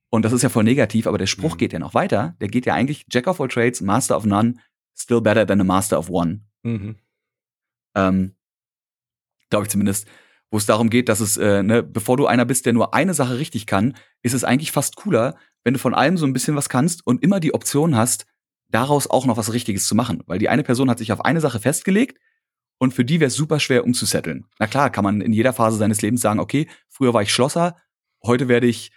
Und 0.09 0.23
das 0.23 0.31
ist 0.31 0.43
ja 0.43 0.49
voll 0.49 0.63
negativ, 0.63 1.05
aber 1.05 1.17
der 1.17 1.25
Spruch 1.25 1.55
mhm. 1.55 1.57
geht 1.57 1.73
ja 1.73 1.79
noch 1.79 1.93
weiter. 1.93 2.35
Der 2.39 2.47
geht 2.47 2.65
ja 2.65 2.73
eigentlich 2.73 3.05
Jack 3.11 3.27
of 3.27 3.41
all 3.41 3.49
trades, 3.49 3.81
Master 3.81 4.15
of 4.15 4.25
none, 4.25 4.55
still 4.95 5.19
better 5.19 5.45
than 5.45 5.59
a 5.59 5.65
Master 5.65 5.99
of 5.99 6.09
one. 6.09 6.45
Mhm. 6.63 6.95
Ähm, 7.95 8.35
Glaube 9.49 9.65
ich 9.65 9.69
zumindest 9.69 10.07
wo 10.49 10.57
es 10.57 10.65
darum 10.65 10.89
geht, 10.89 11.09
dass 11.09 11.19
es, 11.19 11.37
äh, 11.37 11.63
ne, 11.63 11.83
bevor 11.83 12.17
du 12.17 12.25
einer 12.25 12.45
bist, 12.45 12.65
der 12.65 12.73
nur 12.73 12.93
eine 12.93 13.13
Sache 13.13 13.37
richtig 13.37 13.65
kann, 13.65 13.95
ist 14.21 14.33
es 14.33 14.43
eigentlich 14.43 14.71
fast 14.71 14.95
cooler, 14.95 15.35
wenn 15.63 15.73
du 15.73 15.79
von 15.79 15.93
allem 15.93 16.17
so 16.17 16.25
ein 16.25 16.33
bisschen 16.33 16.55
was 16.55 16.69
kannst 16.69 17.05
und 17.05 17.23
immer 17.23 17.39
die 17.39 17.53
Option 17.53 17.95
hast, 17.95 18.25
daraus 18.69 19.09
auch 19.09 19.25
noch 19.25 19.37
was 19.37 19.53
Richtiges 19.53 19.87
zu 19.87 19.95
machen. 19.95 20.23
Weil 20.25 20.39
die 20.39 20.49
eine 20.49 20.63
Person 20.63 20.89
hat 20.89 20.99
sich 20.99 21.11
auf 21.11 21.25
eine 21.25 21.41
Sache 21.41 21.59
festgelegt 21.59 22.19
und 22.77 22.93
für 22.93 23.03
die 23.03 23.19
wäre 23.19 23.27
es 23.27 23.35
super 23.35 23.59
schwer 23.59 23.83
umzusetteln. 23.83 24.45
Na 24.59 24.67
klar, 24.67 24.89
kann 24.89 25.03
man 25.03 25.21
in 25.21 25.33
jeder 25.33 25.53
Phase 25.53 25.77
seines 25.77 26.01
Lebens 26.01 26.21
sagen, 26.21 26.39
okay, 26.39 26.67
früher 26.87 27.13
war 27.13 27.21
ich 27.21 27.33
Schlosser, 27.33 27.75
heute 28.23 28.47
werde 28.47 28.67
ich 28.67 28.91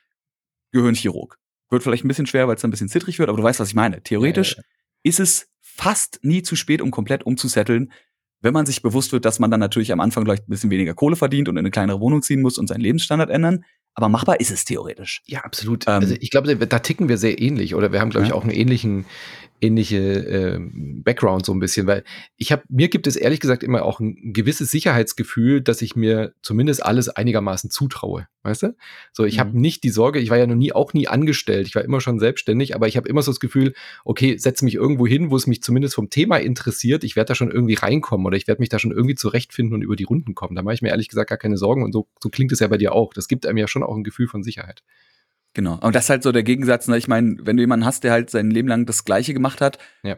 Gehirnchirurg. 0.73 1.39
Wird 1.71 1.83
vielleicht 1.83 2.05
ein 2.05 2.09
bisschen 2.09 2.27
schwer, 2.27 2.49
weil 2.49 2.57
es 2.57 2.65
ein 2.65 2.71
bisschen 2.71 2.89
zittrig 2.89 3.19
wird, 3.19 3.29
aber 3.29 3.39
du 3.39 3.45
weißt, 3.45 3.61
was 3.61 3.69
ich 3.69 3.75
meine. 3.75 4.03
Theoretisch 4.03 4.57
ja, 4.57 4.59
ja. 4.59 4.65
ist 5.05 5.21
es 5.21 5.49
fast 5.61 6.21
nie 6.23 6.43
zu 6.43 6.57
spät, 6.57 6.83
um 6.83 6.91
komplett 6.91 7.25
umzusetteln, 7.25 7.93
wenn 8.41 8.55
man 8.55 8.67
sich 8.67 8.83
bewusst 8.83 9.13
wird, 9.13 9.25
dass 9.25 9.39
man 9.39 9.51
dann 9.51 9.61
natürlich 9.61 9.93
am 9.93 10.01
Anfang 10.01 10.25
vielleicht 10.25 10.49
ein 10.49 10.51
bisschen 10.51 10.71
weniger 10.71 10.95
Kohle 10.95 11.17
verdient 11.17 11.49
und 11.49 11.57
in 11.57 11.61
eine 11.61 11.71
kleinere 11.71 12.01
Wohnung 12.01 12.23
ziehen 12.23 12.43
muss 12.43 12.59
und 12.59 12.69
seinen 12.69 12.81
Lebensstandard 12.81 13.31
ändern. 13.31 13.65
Aber 13.95 14.09
machbar 14.09 14.41
ist 14.41 14.51
es 14.51 14.65
theoretisch. 14.65 15.23
Ja, 15.27 15.41
absolut. 15.41 15.87
Ähm, 15.87 15.95
also 15.95 16.15
ich 16.19 16.31
glaube, 16.31 16.57
da 16.57 16.79
ticken 16.79 17.09
wir 17.09 17.19
sehr 17.19 17.41
ähnlich 17.41 17.75
oder 17.75 17.93
wir 17.93 18.01
haben, 18.01 18.11
glaube 18.11 18.27
ich, 18.27 18.33
auch 18.33 18.43
einen 18.43 18.53
ähnlichen 18.53 19.05
ähnliche 19.61 19.99
äh, 19.99 20.59
Background 20.61 21.45
so 21.45 21.53
ein 21.53 21.61
bisschen, 21.61 21.87
weil 21.87 22.05
ich 22.37 22.53
habe 22.53 22.63
mir 22.69 22.89
gibt 22.89 23.07
es 23.07 23.17
ehrlich 23.17 23.41
gesagt 23.41 23.63
immer 23.63 23.85
auch 23.85 24.01
ein 24.01 24.33
gewisses 24.33 24.71
Sicherheitsgefühl, 24.71 25.61
dass 25.61 25.83
ich 25.83 25.97
mir 25.97 26.35
zumindest 26.43 26.85
alles 26.85 27.09
einigermaßen 27.09 27.71
zutraue, 27.71 28.27
weißt 28.43 28.63
du? 28.63 28.77
So, 29.13 29.25
ich 29.25 29.37
mhm. 29.37 29.41
habe 29.41 29.61
nicht 29.61 29.85
die 29.85 29.91
Sorge, 29.91 30.19
ich 30.19 30.31
war 30.31 30.39
ja 30.39 30.47
noch 30.47 30.55
nie 30.55 30.73
auch 30.73 30.93
nie 30.93 31.09
angestellt, 31.09 31.67
ich 31.67 31.75
war 31.75 31.85
immer 31.85 32.01
schon 32.01 32.19
selbstständig, 32.19 32.75
aber 32.75 32.89
ich 32.89 32.97
habe 32.97 33.09
immer 33.09 33.23
so 33.23 33.31
das 33.31 33.41
Gefühl, 33.41 33.75
okay, 34.05 34.37
setze 34.39 34.65
mich 34.65 34.75
irgendwo 34.75 35.07
hin, 35.07 35.31
wo 35.31 35.37
es 35.37 35.47
mich 35.47 35.63
zumindest 35.63 35.95
vom 35.95 36.11
Thema 36.11 36.39
interessiert, 36.39 37.05
ich 37.05 37.17
werde 37.17 37.29
da 37.29 37.35
schon 37.35 37.51
irgendwie 37.51 37.75
reinkommen 37.75 38.27
oder 38.27 38.37
ich 38.37 38.47
werde 38.47 38.61
mich 38.61 38.69
da 38.69 38.79
schon 38.79 38.93
irgendwie 38.93 39.15
zurechtfinden 39.15 39.75
und 39.75 39.83
über 39.83 39.97
die 39.97 40.05
Runden 40.05 40.35
kommen. 40.35 40.55
Da 40.55 40.63
mache 40.63 40.75
ich 40.75 40.83
mir 40.83 40.91
ehrlich 40.91 41.09
gesagt 41.09 41.31
gar 41.31 41.39
keine 41.39 41.57
Sorgen 41.57 41.83
und 41.83 41.93
so 41.93 42.09
so 42.21 42.29
klingt 42.29 42.53
es 42.53 42.61
ja 42.61 42.69
bei 42.69 42.77
dir 42.77 42.93
auch. 42.93 43.13
Das 43.13 43.29
gibt 43.29 43.47
einem 43.47 43.59
ja 43.59 43.69
schon 43.69 43.83
auch 43.83 43.97
ein 43.97 44.05
Gefühl 44.05 44.29
von 44.29 44.43
Sicherheit. 44.43 44.83
Genau. 45.55 45.79
Und 45.81 45.95
das 45.95 46.05
ist 46.05 46.11
halt 46.11 46.23
so 46.23 46.33
der 46.33 46.43
Gegensatz. 46.43 46.87
Ne? 46.89 46.97
Ich 46.97 47.09
meine, 47.09 47.37
wenn 47.41 47.57
du 47.57 47.63
jemanden 47.63 47.85
hast, 47.85 48.05
der 48.05 48.13
halt 48.13 48.31
sein 48.31 48.51
Leben 48.51 48.69
lang 48.69 48.87
das 48.87 49.05
Gleiche 49.05 49.35
gemacht 49.35 49.61
hat, 49.61 49.79
ja. 50.03 50.17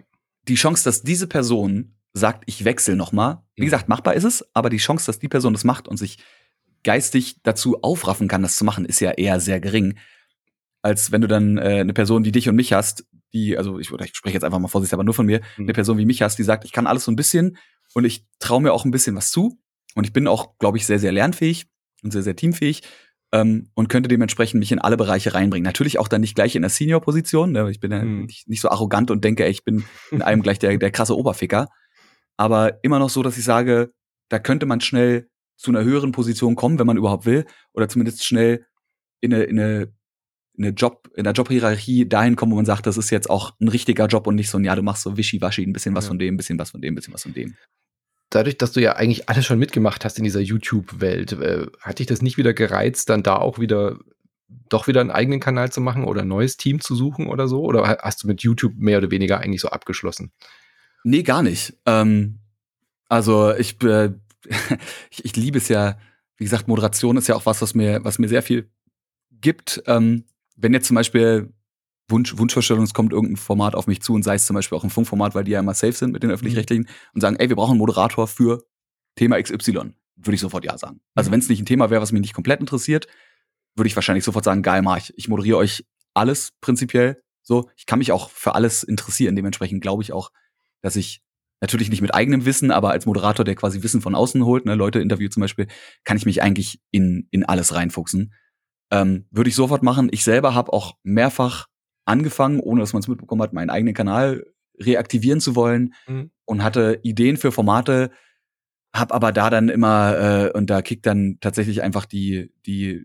die 0.48 0.56
Chance, 0.56 0.84
dass 0.84 1.02
diese 1.02 1.26
Person 1.26 1.94
sagt, 2.12 2.44
ich 2.46 2.64
wechsle 2.64 2.96
noch 2.96 3.12
mal, 3.12 3.42
wie 3.54 3.62
mhm. 3.62 3.66
gesagt, 3.66 3.88
machbar 3.88 4.14
ist 4.14 4.24
es, 4.24 4.44
aber 4.54 4.68
die 4.68 4.76
Chance, 4.76 5.06
dass 5.06 5.18
die 5.18 5.28
Person 5.28 5.54
das 5.54 5.64
macht 5.64 5.88
und 5.88 5.96
sich 5.96 6.18
geistig 6.84 7.36
dazu 7.42 7.82
aufraffen 7.82 8.28
kann, 8.28 8.42
das 8.42 8.56
zu 8.56 8.64
machen, 8.64 8.84
ist 8.84 9.00
ja 9.00 9.12
eher 9.12 9.40
sehr 9.40 9.60
gering, 9.60 9.98
als 10.82 11.12
wenn 11.12 11.20
du 11.20 11.28
dann 11.28 11.56
äh, 11.58 11.80
eine 11.80 11.94
Person, 11.94 12.22
die 12.22 12.32
dich 12.32 12.48
und 12.48 12.56
mich 12.56 12.72
hast, 12.72 13.06
die, 13.32 13.56
also 13.56 13.78
ich, 13.78 13.92
oder 13.92 14.04
ich 14.04 14.14
spreche 14.14 14.34
jetzt 14.34 14.44
einfach 14.44 14.58
mal 14.58 14.68
vorsichtig, 14.68 14.94
aber 14.94 15.04
nur 15.04 15.14
von 15.14 15.26
mir, 15.26 15.40
mhm. 15.56 15.64
eine 15.64 15.72
Person 15.72 15.96
wie 15.96 16.04
mich 16.04 16.20
hast, 16.20 16.38
die 16.38 16.42
sagt, 16.42 16.64
ich 16.64 16.72
kann 16.72 16.86
alles 16.86 17.04
so 17.04 17.12
ein 17.12 17.16
bisschen 17.16 17.56
und 17.94 18.04
ich 18.04 18.26
traue 18.40 18.60
mir 18.60 18.72
auch 18.72 18.84
ein 18.84 18.90
bisschen 18.90 19.16
was 19.16 19.30
zu 19.30 19.58
und 19.94 20.04
ich 20.04 20.12
bin 20.12 20.26
auch, 20.26 20.58
glaube 20.58 20.76
ich, 20.76 20.84
sehr, 20.84 20.98
sehr 20.98 21.12
lernfähig 21.12 21.66
und 22.02 22.10
sehr, 22.10 22.22
sehr 22.22 22.36
teamfähig 22.36 22.82
ähm, 23.32 23.68
und 23.74 23.88
könnte 23.88 24.08
dementsprechend 24.08 24.60
mich 24.60 24.72
in 24.72 24.78
alle 24.78 24.96
Bereiche 24.96 25.34
reinbringen. 25.34 25.64
Natürlich 25.64 25.98
auch 25.98 26.08
dann 26.08 26.20
nicht 26.20 26.34
gleich 26.34 26.54
in 26.54 26.62
der 26.62 26.70
Senior-Position. 26.70 27.52
Ne? 27.52 27.70
Ich 27.70 27.80
bin 27.80 27.90
ja 27.90 28.02
hm. 28.02 28.26
nicht, 28.26 28.48
nicht, 28.48 28.60
so 28.60 28.68
arrogant 28.68 29.10
und 29.10 29.24
denke, 29.24 29.44
ey, 29.44 29.50
ich 29.50 29.64
bin 29.64 29.84
in 30.10 30.22
allem 30.22 30.42
gleich 30.42 30.58
der, 30.58 30.76
der 30.76 30.90
krasse 30.90 31.16
Oberficker. 31.16 31.68
Aber 32.36 32.82
immer 32.84 32.98
noch 32.98 33.10
so, 33.10 33.22
dass 33.22 33.38
ich 33.38 33.44
sage, 33.44 33.92
da 34.28 34.38
könnte 34.38 34.66
man 34.66 34.80
schnell 34.80 35.28
zu 35.56 35.70
einer 35.70 35.84
höheren 35.84 36.12
Position 36.12 36.56
kommen, 36.56 36.78
wenn 36.78 36.86
man 36.86 36.96
überhaupt 36.96 37.24
will, 37.26 37.46
oder 37.72 37.88
zumindest 37.88 38.24
schnell 38.24 38.66
in 39.20 39.32
eine, 39.32 39.44
in 39.44 39.60
eine, 39.60 39.92
in 40.54 40.64
eine 40.64 40.74
Job, 40.74 41.08
in 41.14 41.24
der 41.24 41.32
Jobhierarchie 41.32 42.08
dahin 42.08 42.36
kommen, 42.36 42.52
wo 42.52 42.56
man 42.56 42.66
sagt, 42.66 42.86
das 42.86 42.96
ist 42.96 43.10
jetzt 43.10 43.30
auch 43.30 43.52
ein 43.60 43.68
richtiger 43.68 44.06
Job 44.06 44.26
und 44.26 44.34
nicht 44.34 44.50
so 44.50 44.58
ein, 44.58 44.64
ja, 44.64 44.74
du 44.74 44.82
machst 44.82 45.02
so 45.02 45.16
wischiwaschi, 45.16 45.62
ein 45.62 45.72
bisschen 45.72 45.94
was 45.94 46.04
ja. 46.04 46.08
von 46.08 46.18
dem, 46.18 46.34
ein 46.34 46.36
bisschen 46.36 46.58
was 46.58 46.70
von 46.70 46.80
dem, 46.80 46.92
ein 46.92 46.96
bisschen 46.96 47.14
was 47.14 47.22
von 47.22 47.32
dem 47.32 47.54
dadurch, 48.34 48.58
dass 48.58 48.72
du 48.72 48.80
ja 48.80 48.96
eigentlich 48.96 49.28
alles 49.28 49.46
schon 49.46 49.58
mitgemacht 49.58 50.04
hast 50.04 50.18
in 50.18 50.24
dieser 50.24 50.40
YouTube-Welt, 50.40 51.32
äh, 51.32 51.66
hat 51.80 51.98
dich 51.98 52.06
das 52.06 52.22
nicht 52.22 52.36
wieder 52.36 52.54
gereizt, 52.54 53.08
dann 53.08 53.22
da 53.22 53.36
auch 53.36 53.58
wieder 53.58 53.98
doch 54.68 54.86
wieder 54.86 55.00
einen 55.00 55.10
eigenen 55.10 55.40
Kanal 55.40 55.70
zu 55.70 55.80
machen 55.80 56.04
oder 56.04 56.22
ein 56.22 56.28
neues 56.28 56.56
Team 56.56 56.80
zu 56.80 56.94
suchen 56.94 57.26
oder 57.26 57.48
so? 57.48 57.62
Oder 57.62 57.98
hast 58.02 58.22
du 58.22 58.26
mit 58.26 58.42
YouTube 58.42 58.74
mehr 58.76 58.98
oder 58.98 59.10
weniger 59.10 59.38
eigentlich 59.38 59.60
so 59.60 59.68
abgeschlossen? 59.68 60.32
Nee, 61.04 61.22
gar 61.22 61.42
nicht. 61.42 61.74
Ähm, 61.86 62.40
also 63.08 63.54
ich, 63.54 63.82
äh, 63.82 64.12
ich, 65.10 65.24
ich 65.24 65.36
liebe 65.36 65.58
es 65.58 65.68
ja, 65.68 65.98
wie 66.36 66.44
gesagt, 66.44 66.68
Moderation 66.68 67.16
ist 67.16 67.28
ja 67.28 67.34
auch 67.34 67.46
was, 67.46 67.60
was 67.62 67.74
mir, 67.74 68.04
was 68.04 68.18
mir 68.18 68.28
sehr 68.28 68.42
viel 68.42 68.70
gibt. 69.30 69.82
Ähm, 69.86 70.24
wenn 70.56 70.72
jetzt 70.72 70.86
zum 70.86 70.96
Beispiel 70.96 71.52
Wunsch, 72.12 72.38
Wunschvorstellung, 72.38 72.84
es 72.84 72.94
kommt 72.94 73.12
irgendein 73.12 73.36
Format 73.36 73.74
auf 73.74 73.88
mich 73.88 74.02
zu 74.02 74.14
und 74.14 74.22
sei 74.22 74.36
es 74.36 74.46
zum 74.46 74.54
Beispiel 74.54 74.78
auch 74.78 74.84
ein 74.84 74.90
Funkformat, 74.90 75.34
weil 75.34 75.42
die 75.42 75.50
ja 75.50 75.60
immer 75.60 75.74
safe 75.74 75.92
sind 75.92 76.12
mit 76.12 76.22
den 76.22 76.30
öffentlich-rechtlichen 76.30 76.88
und 77.14 77.20
sagen, 77.20 77.36
ey, 77.36 77.48
wir 77.48 77.56
brauchen 77.56 77.72
einen 77.72 77.78
Moderator 77.78 78.28
für 78.28 78.62
Thema 79.16 79.42
XY, 79.42 79.94
würde 80.16 80.34
ich 80.34 80.40
sofort 80.40 80.64
ja 80.64 80.78
sagen. 80.78 81.00
Also 81.14 81.32
wenn 81.32 81.40
es 81.40 81.48
nicht 81.48 81.60
ein 81.60 81.66
Thema 81.66 81.90
wäre, 81.90 82.00
was 82.00 82.12
mich 82.12 82.20
nicht 82.20 82.34
komplett 82.34 82.60
interessiert, 82.60 83.08
würde 83.74 83.88
ich 83.88 83.96
wahrscheinlich 83.96 84.24
sofort 84.24 84.44
sagen, 84.44 84.62
geil, 84.62 84.82
mach 84.82 84.98
ich. 84.98 85.12
Ich 85.16 85.28
moderiere 85.28 85.56
euch 85.56 85.84
alles 86.14 86.52
prinzipiell. 86.60 87.22
So, 87.42 87.68
ich 87.76 87.86
kann 87.86 87.98
mich 87.98 88.12
auch 88.12 88.30
für 88.30 88.54
alles 88.54 88.82
interessieren. 88.84 89.34
Dementsprechend 89.34 89.82
glaube 89.82 90.02
ich 90.02 90.12
auch, 90.12 90.30
dass 90.80 90.94
ich 90.96 91.22
natürlich 91.60 91.90
nicht 91.90 92.02
mit 92.02 92.14
eigenem 92.14 92.44
Wissen, 92.44 92.70
aber 92.70 92.90
als 92.90 93.06
Moderator, 93.06 93.44
der 93.44 93.54
quasi 93.54 93.82
Wissen 93.82 94.00
von 94.00 94.14
außen 94.14 94.44
holt, 94.44 94.66
ne, 94.66 94.74
Leute 94.74 95.00
interviewt 95.00 95.32
zum 95.32 95.40
Beispiel, 95.40 95.68
kann 96.04 96.16
ich 96.16 96.26
mich 96.26 96.42
eigentlich 96.42 96.80
in, 96.90 97.28
in 97.30 97.44
alles 97.44 97.74
reinfuchsen. 97.74 98.34
Ähm, 98.90 99.26
würde 99.30 99.48
ich 99.48 99.56
sofort 99.56 99.82
machen. 99.82 100.08
Ich 100.12 100.24
selber 100.24 100.54
habe 100.54 100.72
auch 100.72 100.96
mehrfach 101.02 101.68
angefangen, 102.04 102.60
ohne 102.60 102.80
dass 102.80 102.92
man 102.92 103.00
es 103.00 103.08
mitbekommen 103.08 103.42
hat, 103.42 103.52
meinen 103.52 103.70
eigenen 103.70 103.94
Kanal 103.94 104.44
reaktivieren 104.78 105.40
zu 105.40 105.54
wollen 105.54 105.94
mhm. 106.06 106.30
und 106.44 106.62
hatte 106.62 107.00
Ideen 107.02 107.36
für 107.36 107.52
Formate, 107.52 108.10
hab 108.94 109.12
aber 109.12 109.32
da 109.32 109.50
dann 109.50 109.68
immer 109.68 110.18
äh, 110.18 110.50
und 110.52 110.68
da 110.68 110.82
kickt 110.82 111.06
dann 111.06 111.38
tatsächlich 111.40 111.82
einfach 111.82 112.04
die 112.04 112.52
die 112.66 113.04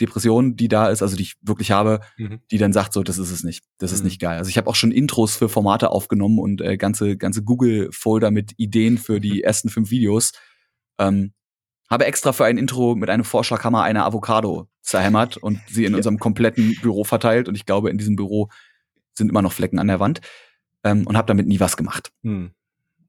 Depression, 0.00 0.56
die 0.56 0.68
da 0.68 0.88
ist, 0.88 1.02
also 1.02 1.16
die 1.16 1.22
ich 1.22 1.34
wirklich 1.42 1.72
habe, 1.72 2.00
mhm. 2.16 2.40
die 2.50 2.58
dann 2.58 2.72
sagt 2.72 2.92
so, 2.92 3.02
das 3.02 3.18
ist 3.18 3.32
es 3.32 3.42
nicht, 3.42 3.64
das 3.78 3.92
ist 3.92 4.00
mhm. 4.00 4.06
nicht 4.06 4.20
geil. 4.20 4.38
Also 4.38 4.48
ich 4.48 4.56
habe 4.56 4.68
auch 4.68 4.76
schon 4.76 4.92
Intros 4.92 5.36
für 5.36 5.48
Formate 5.48 5.90
aufgenommen 5.90 6.38
und 6.38 6.60
äh, 6.60 6.76
ganze 6.76 7.16
ganze 7.16 7.42
Google 7.42 7.90
Folder 7.92 8.30
mit 8.30 8.52
Ideen 8.58 8.98
für 8.98 9.20
die 9.20 9.42
ersten 9.44 9.68
fünf 9.68 9.90
Videos. 9.90 10.32
Ähm, 10.98 11.32
habe 11.88 12.04
extra 12.04 12.32
für 12.32 12.44
ein 12.44 12.58
Intro 12.58 12.94
mit 12.94 13.10
einem 13.10 13.24
Vorschlaghammer 13.24 13.82
eine 13.82 14.04
Avocado 14.04 14.68
zerhämmert 14.82 15.36
und 15.36 15.60
sie 15.68 15.84
in 15.84 15.92
ja. 15.92 15.96
unserem 15.96 16.18
kompletten 16.18 16.76
Büro 16.82 17.04
verteilt. 17.04 17.48
Und 17.48 17.54
ich 17.54 17.66
glaube, 17.66 17.90
in 17.90 17.98
diesem 17.98 18.16
Büro 18.16 18.48
sind 19.14 19.30
immer 19.30 19.42
noch 19.42 19.52
Flecken 19.52 19.78
an 19.78 19.88
der 19.88 20.00
Wand. 20.00 20.20
Ähm, 20.84 21.06
und 21.06 21.16
habe 21.16 21.26
damit 21.26 21.46
nie 21.46 21.58
was 21.58 21.76
gemacht. 21.76 22.12
Hm. 22.22 22.52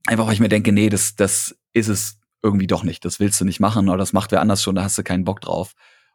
Einfach, 0.08 0.26
weil 0.26 0.34
ich 0.34 0.40
mir 0.40 0.50
denke, 0.50 0.72
nee, 0.72 0.90
das, 0.90 1.16
das 1.16 1.56
ist 1.74 1.88
es 1.88 2.20
irgendwie 2.42 2.68
doch 2.68 2.84
nicht. 2.84 3.06
Das 3.06 3.20
willst 3.20 3.40
du 3.40 3.46
nicht 3.46 3.60
machen 3.60 3.90
oder 3.90 3.98
das 3.98 4.14
macht 4.14 4.32
wer 4.32 4.42
anders 4.42 4.64
schon, 4.64 4.76
da 4.76 4.84
hast 4.84 4.98
du 4.98 5.04
keinen 5.04 5.24
Bock 5.24 5.42
drauf. 5.42 5.74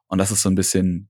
Und 0.08 0.18
das 0.18 0.30
ist 0.30 0.42
so 0.42 0.48
ein 0.48 0.54
bisschen, 0.54 1.08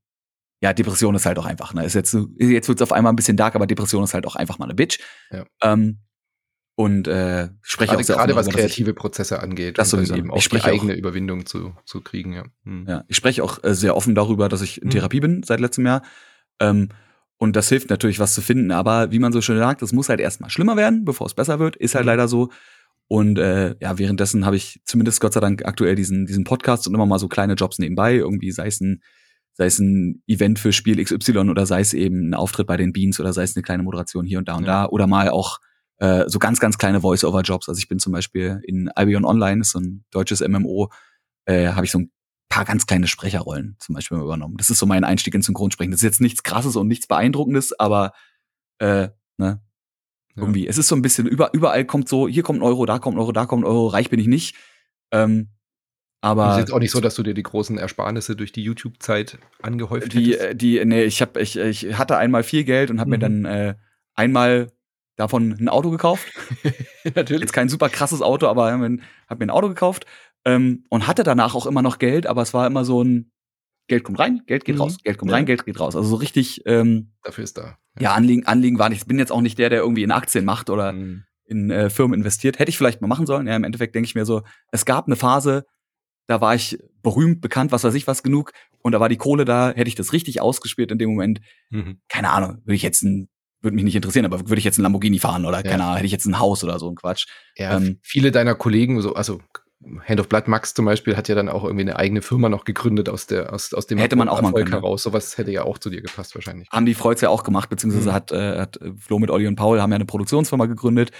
ja, 0.61 0.73
Depression 0.73 1.15
ist 1.15 1.25
halt 1.25 1.39
auch 1.39 1.47
einfach. 1.47 1.73
Ne? 1.73 1.85
Ist 1.85 1.95
jetzt, 1.95 2.17
jetzt 2.39 2.69
wird 2.69 2.79
es 2.79 2.83
auf 2.83 2.93
einmal 2.93 3.13
ein 3.13 3.17
bisschen 3.17 3.37
dark, 3.37 3.55
aber 3.55 3.67
Depression 3.67 4.05
ist 4.05 4.13
halt 4.13 4.27
auch 4.27 4.37
einfach 4.37 4.59
mal 4.59 4.67
eine 4.67 4.75
Bitch. 4.75 4.99
Ja. 5.31 5.45
Ähm, 5.63 6.01
und 6.77 7.07
äh, 7.07 7.51
spreche 7.63 7.91
gerade, 7.91 8.01
auch 8.01 8.05
sehr 8.05 8.17
gerade 8.17 8.37
was 8.37 8.49
kreative 8.49 8.91
ich, 8.91 8.97
Prozesse 8.97 9.41
angeht, 9.41 9.79
das 9.79 9.91
sowieso. 9.91 10.17
eben 10.17 10.31
auch 10.33 10.39
ich 10.39 10.45
spreche 10.45 10.71
die 10.71 10.75
eigene 10.75 10.95
auch, 10.95 10.99
Überwindung 10.99 11.47
zu, 11.47 11.75
zu 11.85 12.01
kriegen. 12.01 12.33
Ja. 12.33 12.45
Hm. 12.65 12.87
ja, 12.89 13.05
ich 13.07 13.17
spreche 13.17 13.45
auch 13.45 13.63
äh, 13.63 13.75
sehr 13.75 13.97
offen 13.97 14.15
darüber, 14.15 14.49
dass 14.49 14.61
ich 14.61 14.79
in 14.79 14.85
hm. 14.85 14.91
Therapie 14.91 15.21
bin 15.21 15.43
seit 15.45 15.61
letztem 15.61 15.87
Jahr. 15.87 16.03
Ähm, 16.59 16.89
und 17.37 17.55
das 17.55 17.69
hilft 17.69 17.91
natürlich, 17.91 18.19
was 18.19 18.35
zu 18.35 18.43
finden. 18.43 18.73
Aber 18.73 19.13
wie 19.13 19.19
man 19.19 19.33
so 19.33 19.41
schön 19.41 19.59
sagt, 19.59 19.83
es 19.83 19.93
muss 19.93 20.09
halt 20.09 20.21
erstmal 20.21 20.51
schlimmer 20.51 20.77
werden, 20.77 21.05
bevor 21.05 21.27
es 21.27 21.35
besser 21.35 21.59
wird. 21.59 21.77
Ist 21.77 21.95
halt 21.95 22.05
hm. 22.05 22.09
leider 22.09 22.27
so. 22.27 22.51
Und 23.07 23.39
äh, 23.39 23.77
ja, 23.81 23.99
währenddessen 23.99 24.45
habe 24.45 24.57
ich 24.57 24.81
zumindest 24.85 25.21
Gott 25.21 25.35
sei 25.35 25.41
Dank 25.41 25.65
aktuell 25.65 25.95
diesen, 25.95 26.27
diesen 26.27 26.45
Podcast 26.45 26.89
und 26.89 26.95
immer 26.95 27.07
mal 27.07 27.19
so 27.19 27.29
kleine 27.29 27.55
Jobs 27.55 27.79
nebenbei, 27.79 28.15
irgendwie 28.15 28.51
sei 28.51 28.67
es 28.67 28.81
ein, 28.81 29.03
sei 29.53 29.67
es 29.67 29.79
ein 29.79 30.23
Event 30.27 30.59
für 30.59 30.73
Spiel 30.73 31.03
XY 31.05 31.51
oder 31.51 31.67
sei 31.67 31.81
es 31.81 31.93
eben 31.93 32.31
ein 32.31 32.35
Auftritt 32.35 32.67
bei 32.67 32.77
den 32.77 32.93
Beans 32.93 33.21
oder 33.21 33.33
sei 33.33 33.43
es 33.43 33.55
eine 33.55 33.63
kleine 33.63 33.83
Moderation 33.83 34.25
hier 34.25 34.39
und 34.39 34.49
da 34.49 34.57
und 34.57 34.65
ja. 34.65 34.85
da 34.85 34.89
oder 34.89 35.07
mal 35.07 35.29
auch 35.29 35.61
äh, 35.99 36.25
so 36.29 36.39
ganz, 36.39 36.61
ganz 36.61 36.79
kleine 36.79 37.01
Voice-Over-Jobs. 37.01 37.69
Also 37.69 37.79
ich 37.79 37.89
bin 37.89 37.99
zum 37.99 38.13
Beispiel 38.13 38.61
in 38.65 38.89
Albion 38.91 39.25
Online, 39.25 39.61
ist 39.61 39.71
so 39.71 39.81
ein 39.81 40.05
deutsches 40.11 40.41
MMO, 40.47 40.91
äh, 41.47 41.69
habe 41.69 41.85
ich 41.85 41.93
so 41.93 42.01
ein 42.01 42.11
paar 42.49 42.65
ganz 42.65 42.87
kleine 42.87 43.07
Sprecherrollen 43.07 43.77
zum 43.81 43.95
Beispiel 43.95 44.19
übernommen. 44.19 44.57
Das 44.57 44.71
ist 44.71 44.79
so 44.79 44.87
mein 44.87 45.05
Einstieg 45.05 45.35
ins 45.35 45.47
Synchronsprechen. 45.47 45.91
Das 45.91 45.99
ist 45.99 46.05
jetzt 46.05 46.21
nichts 46.21 46.43
krasses 46.43 46.77
und 46.77 46.89
nichts 46.89 47.07
beeindruckendes, 47.07 47.79
aber 47.79 48.13
äh, 48.79 49.09
ne, 49.39 49.61
irgendwie. 50.37 50.65
Ja. 50.65 50.71
Es 50.71 50.79
ist 50.79 50.89
so 50.89 50.97
ein 50.97 51.03
bisschen, 51.03 51.27
über, 51.27 51.53
überall 51.53 51.85
kommt 51.85 52.09
so, 52.09 52.29
hier 52.29 52.43
kommt 52.43 52.61
ein 52.61 52.63
Euro, 52.63 52.87
da 52.87 52.99
kommt 52.99 53.17
ein 53.17 53.21
Euro, 53.21 53.33
da 53.33 53.47
kommt 53.47 53.65
ein 53.65 53.67
Euro, 53.67 53.89
reich 53.89 54.11
bin 54.11 54.21
ich 54.21 54.27
nicht. 54.27 54.57
Ähm, 55.11 55.49
aber 56.21 56.51
es 56.51 56.53
ist 56.53 56.61
jetzt 56.61 56.73
auch 56.73 56.79
nicht 56.79 56.91
so, 56.91 57.01
dass 57.01 57.15
du 57.17 57.23
dir 57.23 57.35
die 57.35 57.43
großen 57.43 57.77
Ersparnisse 57.77 58.35
durch 58.35 58.51
die 58.51 58.63
YouTube-Zeit 58.63 59.39
angehäuft 59.61 60.13
die, 60.15 60.33
hättest. 60.33 60.41
Äh, 60.41 60.55
die, 60.57 60.85
nee, 60.85 61.05
ich 61.05 61.21
hab, 61.21 61.37
ich, 61.37 61.57
ich 61.57 61.99
hatte 61.99 62.17
einmal 62.17 62.43
viel 62.43 62.65
Geld 62.65 62.91
und 62.91 62.99
habe 62.99 63.09
mhm. 63.09 63.11
mir 63.11 63.19
dann 63.19 63.45
äh, 63.45 63.75
einmal 64.15 64.73
davon 65.17 65.57
ein 65.59 65.69
Auto 65.69 65.91
gekauft. 65.91 66.27
Natürlich. 67.15 67.43
Jetzt 67.43 67.53
kein 67.53 67.69
super 67.69 67.89
krasses 67.89 68.23
Auto, 68.23 68.47
aber 68.47 68.73
hab 68.73 69.39
mir 69.39 69.47
ein 69.47 69.51
Auto 69.51 69.69
gekauft 69.69 70.07
ähm, 70.45 70.85
und 70.89 71.07
hatte 71.07 71.23
danach 71.23 71.55
auch 71.55 71.67
immer 71.67 71.83
noch 71.83 71.99
Geld, 71.99 72.27
aber 72.27 72.43
es 72.43 72.55
war 72.55 72.67
immer 72.67 72.85
so 72.85 73.03
ein 73.03 73.31
Geld 73.87 74.03
kommt 74.03 74.19
rein, 74.19 74.43
Geld 74.47 74.65
geht 74.65 74.77
mhm. 74.77 74.83
raus, 74.83 74.97
Geld 75.03 75.19
kommt 75.19 75.31
ja. 75.31 75.37
rein, 75.37 75.47
Geld 75.47 75.67
geht 75.67 75.79
raus. 75.79 75.95
Also 75.95 76.09
so 76.09 76.17
richtig. 76.17 76.63
Ähm, 76.67 77.13
Dafür 77.23 77.45
ist 77.45 77.59
da. 77.59 77.77
Ja, 77.97 78.03
ja 78.03 78.15
Anliegen, 78.15 78.47
Anliegen 78.47 78.79
war 78.79 78.89
nicht. 78.89 79.03
Ich 79.03 79.07
bin 79.07 79.19
jetzt 79.19 79.31
auch 79.31 79.43
nicht 79.43 79.59
der, 79.59 79.69
der 79.69 79.81
irgendwie 79.81 80.03
in 80.03 80.11
Aktien 80.11 80.45
macht 80.45 80.71
oder 80.71 80.93
mhm. 80.93 81.25
in 81.45 81.71
äh, 81.71 81.91
Firmen 81.91 82.19
investiert. 82.19 82.59
Hätte 82.59 82.71
ich 82.71 82.79
vielleicht 82.79 83.03
mal 83.03 83.09
machen 83.09 83.27
sollen. 83.27 83.47
Ja, 83.47 83.57
im 83.57 83.65
Endeffekt 83.65 83.95
denke 83.95 84.07
ich 84.07 84.15
mir 84.15 84.25
so, 84.25 84.43
es 84.73 84.87
gab 84.87 85.07
eine 85.07 85.17
Phase, 85.17 85.67
da 86.27 86.41
war 86.41 86.55
ich 86.55 86.79
berühmt, 87.03 87.43
bekannt, 87.43 87.73
was 87.73 87.85
weiß 87.85 87.95
ich 87.95 88.07
was 88.07 88.23
genug. 88.23 88.53
Und 88.79 88.93
da 88.93 89.01
war 89.01 89.11
die 89.11 89.19
Kohle 89.19 89.45
da, 89.45 89.71
hätte 89.71 89.89
ich 89.89 89.95
das 89.95 90.15
richtig 90.15 90.41
ausgespielt 90.41 90.91
in 90.91 90.99
dem 90.99 91.11
Moment. 91.11 91.41
Mhm. 91.69 92.01
Keine 92.09 92.31
Ahnung, 92.31 92.63
würde 92.65 92.77
ich 92.77 92.83
jetzt 92.83 93.03
ein 93.03 93.29
würde 93.65 93.75
mich 93.75 93.85
nicht 93.85 93.97
interessieren, 93.97 94.27
aber 94.27 94.49
würde 94.49 94.59
ich 94.59 94.65
jetzt 94.65 94.79
ein 94.79 94.83
Lamborghini 94.83 95.19
fahren 95.19 95.47
oder 95.47 95.59
ja. 95.59 95.63
keine 95.63 95.85
Ahnung, 95.85 95.97
hätte 95.97 96.07
ich 96.07 96.13
jetzt 96.13 96.27
ein 96.27 96.39
Haus 96.39 96.63
oder 96.63 96.79
so 96.79 96.89
ein 96.89 96.95
Quatsch. 96.95 97.27
Ja, 97.57 97.77
ähm, 97.77 97.99
viele 98.03 98.31
deiner 98.31 98.55
Kollegen, 98.55 99.01
so, 99.01 99.15
also 99.15 99.41
Hand 100.09 100.21
of 100.21 100.29
Blood 100.29 100.49
Max 100.49 100.75
zum 100.75 100.87
Beispiel 100.87 101.17
hat 101.17 101.29
ja 101.29 101.35
dann 101.35 101.49
auch 101.49 101.65
irgendwie 101.65 101.83
eine 101.83 101.97
eigene 101.97 102.23
Firma 102.23 102.49
noch 102.49 102.65
gegründet 102.65 103.09
aus 103.09 103.27
der 103.27 103.53
aus, 103.53 103.75
aus 103.75 103.87
dem 103.87 103.99
hätte 103.99 104.17
man 104.17 104.29
auch 104.29 104.39
Erfolg 104.39 104.55
mal 104.55 104.63
können. 104.65 104.83
heraus. 104.83 105.03
Sowas 105.03 105.37
hätte 105.37 105.51
ja 105.51 105.65
auch 105.65 105.79
zu 105.79 105.91
dir 105.91 106.01
gepasst 106.01 106.35
wahrscheinlich. 106.35 106.69
Haben 106.71 106.87
die 106.87 106.95
Freud's 106.95 107.21
ja 107.21 107.29
auch 107.29 107.43
gemacht, 107.43 107.69
beziehungsweise 107.69 108.11
mhm. 108.11 108.15
hat, 108.15 108.33
äh, 108.33 108.59
hat 108.59 108.79
Flo 108.99 109.19
mit 109.19 109.31
Olli 109.31 109.47
und 109.47 109.57
Paul 109.57 109.81
haben 109.81 109.91
ja 109.91 109.97
eine 109.97 110.07
Produktionsfirma 110.07 110.67
gegründet. 110.67 111.11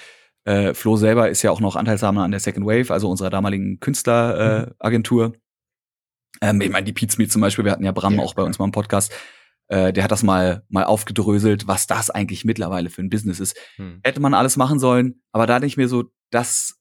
Äh, 0.45 0.75
Flo 0.75 0.97
selber 0.97 1.31
ist 1.31 1.43
ja 1.43 1.51
auch 1.51 1.61
noch 1.61 1.77
Anteilshaber 1.77 2.21
an 2.21 2.31
der 2.31 2.41
Second 2.41 2.67
Wave, 2.67 2.93
also 2.93 3.11
unserer 3.11 3.31
damaligen 3.31 3.81
Künstleragentur. 3.81 5.33
Äh, 6.41 6.49
ähm, 6.51 6.61
ich 6.61 6.71
meine, 6.71 6.91
die 6.91 7.09
Smith 7.09 7.31
zum 7.31 7.41
Beispiel, 7.41 7.65
wir 7.65 7.73
hatten 7.73 7.85
ja 7.85 7.93
Bram 7.93 8.15
ja, 8.15 8.23
auch 8.23 8.35
bei 8.35 8.43
uns 8.43 8.59
mal 8.59 8.67
im 8.67 8.73
Podcast. 8.73 9.13
Äh, 9.69 9.93
der 9.93 10.05
hat 10.05 10.13
das 10.13 10.23
mal, 10.23 10.65
mal 10.69 10.85
aufgedröselt, 10.85 11.67
was 11.67 11.87
das 11.87 12.11
eigentlich 12.11 12.45
mittlerweile 12.45 12.91
für 12.91 13.03
ein 13.03 13.11
Business 13.11 13.41
ist. 13.41 13.57
Hm. 13.77 14.01
Hätte 14.05 14.21
man 14.21 14.35
alles 14.35 14.57
machen 14.57 14.79
sollen, 14.79 15.23
aber 15.33 15.47
da 15.47 15.55
denke 15.55 15.69
ich 15.69 15.77
mir 15.77 15.89
so, 15.89 16.05
das 16.31 16.81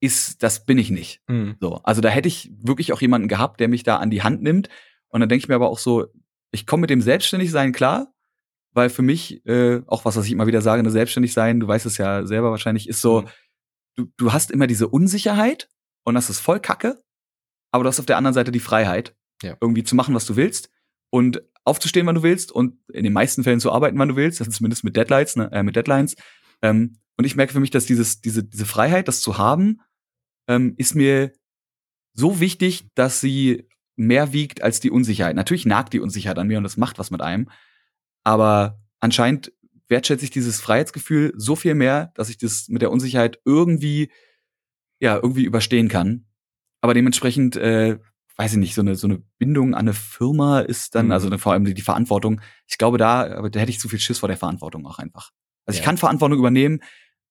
ist, 0.00 0.42
das 0.42 0.64
bin 0.64 0.78
ich 0.78 0.90
nicht. 0.90 1.22
Hm. 1.28 1.56
So, 1.60 1.76
also 1.84 2.00
da 2.00 2.08
hätte 2.08 2.28
ich 2.28 2.50
wirklich 2.58 2.92
auch 2.92 3.00
jemanden 3.00 3.28
gehabt, 3.28 3.60
der 3.60 3.68
mich 3.68 3.82
da 3.82 3.98
an 3.98 4.10
die 4.10 4.22
Hand 4.22 4.42
nimmt. 4.42 4.68
Und 5.08 5.20
dann 5.20 5.28
denke 5.28 5.44
ich 5.44 5.48
mir 5.48 5.54
aber 5.54 5.68
auch 5.68 5.78
so, 5.78 6.06
ich 6.52 6.66
komme 6.66 6.82
mit 6.82 6.90
dem 6.90 7.02
Selbstständigsein 7.02 7.72
klar, 7.72 8.12
weil 8.72 8.88
für 8.88 9.02
mich, 9.02 9.44
äh, 9.46 9.82
auch 9.86 10.04
was, 10.04 10.16
was 10.16 10.26
ich 10.26 10.32
immer 10.32 10.46
wieder 10.46 10.62
sage, 10.62 10.80
eine 10.80 10.90
Selbstständigsein, 10.90 11.60
du 11.60 11.68
weißt 11.68 11.86
es 11.86 11.98
ja 11.98 12.26
selber 12.26 12.50
wahrscheinlich, 12.50 12.88
ist 12.88 13.00
so, 13.00 13.22
hm. 13.22 13.28
du, 13.96 14.12
du 14.16 14.32
hast 14.32 14.50
immer 14.50 14.66
diese 14.66 14.88
Unsicherheit 14.88 15.68
und 16.04 16.14
das 16.14 16.30
ist 16.30 16.40
voll 16.40 16.60
Kacke, 16.60 17.02
aber 17.70 17.84
du 17.84 17.88
hast 17.88 18.00
auf 18.00 18.06
der 18.06 18.16
anderen 18.16 18.34
Seite 18.34 18.50
die 18.50 18.60
Freiheit, 18.60 19.14
ja. 19.42 19.56
irgendwie 19.60 19.84
zu 19.84 19.94
machen, 19.94 20.14
was 20.14 20.26
du 20.26 20.36
willst. 20.36 20.70
Und 21.10 21.42
aufzustehen, 21.64 22.06
wann 22.06 22.14
du 22.14 22.22
willst 22.22 22.52
und 22.52 22.76
in 22.92 23.04
den 23.04 23.12
meisten 23.12 23.44
Fällen 23.44 23.60
zu 23.60 23.72
arbeiten, 23.72 23.98
wann 23.98 24.08
du 24.08 24.16
willst, 24.16 24.40
also 24.40 24.50
zumindest 24.50 24.84
mit 24.84 24.96
Deadlines, 24.96 25.36
ne, 25.36 25.50
äh, 25.52 25.62
mit 25.62 25.76
Deadlines. 25.76 26.16
Ähm, 26.62 26.96
und 27.16 27.24
ich 27.24 27.36
merke 27.36 27.52
für 27.52 27.60
mich, 27.60 27.70
dass 27.70 27.86
dieses, 27.86 28.20
diese, 28.20 28.44
diese 28.44 28.66
Freiheit, 28.66 29.08
das 29.08 29.20
zu 29.20 29.38
haben, 29.38 29.80
ähm, 30.48 30.74
ist 30.78 30.94
mir 30.94 31.32
so 32.14 32.40
wichtig, 32.40 32.86
dass 32.94 33.20
sie 33.20 33.68
mehr 33.96 34.32
wiegt 34.32 34.62
als 34.62 34.80
die 34.80 34.90
Unsicherheit. 34.90 35.36
Natürlich 35.36 35.66
nagt 35.66 35.92
die 35.92 36.00
Unsicherheit 36.00 36.38
an 36.38 36.46
mir 36.46 36.58
und 36.58 36.64
das 36.64 36.76
macht 36.76 36.98
was 36.98 37.10
mit 37.10 37.20
einem. 37.20 37.50
Aber 38.24 38.80
anscheinend 39.00 39.52
wertschätze 39.88 40.24
ich 40.24 40.30
dieses 40.30 40.60
Freiheitsgefühl 40.60 41.32
so 41.36 41.56
viel 41.56 41.74
mehr, 41.74 42.12
dass 42.14 42.30
ich 42.30 42.38
das 42.38 42.68
mit 42.68 42.80
der 42.80 42.90
Unsicherheit 42.90 43.40
irgendwie, 43.44 44.10
ja, 45.00 45.16
irgendwie 45.16 45.44
überstehen 45.44 45.88
kann. 45.88 46.26
Aber 46.80 46.94
dementsprechend 46.94 47.56
äh, 47.56 47.98
weiß 48.40 48.52
ich 48.52 48.58
nicht, 48.58 48.74
so 48.74 48.80
eine, 48.80 48.94
so 48.94 49.06
eine 49.06 49.22
Bindung 49.36 49.74
an 49.74 49.80
eine 49.80 49.92
Firma 49.92 50.60
ist 50.60 50.94
dann, 50.94 51.06
mhm. 51.06 51.12
also 51.12 51.36
vor 51.36 51.52
allem 51.52 51.66
die, 51.66 51.82
Verantwortung. 51.82 52.40
Ich 52.66 52.78
glaube, 52.78 52.96
da, 52.96 53.36
aber 53.36 53.50
da 53.50 53.60
hätte 53.60 53.70
ich 53.70 53.78
zu 53.78 53.90
viel 53.90 54.00
Schiss 54.00 54.20
vor 54.20 54.30
der 54.30 54.38
Verantwortung 54.38 54.86
auch 54.86 54.98
einfach. 54.98 55.30
Also 55.66 55.76
ja. 55.76 55.80
ich 55.80 55.84
kann 55.84 55.98
Verantwortung 55.98 56.38
übernehmen, 56.38 56.80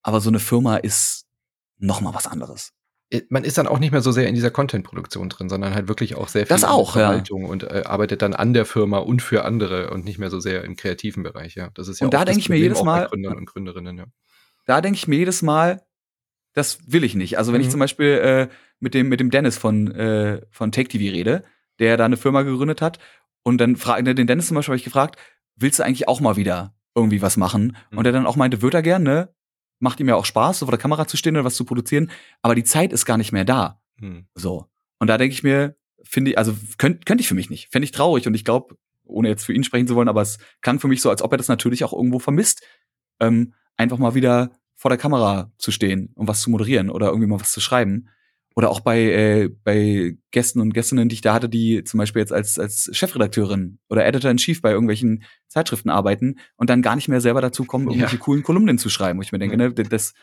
aber 0.04 0.22
so 0.22 0.30
eine 0.30 0.38
Firma 0.38 0.78
ist 0.78 1.26
noch 1.80 2.02
mal 2.02 2.14
was 2.14 2.28
anderes. 2.28 2.74
Äh, 3.10 3.24
man 3.30 3.44
ist 3.44 3.58
dann 3.58 3.66
auch 3.66 3.80
nicht 3.80 3.92
mehr 3.92 4.04
so 4.04 4.12
sehr 4.12 4.28
in 4.28 4.36
dieser 4.36 4.52
Content-Produktion 4.52 5.30
drin, 5.30 5.50
sondern 5.50 5.74
halt 5.74 5.88
wirklich 5.88 6.14
auch 6.14 6.28
sehr 6.28 6.46
viel 6.46 6.56
das 6.56 6.64
auch, 6.64 6.92
Verwaltung 6.92 7.42
ja. 7.42 7.48
und 7.48 7.64
äh, 7.64 7.82
arbeitet 7.88 8.22
dann 8.22 8.36
an 8.36 8.54
der 8.54 8.66
Firma 8.66 9.00
und 9.00 9.24
für 9.24 9.46
andere 9.46 9.90
und 9.90 10.06
nicht 10.06 10.20
mehr 10.20 10.30
so 10.30 10.40
sehr 10.40 10.64
im 10.64 10.76
kreativen 10.76 11.24
Bereich, 11.24 11.56
ja. 11.56 11.72
Das 11.74 11.88
ist 11.88 12.02
ja 12.02 12.06
und 12.06 12.14
da 12.14 12.24
denke 12.24 12.40
ich 12.40 12.50
mir 12.50 12.58
jedes 12.58 12.84
Mal, 12.84 13.08
Gründern 13.08 13.36
und 13.36 13.48
Gründerinnen, 13.48 13.98
ja. 13.98 14.06
Da 14.68 14.82
denke 14.82 14.98
ich 14.98 15.08
mir 15.08 15.16
jedes 15.16 15.42
Mal, 15.42 15.82
das 16.54 16.78
will 16.86 17.04
ich 17.04 17.16
nicht. 17.16 17.40
Also 17.40 17.52
wenn 17.52 17.62
mhm. 17.62 17.66
ich 17.66 17.72
zum 17.72 17.80
Beispiel 17.80 18.50
äh, 18.52 18.54
mit 18.80 18.94
dem, 18.94 19.10
mit 19.10 19.20
dem 19.20 19.30
Dennis 19.30 19.58
von, 19.58 19.92
äh, 19.92 20.42
von 20.52 20.72
Take 20.72 20.90
TV 20.90 21.14
rede, 21.14 21.44
der 21.80 21.98
da 21.98 22.06
eine 22.06 22.18
Firma 22.18 22.42
gegründet 22.44 22.82
hat. 22.82 23.00
Und 23.44 23.60
dann 23.60 23.76
frage 23.76 24.14
den 24.14 24.28
Dennis 24.28 24.48
zum 24.48 24.56
Beispiel 24.56 24.74
habe 24.74 24.78
ich 24.78 24.84
gefragt, 24.84 25.18
willst 25.56 25.80
du 25.80 25.84
eigentlich 25.84 26.08
auch 26.08 26.22
mal 26.22 26.36
wieder 26.36 26.76
irgendwie 26.96 27.22
was 27.22 27.38
machen? 27.38 27.78
Mhm. 27.92 27.98
Und 27.98 28.06
er 28.06 28.12
dann 28.12 28.26
auch 28.26 28.36
meinte, 28.36 28.62
wird 28.62 28.74
er 28.74 28.82
gern, 28.82 29.04
ne? 29.04 29.34
Macht 29.80 30.00
ihm 30.00 30.10
ja 30.10 30.16
auch 30.16 30.26
Spaß, 30.26 30.60
so 30.60 30.66
vor 30.66 30.72
der 30.72 30.80
Kamera 30.80 31.08
zu 31.08 31.16
stehen 31.16 31.36
oder 31.36 31.46
was 31.46 31.56
zu 31.56 31.64
produzieren, 31.64 32.12
aber 32.42 32.54
die 32.54 32.66
Zeit 32.66 32.92
ist 32.92 33.06
gar 33.06 33.18
nicht 33.18 33.32
mehr 33.32 33.46
da. 33.46 33.82
Mhm. 33.98 34.28
So. 34.36 34.66
Und 35.00 35.08
da 35.08 35.18
denke 35.18 35.34
ich 35.34 35.44
mir, 35.44 35.78
finde 36.04 36.32
ich, 36.32 36.38
also 36.38 36.54
könnte 36.78 37.06
könnt 37.06 37.22
ich 37.22 37.28
für 37.28 37.36
mich 37.36 37.50
nicht. 37.50 37.72
Fände 37.72 37.86
ich 37.86 37.92
traurig 37.92 38.28
und 38.28 38.34
ich 38.34 38.44
glaube, 38.44 38.76
ohne 39.06 39.30
jetzt 39.30 39.46
für 39.46 39.54
ihn 39.54 39.64
sprechen 39.64 39.88
zu 39.88 39.96
wollen, 39.96 40.10
aber 40.10 40.22
es 40.22 40.38
klang 40.62 40.80
für 40.80 40.88
mich 40.88 41.02
so, 41.02 41.10
als 41.10 41.22
ob 41.22 41.32
er 41.32 41.38
das 41.38 41.48
natürlich 41.48 41.84
auch 41.84 41.94
irgendwo 41.94 42.20
vermisst, 42.20 42.66
ähm, 43.20 43.54
einfach 43.78 43.98
mal 43.98 44.16
wieder 44.16 44.52
vor 44.76 44.90
der 44.90 44.98
Kamera 44.98 45.52
zu 45.58 45.72
stehen 45.72 46.12
und 46.16 46.28
was 46.28 46.42
zu 46.42 46.50
moderieren 46.50 46.90
oder 46.90 47.08
irgendwie 47.08 47.28
mal 47.28 47.40
was 47.40 47.52
zu 47.52 47.62
schreiben. 47.62 48.10
Oder 48.60 48.72
auch 48.72 48.82
bei, 48.82 49.00
äh, 49.00 49.50
bei 49.64 50.18
Gästen 50.32 50.60
und 50.60 50.74
Gästinnen, 50.74 51.08
die 51.08 51.14
ich 51.14 51.22
da 51.22 51.34
hatte, 51.34 51.48
die 51.48 51.82
zum 51.86 51.98
Beispiel 51.98 52.20
jetzt 52.20 52.34
als, 52.34 52.60
als 52.60 52.90
Chefredakteurin 52.92 53.80
oder 53.88 54.06
Editor-in-Chief 54.06 54.62
bei 54.62 54.72
irgendwelchen 54.72 55.24
Zeitschriften 55.48 55.90
arbeiten 55.90 56.40
und 56.58 56.70
dann 56.70 56.82
gar 56.82 56.98
nicht 56.98 57.08
mehr 57.08 57.22
selber 57.22 57.40
dazu 57.40 57.64
kommen, 57.64 57.88
irgendwelche 57.88 58.18
ja. 58.18 58.22
coolen 58.22 58.44
Kolumnen 58.44 58.78
zu 58.78 58.90
schreiben. 58.90 59.18
Wo 59.18 59.24
ich 59.24 59.32
mir 59.32 59.40
denke, 59.40 59.56
ne, 59.56 59.74
das 59.74 60.14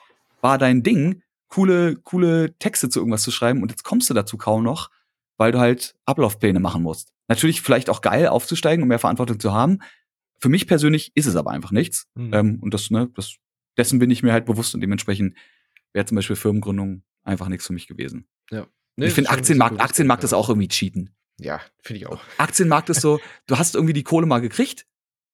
war 0.42 0.58
dein 0.58 0.82
Ding, 0.82 1.22
coole, 1.48 1.96
coole 1.96 2.54
Texte 2.58 2.90
zu 2.90 2.98
irgendwas 2.98 3.22
zu 3.22 3.30
schreiben 3.30 3.62
und 3.62 3.70
jetzt 3.70 3.84
kommst 3.84 4.10
du 4.10 4.12
dazu 4.12 4.36
kaum 4.36 4.62
noch, 4.62 4.90
weil 5.38 5.50
du 5.50 5.58
halt 5.58 5.94
Ablaufpläne 6.04 6.60
machen 6.60 6.82
musst. 6.82 7.14
Natürlich 7.28 7.62
vielleicht 7.62 7.88
auch 7.88 8.02
geil 8.02 8.28
aufzusteigen 8.28 8.82
und 8.82 8.88
mehr 8.88 8.98
Verantwortung 8.98 9.40
zu 9.40 9.54
haben. 9.54 9.78
Für 10.40 10.50
mich 10.50 10.66
persönlich 10.66 11.10
ist 11.14 11.24
es 11.24 11.36
aber 11.36 11.52
einfach 11.52 11.70
nichts. 11.70 12.06
Mhm. 12.14 12.34
Ähm, 12.34 12.58
und 12.60 12.74
das, 12.74 12.90
ne, 12.90 13.08
das, 13.14 13.36
dessen 13.78 13.98
bin 13.98 14.10
ich 14.10 14.22
mir 14.22 14.34
halt 14.34 14.44
bewusst 14.44 14.74
und 14.74 14.82
dementsprechend 14.82 15.38
wäre 15.94 16.04
zum 16.04 16.16
Beispiel 16.16 16.36
Firmengründung 16.36 17.02
einfach 17.26 17.48
nichts 17.48 17.66
für 17.66 17.72
mich 17.72 17.86
gewesen. 17.86 18.26
Ja. 18.50 18.66
Nee, 18.96 19.06
ich 19.06 19.14
finde 19.14 19.30
Aktienmarkt, 19.30 19.80
Aktienmarkt 19.80 20.24
ist 20.24 20.32
auch 20.32 20.48
irgendwie 20.48 20.68
cheaten. 20.68 21.14
Ja, 21.38 21.60
finde 21.82 22.00
ich 22.00 22.06
auch. 22.06 22.20
Aktienmarkt 22.38 22.88
ist 22.88 23.02
so, 23.02 23.20
du 23.46 23.58
hast 23.58 23.74
irgendwie 23.74 23.92
die 23.92 24.04
Kohle 24.04 24.26
mal 24.26 24.40
gekriegt. 24.40 24.86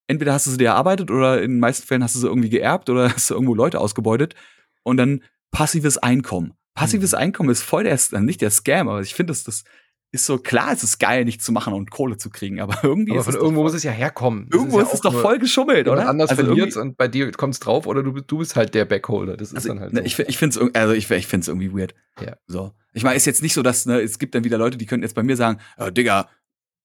Entweder 0.08 0.32
hast 0.32 0.46
du 0.46 0.50
sie 0.50 0.58
dir 0.58 0.68
erarbeitet 0.68 1.10
oder 1.10 1.40
in 1.40 1.52
den 1.52 1.60
meisten 1.60 1.86
Fällen 1.86 2.02
hast 2.02 2.16
du 2.16 2.18
sie 2.18 2.26
irgendwie 2.26 2.50
geerbt 2.50 2.90
oder 2.90 3.10
hast 3.14 3.30
du 3.30 3.34
irgendwo 3.34 3.54
Leute 3.54 3.78
ausgebeutet. 3.78 4.34
Und 4.82 4.96
dann 4.96 5.22
passives 5.52 5.98
Einkommen. 5.98 6.54
Passives 6.74 7.12
mhm. 7.12 7.18
Einkommen 7.18 7.50
ist 7.50 7.62
voll 7.62 7.84
der, 7.84 7.98
nicht 8.20 8.40
der 8.40 8.50
Scam, 8.50 8.88
aber 8.88 9.00
ich 9.00 9.14
finde, 9.14 9.30
das, 9.30 9.44
das 9.44 9.64
ist 10.12 10.26
so 10.26 10.36
klar, 10.36 10.72
es 10.72 10.82
ist 10.82 10.98
geil, 10.98 11.24
nichts 11.24 11.42
zu 11.42 11.52
machen 11.52 11.72
und 11.72 11.90
Kohle 11.90 12.18
zu 12.18 12.28
kriegen, 12.28 12.60
aber 12.60 12.78
irgendwie 12.84 13.12
aber 13.12 13.20
ist 13.20 13.24
von 13.24 13.34
es 13.34 13.40
irgendwo 13.40 13.62
muss 13.62 13.72
es 13.72 13.82
ja 13.82 13.90
herkommen. 13.90 14.46
Irgendwo 14.52 14.78
ist, 14.78 14.84
ja 14.84 14.88
ist 14.88 14.94
es 14.94 15.00
doch 15.00 15.14
voll 15.14 15.38
geschummelt, 15.38 15.88
oder? 15.88 16.06
Anders 16.06 16.30
also 16.30 16.44
verliert 16.44 16.76
und 16.76 16.98
bei 16.98 17.08
dir 17.08 17.32
kommt 17.32 17.54
es 17.54 17.60
drauf 17.60 17.86
oder 17.86 18.02
du, 18.02 18.12
du 18.12 18.38
bist 18.38 18.54
halt 18.54 18.74
der 18.74 18.84
Backholder. 18.84 19.38
Das 19.38 19.48
ist 19.48 19.54
also, 19.56 19.68
dann 19.68 19.80
halt. 19.80 19.94
Ne, 19.94 20.00
so. 20.00 20.06
Ich, 20.06 20.18
ich 20.18 20.36
finde 20.36 20.60
es 20.60 20.74
also 20.74 20.92
ich, 20.92 21.10
ich 21.10 21.26
find's 21.26 21.48
irgendwie 21.48 21.72
weird. 21.72 21.94
Ja. 22.20 22.36
So. 22.46 22.72
Ich 22.92 23.04
meine, 23.04 23.16
ist 23.16 23.24
jetzt 23.24 23.42
nicht 23.42 23.54
so, 23.54 23.62
dass 23.62 23.86
ne, 23.86 24.00
es 24.00 24.18
gibt 24.18 24.34
dann 24.34 24.44
wieder 24.44 24.58
Leute, 24.58 24.76
die 24.76 24.84
könnten 24.84 25.02
jetzt 25.02 25.14
bei 25.14 25.22
mir 25.22 25.36
sagen, 25.36 25.58
äh, 25.78 25.90
Digga, 25.90 26.28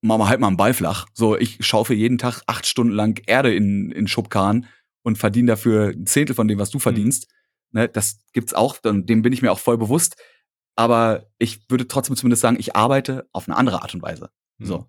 mach 0.02 0.18
mal 0.18 0.30
halt 0.30 0.40
mal 0.40 0.48
einen 0.48 0.58
Ball 0.58 0.74
flach. 0.74 1.06
So, 1.14 1.38
ich 1.38 1.58
schaufe 1.66 1.94
jeden 1.94 2.18
Tag 2.18 2.44
acht 2.48 2.66
Stunden 2.66 2.94
lang 2.94 3.20
Erde 3.28 3.54
in, 3.54 3.92
in 3.92 4.08
Schubkarren 4.08 4.68
und 5.04 5.18
verdiene 5.18 5.48
dafür 5.48 5.90
ein 5.90 6.06
Zehntel 6.06 6.34
von 6.34 6.48
dem, 6.48 6.60
was 6.60 6.70
du 6.70 6.78
mhm. 6.78 6.82
verdienst. 6.82 7.28
Mhm. 7.74 7.82
Ne, 7.82 7.90
das 7.90 8.22
gibt's 8.32 8.54
auch, 8.54 8.78
dem 8.82 9.22
bin 9.22 9.34
ich 9.34 9.42
mir 9.42 9.52
auch 9.52 9.60
voll 9.60 9.78
bewusst 9.78 10.16
aber 10.78 11.26
ich 11.40 11.70
würde 11.70 11.88
trotzdem 11.88 12.16
zumindest 12.16 12.42
sagen, 12.42 12.56
ich 12.58 12.76
arbeite 12.76 13.28
auf 13.34 13.50
eine 13.50 13.58
andere 13.58 13.82
Art 13.82 13.94
und 13.94 14.02
Weise. 14.02 14.30
Mhm. 14.60 14.66
So. 14.66 14.86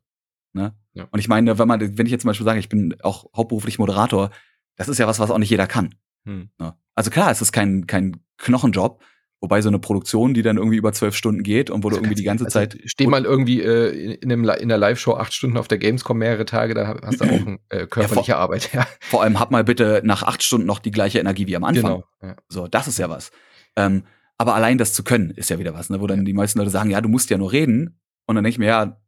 Ne? 0.53 0.75
Ja. 0.93 1.09
Und 1.11 1.19
ich 1.19 1.29
meine, 1.29 1.59
wenn 1.59 1.67
man, 1.67 1.81
wenn 1.99 2.07
ich 2.07 2.13
jetzt 2.13 2.23
zum 2.23 2.29
Beispiel 2.29 2.45
sage, 2.45 2.61
ich 2.61 2.69
bin 2.69 2.95
auch 3.03 3.27
hauptberuflich 3.37 3.79
Moderator, 3.79 4.31
das 4.77 4.89
ist 4.89 4.99
ja 4.99 5.07
was, 5.07 5.19
was 5.19 5.31
auch 5.31 5.39
nicht 5.39 5.51
jeder 5.51 5.67
kann. 5.67 5.95
Mhm. 6.25 6.51
Ne? 6.59 6.75
Also 6.95 7.11
klar, 7.11 7.31
es 7.31 7.43
ist 7.43 7.53
kein, 7.53 7.87
kein 7.87 8.21
Knochenjob, 8.37 9.03
Wobei 9.41 9.63
so 9.63 9.69
eine 9.69 9.79
Produktion, 9.79 10.35
die 10.35 10.43
dann 10.43 10.57
irgendwie 10.57 10.79
über 10.79 10.93
zwölf 10.93 11.15
Stunden 11.15 11.45
geht 11.45 11.71
und 11.71 11.85
wo 11.85 11.89
also 11.89 12.01
du 12.01 12.05
irgendwie 12.05 12.17
die 12.17 12.25
ganze 12.25 12.47
also 12.47 12.59
Zeit. 12.59 12.77
Steh 12.87 13.07
mal 13.07 13.25
irgendwie 13.25 13.63
äh, 13.63 14.17
in, 14.17 14.33
einem, 14.33 14.49
in 14.49 14.69
der 14.69 14.79
Live-Show 14.79 15.15
acht 15.15 15.33
Stunden 15.33 15.59
auf 15.59 15.69
der 15.69 15.79
Gamescom 15.79 16.19
mehrere 16.19 16.45
Tage, 16.45 16.75
da 16.75 16.99
hast 17.05 17.21
du 17.21 17.25
auch 17.25 17.29
eine 17.47 17.59
äh, 17.69 17.87
körperliche 17.87 18.33
ja, 18.33 18.35
vor, 18.35 18.43
Arbeit, 18.43 18.73
ja. 18.73 18.85
Vor 18.99 19.23
allem 19.23 19.39
hab 19.39 19.53
mal 19.53 19.63
bitte 19.63 20.01
nach 20.03 20.25
acht 20.25 20.43
Stunden 20.43 20.67
noch 20.67 20.81
die 20.81 20.91
gleiche 20.91 21.21
Energie 21.21 21.47
wie 21.47 21.55
am 21.55 21.63
Anfang. 21.63 21.85
Genau. 21.85 22.05
Ja. 22.21 22.35
So, 22.49 22.67
das 22.67 22.89
ist 22.89 22.99
ja 22.99 23.09
was. 23.11 23.31
Ähm, 23.77 24.03
aber 24.39 24.55
allein 24.55 24.79
das 24.79 24.95
zu 24.95 25.03
können, 25.03 25.31
ist 25.31 25.51
ja 25.51 25.59
wieder 25.59 25.75
was, 25.75 25.91
ne? 25.91 26.01
wo 26.01 26.07
dann 26.07 26.25
die 26.25 26.33
meisten 26.33 26.59
Leute 26.59 26.71
sagen, 26.71 26.91
ja, 26.91 27.01
du 27.01 27.09
musst 27.09 27.29
ja 27.29 27.37
nur 27.37 27.53
reden. 27.53 28.01
Und 28.27 28.37
dann 28.37 28.45
denke 28.45 28.55
ich 28.55 28.59
mir, 28.59 28.67
ja, 28.67 29.01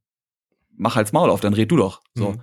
mach 0.76 0.96
halt's 0.96 1.12
Maul 1.12 1.30
auf, 1.30 1.40
dann 1.40 1.54
red 1.54 1.70
du 1.70 1.76
doch. 1.76 2.02
So. 2.14 2.32
Mhm. 2.32 2.40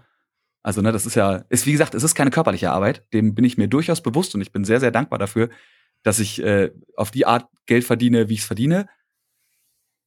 Also, 0.64 0.82
ne, 0.82 0.92
das 0.92 1.06
ist 1.06 1.16
ja, 1.16 1.46
ist 1.50 1.66
wie 1.66 1.72
gesagt, 1.74 1.96
es 1.96 2.04
ist 2.04 2.16
keine 2.16 2.32
körperliche 2.32 2.72
Arbeit. 2.72 3.06
Dem 3.14 3.36
bin 3.36 3.46
ich 3.46 3.58
mir 3.58 3.68
durchaus 3.68 4.02
bewusst 4.02 4.36
und 4.36 4.42
ich 4.42 4.52
bin 4.52 4.64
sehr, 4.64 4.80
sehr 4.80 4.92
dankbar 4.92 5.20
dafür, 5.20 5.50
dass 6.04 6.20
ich 6.20 6.42
äh, 6.42 6.72
auf 6.96 7.12
die 7.12 7.26
Art 7.26 7.50
Geld 7.66 7.84
verdiene, 7.84 8.30
wie 8.30 8.36
ich 8.36 8.42
es 8.42 8.46
verdiene. 8.46 8.88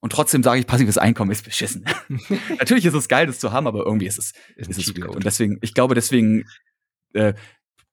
Und 0.00 0.12
trotzdem 0.12 0.42
sage 0.42 0.60
ich, 0.60 0.66
passives 0.66 0.96
Einkommen 0.96 1.30
ist 1.30 1.44
beschissen. 1.44 1.84
Natürlich 2.58 2.86
ist 2.86 2.94
es 2.94 3.08
geil, 3.08 3.26
das 3.26 3.38
zu 3.38 3.52
haben, 3.52 3.66
aber 3.66 3.84
irgendwie 3.84 4.06
ist 4.06 4.18
es, 4.18 4.32
ist, 4.56 4.70
ist 4.70 4.78
es 4.78 4.96
weird. 4.96 5.14
Und 5.14 5.24
deswegen, 5.24 5.58
ich 5.60 5.74
glaube, 5.74 5.94
deswegen 5.94 6.46
äh, 7.12 7.34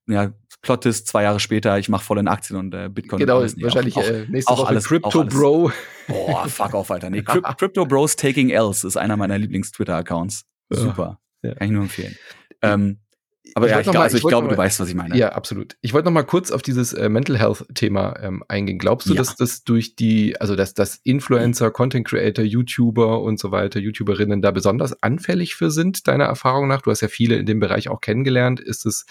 ja, 0.08 0.32
Plot 0.62 0.86
ist 0.86 1.06
zwei 1.06 1.22
Jahre 1.22 1.40
später, 1.40 1.78
ich 1.78 1.88
mache 1.88 2.04
voll 2.04 2.18
in 2.18 2.28
Aktien 2.28 2.58
und 2.58 2.74
äh, 2.74 2.88
Bitcoin. 2.88 3.20
Genau, 3.20 3.40
ist 3.40 3.60
wahrscheinlich 3.62 3.96
auch, 3.96 4.02
äh, 4.02 4.26
nächste 4.28 4.52
auch 4.52 4.58
Woche 4.58 4.68
alles, 4.68 4.84
Crypto 4.84 5.24
Bro. 5.24 5.72
Boah, 6.08 6.48
fuck 6.48 6.74
off, 6.74 6.90
Alter. 6.90 7.10
Nee, 7.10 7.22
Crypto 7.58 7.86
Bros 7.86 8.16
Taking 8.16 8.50
Ls 8.50 8.84
ist 8.84 8.96
einer 8.96 9.16
meiner 9.16 9.38
Lieblings-Twitter-Accounts. 9.38 10.44
Super. 10.70 11.20
Ja. 11.42 11.54
Kann 11.54 11.66
ich 11.66 11.72
nur 11.72 11.82
empfehlen. 11.82 12.16
Ähm, 12.62 12.98
aber 13.54 13.66
ich 13.66 13.72
ja, 13.72 13.78
ich, 13.78 13.84
glaub, 13.84 13.94
mal, 13.94 14.02
also 14.02 14.16
ich, 14.16 14.22
ich 14.22 14.28
glaube, 14.28 14.46
mal, 14.46 14.52
du 14.52 14.58
weißt, 14.58 14.80
was 14.80 14.88
ich 14.88 14.94
meine. 14.94 15.16
Ja, 15.16 15.30
absolut. 15.30 15.76
Ich 15.80 15.92
wollte 15.92 16.06
noch 16.06 16.12
mal 16.12 16.22
kurz 16.22 16.50
auf 16.50 16.62
dieses 16.62 16.92
äh, 16.92 17.08
Mental 17.08 17.38
Health-Thema 17.38 18.20
ähm, 18.20 18.44
eingehen. 18.48 18.78
Glaubst 18.78 19.08
du, 19.08 19.14
ja. 19.14 19.18
dass 19.18 19.36
das 19.36 19.64
durch 19.64 19.96
die, 19.96 20.38
also 20.40 20.56
dass 20.56 20.74
das 20.74 21.00
Influencer, 21.02 21.70
Content 21.70 22.06
Creator, 22.06 22.44
YouTuber 22.44 23.22
und 23.22 23.38
so 23.38 23.50
weiter, 23.50 23.80
YouTuberinnen 23.80 24.42
da 24.42 24.50
besonders 24.50 25.02
anfällig 25.02 25.54
für 25.54 25.70
sind, 25.70 26.08
deiner 26.08 26.24
Erfahrung 26.24 26.68
nach? 26.68 26.82
Du 26.82 26.90
hast 26.90 27.00
ja 27.00 27.08
viele 27.08 27.36
in 27.36 27.46
dem 27.46 27.60
Bereich 27.60 27.88
auch 27.88 28.00
kennengelernt. 28.00 28.60
Ist 28.60 28.84
es 28.86 29.06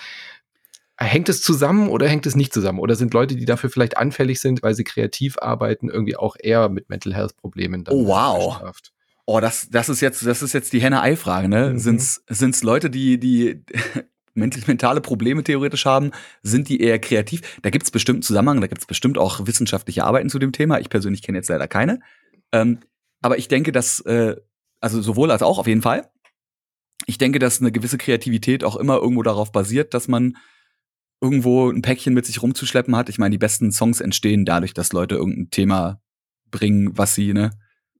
Hängt 1.00 1.30
es 1.30 1.41
zusammen 1.41 1.89
oder 1.89 2.08
hängt 2.08 2.26
es 2.26 2.36
nicht 2.36 2.54
zusammen? 2.54 2.80
Oder 2.80 2.95
sind 2.95 3.14
Leute, 3.14 3.36
die 3.36 3.45
dafür 3.45 3.70
vielleicht 3.70 3.98
anfällig 3.98 4.39
sind, 4.39 4.64
weil 4.64 4.74
sie 4.74 4.84
kreativ 4.84 5.38
arbeiten, 5.39 5.89
irgendwie 5.89 6.16
auch 6.16 6.36
eher 6.39 6.70
mit 6.70 6.89
Mental 6.89 7.14
Health 7.14 7.38
Problemen? 7.38 7.84
oh 7.89 8.08
wow. 8.08 8.56
Bestraft? 8.56 8.93
Oh, 9.26 9.39
das, 9.39 9.70
das 9.70 9.89
ist 9.89 10.02
jetzt, 10.02 10.26
das 10.26 10.41
ist 10.41 10.54
jetzt 10.54 10.74
die 10.74 10.82
Henne-Ei-Frage, 10.82 11.50
ne? 11.50 11.72
Mhm. 11.72 11.80
Sind's, 11.80 12.24
sind's 12.30 12.64
Leute, 12.64 12.89
die, 12.89 13.20
die 13.20 13.62
mentale 14.34 15.02
Probleme 15.02 15.43
theoretisch 15.43 15.86
haben? 15.86 16.12
Sind 16.41 16.70
die 16.70 16.82
eher 16.82 16.98
kreativ? 16.98 17.60
Da 17.62 17.70
gibt's 17.70 17.91
bestimmt 17.91 18.18
einen 18.18 18.24
Zusammenhang, 18.24 18.62
da 18.62 18.68
gibt's 18.68 18.86
bestimmt 18.86 19.18
auch 19.18 19.45
wissenschaftliche 19.45 20.06
Arbeiten 20.06 20.30
zu 20.30 20.39
dem 20.39 20.54
Thema. 20.54 20.80
Ich 20.80 20.89
persönlich 20.89 21.22
kenne 21.22 21.39
jetzt 21.39 21.50
leider 21.50 21.68
keine. 21.68 22.00
Ähm, 22.52 22.80
aber 23.22 23.38
ich 23.38 23.50
denke, 23.50 23.72
dass, 23.72 24.00
äh, 24.02 24.38
also 24.80 25.02
sowohl 25.02 25.30
als 25.30 25.43
auch 25.43 25.60
auf 25.60 25.68
jeden 25.68 25.82
Fall. 25.82 26.10
Ich 27.06 27.18
denke, 27.18 27.38
dass 27.38 27.60
eine 27.60 27.72
gewisse 27.72 27.98
Kreativität 27.98 28.64
auch 28.64 28.78
immer 28.78 28.95
irgendwo 28.95 29.24
darauf 29.24 29.52
basiert, 29.52 29.93
dass 29.93 30.08
man 30.08 30.38
irgendwo 31.22 31.70
ein 31.70 31.82
Päckchen 31.82 32.13
mit 32.13 32.26
sich 32.26 32.41
rumzuschleppen 32.41 32.95
hat. 32.95 33.09
Ich 33.09 33.18
meine, 33.18 33.32
die 33.32 33.38
besten 33.38 33.72
Songs 33.72 34.01
entstehen 34.01 34.45
dadurch, 34.45 34.74
dass 34.74 34.93
Leute 34.93 35.15
irgendein 35.15 35.49
Thema 35.49 36.01
bringen, 36.51 36.97
was 36.97 37.15
sie, 37.15 37.34
ne, 37.34 37.51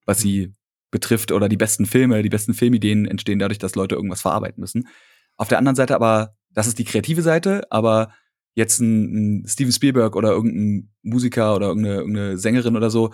was 0.06 0.20
sie 0.20 0.54
betrifft, 0.92 1.32
oder 1.32 1.50
die 1.50 1.58
besten 1.58 1.86
Filme, 1.86 2.22
die 2.24 2.30
besten 2.30 2.54
Filmideen 2.54 3.06
entstehen 3.06 3.40
dadurch, 3.40 3.58
dass 3.58 3.76
Leute 3.76 3.96
irgendwas 3.96 4.22
verarbeiten 4.22 4.62
müssen. 4.62 4.88
Auf 5.36 5.48
der 5.48 5.58
anderen 5.58 5.76
Seite 5.76 5.96
aber, 5.96 6.36
das 6.52 6.68
ist 6.68 6.80
die 6.80 6.86
kreative 6.86 7.22
Seite, 7.22 7.70
aber 7.72 8.14
jetzt 8.56 8.80
ein, 8.80 9.42
ein 9.42 9.48
Steven 9.48 9.72
Spielberg 9.72 10.16
oder 10.16 10.32
irgendein 10.32 10.90
Musiker 11.04 11.56
oder 11.56 11.68
irgendeine, 11.68 11.98
irgendeine 11.98 12.38
Sängerin 12.38 12.76
oder 12.76 12.90
so, 12.90 13.12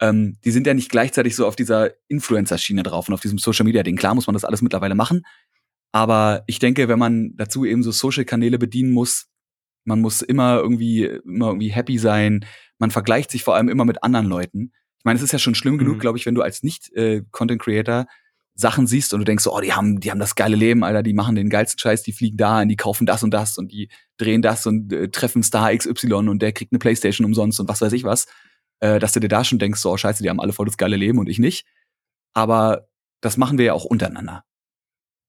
ähm, 0.00 0.38
die 0.44 0.50
sind 0.50 0.66
ja 0.66 0.74
nicht 0.74 0.90
gleichzeitig 0.90 1.36
so 1.36 1.46
auf 1.46 1.56
dieser 1.56 1.90
Influencer-Schiene 2.08 2.82
drauf 2.82 3.08
und 3.08 3.14
auf 3.14 3.20
diesem 3.20 3.38
Social-Media-Ding. 3.38 3.96
Klar 3.96 4.14
muss 4.14 4.26
man 4.26 4.34
das 4.34 4.44
alles 4.44 4.62
mittlerweile 4.62 4.94
machen, 4.94 5.22
aber 5.92 6.42
ich 6.46 6.58
denke, 6.58 6.88
wenn 6.88 6.98
man 6.98 7.36
dazu 7.36 7.64
eben 7.64 7.82
so 7.82 7.90
Social-Kanäle 7.90 8.58
bedienen 8.58 8.92
muss, 8.92 9.29
man 9.84 10.00
muss 10.00 10.22
immer 10.22 10.58
irgendwie, 10.58 11.04
immer 11.04 11.48
irgendwie 11.48 11.72
happy 11.72 11.98
sein. 11.98 12.44
Man 12.78 12.90
vergleicht 12.90 13.30
sich 13.30 13.44
vor 13.44 13.56
allem 13.56 13.68
immer 13.68 13.84
mit 13.84 14.02
anderen 14.02 14.26
Leuten. 14.26 14.72
Ich 14.98 15.04
meine, 15.04 15.16
es 15.16 15.22
ist 15.22 15.32
ja 15.32 15.38
schon 15.38 15.54
schlimm 15.54 15.74
mhm. 15.74 15.78
genug, 15.78 16.00
glaube 16.00 16.18
ich, 16.18 16.26
wenn 16.26 16.34
du 16.34 16.42
als 16.42 16.62
Nicht-Content-Creator 16.62 18.00
äh, 18.00 18.06
Sachen 18.54 18.86
siehst 18.86 19.14
und 19.14 19.20
du 19.20 19.24
denkst 19.24 19.44
so, 19.44 19.54
oh, 19.54 19.60
die 19.60 19.72
haben, 19.72 20.00
die 20.00 20.10
haben 20.10 20.18
das 20.18 20.34
geile 20.34 20.56
Leben, 20.56 20.84
Alter, 20.84 21.02
die 21.02 21.14
machen 21.14 21.34
den 21.34 21.48
geilsten 21.48 21.78
Scheiß, 21.78 22.02
die 22.02 22.12
fliegen 22.12 22.36
da 22.36 22.60
und 22.60 22.68
die 22.68 22.76
kaufen 22.76 23.06
das 23.06 23.22
und 23.22 23.30
das 23.30 23.56
und 23.58 23.72
die 23.72 23.88
drehen 24.18 24.42
das 24.42 24.66
und 24.66 24.92
äh, 24.92 25.08
treffen 25.08 25.42
Star 25.42 25.74
XY 25.74 26.12
und 26.12 26.42
der 26.42 26.52
kriegt 26.52 26.72
eine 26.72 26.78
Playstation 26.78 27.24
umsonst 27.24 27.58
und 27.58 27.68
was 27.68 27.80
weiß 27.80 27.92
ich 27.92 28.04
was. 28.04 28.26
Äh, 28.80 28.98
dass 28.98 29.12
du 29.12 29.20
dir 29.20 29.28
da 29.28 29.44
schon 29.44 29.58
denkst, 29.58 29.80
so, 29.80 29.90
oh, 29.90 29.96
scheiße, 29.96 30.22
die 30.22 30.30
haben 30.30 30.40
alle 30.40 30.52
voll 30.52 30.66
das 30.66 30.76
geile 30.76 30.96
Leben 30.96 31.18
und 31.18 31.28
ich 31.28 31.38
nicht. 31.38 31.66
Aber 32.34 32.88
das 33.20 33.36
machen 33.36 33.58
wir 33.58 33.66
ja 33.66 33.72
auch 33.74 33.84
untereinander. 33.84 34.44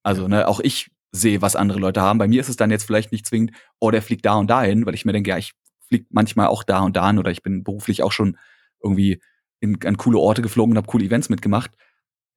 Also, 0.04 0.28
ne, 0.28 0.48
auch 0.48 0.60
ich 0.60 0.92
sehe, 1.12 1.42
was 1.42 1.56
andere 1.56 1.80
Leute 1.80 2.02
haben. 2.02 2.20
Bei 2.20 2.28
mir 2.28 2.42
ist 2.42 2.50
es 2.50 2.56
dann 2.56 2.72
jetzt 2.72 2.84
vielleicht 2.84 3.12
nicht 3.12 3.26
zwingend, 3.26 3.52
oh, 3.80 3.92
der 3.92 4.02
fliegt 4.02 4.26
da 4.26 4.36
und 4.36 4.50
dahin, 4.50 4.86
weil 4.86 4.94
ich 4.94 5.06
mir 5.06 5.14
denke, 5.14 5.30
ja, 5.30 5.38
ich 5.38 5.54
fliege 5.88 6.06
manchmal 6.10 6.48
auch 6.48 6.64
da 6.64 6.80
und 6.80 6.96
dahin 6.96 7.20
oder 7.20 7.32
ich 7.32 7.44
bin 7.44 7.64
beruflich 7.64 8.02
auch 8.02 8.12
schon 8.12 8.38
irgendwie 8.82 9.22
in, 9.60 9.78
an 9.86 9.98
coole 9.98 10.18
Orte 10.18 10.42
geflogen 10.42 10.72
und 10.72 10.78
habe 10.78 10.88
coole 10.88 11.06
Events 11.06 11.30
mitgemacht. 11.30 11.72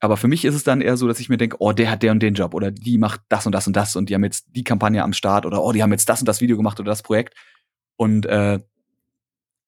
Aber 0.00 0.16
für 0.16 0.28
mich 0.28 0.44
ist 0.44 0.54
es 0.54 0.64
dann 0.64 0.80
eher 0.80 0.96
so, 0.96 1.08
dass 1.08 1.20
ich 1.20 1.28
mir 1.28 1.36
denke, 1.36 1.56
oh, 1.60 1.72
der 1.72 1.90
hat 1.90 2.02
der 2.02 2.12
und 2.12 2.20
den 2.20 2.34
Job 2.34 2.52
oder 2.52 2.70
die 2.70 2.98
macht 2.98 3.22
das 3.28 3.46
und 3.46 3.52
das 3.52 3.66
und 3.66 3.74
das 3.74 3.96
und 3.96 4.10
die 4.10 4.14
haben 4.14 4.24
jetzt 4.24 4.46
die 4.50 4.64
Kampagne 4.64 5.02
am 5.02 5.12
Start 5.12 5.46
oder 5.46 5.62
oh, 5.62 5.72
die 5.72 5.82
haben 5.82 5.92
jetzt 5.92 6.08
das 6.08 6.20
und 6.20 6.28
das 6.28 6.40
Video 6.40 6.56
gemacht 6.56 6.78
oder 6.80 6.90
das 6.90 7.02
Projekt. 7.02 7.34
Und 7.96 8.26
äh, 8.26 8.58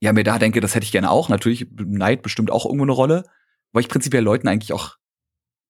ja, 0.01 0.13
mir 0.13 0.25
da 0.25 0.39
denke, 0.39 0.61
das 0.61 0.75
hätte 0.75 0.85
ich 0.85 0.93
gerne 0.93 1.11
auch. 1.11 1.29
Natürlich, 1.29 1.67
Neid 1.79 2.23
bestimmt 2.23 2.51
auch 2.51 2.67
irgendwo 2.67 2.85
eine 2.85 2.93
Rolle, 2.93 3.25
weil 3.73 3.81
ich 3.81 3.89
prinzipiell 3.89 4.23
Leuten 4.23 4.49
eigentlich 4.49 4.73
auch 4.73 4.97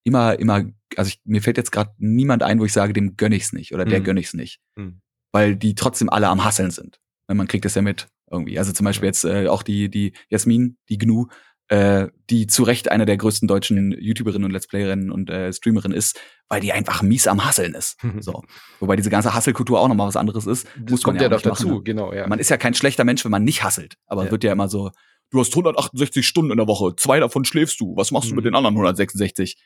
immer, 0.06 0.38
immer, 0.38 0.64
also 0.96 1.08
ich, 1.08 1.20
mir 1.24 1.42
fällt 1.42 1.56
jetzt 1.56 1.72
gerade 1.72 1.90
niemand 1.98 2.42
ein, 2.42 2.60
wo 2.60 2.64
ich 2.64 2.72
sage, 2.72 2.92
dem 2.92 3.16
gönn 3.16 3.32
ich's 3.32 3.52
nicht 3.52 3.74
oder 3.74 3.84
der 3.84 4.00
mhm. 4.00 4.04
gönn 4.04 4.16
ich's 4.16 4.34
nicht. 4.34 4.60
Mhm. 4.76 5.00
Weil 5.32 5.56
die 5.56 5.74
trotzdem 5.74 6.08
alle 6.08 6.28
am 6.28 6.44
Hasseln 6.44 6.70
sind. 6.70 7.00
Man 7.28 7.48
kriegt 7.48 7.64
das 7.64 7.74
ja 7.74 7.82
mit 7.82 8.06
irgendwie. 8.30 8.58
Also 8.58 8.72
zum 8.72 8.84
Beispiel 8.84 9.06
jetzt 9.06 9.24
äh, 9.24 9.48
auch 9.48 9.64
die, 9.64 9.90
die 9.90 10.12
Jasmin, 10.28 10.78
die 10.88 10.98
Gnu, 10.98 11.26
äh, 11.68 12.06
die 12.30 12.46
zu 12.46 12.62
Recht 12.62 12.88
eine 12.88 13.04
der 13.04 13.16
größten 13.16 13.48
deutschen 13.48 13.90
YouTuberinnen 14.00 14.44
und 14.44 14.52
Let's 14.52 14.68
Playerinnen 14.68 15.10
und 15.10 15.28
äh, 15.28 15.52
Streamerin 15.52 15.90
ist, 15.90 16.20
weil 16.48 16.60
die 16.60 16.72
einfach 16.72 17.02
mies 17.02 17.26
am 17.26 17.44
Hasseln 17.44 17.74
ist. 17.74 17.98
so. 18.20 18.44
Wobei 18.78 18.94
diese 18.94 19.10
ganze 19.10 19.34
Hasselkultur 19.34 19.80
auch 19.80 19.88
nochmal 19.88 20.06
was 20.06 20.16
anderes 20.16 20.46
ist. 20.46 20.68
Das 20.78 20.92
Muss 20.92 21.02
kommt 21.02 21.20
ja, 21.20 21.28
doch 21.28 21.42
dazu, 21.42 21.66
machen, 21.66 21.78
ne? 21.78 21.82
genau, 21.82 22.12
ja. 22.12 22.28
Man 22.28 22.38
ist 22.38 22.48
ja 22.48 22.56
kein 22.56 22.74
schlechter 22.74 23.02
Mensch, 23.02 23.24
wenn 23.24 23.32
man 23.32 23.42
nicht 23.42 23.64
hasselt. 23.64 23.96
Aber 24.06 24.26
ja. 24.26 24.30
wird 24.30 24.44
ja 24.44 24.52
immer 24.52 24.68
so, 24.68 24.92
du 25.30 25.40
hast 25.40 25.52
168 25.52 26.24
Stunden 26.24 26.52
in 26.52 26.58
der 26.58 26.68
Woche, 26.68 26.94
zwei 26.94 27.18
davon 27.18 27.44
schläfst 27.44 27.80
du. 27.80 27.96
Was 27.96 28.12
machst 28.12 28.26
mhm. 28.26 28.30
du 28.30 28.36
mit 28.36 28.44
mhm. 28.44 28.48
den 28.50 28.54
anderen 28.54 28.74
166? 28.76 29.56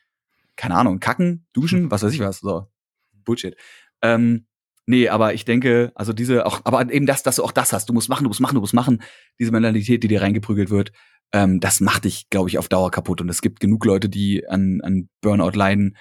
Keine 0.60 0.74
Ahnung, 0.74 1.00
kacken, 1.00 1.46
duschen, 1.54 1.90
was 1.90 2.02
weiß 2.02 2.12
ich 2.12 2.20
was. 2.20 2.40
So. 2.40 2.66
Bullshit. 3.24 3.56
Ähm, 4.02 4.46
nee, 4.84 5.08
aber 5.08 5.32
ich 5.32 5.46
denke, 5.46 5.90
also 5.94 6.12
diese, 6.12 6.44
auch, 6.44 6.60
aber 6.64 6.92
eben 6.92 7.06
das, 7.06 7.22
dass 7.22 7.36
du 7.36 7.44
auch 7.44 7.52
das 7.52 7.72
hast. 7.72 7.88
Du 7.88 7.94
musst 7.94 8.10
machen, 8.10 8.24
du 8.24 8.28
musst 8.28 8.40
machen, 8.40 8.56
du 8.56 8.60
musst 8.60 8.74
machen. 8.74 9.02
Diese 9.38 9.52
Mentalität, 9.52 10.02
die 10.02 10.08
dir 10.08 10.20
reingeprügelt 10.20 10.68
wird, 10.68 10.92
ähm, 11.32 11.60
das 11.60 11.80
macht 11.80 12.04
dich, 12.04 12.28
glaube 12.28 12.50
ich, 12.50 12.58
auf 12.58 12.68
Dauer 12.68 12.90
kaputt. 12.90 13.22
Und 13.22 13.30
es 13.30 13.40
gibt 13.40 13.60
genug 13.60 13.86
Leute, 13.86 14.10
die 14.10 14.46
an, 14.46 14.82
an 14.82 15.08
Burnout 15.22 15.56
leiden. 15.56 15.96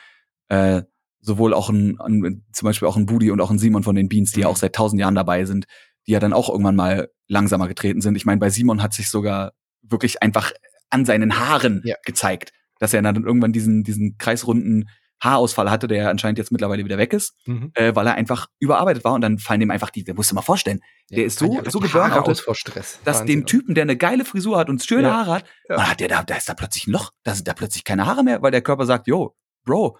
Äh, 0.49 0.83
sowohl 1.21 1.53
auch 1.53 1.69
ein, 1.69 1.97
ein, 2.01 2.45
zum 2.51 2.65
Beispiel 2.65 2.87
auch 2.87 2.97
ein 2.97 3.05
Budi 3.05 3.31
und 3.31 3.39
auch 3.39 3.51
ein 3.51 3.59
Simon 3.59 3.83
von 3.83 3.95
den 3.95 4.09
Beans, 4.09 4.33
die 4.33 4.41
ja 4.41 4.47
mhm. 4.47 4.51
auch 4.51 4.57
seit 4.57 4.75
tausend 4.75 4.99
Jahren 4.99 5.15
dabei 5.15 5.45
sind, 5.45 5.67
die 6.05 6.11
ja 6.11 6.19
dann 6.19 6.33
auch 6.33 6.49
irgendwann 6.49 6.75
mal 6.75 7.09
langsamer 7.27 7.67
getreten 7.67 8.01
sind. 8.01 8.15
Ich 8.15 8.25
meine, 8.25 8.39
bei 8.39 8.49
Simon 8.49 8.81
hat 8.81 8.93
sich 8.93 9.09
sogar 9.09 9.53
wirklich 9.81 10.21
einfach 10.21 10.51
an 10.89 11.05
seinen 11.05 11.39
Haaren 11.39 11.81
ja. 11.85 11.95
gezeigt, 12.03 12.51
dass 12.79 12.93
er 12.93 13.01
dann 13.01 13.23
irgendwann 13.23 13.53
diesen, 13.53 13.83
diesen 13.83 14.17
kreisrunden 14.17 14.89
Haarausfall 15.21 15.69
hatte, 15.69 15.87
der 15.87 16.09
anscheinend 16.09 16.37
jetzt 16.37 16.51
mittlerweile 16.51 16.85
wieder 16.85 16.97
weg 16.97 17.13
ist, 17.13 17.35
mhm. 17.45 17.71
äh, 17.73 17.93
weil 17.93 18.07
er 18.07 18.15
einfach 18.15 18.47
überarbeitet 18.59 19.03
war 19.03 19.13
und 19.13 19.21
dann 19.21 19.37
fallen 19.37 19.59
dem 19.59 19.71
einfach 19.71 19.89
die, 19.89 20.03
der 20.03 20.15
musst 20.15 20.31
du 20.31 20.35
mal 20.35 20.41
vorstellen, 20.41 20.79
ja, 21.09 21.17
der 21.17 21.25
ist 21.25 21.39
so, 21.39 21.61
so 21.67 21.79
geburnoutet, 21.79 22.45
dass 22.47 22.99
Wahnsinn. 23.03 23.27
dem 23.27 23.45
Typen, 23.45 23.75
der 23.75 23.81
eine 23.83 23.97
geile 23.97 24.23
Frisur 24.23 24.57
hat 24.57 24.69
und 24.69 24.83
schöne 24.83 25.09
ja. 25.09 25.13
Haare 25.13 25.31
hat, 25.35 25.45
ja. 25.67 25.89
hat 25.89 25.99
der 25.99 26.07
da, 26.07 26.23
da 26.23 26.35
ist 26.35 26.47
da 26.47 26.53
plötzlich 26.53 26.87
ein 26.87 26.91
Loch, 26.91 27.11
da 27.23 27.35
sind 27.35 27.47
da 27.47 27.53
plötzlich 27.53 27.83
keine 27.83 28.05
Haare 28.05 28.23
mehr, 28.23 28.41
weil 28.41 28.51
der 28.51 28.61
Körper 28.61 28.85
sagt, 28.85 29.07
yo, 29.07 29.35
Bro, 29.65 29.97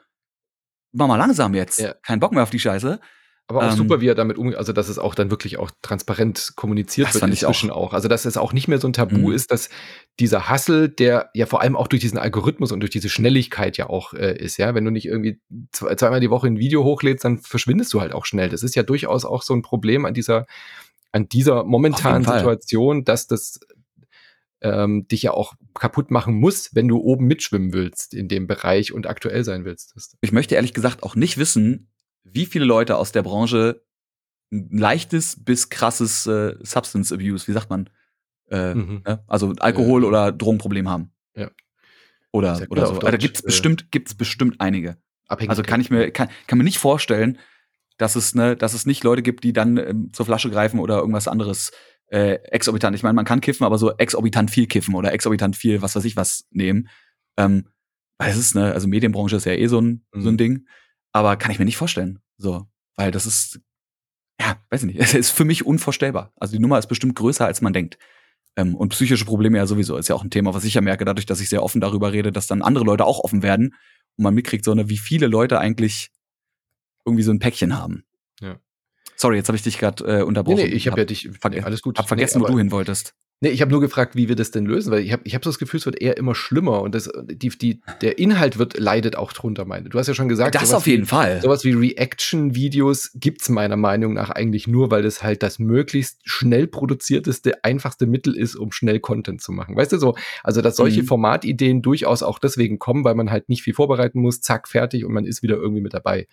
mach 0.94 1.08
mal 1.08 1.18
langsam 1.18 1.54
jetzt, 1.54 1.80
ja. 1.80 1.94
kein 2.02 2.20
Bock 2.20 2.32
mehr 2.32 2.44
auf 2.44 2.50
die 2.50 2.60
Scheiße. 2.60 3.00
Aber 3.50 3.66
auch 3.66 3.72
ähm, 3.72 3.78
super, 3.78 4.00
wie 4.00 4.08
er 4.08 4.14
damit 4.14 4.38
umgeht, 4.38 4.58
also 4.60 4.74
dass 4.74 4.90
es 4.90 5.00
auch 5.00 5.16
dann 5.16 5.32
wirklich 5.32 5.58
auch 5.58 5.72
transparent 5.82 6.54
kommuniziert 6.56 7.12
wird 7.16 7.24
inzwischen 7.24 7.72
auch. 7.72 7.88
auch. 7.88 7.94
Also 7.94 8.08
dass 8.08 8.26
es 8.26 8.38
auch 8.38 8.54
nicht 8.54 8.68
mehr 8.68 8.78
so 8.78 8.88
ein 8.88 8.94
Tabu 8.94 9.30
mhm. 9.30 9.34
ist, 9.34 9.52
dass 9.52 9.70
dieser 10.20 10.50
Hassel, 10.50 10.88
der 10.88 11.32
ja 11.34 11.48
vor 11.48 11.62
allem 11.62 11.76
auch 11.76 11.88
durch 11.88 12.00
diesen 12.00 12.20
Algorithmus 12.20 12.72
und 12.72 12.80
durch 12.82 12.92
diese 12.92 13.10
Schnelligkeit 13.10 13.76
ja 13.78 13.90
auch 13.90 14.14
äh, 14.14 14.38
ist, 14.38 14.58
ja, 14.58 14.76
wenn 14.76 14.86
du 14.86 14.92
nicht 14.92 15.08
irgendwie 15.08 15.42
zwei, 15.72 15.96
zweimal 15.96 16.20
die 16.20 16.30
Woche 16.30 16.46
ein 16.46 16.60
Video 16.60 16.84
hochlädst, 16.84 17.26
dann 17.26 17.40
verschwindest 17.40 17.92
du 17.92 18.02
halt 18.02 18.14
auch 18.14 18.28
schnell. 18.28 18.50
Das 18.50 18.62
ist 18.62 18.76
ja 18.76 18.84
durchaus 18.84 19.26
auch 19.26 19.42
so 19.42 19.56
ein 19.56 19.64
Problem 19.64 20.06
an 20.06 20.14
dieser, 20.14 20.46
an 21.12 21.28
dieser 21.28 21.64
momentanen 21.64 22.24
Situation, 22.24 23.04
dass 23.04 23.26
das 23.26 23.60
ähm, 24.62 25.08
dich 25.08 25.24
ja 25.24 25.32
auch 25.32 25.56
kaputt 25.74 26.12
machen 26.12 26.36
muss, 26.36 26.76
wenn 26.76 26.88
du 26.88 27.00
oben 27.00 27.26
mitschwimmen 27.26 27.74
willst 27.74 28.14
in 28.14 28.28
dem 28.28 28.46
Bereich 28.46 28.94
und 28.94 29.08
aktuell 29.08 29.44
sein 29.44 29.66
willst. 29.66 29.96
Ich 30.22 30.32
möchte 30.32 30.54
ehrlich 30.54 30.76
gesagt 30.76 31.02
auch 31.02 31.16
nicht 31.16 31.40
wissen, 31.40 31.89
wie 32.34 32.46
viele 32.46 32.66
Leute 32.66 32.98
aus 32.98 33.12
der 33.12 33.24
Branche 33.24 33.84
ein 34.52 34.78
leichtes 34.78 35.44
bis 35.44 35.70
krasses 35.70 36.26
äh, 36.26 36.56
Substance 36.62 37.14
Abuse, 37.14 37.48
wie 37.48 37.52
sagt 37.54 37.70
man? 37.70 37.90
Äh, 38.50 38.74
mhm. 38.74 39.04
ne? 39.06 39.24
Also 39.28 39.54
Alkohol- 39.60 40.04
ja. 40.04 40.08
oder 40.08 40.32
Drogenproblem 40.32 40.90
haben. 40.90 41.12
Ja. 41.36 41.52
Oder, 42.32 42.66
oder 42.70 42.88
so. 42.88 42.98
Da 42.98 43.18
gibt's 43.18 43.42
äh, 43.42 43.46
bestimmt, 43.46 43.92
gibt's 43.92 44.16
bestimmt 44.16 44.60
einige. 44.60 44.98
Also 45.28 45.62
kann 45.62 45.80
ich 45.80 45.92
mir, 45.92 46.10
kann, 46.10 46.30
kann 46.48 46.58
mir 46.58 46.64
nicht 46.64 46.80
vorstellen, 46.80 47.38
dass 47.98 48.16
es, 48.16 48.34
ne, 48.34 48.56
dass 48.56 48.74
es 48.74 48.88
nicht 48.88 49.04
Leute 49.04 49.22
gibt, 49.22 49.44
die 49.44 49.54
dann 49.54 49.78
ähm, 49.78 50.10
zur 50.14 50.26
Flasche 50.26 50.50
greifen 50.50 50.80
oder 50.80 50.98
irgendwas 50.98 51.28
anderes 51.28 51.72
äh, 52.08 52.40
exorbitant. 52.46 52.96
Ich 52.96 53.04
meine, 53.04 53.14
man 53.14 53.26
kann 53.26 53.42
kiffen, 53.42 53.66
aber 53.66 53.78
so 53.78 53.92
exorbitant 53.98 54.50
viel 54.50 54.66
kiffen 54.66 54.96
oder 54.96 55.14
exorbitant 55.14 55.56
viel, 55.56 55.84
was 55.84 55.96
weiß 55.96 56.06
ich 56.06 56.16
was 56.16 56.48
nehmen. 56.50 56.90
Ähm, 57.38 57.66
weil 58.18 58.32
es 58.32 58.38
ist, 58.38 58.56
ne, 58.56 58.74
also 58.74 58.88
Medienbranche 58.88 59.36
ist 59.36 59.46
ja 59.46 59.54
eh 59.54 59.68
so 59.68 59.80
ein, 59.80 60.06
mhm. 60.14 60.22
so 60.22 60.30
ein 60.30 60.34
mhm. 60.34 60.38
Ding. 60.38 60.68
Aber 61.12 61.38
kann 61.38 61.52
ich 61.52 61.60
mir 61.60 61.66
nicht 61.66 61.78
vorstellen. 61.78 62.20
So, 62.38 62.68
weil 62.96 63.12
das 63.12 63.26
ist, 63.26 63.60
ja, 64.40 64.58
weiß 64.70 64.84
ich 64.84 64.88
nicht, 64.88 65.00
es 65.00 65.14
ist 65.14 65.32
für 65.32 65.46
mich 65.46 65.66
unvorstellbar. 65.66 66.34
Also 66.36 66.54
die 66.54 66.60
Nummer 66.60 66.80
ist 66.80 66.88
bestimmt 66.88 67.16
größer, 67.16 67.46
als 67.46 67.62
man 67.62 67.74
denkt. 67.74 67.98
Ähm, 68.56 68.76
und 68.76 68.90
psychische 68.90 69.26
Probleme 69.26 69.58
ja 69.58 69.68
sowieso 69.68 69.98
ist 69.98 70.10
ja 70.10 70.16
auch 70.16 70.24
ein 70.24 70.32
Thema, 70.32 70.54
was 70.54 70.64
ich 70.64 70.74
ja 70.74 70.82
merke, 70.82 71.06
dadurch, 71.06 71.26
dass 71.26 71.40
ich 71.40 71.50
sehr 71.50 71.64
offen 71.64 71.82
darüber 71.82 72.12
rede, 72.12 72.32
dass 72.32 72.48
dann 72.48 72.62
andere 72.62 72.84
Leute 72.84 73.06
auch 73.06 73.20
offen 73.20 73.44
werden 73.44 73.76
und 74.18 74.24
man 74.24 74.34
mitkriegt, 74.34 74.66
so 74.66 74.72
eine, 74.72 74.90
wie 74.90 74.98
viele 74.98 75.28
Leute 75.28 75.60
eigentlich 75.60 76.10
irgendwie 77.06 77.24
so 77.24 77.32
ein 77.32 77.40
Päckchen 77.40 77.78
haben. 77.78 78.04
Ja. 78.42 78.60
Sorry, 79.16 79.38
jetzt 79.38 79.50
habe 79.50 79.56
ich 79.56 79.64
dich 79.64 79.78
gerade 79.78 80.20
äh, 80.20 80.24
unterbrochen. 80.24 80.58
Nee, 80.58 80.70
nee 80.70 80.76
ich 80.76 80.88
habe 80.88 80.94
hab 80.94 81.00
ja 81.00 81.06
dich. 81.06 81.30
Nee, 81.50 81.62
alles 81.62 81.82
gut. 81.82 81.98
Hab 81.98 82.08
vergessen, 82.08 82.40
nee, 82.40 82.48
wo 82.48 82.52
du 82.52 82.58
hin 82.58 82.72
wolltest. 82.72 83.16
Nee, 83.42 83.50
ich 83.50 83.62
habe 83.62 83.72
nur 83.72 83.80
gefragt, 83.80 84.18
wie 84.18 84.28
wir 84.28 84.36
das 84.36 84.52
denn 84.52 84.66
lösen, 84.66 84.92
weil 84.92 85.00
ich 85.00 85.14
habe 85.14 85.22
ich 85.24 85.34
hab 85.34 85.46
so 85.46 85.50
das 85.50 85.60
Gefühl, 85.60 85.80
es 85.80 85.86
wird 85.86 86.02
eher 86.02 86.18
immer 86.18 86.36
schlimmer 86.36 86.82
und 86.82 86.94
das, 86.94 87.10
die, 87.24 87.48
die, 87.48 87.80
der 88.02 88.20
Inhalt 88.20 88.60
wird, 88.60 88.78
leidet 88.78 89.16
auch 89.16 89.32
drunter, 89.32 89.64
meine. 89.64 89.88
Du 89.88 89.98
hast 89.98 90.08
ja 90.08 90.14
schon 90.14 90.28
gesagt, 90.28 90.56
das 90.56 90.74
auf 90.74 90.88
jeden 90.88 91.04
wie, 91.04 91.08
Fall. 91.08 91.42
Sowas 91.42 91.64
wie 91.64 91.72
Reaction-Videos 91.72 93.12
gibt's 93.16 93.48
meiner 93.48 93.78
Meinung 93.78 94.14
nach 94.14 94.30
eigentlich 94.30 94.68
nur, 94.68 94.92
weil 94.92 95.04
das 95.04 95.24
halt 95.24 95.42
das 95.42 95.58
möglichst 95.58 96.20
schnell 96.26 96.68
produzierteste, 96.68 97.64
einfachste 97.64 98.08
Mittel 98.08 98.36
ist, 98.36 98.56
um 98.56 98.74
schnell 98.74 99.00
Content 99.00 99.42
zu 99.42 99.54
machen. 99.54 99.78
Weißt 99.78 99.94
du 99.94 99.98
so? 100.00 100.16
Also, 100.44 100.62
dass 100.62 100.76
solche 100.76 101.04
mhm. 101.04 101.08
Formatideen 101.08 101.82
durchaus 101.82 102.24
auch 102.24 102.40
deswegen 102.40 102.78
kommen, 102.78 103.06
weil 103.06 103.16
man 103.16 103.32
halt 103.32 103.48
nicht 103.48 103.64
viel 103.64 103.74
vorbereiten 103.74 104.20
muss, 104.20 104.42
zack, 104.42 104.68
fertig 104.68 105.06
und 105.06 105.14
man 105.14 105.24
ist 105.24 105.44
wieder 105.44 105.56
irgendwie 105.56 105.82
mit 105.82 105.94
dabei. 105.94 106.28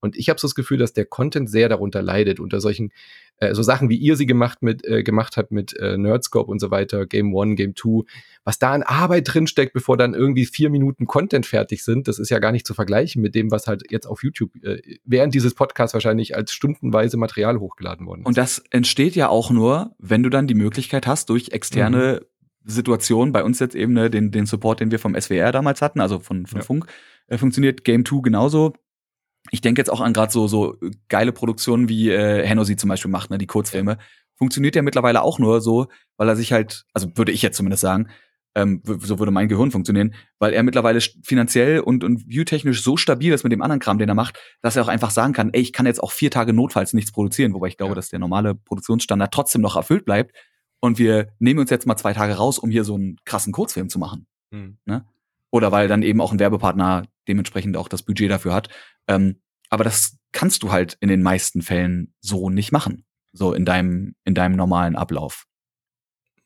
Und 0.00 0.16
ich 0.16 0.28
habe 0.28 0.40
so 0.40 0.46
das 0.46 0.54
Gefühl, 0.54 0.78
dass 0.78 0.92
der 0.92 1.04
Content 1.04 1.48
sehr 1.50 1.68
darunter 1.68 2.02
leidet, 2.02 2.40
unter 2.40 2.60
solchen, 2.60 2.92
äh, 3.40 3.54
so 3.54 3.62
Sachen, 3.62 3.88
wie 3.88 3.96
ihr 3.96 4.16
sie 4.16 4.26
gemacht, 4.26 4.62
mit, 4.62 4.86
äh, 4.86 5.02
gemacht 5.02 5.36
habt 5.36 5.50
mit 5.50 5.76
äh, 5.76 5.96
Nerdscope 5.96 6.50
und 6.50 6.60
so 6.60 6.70
weiter, 6.70 7.06
Game 7.06 7.34
One, 7.34 7.54
Game 7.54 7.74
Two, 7.74 8.04
was 8.44 8.58
da 8.58 8.72
an 8.72 8.82
Arbeit 8.82 9.32
drinsteckt, 9.32 9.72
bevor 9.72 9.96
dann 9.96 10.14
irgendwie 10.14 10.44
vier 10.44 10.70
Minuten 10.70 11.06
Content 11.06 11.46
fertig 11.46 11.82
sind, 11.82 12.06
das 12.06 12.18
ist 12.18 12.30
ja 12.30 12.38
gar 12.38 12.52
nicht 12.52 12.66
zu 12.66 12.74
vergleichen 12.74 13.22
mit 13.22 13.34
dem, 13.34 13.50
was 13.50 13.66
halt 13.66 13.82
jetzt 13.90 14.06
auf 14.06 14.22
YouTube 14.22 14.50
äh, 14.62 14.80
während 15.04 15.34
dieses 15.34 15.54
Podcasts 15.54 15.94
wahrscheinlich 15.94 16.36
als 16.36 16.52
stundenweise 16.52 17.16
Material 17.16 17.58
hochgeladen 17.58 18.06
worden 18.06 18.20
ist. 18.20 18.26
Und 18.26 18.36
das 18.36 18.62
entsteht 18.70 19.16
ja 19.16 19.28
auch 19.28 19.50
nur, 19.50 19.94
wenn 19.98 20.22
du 20.22 20.28
dann 20.28 20.46
die 20.46 20.54
Möglichkeit 20.54 21.06
hast, 21.06 21.30
durch 21.30 21.50
externe 21.50 22.20
mhm. 22.20 22.70
Situationen, 22.70 23.32
bei 23.32 23.42
uns 23.42 23.58
jetzt 23.58 23.74
eben 23.74 23.94
ne, 23.94 24.10
den, 24.10 24.30
den 24.30 24.44
Support, 24.44 24.80
den 24.80 24.90
wir 24.90 24.98
vom 24.98 25.18
SWR 25.18 25.50
damals 25.50 25.80
hatten, 25.80 26.00
also 26.00 26.18
von, 26.18 26.44
von 26.46 26.60
ja. 26.60 26.64
Funk, 26.64 26.86
äh, 27.28 27.38
funktioniert 27.38 27.84
Game 27.84 28.04
2 28.04 28.20
genauso 28.22 28.74
ich 29.50 29.60
denke 29.60 29.80
jetzt 29.80 29.90
auch 29.90 30.00
an 30.00 30.12
gerade 30.12 30.32
so, 30.32 30.46
so 30.46 30.76
geile 31.08 31.32
Produktionen, 31.32 31.88
wie 31.88 32.10
äh, 32.10 32.46
Henno 32.46 32.64
sie 32.64 32.76
zum 32.76 32.88
Beispiel 32.88 33.10
macht, 33.10 33.30
ne, 33.30 33.38
die 33.38 33.46
Kurzfilme. 33.46 33.98
Funktioniert 34.36 34.76
ja 34.76 34.82
mittlerweile 34.82 35.22
auch 35.22 35.38
nur 35.38 35.60
so, 35.60 35.88
weil 36.16 36.28
er 36.28 36.36
sich 36.36 36.52
halt, 36.52 36.84
also 36.92 37.08
würde 37.14 37.32
ich 37.32 37.42
jetzt 37.42 37.56
zumindest 37.56 37.82
sagen, 37.82 38.08
ähm, 38.54 38.82
so 38.84 39.18
würde 39.18 39.30
mein 39.30 39.48
Gehirn 39.48 39.70
funktionieren, 39.70 40.14
weil 40.38 40.52
er 40.52 40.62
mittlerweile 40.62 41.00
finanziell 41.22 41.80
und, 41.80 42.02
und 42.02 42.28
viewtechnisch 42.28 42.82
so 42.82 42.96
stabil 42.96 43.32
ist 43.32 43.44
mit 43.44 43.52
dem 43.52 43.62
anderen 43.62 43.80
Kram, 43.80 43.98
den 43.98 44.08
er 44.08 44.14
macht, 44.14 44.38
dass 44.60 44.76
er 44.76 44.82
auch 44.82 44.88
einfach 44.88 45.10
sagen 45.10 45.32
kann, 45.32 45.50
ey, 45.52 45.60
ich 45.60 45.72
kann 45.72 45.86
jetzt 45.86 46.02
auch 46.02 46.12
vier 46.12 46.30
Tage 46.30 46.52
notfalls 46.52 46.92
nichts 46.92 47.12
produzieren, 47.12 47.54
wobei 47.54 47.68
ich 47.68 47.76
glaube, 47.76 47.92
ja. 47.92 47.96
dass 47.96 48.08
der 48.08 48.18
normale 48.18 48.54
Produktionsstandard 48.54 49.32
trotzdem 49.32 49.62
noch 49.62 49.76
erfüllt 49.76 50.04
bleibt. 50.04 50.34
Und 50.80 50.98
wir 50.98 51.28
nehmen 51.38 51.60
uns 51.60 51.70
jetzt 51.70 51.86
mal 51.86 51.96
zwei 51.96 52.14
Tage 52.14 52.34
raus, 52.34 52.58
um 52.58 52.70
hier 52.70 52.84
so 52.84 52.94
einen 52.94 53.16
krassen 53.24 53.52
Kurzfilm 53.52 53.88
zu 53.88 53.98
machen. 53.98 54.26
Mhm. 54.50 54.78
Ne? 54.84 55.04
Oder 55.50 55.72
weil 55.72 55.88
dann 55.88 56.02
eben 56.02 56.20
auch 56.20 56.32
ein 56.32 56.38
Werbepartner 56.38 57.06
dementsprechend 57.26 57.76
auch 57.76 57.88
das 57.88 58.02
Budget 58.02 58.30
dafür 58.30 58.54
hat. 58.54 58.68
Ähm, 59.08 59.40
aber 59.68 59.84
das 59.84 60.18
kannst 60.32 60.62
du 60.62 60.72
halt 60.72 60.96
in 61.00 61.08
den 61.08 61.22
meisten 61.22 61.62
Fällen 61.62 62.14
so 62.20 62.50
nicht 62.50 62.72
machen. 62.72 63.04
So 63.32 63.52
in 63.52 63.64
deinem, 63.64 64.14
in 64.24 64.34
deinem 64.34 64.56
normalen 64.56 64.96
Ablauf. 64.96 65.46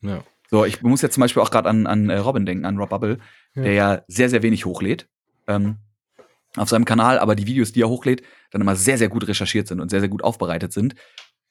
Ja. 0.01 0.23
So, 0.51 0.65
ich 0.65 0.83
muss 0.83 1.03
jetzt 1.03 1.15
zum 1.15 1.23
Beispiel 1.23 1.43
auch 1.43 1.51
gerade 1.51 1.69
an, 1.69 1.87
an 1.87 2.11
äh, 2.11 2.19
Robin 2.19 2.47
denken, 2.47 2.67
an 2.67 2.77
Rob 2.77 2.91
Bubble, 2.91 3.19
ja. 3.55 3.63
der 3.63 3.73
ja 3.73 4.03
sehr, 4.09 4.29
sehr 4.29 4.43
wenig 4.43 4.67
hochlädt 4.67 5.09
ähm, 5.47 5.79
auf 6.57 6.69
seinem 6.69 6.85
Kanal, 6.85 7.19
aber 7.19 7.35
die 7.35 7.47
Videos, 7.47 7.73
die 7.73 7.83
er 7.83 7.89
hochlädt, 7.89 8.23
dann 8.51 8.61
immer 8.61 8.77
sehr, 8.77 8.99
sehr 8.99 9.09
gut 9.09 9.27
recherchiert 9.27 9.67
sind 9.67 9.81
und 9.81 9.89
sehr, 9.89 10.01
sehr 10.01 10.09
gut 10.09 10.23
aufbereitet 10.23 10.73
sind. 10.73 10.95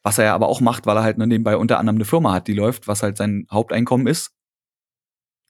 Was 0.04 0.18
er 0.18 0.26
ja 0.26 0.36
aber 0.36 0.48
auch 0.48 0.62
macht, 0.62 0.86
weil 0.86 0.98
er 0.98 1.04
halt 1.04 1.18
ne, 1.18 1.28
nebenbei 1.28 1.58
unter 1.58 1.80
anderem 1.80 1.98
eine 1.98 2.06
Firma 2.06 2.34
hat, 2.34 2.48
die 2.48 2.54
läuft, 2.54 2.88
was 2.88 3.04
halt 3.04 3.18
sein 3.18 3.48
Haupteinkommen 3.52 4.08
ist. 4.08 4.32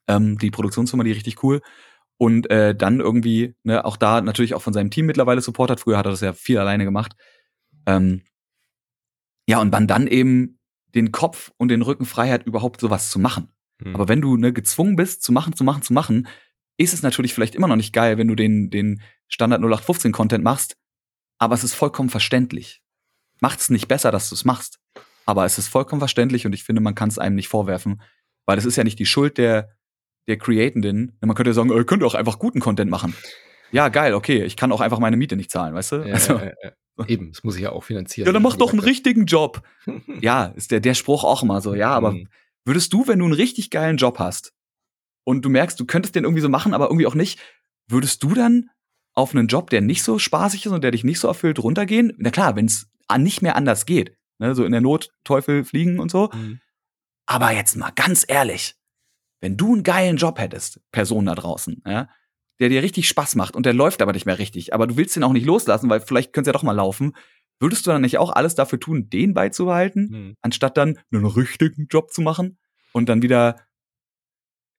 Ähm, 0.07 0.37
die 0.37 0.51
Produktionsfirma, 0.51 1.03
die 1.03 1.11
richtig 1.11 1.43
cool 1.43 1.61
und 2.23 2.49
äh, 2.49 2.73
dann 2.73 3.01
irgendwie, 3.01 3.53
ne, 3.63 3.83
auch 3.83 3.97
da 3.97 4.21
natürlich 4.21 4.53
auch 4.53 4.61
von 4.61 4.71
seinem 4.71 4.89
Team 4.89 5.07
mittlerweile 5.07 5.41
Support 5.41 5.71
hat. 5.71 5.81
Früher 5.81 5.97
hat 5.97 6.05
er 6.05 6.11
das 6.11 6.21
ja 6.21 6.31
viel 6.31 6.57
alleine 6.57 6.85
gemacht. 6.85 7.17
Ähm, 7.85 8.21
ja, 9.45 9.59
und 9.59 9.73
man 9.73 9.87
dann 9.87 10.07
eben 10.07 10.57
den 10.95 11.11
Kopf 11.11 11.51
und 11.57 11.67
den 11.67 11.81
Rücken 11.81 12.05
frei 12.05 12.29
hat, 12.31 12.45
überhaupt 12.45 12.79
sowas 12.79 13.09
zu 13.09 13.19
machen. 13.19 13.49
Mhm. 13.79 13.93
Aber 13.93 14.07
wenn 14.07 14.21
du 14.21 14.37
ne, 14.37 14.53
gezwungen 14.53 14.95
bist, 14.95 15.21
zu 15.21 15.33
machen, 15.33 15.53
zu 15.53 15.65
machen, 15.65 15.81
zu 15.81 15.91
machen, 15.91 16.29
ist 16.77 16.93
es 16.93 17.01
natürlich 17.01 17.33
vielleicht 17.33 17.55
immer 17.55 17.67
noch 17.67 17.75
nicht 17.75 17.91
geil, 17.91 18.17
wenn 18.17 18.29
du 18.29 18.35
den, 18.35 18.69
den 18.69 19.01
Standard 19.27 19.59
0815 19.59 20.13
Content 20.13 20.45
machst, 20.45 20.77
aber 21.39 21.55
es 21.55 21.65
ist 21.65 21.73
vollkommen 21.73 22.09
verständlich. 22.09 22.81
Macht 23.41 23.59
es 23.59 23.69
nicht 23.69 23.89
besser, 23.89 24.11
dass 24.11 24.29
du 24.29 24.35
es 24.35 24.45
machst. 24.45 24.79
Aber 25.25 25.43
es 25.43 25.57
ist 25.57 25.67
vollkommen 25.67 25.99
verständlich 25.99 26.45
und 26.45 26.53
ich 26.53 26.63
finde, 26.63 26.81
man 26.81 26.95
kann 26.95 27.09
es 27.09 27.19
einem 27.19 27.35
nicht 27.35 27.49
vorwerfen, 27.49 28.01
weil 28.45 28.57
es 28.57 28.63
ist 28.63 28.77
ja 28.77 28.85
nicht 28.85 28.99
die 28.99 29.05
Schuld 29.05 29.37
der, 29.37 29.75
der 30.27 30.37
Createnden, 30.37 31.17
man 31.21 31.35
könnte 31.35 31.49
ja 31.49 31.53
sagen, 31.53 31.69
ihr 31.69 31.85
könnt 31.85 32.03
auch 32.03 32.15
einfach 32.15 32.39
guten 32.39 32.59
Content 32.59 32.89
machen. 32.89 33.15
Ja, 33.71 33.89
geil, 33.89 34.13
okay, 34.13 34.43
ich 34.43 34.55
kann 34.55 34.71
auch 34.71 34.81
einfach 34.81 34.99
meine 34.99 35.17
Miete 35.17 35.35
nicht 35.35 35.51
zahlen, 35.51 35.73
weißt 35.73 35.91
du? 35.93 35.95
Ja, 35.97 36.13
also, 36.13 36.33
ja, 36.33 36.51
ja. 36.63 37.07
Eben, 37.07 37.31
das 37.31 37.43
muss 37.43 37.55
ich 37.55 37.63
ja 37.63 37.71
auch 37.71 37.83
finanzieren. 37.83 38.27
Ja, 38.27 38.31
dann 38.31 38.43
mach 38.43 38.55
doch 38.55 38.71
einen 38.71 38.79
richtigen 38.79 39.25
Job. 39.25 39.63
ja, 40.21 40.45
ist 40.45 40.71
der, 40.71 40.79
der 40.79 40.93
Spruch 40.93 41.23
auch 41.23 41.43
immer 41.43 41.59
so, 41.59 41.73
ja, 41.73 41.89
aber 41.89 42.11
mhm. 42.11 42.27
würdest 42.65 42.93
du, 42.93 43.07
wenn 43.07 43.19
du 43.19 43.25
einen 43.25 43.33
richtig 43.33 43.71
geilen 43.71 43.97
Job 43.97 44.19
hast, 44.19 44.53
und 45.23 45.43
du 45.43 45.49
merkst, 45.49 45.79
du 45.79 45.85
könntest 45.85 46.15
den 46.15 46.23
irgendwie 46.23 46.41
so 46.41 46.49
machen, 46.49 46.73
aber 46.73 46.85
irgendwie 46.87 47.07
auch 47.07 47.15
nicht, 47.15 47.39
würdest 47.87 48.23
du 48.23 48.33
dann 48.33 48.69
auf 49.13 49.33
einen 49.35 49.47
Job, 49.47 49.69
der 49.69 49.81
nicht 49.81 50.03
so 50.03 50.19
spaßig 50.19 50.65
ist 50.65 50.71
und 50.71 50.83
der 50.83 50.91
dich 50.91 51.03
nicht 51.03 51.19
so 51.19 51.27
erfüllt, 51.27 51.59
runtergehen? 51.59 52.13
Na 52.17 52.29
klar, 52.29 52.55
wenn 52.55 52.65
es 52.65 52.87
nicht 53.17 53.41
mehr 53.41 53.55
anders 53.55 53.85
geht, 53.85 54.17
ne, 54.39 54.55
so 54.55 54.65
in 54.65 54.71
der 54.71 54.81
Not 54.81 55.11
Teufel 55.23 55.63
fliegen 55.63 55.99
und 55.99 56.09
so. 56.09 56.29
Mhm. 56.33 56.59
Aber 57.25 57.51
jetzt 57.51 57.75
mal 57.75 57.91
ganz 57.95 58.25
ehrlich, 58.27 58.75
wenn 59.43 59.57
du 59.57 59.73
einen 59.73 59.83
geilen 59.83 60.15
Job 60.15 60.39
hättest, 60.39 60.79
Person 60.93 61.25
da 61.25 61.35
draußen, 61.35 61.83
ja, 61.85 62.07
der 62.61 62.69
dir 62.69 62.81
richtig 62.81 63.09
Spaß 63.09 63.35
macht 63.35 63.57
und 63.57 63.65
der 63.65 63.73
läuft 63.73 64.01
aber 64.01 64.13
nicht 64.13 64.25
mehr 64.25 64.39
richtig, 64.39 64.73
aber 64.73 64.87
du 64.87 64.95
willst 64.95 65.17
den 65.17 65.23
auch 65.23 65.33
nicht 65.33 65.45
loslassen, 65.45 65.89
weil 65.89 65.99
vielleicht 65.99 66.31
könnte 66.31 66.49
es 66.49 66.53
ja 66.53 66.57
doch 66.57 66.63
mal 66.63 66.71
laufen, 66.71 67.13
würdest 67.59 67.85
du 67.85 67.91
dann 67.91 68.03
nicht 68.03 68.17
auch 68.17 68.31
alles 68.31 68.55
dafür 68.55 68.79
tun, 68.79 69.09
den 69.09 69.33
beizubehalten, 69.33 70.09
mhm. 70.09 70.37
anstatt 70.41 70.77
dann 70.77 70.97
einen 71.11 71.25
richtigen 71.25 71.87
Job 71.87 72.13
zu 72.13 72.21
machen 72.21 72.57
und 72.93 73.09
dann 73.09 73.21
wieder, 73.21 73.57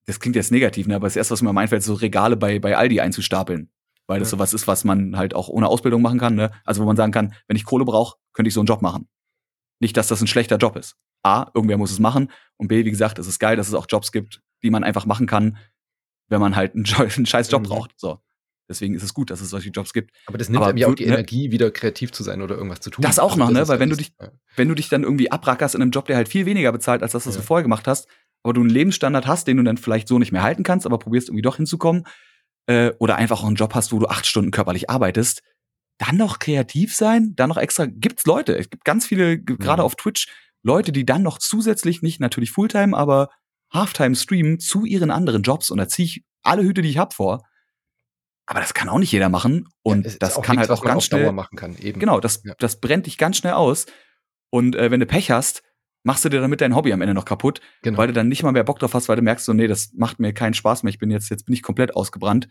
das 0.07 0.19
klingt 0.19 0.35
jetzt 0.35 0.51
negativ, 0.51 0.87
ne, 0.87 0.97
aber 0.97 1.09
das 1.09 1.17
erste, 1.17 1.33
was 1.33 1.43
mir 1.43 1.51
am 1.51 1.59
einfällt, 1.59 1.83
so 1.83 1.93
Regale 1.93 2.39
bei, 2.39 2.59
bei 2.59 2.75
Aldi 2.75 3.01
einzustapeln. 3.01 3.71
Weil 4.07 4.19
das 4.19 4.29
ja. 4.29 4.39
sowas 4.39 4.55
ist, 4.55 4.67
was 4.67 4.85
man 4.85 5.17
halt 5.17 5.35
auch 5.35 5.49
ohne 5.49 5.69
Ausbildung 5.69 6.03
machen 6.03 6.19
kann. 6.19 6.35
Ne? 6.35 6.51
Also 6.65 6.83
wo 6.83 6.87
man 6.87 6.97
sagen 6.97 7.11
kann, 7.13 7.33
wenn 7.49 7.57
ich 7.57 7.65
Kohle 7.65 7.87
brauche, 7.87 8.19
könnte 8.35 8.49
ich 8.49 8.55
so 8.55 8.61
einen 8.61 8.67
Job 8.67 8.83
machen. 8.83 9.09
Nicht, 9.81 9.97
dass 9.97 10.09
das 10.09 10.21
ein 10.21 10.27
schlechter 10.27 10.59
Job 10.59 10.77
ist. 10.77 10.97
A, 11.23 11.51
irgendwer 11.55 11.79
muss 11.79 11.91
es 11.91 11.99
machen. 11.99 12.31
Und 12.59 12.69
B, 12.69 12.85
wie 12.85 12.91
gesagt, 12.91 13.19
es 13.19 13.27
ist 13.27 13.39
geil, 13.39 13.57
dass 13.57 13.69
es 13.69 13.75
auch 13.75 13.87
Jobs 13.89 14.13
gibt, 14.13 14.43
die 14.65 14.71
man 14.71 14.83
einfach 14.83 15.07
machen 15.07 15.27
kann, 15.27 15.59
wenn 16.29 16.41
man 16.41 16.57
halt 16.57 16.75
einen, 16.75 16.87
einen 16.99 17.27
scheiß 17.27 17.51
Job 17.51 17.63
mhm. 17.63 17.69
braucht. 17.69 17.93
So. 17.97 18.19
Deswegen 18.69 18.95
ist 18.95 19.03
es 19.03 19.13
gut, 19.13 19.31
dass 19.31 19.41
es 19.41 19.51
solche 19.51 19.69
Jobs 19.69 19.93
gibt. 19.93 20.11
Aber 20.27 20.39
das 20.39 20.49
nimmt 20.49 20.65
Aber 20.65 20.77
ja 20.77 20.89
auch 20.89 20.95
die 20.95 21.05
ne, 21.05 21.13
Energie, 21.13 21.51
wieder 21.51 21.71
kreativ 21.71 22.13
zu 22.13 22.23
sein 22.23 22.41
oder 22.41 22.57
irgendwas 22.57 22.81
zu 22.81 22.91
tun. 22.91 23.03
Das 23.03 23.19
auch 23.19 23.33
also 23.33 23.39
noch, 23.39 23.49
das 23.49 23.55
ne? 23.55 23.69
Weil 23.69 23.79
wenn 23.79 23.91
du 23.91 23.97
dich, 23.97 24.15
ja. 24.19 24.31
wenn 24.57 24.69
du 24.69 24.75
dich 24.75 24.89
dann 24.89 25.03
irgendwie 25.03 25.31
abrackerst 25.31 25.75
in 25.75 25.83
einem 25.83 25.91
Job, 25.91 26.07
der 26.07 26.17
halt 26.17 26.29
viel 26.29 26.47
weniger 26.47 26.73
bezahlt, 26.73 27.03
als 27.03 27.13
das, 27.13 27.27
was 27.27 27.35
ja. 27.35 27.41
du 27.41 27.47
vorher 27.47 27.63
gemacht 27.63 27.87
hast, 27.87 28.09
aber 28.43 28.55
du 28.55 28.63
einen 28.63 28.71
Lebensstandard 28.71 29.27
hast, 29.27 29.47
den 29.47 29.59
du 29.59 29.63
dann 29.63 29.77
vielleicht 29.77 30.09
so 30.09 30.19
nicht 30.19 30.33
mehr 30.33 30.43
halten 30.43 30.63
kannst, 30.63 30.87
aber 30.87 30.99
probierst 30.99 31.29
irgendwie 31.29 31.43
doch 31.43 31.57
hinzukommen, 31.57 32.05
äh, 32.67 32.93
oder 32.99 33.17
einfach 33.17 33.43
auch 33.43 33.47
einen 33.47 33.57
Job 33.57 33.75
hast, 33.75 33.93
wo 33.93 33.99
du 33.99 34.07
acht 34.07 34.27
Stunden 34.27 34.51
körperlich 34.51 34.89
arbeitest, 34.89 35.43
dann 35.99 36.17
noch 36.17 36.39
kreativ 36.39 36.95
sein, 36.95 37.35
dann 37.37 37.51
noch 37.51 37.57
extra, 37.57 37.87
gibt's 37.87 38.25
Leute, 38.25 38.57
es 38.57 38.71
gibt 38.71 38.85
ganz 38.85 39.07
viele, 39.07 39.39
gerade 39.39 39.83
mhm. 39.83 39.87
auf 39.87 39.97
Twitch, 39.97 40.29
Leute, 40.63 40.93
die 40.93 41.05
dann 41.05 41.23
noch 41.23 41.39
zusätzlich, 41.39 42.01
nicht 42.01 42.21
natürlich 42.21 42.51
Fulltime, 42.51 42.97
aber 42.97 43.29
Halftime 43.75 44.15
streamen 44.15 44.61
zu 44.61 44.85
ihren 44.85 45.11
anderen 45.11 45.43
Jobs 45.43 45.71
und 45.71 45.79
da 45.79 45.89
ziehe 45.89 46.07
ich 46.07 46.25
alle 46.43 46.63
Hüte, 46.63 46.83
die 46.83 46.91
ich 46.91 46.99
hab 46.99 47.13
vor. 47.13 47.43
Aber 48.47 48.61
das 48.61 48.75
kann 48.75 48.89
auch 48.89 48.99
nicht 48.99 49.13
jeder 49.13 49.29
machen 49.29 49.69
und 49.83 50.07
ja, 50.07 50.13
das 50.19 50.41
kann 50.43 50.57
nichts, 50.57 50.69
halt 50.69 50.79
auch 50.79 50.85
ganz 50.85 51.05
schnell 51.05 51.33
machen 51.33 51.57
kann. 51.57 51.77
Eben. 51.77 51.99
Genau, 51.99 52.21
das, 52.21 52.43
ja. 52.45 52.55
das 52.59 52.81
brennt 52.81 53.07
dich 53.07 53.19
ganz 53.19 53.39
schnell 53.39 53.55
aus. 53.55 53.87
Und 54.51 54.77
äh, 54.77 54.91
wenn 54.91 55.01
du 55.01 55.07
Pech 55.07 55.31
hast, 55.31 55.63
machst 56.05 56.25
du 56.25 56.29
dir 56.29 56.41
damit 56.41 56.61
dein 56.61 56.77
Hobby 56.77 56.93
am 56.93 57.01
Ende 57.01 57.15
noch 57.15 57.25
kaputt, 57.25 57.61
genau. 57.83 57.99
weil 57.99 58.07
du 58.07 58.13
dann 58.13 58.29
nicht 58.29 58.43
mal 58.43 58.53
mehr 58.53 58.65
Bock 58.65 58.79
drauf 58.79 58.95
hast, 58.95 59.09
weil 59.09 59.17
du 59.17 59.23
merkst 59.23 59.47
so, 59.47 59.55
nee, 59.55 59.67
das 59.67 59.93
macht 59.95 60.21
mir 60.21 60.33
keinen 60.35 60.55
Spaß 60.55 60.83
mehr. 60.83 60.91
Ich 60.91 60.99
bin 60.99 61.11
jetzt, 61.11 61.31
jetzt 61.31 61.47
bin 61.47 61.55
ich 61.55 61.63
komplett 61.63 61.97
ausgebrannt 61.97 62.49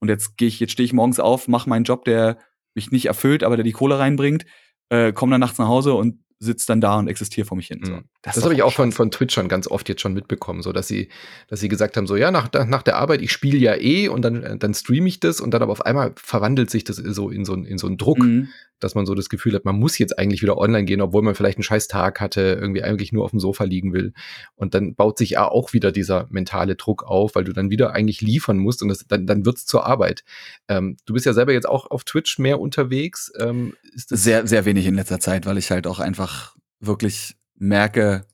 und 0.00 0.08
jetzt 0.08 0.36
gehe 0.38 0.48
ich, 0.48 0.58
jetzt 0.58 0.72
stehe 0.72 0.86
ich 0.86 0.94
morgens 0.94 1.20
auf, 1.20 1.46
mache 1.46 1.68
meinen 1.68 1.84
Job, 1.84 2.04
der 2.06 2.38
mich 2.74 2.90
nicht 2.90 3.06
erfüllt, 3.06 3.44
aber 3.44 3.56
der 3.56 3.64
die 3.64 3.72
Kohle 3.72 3.98
reinbringt, 3.98 4.46
äh, 4.88 5.12
komme 5.12 5.32
dann 5.32 5.40
nachts 5.40 5.58
nach 5.58 5.68
Hause 5.68 5.94
und 5.94 6.23
sitze 6.38 6.66
dann 6.66 6.80
da 6.80 6.98
und 6.98 7.08
existiere 7.08 7.46
vor 7.46 7.56
mich 7.56 7.68
hin. 7.68 7.80
So. 7.84 7.92
Mhm. 7.92 8.04
Das, 8.22 8.34
das 8.34 8.44
habe 8.44 8.54
ich 8.54 8.62
auch 8.62 8.72
von, 8.72 8.92
von 8.92 9.10
Twitch 9.10 9.34
schon 9.34 9.48
ganz 9.48 9.66
oft 9.68 9.88
jetzt 9.88 10.00
schon 10.00 10.14
mitbekommen, 10.14 10.62
so 10.62 10.72
dass 10.72 10.88
sie, 10.88 11.08
dass 11.48 11.60
sie 11.60 11.68
gesagt 11.68 11.96
haben, 11.96 12.06
so 12.06 12.16
ja, 12.16 12.30
nach, 12.30 12.50
nach 12.66 12.82
der 12.82 12.96
Arbeit, 12.96 13.22
ich 13.22 13.32
spiele 13.32 13.58
ja 13.58 13.76
eh 13.76 14.08
und 14.08 14.22
dann, 14.22 14.58
dann 14.58 14.74
streame 14.74 15.08
ich 15.08 15.20
das 15.20 15.40
und 15.40 15.52
dann 15.52 15.62
aber 15.62 15.72
auf 15.72 15.84
einmal 15.86 16.12
verwandelt 16.16 16.70
sich 16.70 16.84
das 16.84 16.96
so 16.96 17.30
in 17.30 17.44
so, 17.44 17.54
in 17.54 17.78
so 17.78 17.86
einen 17.86 17.98
Druck, 17.98 18.18
mhm. 18.18 18.48
Dass 18.84 18.94
man 18.94 19.06
so 19.06 19.14
das 19.14 19.28
Gefühl 19.28 19.54
hat, 19.54 19.64
man 19.64 19.78
muss 19.78 19.98
jetzt 19.98 20.18
eigentlich 20.18 20.42
wieder 20.42 20.58
online 20.58 20.84
gehen, 20.84 21.00
obwohl 21.00 21.22
man 21.22 21.34
vielleicht 21.34 21.58
einen 21.58 21.64
scheiß 21.64 21.88
Tag 21.88 22.20
hatte, 22.20 22.58
irgendwie 22.60 22.82
eigentlich 22.82 23.12
nur 23.12 23.24
auf 23.24 23.30
dem 23.30 23.40
Sofa 23.40 23.64
liegen 23.64 23.92
will. 23.92 24.12
Und 24.54 24.74
dann 24.74 24.94
baut 24.94 25.18
sich 25.18 25.30
ja 25.30 25.48
auch 25.48 25.72
wieder 25.72 25.90
dieser 25.90 26.26
mentale 26.30 26.76
Druck 26.76 27.02
auf, 27.02 27.34
weil 27.34 27.44
du 27.44 27.52
dann 27.52 27.70
wieder 27.70 27.92
eigentlich 27.92 28.20
liefern 28.20 28.58
musst 28.58 28.82
und 28.82 28.88
das, 28.88 29.06
dann, 29.08 29.26
dann 29.26 29.46
wird's 29.46 29.66
zur 29.66 29.86
Arbeit. 29.86 30.22
Ähm, 30.68 30.96
du 31.06 31.14
bist 31.14 31.26
ja 31.26 31.32
selber 31.32 31.52
jetzt 31.52 31.68
auch 31.68 31.90
auf 31.90 32.04
Twitch 32.04 32.38
mehr 32.38 32.60
unterwegs. 32.60 33.32
Ähm, 33.38 33.74
sehr, 33.94 34.46
sehr 34.46 34.64
wenig 34.64 34.86
in 34.86 34.94
letzter 34.94 35.18
Zeit, 35.18 35.46
weil 35.46 35.58
ich 35.58 35.70
halt 35.70 35.86
auch 35.86 35.98
einfach 35.98 36.54
wirklich 36.78 37.36
merke, 37.56 38.26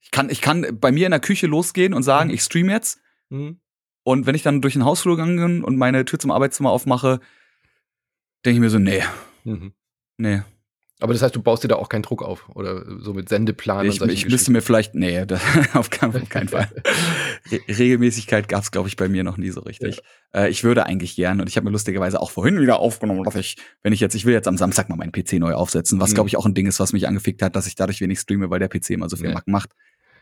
ich 0.00 0.10
kann, 0.10 0.30
ich 0.30 0.40
kann 0.40 0.66
bei 0.80 0.90
mir 0.90 1.06
in 1.06 1.12
der 1.12 1.20
Küche 1.20 1.46
losgehen 1.46 1.94
und 1.94 2.02
sagen, 2.02 2.28
mhm. 2.28 2.34
ich 2.34 2.40
stream 2.40 2.70
jetzt. 2.70 3.00
Mhm. 3.28 3.60
Und 4.02 4.26
wenn 4.26 4.34
ich 4.34 4.42
dann 4.42 4.62
durch 4.62 4.72
den 4.72 4.84
Hausflur 4.84 5.16
gegangen 5.16 5.36
bin 5.36 5.62
und 5.62 5.76
meine 5.76 6.04
Tür 6.06 6.18
zum 6.18 6.30
Arbeitszimmer 6.30 6.70
aufmache, 6.70 7.20
denke 8.44 8.56
ich 8.56 8.60
mir 8.60 8.70
so, 8.70 8.78
nee. 8.78 9.02
Mhm. 9.44 9.74
Nee. 10.20 10.42
Aber 11.02 11.14
das 11.14 11.22
heißt, 11.22 11.34
du 11.34 11.42
baust 11.42 11.64
dir 11.64 11.68
da 11.68 11.76
auch 11.76 11.88
keinen 11.88 12.02
Druck 12.02 12.22
auf 12.22 12.50
oder 12.50 12.84
so 13.00 13.14
mit 13.14 13.30
Sendeplan 13.30 13.86
ich, 13.86 14.02
und 14.02 14.12
Ich 14.12 14.28
müsste 14.28 14.52
mir 14.52 14.60
vielleicht, 14.60 14.94
nee, 14.94 15.24
das, 15.26 15.40
auf, 15.72 15.88
keinen, 15.88 16.14
auf 16.14 16.28
keinen 16.28 16.48
Fall. 16.48 16.68
Re 17.50 17.60
Regelmäßigkeit 17.68 18.48
gab 18.48 18.62
es, 18.62 18.70
glaube 18.70 18.88
ich, 18.88 18.96
bei 18.96 19.08
mir 19.08 19.24
noch 19.24 19.38
nie 19.38 19.48
so 19.48 19.62
richtig. 19.62 20.02
Ja. 20.34 20.42
Äh, 20.42 20.50
ich 20.50 20.62
würde 20.62 20.84
eigentlich 20.84 21.16
gern 21.16 21.40
und 21.40 21.48
ich 21.48 21.56
habe 21.56 21.64
mir 21.64 21.70
lustigerweise 21.70 22.20
auch 22.20 22.30
vorhin 22.30 22.60
wieder 22.60 22.80
aufgenommen, 22.80 23.24
dass 23.24 23.34
ich, 23.34 23.56
wenn 23.82 23.94
ich 23.94 24.00
jetzt, 24.00 24.14
ich 24.14 24.26
will 24.26 24.34
jetzt 24.34 24.46
am 24.46 24.58
Samstag 24.58 24.90
mal 24.90 24.96
meinen 24.96 25.12
PC 25.12 25.34
neu 25.34 25.54
aufsetzen, 25.54 26.00
was 26.00 26.10
mhm. 26.10 26.14
glaube 26.16 26.28
ich 26.28 26.36
auch 26.36 26.44
ein 26.44 26.54
Ding 26.54 26.66
ist, 26.66 26.80
was 26.80 26.92
mich 26.92 27.08
angefickt 27.08 27.40
hat, 27.40 27.56
dass 27.56 27.66
ich 27.66 27.76
dadurch 27.76 28.02
wenig 28.02 28.20
streame, 28.20 28.50
weil 28.50 28.58
der 28.58 28.68
PC 28.68 28.90
immer 28.90 29.08
so 29.08 29.16
viel 29.16 29.30
ja. 29.30 29.40
macht. 29.46 29.70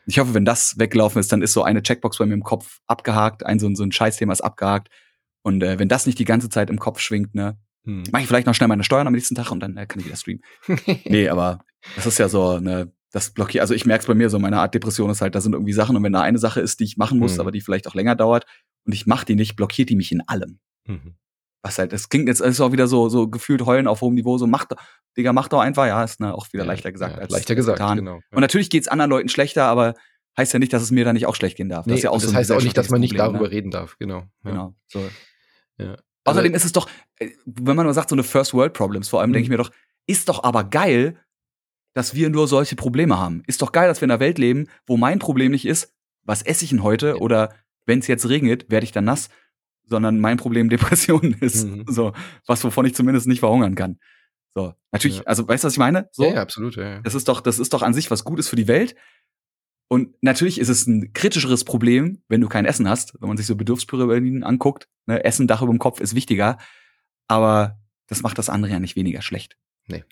Ich 0.07 0.21
hoffe, 0.21 0.33
wenn 0.33 0.45
das 0.45 0.79
weggelaufen 0.79 1.19
ist, 1.19 1.33
dann 1.33 1.43
ist 1.43 1.53
so 1.53 1.65
eine 1.65 1.83
Checkbox 1.83 2.19
bei 2.19 2.27
mir 2.27 2.35
im 2.35 2.45
Kopf 2.45 2.79
abgehakt, 2.87 3.45
ein 3.45 3.59
so, 3.59 3.69
so 3.75 3.83
ein 3.83 3.93
Scheißthema 3.93 4.33
ist 4.33 4.43
abgehakt. 4.43 4.89
Und 5.43 5.63
äh, 5.63 5.79
wenn 5.79 5.89
das 5.89 6.07
nicht 6.07 6.19
die 6.19 6.25
ganze 6.25 6.49
Zeit 6.49 6.71
im 6.71 6.79
Kopf 6.79 7.01
schwingt, 7.01 7.35
ne, 7.35 7.59
hm. 7.89 8.03
Mache 8.13 8.21
ich 8.21 8.29
vielleicht 8.29 8.47
noch 8.47 8.55
schnell 8.55 8.69
meine 8.69 8.85
Steuern 8.85 9.07
am 9.07 9.15
nächsten 9.15 9.35
Tag 9.35 9.51
und 9.51 9.61
dann 9.61 9.79
äh, 9.79 9.87
kann 9.87 9.99
ich 9.99 10.05
wieder 10.05 10.17
streamen. 10.17 10.43
nee, 11.07 11.27
aber 11.31 11.65
das 11.97 12.05
ist 12.05 12.19
ja 12.19 12.29
so 12.29 12.51
eine, 12.51 12.93
das 13.13 13.31
blockiert, 13.31 13.63
also 13.63 13.73
ich 13.73 13.87
merke 13.87 14.03
es 14.03 14.07
bei 14.07 14.13
mir 14.15 14.29
so, 14.29 14.39
meine 14.39 14.61
Art 14.61 14.75
Depression 14.75 15.09
ist 15.09 15.23
halt, 15.23 15.35
da 15.35 15.41
sind 15.41 15.55
irgendwie 15.55 15.73
Sachen 15.73 15.97
und 15.97 16.03
wenn 16.03 16.13
da 16.13 16.21
eine 16.21 16.37
Sache 16.39 16.61
ist, 16.61 16.81
die 16.81 16.85
ich 16.85 16.99
machen 16.99 17.19
muss, 17.19 17.33
hm. 17.33 17.41
aber 17.41 17.51
die 17.51 17.63
vielleicht 17.63 17.89
auch 17.89 17.95
länger 17.95 18.15
dauert 18.15 18.45
und 18.85 18.93
ich 18.93 19.07
mache 19.07 19.25
die 19.25 19.37
nicht, 19.37 19.57
blockiert 19.57 19.89
die 19.89 19.97
mich 19.97 20.13
in 20.13 20.21
allem. 20.29 20.59
Mhm. 20.85 21.15
Was 21.63 21.79
halt, 21.79 21.95
das 21.95 22.11
klingt 22.11 22.29
jetzt 22.29 22.41
ist 22.41 22.61
auch 22.61 22.73
wieder 22.73 22.87
so, 22.87 23.09
so 23.09 23.27
gefühlt 23.27 23.65
heulen 23.65 23.87
auf 23.87 24.03
hohem 24.03 24.15
Niveau, 24.15 24.37
so 24.37 24.47
macht, 24.47 24.75
Digga, 25.17 25.33
mach 25.33 25.49
doch 25.49 25.61
einfach, 25.61 25.87
ja, 25.87 26.05
ist 26.05 26.21
ne, 26.21 26.35
auch 26.35 26.53
wieder 26.53 26.65
ja, 26.65 26.69
leichter 26.69 26.93
gesagt 26.93 27.17
ja, 27.17 27.23
als 27.23 27.33
leichter 27.33 27.55
gesagt, 27.55 27.79
getan. 27.79 27.97
genau. 27.97 28.17
Ja. 28.17 28.37
Und 28.37 28.43
natürlich 28.43 28.69
geht's 28.69 28.87
anderen 28.87 29.11
Leuten 29.11 29.31
schlechter, 29.31 29.65
aber 29.65 29.95
heißt 30.37 30.53
ja 30.53 30.59
nicht, 30.59 30.75
dass 30.75 30.83
es 30.83 30.91
mir 30.91 31.07
dann 31.07 31.15
nicht 31.15 31.27
auch 31.27 31.35
schlecht 31.35 31.57
gehen 31.57 31.71
darf. 31.71 31.87
Nee, 31.87 31.95
das, 31.95 32.03
ja 32.03 32.11
auch 32.11 32.21
das 32.21 32.31
so 32.31 32.37
heißt 32.37 32.53
auch 32.53 32.63
nicht, 32.63 32.77
dass 32.77 32.91
man 32.91 33.01
nicht 33.01 33.19
darüber 33.19 33.45
ne? 33.45 33.51
reden 33.51 33.71
darf, 33.71 33.97
genau. 33.99 34.25
Genau. 34.45 34.75
So. 34.87 35.09
Ja. 35.79 35.97
Außerdem 36.29 36.55
ist 36.55 36.65
es 36.65 36.73
doch, 36.73 36.89
äh, 37.17 37.31
wenn 37.47 37.77
man 37.77 37.85
nur 37.85 37.95
sagt, 37.95 38.11
so 38.11 38.15
eine 38.15 38.25
First 38.25 38.55
World 38.55 38.73
Problems, 38.73 39.09
vor 39.09 39.21
allem 39.21 39.31
mhm. 39.31 39.35
denke 39.35 39.45
ich 39.45 39.51
mir 39.51 39.59
doch, 39.59 39.71
ist 40.07 40.29
doch 40.29 40.45
aber 40.45 40.65
geil, 40.65 41.17
dass 41.95 42.15
wir 42.15 42.31
nur 42.31 42.49
solche 42.49 42.77
Probleme 42.77 43.19
haben. 43.19 43.43
Ist 43.47 43.63
doch 43.63 43.73
geil, 43.73 43.89
dass 43.89 44.01
wir 44.01 44.07
in 44.07 44.11
einer 44.11 44.21
Welt 44.21 44.39
leben, 44.39 44.69
wo 44.87 44.97
mein 44.97 45.19
Problem 45.19 45.51
nicht 45.51 45.67
ist, 45.67 45.95
was 46.23 46.43
esse 46.43 46.65
ich 46.65 46.71
denn 46.71 46.83
heute 46.83 47.09
ja. 47.09 47.15
oder 47.17 47.55
wenn 47.87 47.99
es 47.99 48.07
jetzt 48.07 48.29
regnet, 48.29 48.71
werde 48.71 48.85
ich 48.85 48.93
dann 48.93 49.05
nass, 49.05 49.31
sondern 49.85 50.21
mein 50.21 50.37
Problem 50.37 50.69
Depressionen 50.71 51.35
ist. 51.41 51.67
Mhm. 51.67 51.85
So, 51.89 52.13
was 52.47 52.63
wovon 52.63 52.87
ich 52.87 52.95
zumindest 52.95 53.27
nicht 53.27 53.41
verhungern 53.41 53.75
kann. 53.75 53.99
So, 54.55 54.75
natürlich, 54.93 55.19
ja. 55.19 55.23
also 55.25 55.47
weißt 55.47 55.65
du, 55.65 55.67
was 55.67 55.75
ich 55.75 55.79
meine? 55.79 56.09
So, 56.13 56.25
ja, 56.25 56.35
ja 56.35 56.43
absolut, 56.43 56.77
ja, 56.77 57.01
Das 57.01 57.15
ist 57.15 57.29
doch, 57.29 57.41
das 57.41 57.59
ist 57.59 57.73
doch 57.73 57.83
an 57.83 57.95
sich 57.95 58.11
was 58.11 58.25
Gutes 58.25 58.49
für 58.49 58.57
die 58.57 58.69
Welt. 58.69 58.95
Und 59.89 60.15
natürlich 60.23 60.61
ist 60.61 60.69
es 60.69 60.87
ein 60.87 61.13
kritischeres 61.15 61.65
Problem, 61.65 62.23
wenn 62.29 62.43
du 62.43 62.49
kein 62.49 62.67
Essen 62.67 62.89
hast, 62.89 63.15
wenn 63.21 63.29
man 63.29 63.39
sich 63.39 63.47
so 63.47 63.57
Bedürfspyramiden 63.57 64.45
anguckt. 64.45 64.89
Ne? 65.07 65.25
Essen, 65.25 65.47
Dach 65.47 65.63
über 65.63 65.73
dem 65.73 65.79
Kopf 65.79 66.01
ist 66.01 66.15
wichtiger. 66.15 66.59
Aber 67.27 67.79
das 68.07 68.23
macht 68.23 68.39
das 68.39 68.51
andere 68.51 68.73
ja 68.73 68.81
nicht 68.81 68.97
weniger 68.97 69.23
schlecht. 69.23 69.57
Nee. 69.87 70.05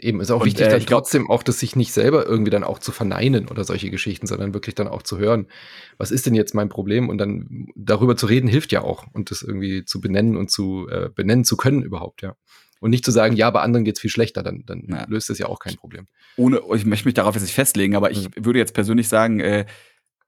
Eben, 0.00 0.20
ist 0.20 0.30
auch 0.30 0.40
und, 0.40 0.46
wichtig, 0.46 0.66
äh, 0.66 0.70
dann 0.70 0.86
trotzdem 0.86 1.28
auch, 1.28 1.42
das 1.42 1.58
sich 1.58 1.74
nicht 1.74 1.92
selber 1.92 2.24
irgendwie 2.24 2.52
dann 2.52 2.62
auch 2.62 2.78
zu 2.78 2.92
verneinen 2.92 3.48
oder 3.48 3.64
solche 3.64 3.90
Geschichten, 3.90 4.28
sondern 4.28 4.54
wirklich 4.54 4.76
dann 4.76 4.86
auch 4.86 5.02
zu 5.02 5.18
hören, 5.18 5.48
was 5.96 6.12
ist 6.12 6.26
denn 6.26 6.36
jetzt 6.36 6.54
mein 6.54 6.68
Problem 6.68 7.08
und 7.08 7.18
dann 7.18 7.66
darüber 7.74 8.16
zu 8.16 8.26
reden 8.26 8.46
hilft 8.46 8.70
ja 8.70 8.82
auch 8.82 9.06
und 9.12 9.32
das 9.32 9.42
irgendwie 9.42 9.84
zu 9.84 10.00
benennen 10.00 10.36
und 10.36 10.52
zu 10.52 10.88
äh, 10.88 11.10
benennen 11.12 11.44
zu 11.44 11.56
können 11.56 11.82
überhaupt, 11.82 12.22
ja. 12.22 12.36
Und 12.80 12.90
nicht 12.90 13.04
zu 13.04 13.10
sagen, 13.10 13.34
ja, 13.34 13.50
bei 13.50 13.60
anderen 13.60 13.84
geht's 13.84 14.00
viel 14.00 14.10
schlechter, 14.10 14.42
dann, 14.42 14.64
dann 14.66 14.84
ja. 14.88 15.06
löst 15.08 15.30
das 15.30 15.38
ja 15.38 15.46
auch 15.46 15.58
kein 15.58 15.76
Problem. 15.76 16.06
Ohne, 16.36 16.60
ich 16.74 16.86
möchte 16.86 17.06
mich 17.06 17.14
darauf 17.14 17.34
jetzt 17.34 17.42
nicht 17.42 17.54
festlegen, 17.54 17.96
aber 17.96 18.10
ich 18.10 18.28
mhm. 18.28 18.44
würde 18.44 18.58
jetzt 18.58 18.74
persönlich 18.74 19.08
sagen, 19.08 19.40
äh, 19.40 19.66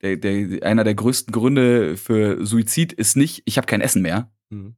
der, 0.02 0.16
der, 0.16 0.66
einer 0.66 0.85
der 0.85 0.94
größten 0.94 1.32
Gründe 1.32 1.97
für 1.97 2.44
Suizid 2.44 2.93
ist 2.93 3.16
nicht, 3.16 3.43
ich 3.44 3.56
habe 3.56 3.66
kein 3.66 3.81
Essen 3.81 4.02
mehr, 4.02 4.32
mhm. 4.48 4.77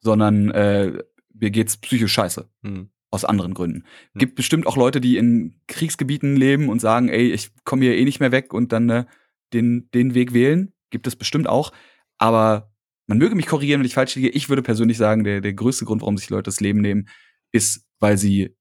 sondern 0.00 0.50
äh, 0.50 1.02
mir 1.32 1.50
geht's 1.50 1.76
psychisch 1.76 2.12
scheiße. 2.12 2.48
Mhm. 2.62 2.90
Aus 3.10 3.24
anderen 3.24 3.54
Gründen. 3.54 3.84
Gibt 4.16 4.34
bestimmt 4.34 4.66
auch 4.66 4.76
Leute, 4.76 5.00
die 5.00 5.16
in 5.16 5.62
Kriegsgebieten 5.66 6.36
leben 6.36 6.68
und 6.68 6.78
sagen, 6.78 7.08
ey, 7.08 7.32
ich 7.32 7.48
komme 7.64 7.84
hier 7.84 7.96
eh 7.96 8.04
nicht 8.04 8.20
mehr 8.20 8.32
weg 8.32 8.52
und 8.52 8.70
dann 8.70 8.90
äh, 8.90 9.04
den, 9.54 9.88
den 9.94 10.12
Weg 10.12 10.34
wählen. 10.34 10.74
Gibt 10.90 11.06
es 11.06 11.16
bestimmt 11.16 11.48
auch. 11.48 11.72
Aber 12.18 12.70
man 13.08 13.18
möge 13.18 13.34
mich 13.34 13.46
korrigieren, 13.46 13.80
wenn 13.80 13.86
ich 13.86 13.94
falsch 13.94 14.14
liege. 14.14 14.28
Ich 14.28 14.48
würde 14.48 14.62
persönlich 14.62 14.98
sagen, 14.98 15.24
der, 15.24 15.40
der 15.40 15.54
größte 15.54 15.84
Grund, 15.84 16.02
warum 16.02 16.18
sich 16.18 16.30
Leute 16.30 16.44
das 16.44 16.60
Leben 16.60 16.80
nehmen, 16.80 17.08
ist, 17.50 17.84
weil 17.98 18.18
sie 18.18 18.54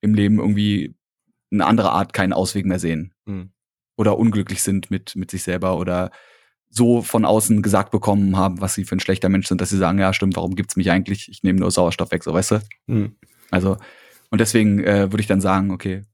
im 0.00 0.14
Leben 0.14 0.38
irgendwie 0.38 0.96
eine 1.52 1.66
andere 1.66 1.92
Art 1.92 2.12
keinen 2.12 2.32
Ausweg 2.32 2.64
mehr 2.64 2.78
sehen. 2.78 3.12
Mhm. 3.26 3.52
Oder 3.96 4.18
unglücklich 4.18 4.62
sind 4.62 4.90
mit, 4.90 5.14
mit 5.16 5.30
sich 5.30 5.42
selber 5.42 5.78
oder 5.78 6.10
so 6.70 7.02
von 7.02 7.24
außen 7.24 7.62
gesagt 7.62 7.90
bekommen 7.90 8.36
haben, 8.36 8.60
was 8.60 8.74
sie 8.74 8.84
für 8.84 8.96
ein 8.96 9.00
schlechter 9.00 9.28
Mensch 9.28 9.48
sind, 9.48 9.60
dass 9.60 9.70
sie 9.70 9.76
sagen, 9.76 9.98
ja, 9.98 10.14
stimmt, 10.14 10.36
warum 10.36 10.54
gibt's 10.54 10.76
mich 10.76 10.90
eigentlich? 10.90 11.28
Ich 11.28 11.42
nehme 11.42 11.58
nur 11.58 11.70
Sauerstoff 11.70 12.10
weg, 12.12 12.24
so 12.24 12.32
weißt 12.32 12.52
du? 12.52 12.60
Mhm. 12.86 13.16
Also, 13.50 13.76
und 14.30 14.40
deswegen 14.40 14.82
äh, 14.82 15.12
würde 15.12 15.20
ich 15.20 15.26
dann 15.26 15.40
sagen, 15.40 15.72
okay, 15.72 16.04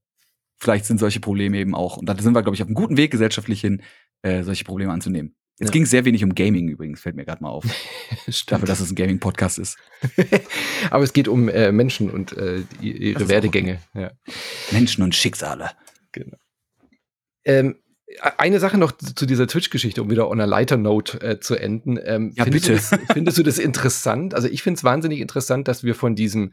vielleicht 0.57 0.87
sind 0.87 0.99
solche 0.99 1.21
Probleme 1.21 1.59
eben 1.59 1.75
auch, 1.75 1.99
und 1.99 2.07
da 2.07 2.19
sind 2.19 2.35
wir, 2.35 2.43
glaube 2.43 2.57
ich, 2.57 2.63
auf 2.63 2.69
einem 2.69 2.75
guten 2.75 2.97
Weg 2.97 3.11
gesellschaftlich 3.11 3.61
hin, 3.61 3.83
äh, 4.23 4.43
solche 4.43 4.65
Probleme 4.65 4.93
anzunehmen. 4.93 5.37
Es 5.59 5.69
ja. 5.69 5.73
ging 5.73 5.87
sehr 5.87 6.05
wenig 6.05 6.23
um 6.23 6.35
Gaming 6.35 6.69
übrigens, 6.69 7.01
fällt 7.01 7.17
mir 7.17 7.25
gerade 7.25 7.43
mal 7.43 7.49
auf. 7.49 7.65
Dafür, 8.47 8.67
dass 8.67 8.81
es 8.81 8.91
ein 8.91 8.95
Gaming-Podcast 8.95 9.59
ist. 9.59 9.79
Aber 10.91 11.03
es 11.03 11.15
geht 11.15 11.29
um 11.29 11.49
äh, 11.49 11.73
Menschen 11.73 12.11
und 12.11 12.37
äh, 12.37 12.63
ihre 12.81 13.29
Werdegänge. 13.29 13.81
Ja. 13.95 14.11
Menschen 14.71 15.03
und 15.03 15.15
Schicksale. 15.15 15.71
Genau. 16.13 16.37
Ähm, 17.45 17.77
eine 18.21 18.61
Sache 18.61 18.79
noch 18.79 18.93
zu 18.93 19.27
dieser 19.27 19.47
Twitch-Geschichte, 19.47 20.03
um 20.03 20.11
wieder 20.11 20.29
on 20.29 20.41
a 20.41 20.45
lighter 20.45 20.77
note 20.77 21.21
äh, 21.23 21.41
zu 21.41 21.57
enden. 21.57 21.99
Ähm, 22.03 22.33
ja, 22.35 22.45
findest 22.45 22.67
bitte. 22.67 22.69
Du 22.69 22.75
das, 22.75 23.13
findest 23.13 23.39
du 23.39 23.43
das 23.43 23.59
interessant? 23.59 24.35
Also 24.35 24.49
ich 24.49 24.63
finde 24.63 24.79
es 24.79 24.85
wahnsinnig 24.85 25.21
interessant, 25.21 25.69
dass 25.69 25.85
wir 25.85 25.95
von 25.95 26.15
diesem 26.15 26.53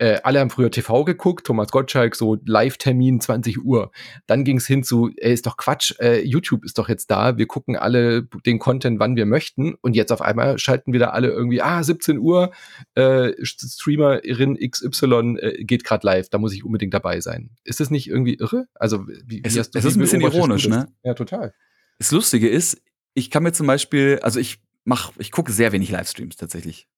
äh, 0.00 0.18
alle 0.22 0.40
haben 0.40 0.48
früher 0.48 0.70
TV 0.70 1.04
geguckt, 1.04 1.46
Thomas 1.46 1.70
Gottschalk, 1.70 2.16
so 2.16 2.38
Live-Termin 2.46 3.20
20 3.20 3.62
Uhr. 3.62 3.90
Dann 4.26 4.44
ging 4.44 4.56
es 4.56 4.66
hin 4.66 4.82
zu, 4.82 5.10
ey, 5.16 5.34
ist 5.34 5.44
doch 5.44 5.58
Quatsch, 5.58 5.92
äh, 6.00 6.22
YouTube 6.22 6.64
ist 6.64 6.78
doch 6.78 6.88
jetzt 6.88 7.10
da, 7.10 7.36
wir 7.36 7.46
gucken 7.46 7.76
alle 7.76 8.22
den 8.46 8.58
Content, 8.58 8.98
wann 8.98 9.14
wir 9.14 9.26
möchten. 9.26 9.74
Und 9.82 9.94
jetzt 9.94 10.10
auf 10.10 10.22
einmal 10.22 10.58
schalten 10.58 10.94
wir 10.94 11.00
da 11.00 11.10
alle 11.10 11.28
irgendwie, 11.28 11.60
ah, 11.60 11.82
17 11.82 12.18
Uhr, 12.18 12.50
äh, 12.94 13.32
Streamerin 13.44 14.56
XY 14.56 15.36
äh, 15.38 15.64
geht 15.64 15.84
gerade 15.84 16.06
live, 16.06 16.30
da 16.30 16.38
muss 16.38 16.54
ich 16.54 16.64
unbedingt 16.64 16.94
dabei 16.94 17.20
sein. 17.20 17.50
Ist 17.64 17.80
das 17.80 17.90
nicht 17.90 18.08
irgendwie 18.08 18.36
irre? 18.36 18.68
Also, 18.72 19.06
wie, 19.06 19.42
es, 19.44 19.54
wie 19.54 19.58
hast 19.58 19.74
du, 19.74 19.78
es 19.78 19.84
ist 19.84 19.96
ein 19.96 20.00
bisschen 20.00 20.22
ironisch, 20.22 20.66
ne? 20.66 20.88
Ja, 21.04 21.12
total. 21.12 21.52
Das 21.98 22.10
Lustige 22.10 22.48
ist, 22.48 22.80
ich 23.12 23.30
kann 23.30 23.42
mir 23.42 23.52
zum 23.52 23.66
Beispiel, 23.66 24.18
also 24.22 24.40
ich 24.40 24.62
mach, 24.84 25.12
ich 25.18 25.30
gucke 25.30 25.52
sehr 25.52 25.72
wenig 25.72 25.90
Livestreams 25.90 26.36
tatsächlich. 26.36 26.88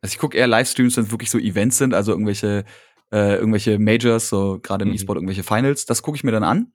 Also 0.00 0.12
ich 0.12 0.18
gucke 0.18 0.36
eher 0.36 0.46
Livestreams, 0.46 0.96
wenn 0.96 1.04
es 1.04 1.10
wirklich 1.10 1.30
so 1.30 1.38
Events 1.38 1.78
sind, 1.78 1.94
also 1.94 2.12
irgendwelche, 2.12 2.64
äh, 3.12 3.36
irgendwelche 3.36 3.78
Majors, 3.78 4.28
so 4.28 4.60
gerade 4.62 4.84
im 4.84 4.90
mhm. 4.90 4.94
E-Sport 4.94 5.16
irgendwelche 5.16 5.42
Finals. 5.42 5.86
Das 5.86 6.02
gucke 6.02 6.16
ich 6.16 6.24
mir 6.24 6.30
dann 6.30 6.44
an. 6.44 6.72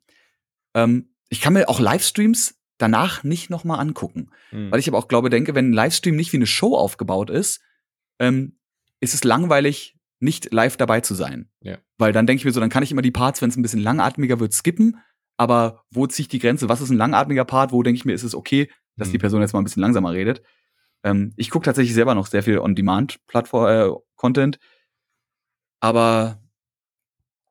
Ähm, 0.74 1.14
ich 1.30 1.42
kann 1.42 1.54
mir 1.54 1.70
auch 1.70 1.80
Livestreams 1.80 2.60
danach 2.78 3.24
nicht 3.24 3.50
noch 3.50 3.64
mal 3.64 3.78
angucken, 3.78 4.30
mhm. 4.52 4.72
weil 4.72 4.80
ich 4.80 4.88
aber 4.88 4.98
auch 4.98 5.08
glaube, 5.08 5.30
denke, 5.30 5.56
wenn 5.56 5.70
ein 5.70 5.74
Livestream 5.74 6.16
nicht 6.16 6.34
wie 6.34 6.38
eine 6.38 6.48
Show 6.48 6.76
aufgebaut 6.76 7.30
ist, 7.30 7.62
ähm, 8.20 8.58
ist 9.00 9.14
es 9.14 9.24
langweilig, 9.24 9.96
nicht 10.20 10.54
live 10.54 10.78
dabei 10.78 11.02
zu 11.02 11.14
sein. 11.14 11.50
Ja. 11.62 11.78
Weil 11.98 12.14
dann 12.14 12.26
denke 12.26 12.40
ich 12.40 12.46
mir 12.46 12.52
so, 12.52 12.60
dann 12.60 12.70
kann 12.70 12.84
ich 12.84 12.92
immer 12.92 13.02
die 13.02 13.12
Parts, 13.12 13.42
wenn 13.42 13.50
es 13.50 13.58
ein 13.58 13.62
bisschen 13.62 13.82
langatmiger 13.82 14.40
wird, 14.40 14.54
skippen. 14.54 14.98
Aber 15.38 15.84
wo 15.92 16.08
ziehe 16.08 16.24
ich 16.24 16.28
die 16.30 16.40
Grenze? 16.40 16.70
Was 16.70 16.82
ist 16.82 16.90
ein 16.90 16.98
langatmiger 16.98 17.46
Part? 17.46 17.72
Wo 17.72 17.84
denke 17.84 17.98
ich 17.98 18.06
mir, 18.06 18.14
ist 18.14 18.24
es 18.24 18.36
okay, 18.36 18.70
dass 18.96 19.10
mhm. 19.10 19.14
die 19.14 19.18
Person 19.18 19.42
jetzt 19.42 19.54
mal 19.54 19.60
ein 19.60 19.66
bisschen 19.66 19.82
langsamer 19.82 20.14
redet? 20.14 20.42
Ähm, 21.04 21.34
ich 21.36 21.50
gucke 21.50 21.66
tatsächlich 21.66 21.94
selber 21.94 22.16
noch 22.16 22.28
sehr 22.28 22.44
viel 22.44 22.60
On-Demand-Plattform-Content. 22.60 24.56
Äh, 24.56 24.60
aber 25.82 26.42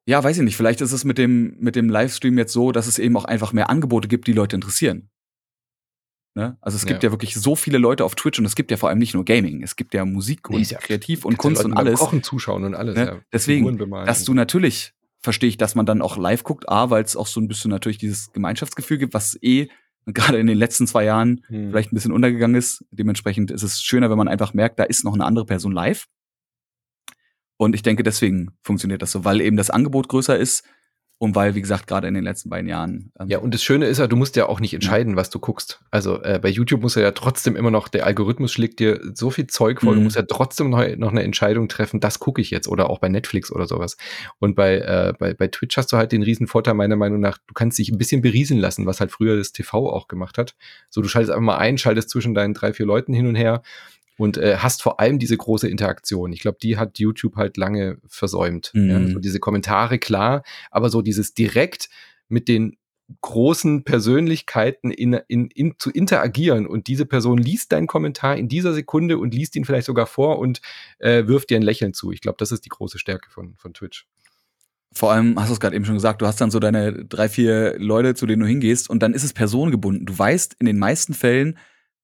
ja, 0.07 0.23
weiß 0.23 0.39
ich 0.39 0.43
nicht. 0.43 0.57
Vielleicht 0.57 0.81
ist 0.81 0.93
es 0.93 1.05
mit 1.05 1.19
dem, 1.19 1.57
mit 1.59 1.77
dem 1.77 1.89
Livestream 1.89 2.39
jetzt 2.39 2.53
so, 2.53 2.73
dass 2.73 2.87
es 2.87 2.99
eben 2.99 3.17
auch 3.17 3.25
einfach 3.25 3.53
mehr 3.53 3.71
Angebote 3.71 4.09
gibt, 4.09 4.27
die 4.27 4.33
Leute 4.33 4.57
interessieren. 4.57 5.11
Ne? 6.35 6.57
Also 6.63 6.77
es 6.77 6.87
gibt 6.87 7.03
ja. 7.03 7.09
ja. 7.09 7.13
wirklich 7.13 7.35
so 7.35 7.55
viele 7.55 7.77
Leute 7.77 8.05
auf 8.05 8.15
Twitch 8.15 8.39
und 8.39 8.47
es 8.47 8.55
gibt 8.55 8.71
ja 8.71 8.79
vor 8.79 8.89
allem 8.89 8.99
nicht 8.99 9.13
nur 9.13 9.25
Gaming, 9.25 9.63
es 9.63 9.77
gibt 9.77 9.93
ja 9.93 10.07
Musik 10.07 10.49
und 10.49 10.69
ja, 10.71 10.79
Kreativ 10.79 11.27
und 11.27 11.37
Kunst 11.37 11.63
und 11.63 11.75
alles. 11.75 12.01
Kochen 12.01 12.23
zuschauen 12.23 12.65
und 12.65 12.75
alles. 12.75 12.97
Ne? 12.97 13.05
Ja. 13.05 13.21
Deswegen, 13.31 13.79
dass 14.07 14.25
du 14.25 14.33
natürlich 14.33 14.95
verstehe 15.21 15.51
ich, 15.51 15.59
dass 15.59 15.75
man 15.75 15.85
dann 15.85 16.01
auch 16.01 16.17
live 16.17 16.43
guckt, 16.43 16.69
a, 16.69 16.89
weil 16.89 17.05
es 17.05 17.17
auch 17.17 17.27
so 17.27 17.39
ein 17.39 17.49
bisschen 17.49 17.71
natürlich 17.71 17.99
dieses 17.99 18.33
Gemeinschaftsgefühl 18.33 18.99
gibt, 18.99 19.15
was 19.15 19.39
eh 19.43 19.69
gerade 20.07 20.39
in 20.39 20.47
den 20.47 20.59
letzten 20.59 20.87
zwei 20.87 21.05
Jahren 21.05 21.45
hm. 21.47 21.71
vielleicht 21.71 21.93
ein 21.93 21.95
bisschen 21.95 22.13
untergegangen 22.13 22.57
ist. 22.57 22.85
Dementsprechend 22.91 23.51
ist 23.51 23.63
es 23.63 23.83
schöner, 23.83 24.11
wenn 24.11 24.19
man 24.19 24.29
einfach 24.29 24.55
merkt, 24.55 24.79
da 24.79 24.85
ist 24.85 25.05
noch 25.05 25.15
eine 25.15 25.25
andere 25.25 25.47
Person 25.47 25.73
live. 25.73 26.07
Und 27.57 27.75
ich 27.75 27.83
denke, 27.83 28.03
deswegen 28.03 28.51
funktioniert 28.63 29.03
das 29.03 29.13
so, 29.13 29.25
weil 29.25 29.41
eben 29.41 29.57
das 29.57 29.71
Angebot 29.71 30.09
größer 30.09 30.37
ist 30.37 30.65
und 31.23 31.37
weil, 31.37 31.55
wie 31.55 31.61
gesagt, 31.61 31.87
gerade 31.87 32.09
in 32.09 32.15
den 32.15 32.25
letzten 32.25 32.51
beiden 32.51 32.69
Jahren. 32.69 33.13
Ähm 33.17 33.29
ja, 33.29 33.39
und 33.39 33.55
das 33.55 33.63
Schöne 33.63 33.87
ist 33.87 33.99
ja, 33.99 34.09
du 34.09 34.17
musst 34.17 34.35
ja 34.35 34.49
auch 34.49 34.59
nicht 34.59 34.75
entscheiden, 34.75 35.13
ja. 35.13 35.17
was 35.17 35.31
du 35.31 35.39
guckst. 35.39 35.81
Also 35.93 36.21
äh, 36.21 36.41
bei 36.43 36.49
YouTube 36.49 36.83
muss 36.83 36.97
er 36.97 37.05
ja 37.05 37.13
trotzdem 37.13 37.55
immer 37.55 37.71
noch, 37.71 37.87
der 37.87 38.07
Algorithmus 38.07 38.51
schlägt 38.51 38.81
dir 38.81 39.01
so 39.15 39.31
viel 39.31 39.47
Zeug 39.47 39.83
vor, 39.83 39.93
mhm. 39.93 39.99
du 39.99 40.03
musst 40.03 40.17
ja 40.17 40.23
trotzdem 40.23 40.71
noch, 40.71 40.85
noch 40.97 41.13
eine 41.13 41.23
Entscheidung 41.23 41.69
treffen, 41.69 42.01
das 42.01 42.19
gucke 42.19 42.41
ich 42.41 42.51
jetzt 42.51 42.67
oder 42.67 42.91
auch 42.91 42.99
bei 42.99 43.09
Netflix 43.09 43.53
oder 43.53 43.69
sowas. 43.69 43.97
Und 44.41 44.57
bei, 44.57 44.79
äh, 44.79 45.13
bei, 45.17 45.33
bei 45.33 45.47
Twitch 45.47 45.77
hast 45.77 45.93
du 45.93 45.97
halt 45.97 46.11
den 46.11 46.25
riesen 46.25 46.49
Vorteil, 46.49 46.75
meiner 46.75 46.97
Meinung 46.97 47.21
nach, 47.21 47.39
du 47.47 47.55
kannst 47.55 47.79
dich 47.79 47.91
ein 47.91 47.99
bisschen 47.99 48.21
berieseln 48.21 48.59
lassen, 48.59 48.87
was 48.87 48.99
halt 48.99 49.13
früher 49.13 49.37
das 49.37 49.53
TV 49.53 49.93
auch 49.93 50.09
gemacht 50.09 50.39
hat. 50.39 50.57
So, 50.91 51.03
du 51.03 51.09
schaltest 51.09 51.31
einfach 51.31 51.45
mal 51.45 51.59
ein, 51.59 51.79
schaltest 51.79 52.11
zwischen 52.11 52.35
deinen 52.35 52.53
drei, 52.53 52.73
vier 52.73 52.87
Leuten 52.87 53.15
hin 53.15 53.29
und 53.29 53.37
her 53.37 53.63
und 54.23 54.37
äh, 54.37 54.59
hast 54.59 54.83
vor 54.83 55.01
allem 55.01 55.19
diese 55.19 55.37
große 55.37 55.69
Interaktion. 55.69 56.33
Ich 56.33 56.41
glaube, 56.41 56.59
die 56.63 56.77
hat 56.77 57.01
YouTube 57.01 57.35
halt 57.35 57.57
lange 57.57 57.99
versäumt. 58.07 58.71
Mhm. 58.73 58.91
Ja, 58.91 59.09
so 59.09 59.19
diese 59.19 59.41
Kommentare 59.41 59.99
klar, 59.99 60.45
aber 60.71 60.91
so 60.91 61.03
dieses 61.03 61.35
direkt 61.35 61.89
mit 62.29 62.47
den 62.47 62.77
großen 63.21 63.83
Persönlichkeiten 63.83 64.93
in, 64.93 65.15
in, 65.27 65.49
in, 65.49 65.75
zu 65.77 65.91
interagieren 65.91 66.69
und 66.69 66.87
diese 66.87 67.05
Person 67.05 67.37
liest 67.37 67.73
deinen 67.73 67.89
Kommentar 67.89 68.37
in 68.37 68.49
dieser 68.49 68.73
Sekunde 68.73 69.19
und 69.19 69.35
liest 69.35 69.57
ihn 69.57 69.65
vielleicht 69.65 69.87
sogar 69.87 70.07
vor 70.07 70.39
und 70.39 70.63
äh, 70.99 71.27
wirft 71.27 71.51
dir 71.51 71.57
ein 71.57 71.63
Lächeln 71.63 71.93
zu. 71.93 72.13
Ich 72.13 72.21
glaube, 72.21 72.37
das 72.39 72.53
ist 72.53 72.65
die 72.65 72.71
große 72.71 73.01
Stärke 73.01 73.29
von, 73.29 73.57
von 73.57 73.75
Twitch. 73.75 74.07
Vor 74.93 75.11
allem 75.11 75.39
hast 75.39 75.49
du 75.49 75.55
es 75.55 75.61
gerade 75.61 75.75
eben 75.75 75.85
schon 75.85 75.97
gesagt, 75.97 76.23
du 76.23 76.27
hast 76.27 76.41
dann 76.41 76.53
so 76.53 76.61
deine 76.61 77.05
drei, 77.05 77.29
vier 77.29 77.77
Leute, 77.79 78.15
zu 78.15 78.27
denen 78.27 78.41
du 78.41 78.47
hingehst 78.47 78.89
und 78.89 79.03
dann 79.03 79.15
ist 79.15 79.25
es 79.25 79.33
personengebunden. 79.33 80.07
Du 80.07 80.17
weißt 80.17 80.55
in 80.61 80.67
den 80.67 80.79
meisten 80.79 81.13
Fällen, 81.13 81.59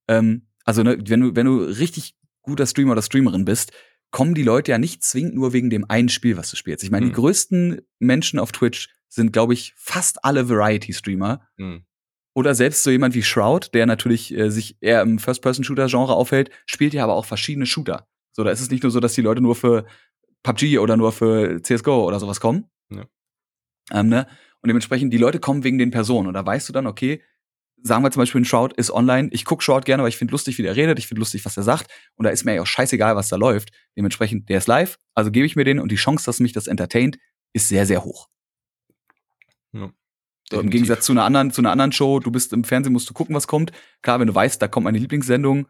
ähm, 0.09 0.48
also 0.69 0.83
ne, 0.83 0.99
wenn 1.01 1.21
du, 1.21 1.35
wenn 1.35 1.47
du 1.47 1.63
richtig 1.63 2.15
guter 2.43 2.67
Streamer 2.67 2.93
oder 2.93 3.01
Streamerin 3.01 3.47
bist, 3.47 3.73
kommen 4.11 4.35
die 4.35 4.43
Leute 4.43 4.71
ja 4.73 4.77
nicht 4.77 5.03
zwingend 5.03 5.35
nur 5.35 5.55
wegen 5.55 5.71
dem 5.71 5.89
einen 5.89 6.11
Spiel, 6.11 6.37
was 6.37 6.51
du 6.51 6.57
spielst. 6.57 6.85
Ich 6.85 6.91
meine, 6.91 7.07
mhm. 7.07 7.11
die 7.11 7.15
größten 7.15 7.81
Menschen 8.01 8.39
auf 8.39 8.53
Twitch 8.53 8.91
sind, 9.09 9.33
glaube 9.33 9.55
ich, 9.55 9.73
fast 9.79 10.27
alle 10.27 10.51
Variety-Streamer. 10.51 11.41
Mhm. 11.57 11.87
Oder 12.35 12.55
selbst 12.55 12.83
so 12.83 12.91
jemand 12.91 13.15
wie 13.15 13.23
Shroud, 13.23 13.73
der 13.73 13.87
natürlich 13.87 14.37
äh, 14.37 14.51
sich 14.51 14.77
eher 14.83 15.01
im 15.01 15.19
First-Person-Shooter-Genre 15.19 16.15
aufhält, 16.15 16.51
spielt 16.67 16.93
ja 16.93 17.03
aber 17.03 17.15
auch 17.15 17.25
verschiedene 17.25 17.65
Shooter. 17.65 18.07
So, 18.33 18.45
da 18.45 18.51
ist 18.51 18.61
es 18.61 18.71
nicht 18.71 18.83
nur 18.83 18.93
so, 18.93 19.01
dass 19.01 19.15
die 19.15 19.23
Leute 19.23 19.41
nur 19.41 19.57
für 19.57 19.87
PUBG 20.43 20.81
oder 20.81 20.99
nur 20.99 21.13
für 21.13 21.63
CSGO 21.63 22.07
oder 22.07 22.21
sowas 22.21 22.41
kommen. 22.41 22.67
Ja. 22.91 23.07
Ähm, 23.91 24.11
ne? 24.11 24.27
Und 24.61 24.69
dementsprechend, 24.69 25.15
die 25.15 25.19
Leute 25.19 25.41
kommen 25.41 25.65
wegen 25.65 25.79
den 25.79 25.91
Personen. 25.91 26.29
Und 26.29 26.35
da 26.35 26.45
weißt 26.45 26.69
du 26.69 26.75
dann, 26.75 26.87
okay, 26.87 27.23
sagen 27.83 28.03
wir 28.05 28.11
zum 28.11 28.21
Beispiel, 28.21 28.41
ein 28.41 28.45
Shroud 28.45 28.73
ist 28.75 28.91
online. 28.91 29.29
Ich 29.33 29.45
gucke 29.45 29.63
Shroud 29.63 29.85
gerne, 29.85 30.03
weil 30.03 30.11
ich 30.11 30.17
finde 30.17 30.33
lustig, 30.33 30.59
wie 30.59 30.63
der 30.63 30.77
redet. 30.77 30.99
Ich 30.99 31.07
finde 31.07 31.21
lustig, 31.21 31.45
was 31.45 31.57
er 31.57 31.63
sagt. 31.63 31.91
Und 32.17 32.25
da 32.25 32.31
ist 32.31 32.45
mir 32.45 32.55
ja 32.55 32.63
auch 32.63 32.67
scheißegal, 32.67 33.17
was 33.17 33.29
da 33.29 33.37
läuft. 33.37 33.71
Dementsprechend, 33.97 34.49
der 34.49 34.59
ist 34.59 34.67
live. 34.67 34.99
Also 35.15 35.31
gebe 35.31 35.47
ich 35.47 35.57
mir 35.57 35.65
den 35.65 35.79
und 35.79 35.91
die 35.93 35.97
Chance, 35.97 36.25
dass 36.27 36.41
mich 36.41 36.53
das 36.53 36.67
entertaint, 36.67 37.19
ist 37.53 37.69
sehr, 37.69 37.87
sehr 37.87 38.05
hoch. 38.05 38.29
Ja, 39.73 40.61
Im 40.61 40.71
Gegensatz 40.71 41.05
zu 41.05 41.13
einer 41.13 41.25
anderen, 41.25 41.51
zu 41.51 41.61
einer 41.61 41.73
anderen 41.73 41.93
Show, 41.93 42.21
du 42.21 42.31
bist 42.31 42.53
im 42.53 42.65
Fernsehen, 42.65 42.93
musst 42.93 43.09
du 43.09 43.15
gucken, 43.15 43.35
was 43.35 43.47
kommt. 43.47 43.73
Klar, 44.03 44.21
wenn 44.21 44.29
du 44.29 44.35
weißt, 44.35 44.61
da 44.61 44.69
kommt 44.69 44.85
meine 44.85 44.99
Lieblingssendung. 44.99 45.67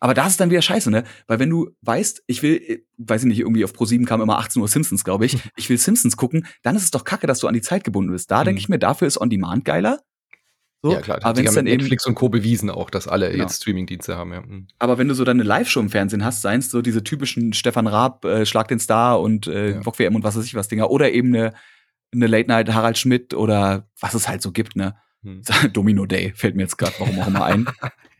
Aber 0.00 0.14
da 0.14 0.26
ist 0.26 0.40
dann 0.40 0.50
wieder 0.50 0.62
scheiße, 0.62 0.90
ne? 0.90 1.04
Weil 1.26 1.38
wenn 1.38 1.50
du 1.50 1.70
weißt, 1.82 2.24
ich 2.26 2.42
will, 2.42 2.84
weiß 2.98 3.22
ich 3.22 3.28
nicht, 3.28 3.40
irgendwie 3.40 3.64
auf 3.64 3.72
Pro7 3.72 4.04
kam 4.04 4.20
immer 4.20 4.38
18 4.38 4.60
Uhr 4.60 4.68
Simpsons, 4.68 5.04
glaube 5.04 5.26
ich. 5.26 5.38
Ich 5.56 5.68
will 5.70 5.78
Simpsons 5.78 6.16
gucken, 6.16 6.46
dann 6.62 6.76
ist 6.76 6.82
es 6.82 6.90
doch 6.90 7.04
kacke, 7.04 7.26
dass 7.26 7.38
du 7.38 7.48
an 7.48 7.54
die 7.54 7.62
Zeit 7.62 7.84
gebunden 7.84 8.12
bist. 8.12 8.30
Da 8.30 8.40
mhm. 8.40 8.46
denke 8.46 8.58
ich 8.60 8.68
mir, 8.68 8.78
dafür 8.78 9.08
ist 9.08 9.20
On 9.20 9.30
Demand 9.30 9.64
geiler. 9.64 10.00
So. 10.84 10.92
Ja, 10.92 11.00
klar. 11.00 11.18
Aber 11.22 11.38
wenn 11.38 11.46
es 11.46 11.54
dann 11.54 11.64
Netflix 11.64 12.04
und 12.04 12.14
Co. 12.14 12.28
bewiesen 12.28 12.68
auch, 12.68 12.90
dass 12.90 13.08
alle 13.08 13.30
genau. 13.30 13.44
jetzt 13.44 13.62
Streamingdienste 13.62 14.18
haben, 14.18 14.34
ja. 14.34 14.42
Mhm. 14.42 14.66
Aber 14.78 14.98
wenn 14.98 15.08
du 15.08 15.14
so 15.14 15.24
deine 15.24 15.42
Live-Show 15.42 15.80
im 15.80 15.88
Fernsehen 15.88 16.26
hast, 16.26 16.42
seien 16.42 16.58
es 16.58 16.70
so 16.70 16.82
diese 16.82 17.02
typischen 17.02 17.54
Stefan 17.54 17.86
Raab, 17.86 18.26
äh, 18.26 18.44
Schlag 18.44 18.68
den 18.68 18.78
Star 18.78 19.18
und 19.18 19.46
äh, 19.46 19.76
ja. 19.76 19.98
WM 19.98 20.14
und 20.14 20.24
was 20.24 20.36
weiß 20.36 20.44
ich 20.44 20.54
was 20.54 20.68
Dinger, 20.68 20.90
oder 20.90 21.10
eben 21.10 21.34
eine, 21.34 21.54
eine 22.12 22.26
Late 22.26 22.48
Night 22.48 22.74
Harald 22.74 22.98
Schmidt 22.98 23.32
oder 23.32 23.88
was 23.98 24.12
es 24.12 24.28
halt 24.28 24.42
so 24.42 24.52
gibt, 24.52 24.76
ne? 24.76 24.94
Hm. 25.22 25.40
Domino 25.72 26.04
Day 26.04 26.34
fällt 26.36 26.54
mir 26.54 26.64
jetzt 26.64 26.76
gerade, 26.76 26.92
warum 26.98 27.18
auch 27.18 27.28
immer 27.28 27.46
ein. 27.46 27.66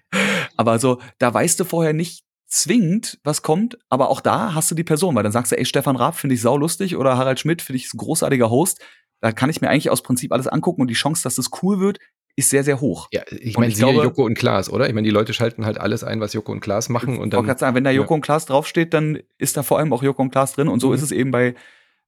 aber 0.56 0.78
so, 0.78 1.02
da 1.18 1.34
weißt 1.34 1.60
du 1.60 1.64
vorher 1.64 1.92
nicht 1.92 2.24
zwingend, 2.46 3.18
was 3.24 3.42
kommt, 3.42 3.76
aber 3.90 4.08
auch 4.08 4.22
da 4.22 4.54
hast 4.54 4.70
du 4.70 4.74
die 4.74 4.84
Person, 4.84 5.14
weil 5.14 5.22
dann 5.22 5.32
sagst 5.32 5.52
du, 5.52 5.58
ey, 5.58 5.66
Stefan 5.66 5.96
Raab 5.96 6.16
finde 6.16 6.34
ich 6.34 6.40
sau 6.40 6.56
lustig 6.56 6.96
oder 6.96 7.18
Harald 7.18 7.40
Schmidt 7.40 7.60
finde 7.60 7.76
ich 7.76 7.92
ein 7.92 7.98
großartiger 7.98 8.48
Host. 8.48 8.80
Da 9.20 9.32
kann 9.32 9.50
ich 9.50 9.60
mir 9.60 9.68
eigentlich 9.68 9.90
aus 9.90 10.02
Prinzip 10.02 10.32
alles 10.32 10.46
angucken 10.46 10.80
und 10.80 10.88
die 10.88 10.94
Chance, 10.94 11.24
dass 11.24 11.36
es 11.36 11.50
cool 11.62 11.78
wird, 11.78 11.98
ist 12.36 12.50
sehr, 12.50 12.64
sehr 12.64 12.80
hoch. 12.80 13.08
Ja, 13.12 13.22
ich 13.30 13.56
meine, 13.56 13.72
siehe 13.72 13.92
Joko 13.92 14.24
und 14.24 14.36
Klaas, 14.36 14.68
oder? 14.68 14.88
Ich 14.88 14.94
meine, 14.94 15.06
die 15.06 15.12
Leute 15.12 15.32
schalten 15.32 15.64
halt 15.64 15.78
alles 15.78 16.02
ein, 16.02 16.20
was 16.20 16.32
Joko 16.32 16.52
und 16.52 16.60
Klaas 16.60 16.88
machen. 16.88 17.18
Und 17.18 17.32
dann, 17.32 17.48
ich 17.48 17.58
sagen, 17.58 17.76
wenn 17.76 17.84
da 17.84 17.90
Joko 17.90 18.14
ja. 18.14 18.16
und 18.16 18.20
Klaas 18.22 18.46
draufsteht, 18.46 18.92
dann 18.92 19.20
ist 19.38 19.56
da 19.56 19.62
vor 19.62 19.78
allem 19.78 19.92
auch 19.92 20.02
Joko 20.02 20.22
und 20.22 20.30
Klaas 20.30 20.54
drin. 20.54 20.68
Und 20.68 20.80
so 20.80 20.88
mhm. 20.88 20.94
ist 20.94 21.02
es 21.02 21.12
eben 21.12 21.30
bei, 21.30 21.54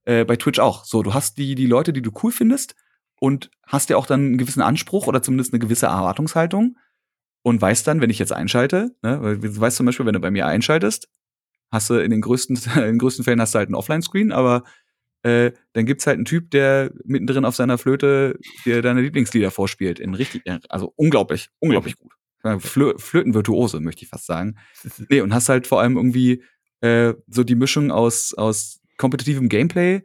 äh, 0.03 0.25
bei 0.25 0.35
Twitch 0.35 0.59
auch. 0.59 0.83
So, 0.83 1.01
du 1.01 1.13
hast 1.13 1.37
die, 1.37 1.55
die 1.55 1.65
Leute, 1.65 1.93
die 1.93 2.01
du 2.01 2.11
cool 2.23 2.31
findest 2.31 2.75
und 3.19 3.49
hast 3.65 3.89
ja 3.89 3.97
auch 3.97 4.05
dann 4.05 4.19
einen 4.19 4.37
gewissen 4.37 4.61
Anspruch 4.61 5.07
oder 5.07 5.21
zumindest 5.21 5.53
eine 5.53 5.59
gewisse 5.59 5.87
Erwartungshaltung 5.87 6.77
und 7.41 7.61
weißt 7.61 7.87
dann, 7.87 8.01
wenn 8.01 8.09
ich 8.09 8.19
jetzt 8.19 8.33
einschalte, 8.33 8.95
ne, 9.01 9.21
weil 9.21 9.37
du 9.37 9.59
weißt 9.59 9.77
zum 9.77 9.85
Beispiel, 9.85 10.05
wenn 10.05 10.13
du 10.13 10.19
bei 10.19 10.31
mir 10.31 10.45
einschaltest, 10.45 11.09
hast 11.71 11.89
du 11.89 11.95
in 11.95 12.11
den 12.11 12.21
größten, 12.21 12.59
in 12.75 12.81
den 12.81 12.97
größten 12.97 13.23
Fällen 13.23 13.39
hast 13.39 13.55
du 13.55 13.59
halt 13.59 13.69
einen 13.69 13.75
Offline-Screen, 13.75 14.31
aber 14.31 14.63
äh, 15.23 15.51
dann 15.73 15.85
gibt's 15.85 16.07
halt 16.07 16.15
einen 16.15 16.25
Typ, 16.25 16.51
der 16.51 16.91
mittendrin 17.03 17.45
auf 17.45 17.55
seiner 17.55 17.77
Flöte 17.77 18.39
dir 18.65 18.81
deine 18.81 19.01
Lieblingslieder 19.01 19.51
vorspielt. 19.51 19.99
In 19.99 20.13
richtig, 20.13 20.43
also 20.69 20.93
unglaublich, 20.95 21.49
unglaublich 21.59 21.97
gut. 21.97 22.11
Flö 22.59 22.93
Flötenvirtuose, 22.97 23.79
möchte 23.79 24.03
ich 24.03 24.09
fast 24.09 24.25
sagen. 24.25 24.55
Nee, 25.09 25.21
und 25.21 25.33
hast 25.33 25.49
halt 25.49 25.67
vor 25.67 25.81
allem 25.81 25.97
irgendwie 25.97 26.43
äh, 26.81 27.13
so 27.27 27.43
die 27.43 27.55
Mischung 27.55 27.91
aus, 27.91 28.33
aus 28.33 28.79
kompetitivem 28.97 29.49
Gameplay 29.49 30.03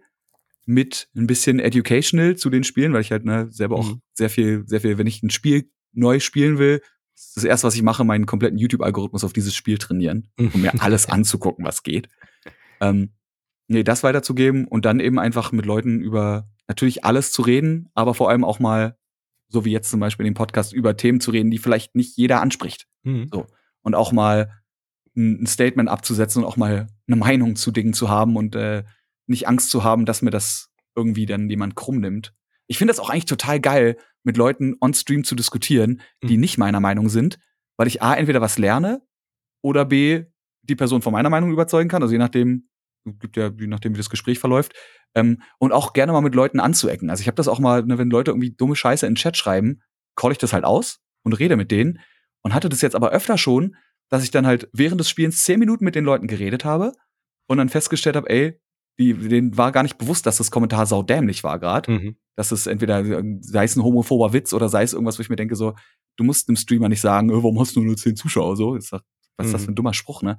mit 0.64 1.08
ein 1.16 1.26
bisschen 1.26 1.60
educational 1.60 2.36
zu 2.36 2.50
den 2.50 2.64
Spielen, 2.64 2.92
weil 2.92 3.02
ich 3.02 3.12
halt 3.12 3.24
ne, 3.24 3.48
selber 3.50 3.76
auch 3.76 3.90
mhm. 3.90 4.02
sehr 4.14 4.30
viel, 4.30 4.64
sehr 4.66 4.80
viel, 4.80 4.98
wenn 4.98 5.06
ich 5.06 5.22
ein 5.22 5.30
Spiel 5.30 5.70
neu 5.92 6.20
spielen 6.20 6.58
will, 6.58 6.80
das 7.34 7.44
erste, 7.44 7.66
was 7.66 7.74
ich 7.74 7.82
mache, 7.82 8.04
meinen 8.04 8.26
kompletten 8.26 8.58
YouTube-Algorithmus 8.58 9.24
auf 9.24 9.32
dieses 9.32 9.54
Spiel 9.54 9.78
trainieren, 9.78 10.28
um 10.38 10.50
mir 10.60 10.72
alles 10.82 11.08
anzugucken, 11.08 11.64
was 11.64 11.82
geht. 11.82 12.08
Ähm, 12.80 13.12
nee, 13.68 13.82
das 13.82 14.02
weiterzugeben 14.02 14.66
und 14.66 14.84
dann 14.84 15.00
eben 15.00 15.18
einfach 15.18 15.52
mit 15.52 15.66
Leuten 15.66 16.00
über 16.00 16.48
natürlich 16.68 17.04
alles 17.04 17.32
zu 17.32 17.42
reden, 17.42 17.90
aber 17.94 18.14
vor 18.14 18.30
allem 18.30 18.44
auch 18.44 18.58
mal, 18.58 18.96
so 19.48 19.64
wie 19.64 19.72
jetzt 19.72 19.90
zum 19.90 20.00
Beispiel 20.00 20.26
in 20.26 20.32
dem 20.32 20.36
Podcast, 20.36 20.72
über 20.72 20.96
Themen 20.96 21.20
zu 21.20 21.30
reden, 21.30 21.50
die 21.50 21.58
vielleicht 21.58 21.94
nicht 21.94 22.16
jeder 22.16 22.40
anspricht. 22.40 22.86
Mhm. 23.02 23.28
So. 23.32 23.46
Und 23.82 23.94
auch 23.94 24.12
mal 24.12 24.62
ein 25.14 25.46
Statement 25.46 25.88
abzusetzen 25.88 26.42
und 26.42 26.48
auch 26.48 26.56
mal 26.56 26.86
eine 27.06 27.16
Meinung 27.16 27.56
zu 27.56 27.70
Dingen 27.70 27.92
zu 27.92 28.08
haben 28.08 28.36
und 28.36 28.54
äh, 28.54 28.84
nicht 29.26 29.46
Angst 29.46 29.70
zu 29.70 29.84
haben, 29.84 30.06
dass 30.06 30.22
mir 30.22 30.30
das 30.30 30.70
irgendwie 30.96 31.26
dann 31.26 31.50
jemand 31.50 31.74
krumm 31.74 32.00
nimmt. 32.00 32.32
Ich 32.66 32.78
finde 32.78 32.92
das 32.92 33.00
auch 33.00 33.10
eigentlich 33.10 33.26
total 33.26 33.60
geil, 33.60 33.96
mit 34.22 34.36
Leuten 34.36 34.76
on 34.80 34.94
Stream 34.94 35.24
zu 35.24 35.34
diskutieren, 35.34 36.00
die 36.22 36.36
mhm. 36.36 36.40
nicht 36.40 36.58
meiner 36.58 36.80
Meinung 36.80 37.08
sind, 37.08 37.38
weil 37.76 37.88
ich 37.88 38.02
A, 38.02 38.14
entweder 38.14 38.40
was 38.40 38.58
lerne 38.58 39.02
oder 39.62 39.84
B, 39.84 40.24
die 40.62 40.76
Person 40.76 41.02
von 41.02 41.12
meiner 41.12 41.30
Meinung 41.30 41.52
überzeugen 41.52 41.88
kann. 41.88 42.02
Also 42.02 42.12
je 42.12 42.18
nachdem, 42.18 42.68
gibt 43.04 43.36
ja, 43.36 43.50
je 43.58 43.66
nachdem, 43.66 43.94
wie 43.94 43.98
das 43.98 44.10
Gespräch 44.10 44.38
verläuft. 44.38 44.74
Ähm, 45.14 45.42
und 45.58 45.72
auch 45.72 45.92
gerne 45.92 46.12
mal 46.12 46.20
mit 46.20 46.34
Leuten 46.34 46.60
anzuecken. 46.60 47.10
Also 47.10 47.20
ich 47.20 47.26
habe 47.26 47.36
das 47.36 47.48
auch 47.48 47.58
mal, 47.58 47.82
ne, 47.82 47.98
wenn 47.98 48.10
Leute 48.10 48.30
irgendwie 48.30 48.52
dumme 48.52 48.76
Scheiße 48.76 49.06
in 49.06 49.12
den 49.12 49.18
Chat 49.18 49.36
schreiben, 49.36 49.82
call 50.16 50.32
ich 50.32 50.38
das 50.38 50.52
halt 50.52 50.64
aus 50.64 51.00
und 51.24 51.34
rede 51.34 51.56
mit 51.56 51.70
denen. 51.70 52.00
Und 52.42 52.54
hatte 52.54 52.68
das 52.68 52.80
jetzt 52.80 52.96
aber 52.96 53.10
öfter 53.10 53.38
schon, 53.38 53.76
dass 54.08 54.24
ich 54.24 54.30
dann 54.30 54.46
halt 54.46 54.68
während 54.72 55.00
des 55.00 55.08
Spielens 55.08 55.44
zehn 55.44 55.58
Minuten 55.58 55.84
mit 55.84 55.94
den 55.94 56.04
Leuten 56.04 56.26
geredet 56.26 56.64
habe 56.64 56.92
und 57.46 57.58
dann 57.58 57.68
festgestellt 57.68 58.16
habe, 58.16 58.28
ey, 58.30 58.60
die, 58.98 59.14
denen 59.14 59.56
war 59.56 59.72
gar 59.72 59.82
nicht 59.82 59.98
bewusst, 59.98 60.26
dass 60.26 60.36
das 60.36 60.50
Kommentar 60.50 60.86
saudämlich 60.86 61.44
war 61.44 61.58
gerade. 61.58 61.90
Mhm. 61.90 62.16
Dass 62.36 62.52
es 62.52 62.66
entweder, 62.66 63.04
sei 63.40 63.64
es 63.64 63.76
ein 63.76 63.82
homophober 63.82 64.32
Witz 64.32 64.52
oder 64.52 64.68
sei 64.68 64.82
es 64.82 64.92
irgendwas, 64.92 65.18
wo 65.18 65.22
ich 65.22 65.28
mir 65.28 65.36
denke, 65.36 65.56
so, 65.56 65.74
du 66.16 66.24
musst 66.24 66.48
dem 66.48 66.56
Streamer 66.56 66.88
nicht 66.88 67.00
sagen, 67.00 67.30
äh, 67.30 67.34
warum 67.34 67.58
hast 67.60 67.76
du 67.76 67.80
nur 67.80 67.96
zehn 67.96 68.16
Zuschauer? 68.16 68.56
So, 68.56 68.74
was 68.74 68.84
ist 68.84 68.92
das 68.92 69.62
mhm. 69.62 69.64
für 69.64 69.72
ein 69.72 69.74
dummer 69.74 69.94
Spruch, 69.94 70.22
ne? 70.22 70.38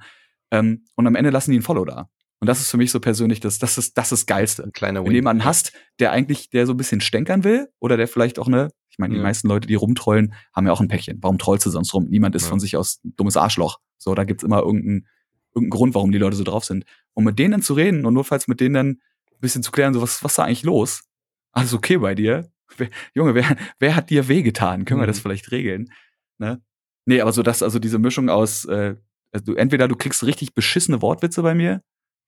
Ähm, 0.51 0.85
und 0.95 1.07
am 1.07 1.15
Ende 1.15 1.31
lassen 1.31 1.51
die 1.51 1.57
ein 1.57 1.63
Follow 1.63 1.85
da. 1.85 2.09
Und 2.39 2.47
das 2.47 2.59
ist 2.59 2.69
für 2.69 2.77
mich 2.77 2.91
so 2.91 2.99
persönlich 2.99 3.39
das, 3.39 3.57
das 3.57 3.77
ist, 3.77 3.97
das 3.97 4.11
ist 4.11 4.25
Geilste. 4.25 4.63
Ein 4.63 4.73
kleiner 4.73 4.99
Wenn 4.99 5.11
du 5.11 5.15
jemanden 5.15 5.45
hast, 5.45 5.71
der 5.99 6.11
eigentlich, 6.11 6.49
der 6.49 6.65
so 6.65 6.73
ein 6.73 6.77
bisschen 6.77 6.99
stänkern 6.99 7.43
will 7.43 7.69
oder 7.79 7.95
der 7.95 8.07
vielleicht 8.07 8.37
auch 8.37 8.47
ne, 8.47 8.69
ich 8.89 8.99
meine, 8.99 9.13
die 9.13 9.17
ja. 9.17 9.23
meisten 9.23 9.47
Leute, 9.47 9.67
die 9.67 9.75
rumtrollen, 9.75 10.35
haben 10.55 10.67
ja 10.67 10.71
auch 10.71 10.81
ein 10.81 10.87
Päckchen. 10.87 11.17
Warum 11.21 11.39
trollst 11.39 11.65
du 11.65 11.71
sonst 11.71 11.93
rum? 11.95 12.07
Niemand 12.09 12.35
ist 12.35 12.43
ja. 12.43 12.49
von 12.49 12.59
sich 12.59 12.77
aus 12.77 12.99
ein 13.03 13.15
dummes 13.15 13.37
Arschloch. 13.37 13.79
So, 13.97 14.13
da 14.13 14.23
gibt's 14.23 14.43
immer 14.43 14.59
irgendeinen 14.59 15.07
irgendein 15.55 15.77
Grund, 15.77 15.95
warum 15.95 16.11
die 16.11 16.17
Leute 16.17 16.35
so 16.35 16.43
drauf 16.43 16.65
sind. 16.65 16.85
Und 17.13 17.23
mit 17.23 17.39
denen 17.39 17.61
zu 17.61 17.73
reden 17.73 18.05
und 18.05 18.13
notfalls 18.13 18.47
mit 18.47 18.59
denen 18.59 18.73
dann 18.73 18.87
ein 18.89 19.39
bisschen 19.39 19.63
zu 19.63 19.71
klären, 19.71 19.93
so 19.93 20.01
was, 20.01 20.23
was 20.23 20.33
ist 20.33 20.37
da 20.37 20.43
eigentlich 20.43 20.63
los? 20.63 21.03
Alles 21.51 21.73
okay 21.73 21.97
bei 21.97 22.15
dir? 22.15 22.51
Wer, 22.77 22.89
Junge, 23.13 23.35
wer, 23.35 23.55
wer 23.79 23.95
hat 23.95 24.09
dir 24.09 24.27
wehgetan? 24.27 24.85
Können 24.85 24.99
mhm. 24.99 25.03
wir 25.03 25.07
das 25.07 25.17
mhm. 25.17 25.21
vielleicht 25.21 25.51
regeln? 25.51 25.91
Ne? 26.39 26.61
Nee, 27.05 27.21
aber 27.21 27.31
so 27.31 27.43
das, 27.43 27.61
also 27.61 27.79
diese 27.79 27.99
Mischung 27.99 28.29
aus, 28.29 28.65
äh, 28.65 28.95
also 29.31 29.53
entweder 29.55 29.87
du 29.87 29.95
kriegst 29.95 30.23
richtig 30.23 30.53
beschissene 30.53 31.01
Wortwitze 31.01 31.43
bei 31.43 31.53
mir 31.53 31.81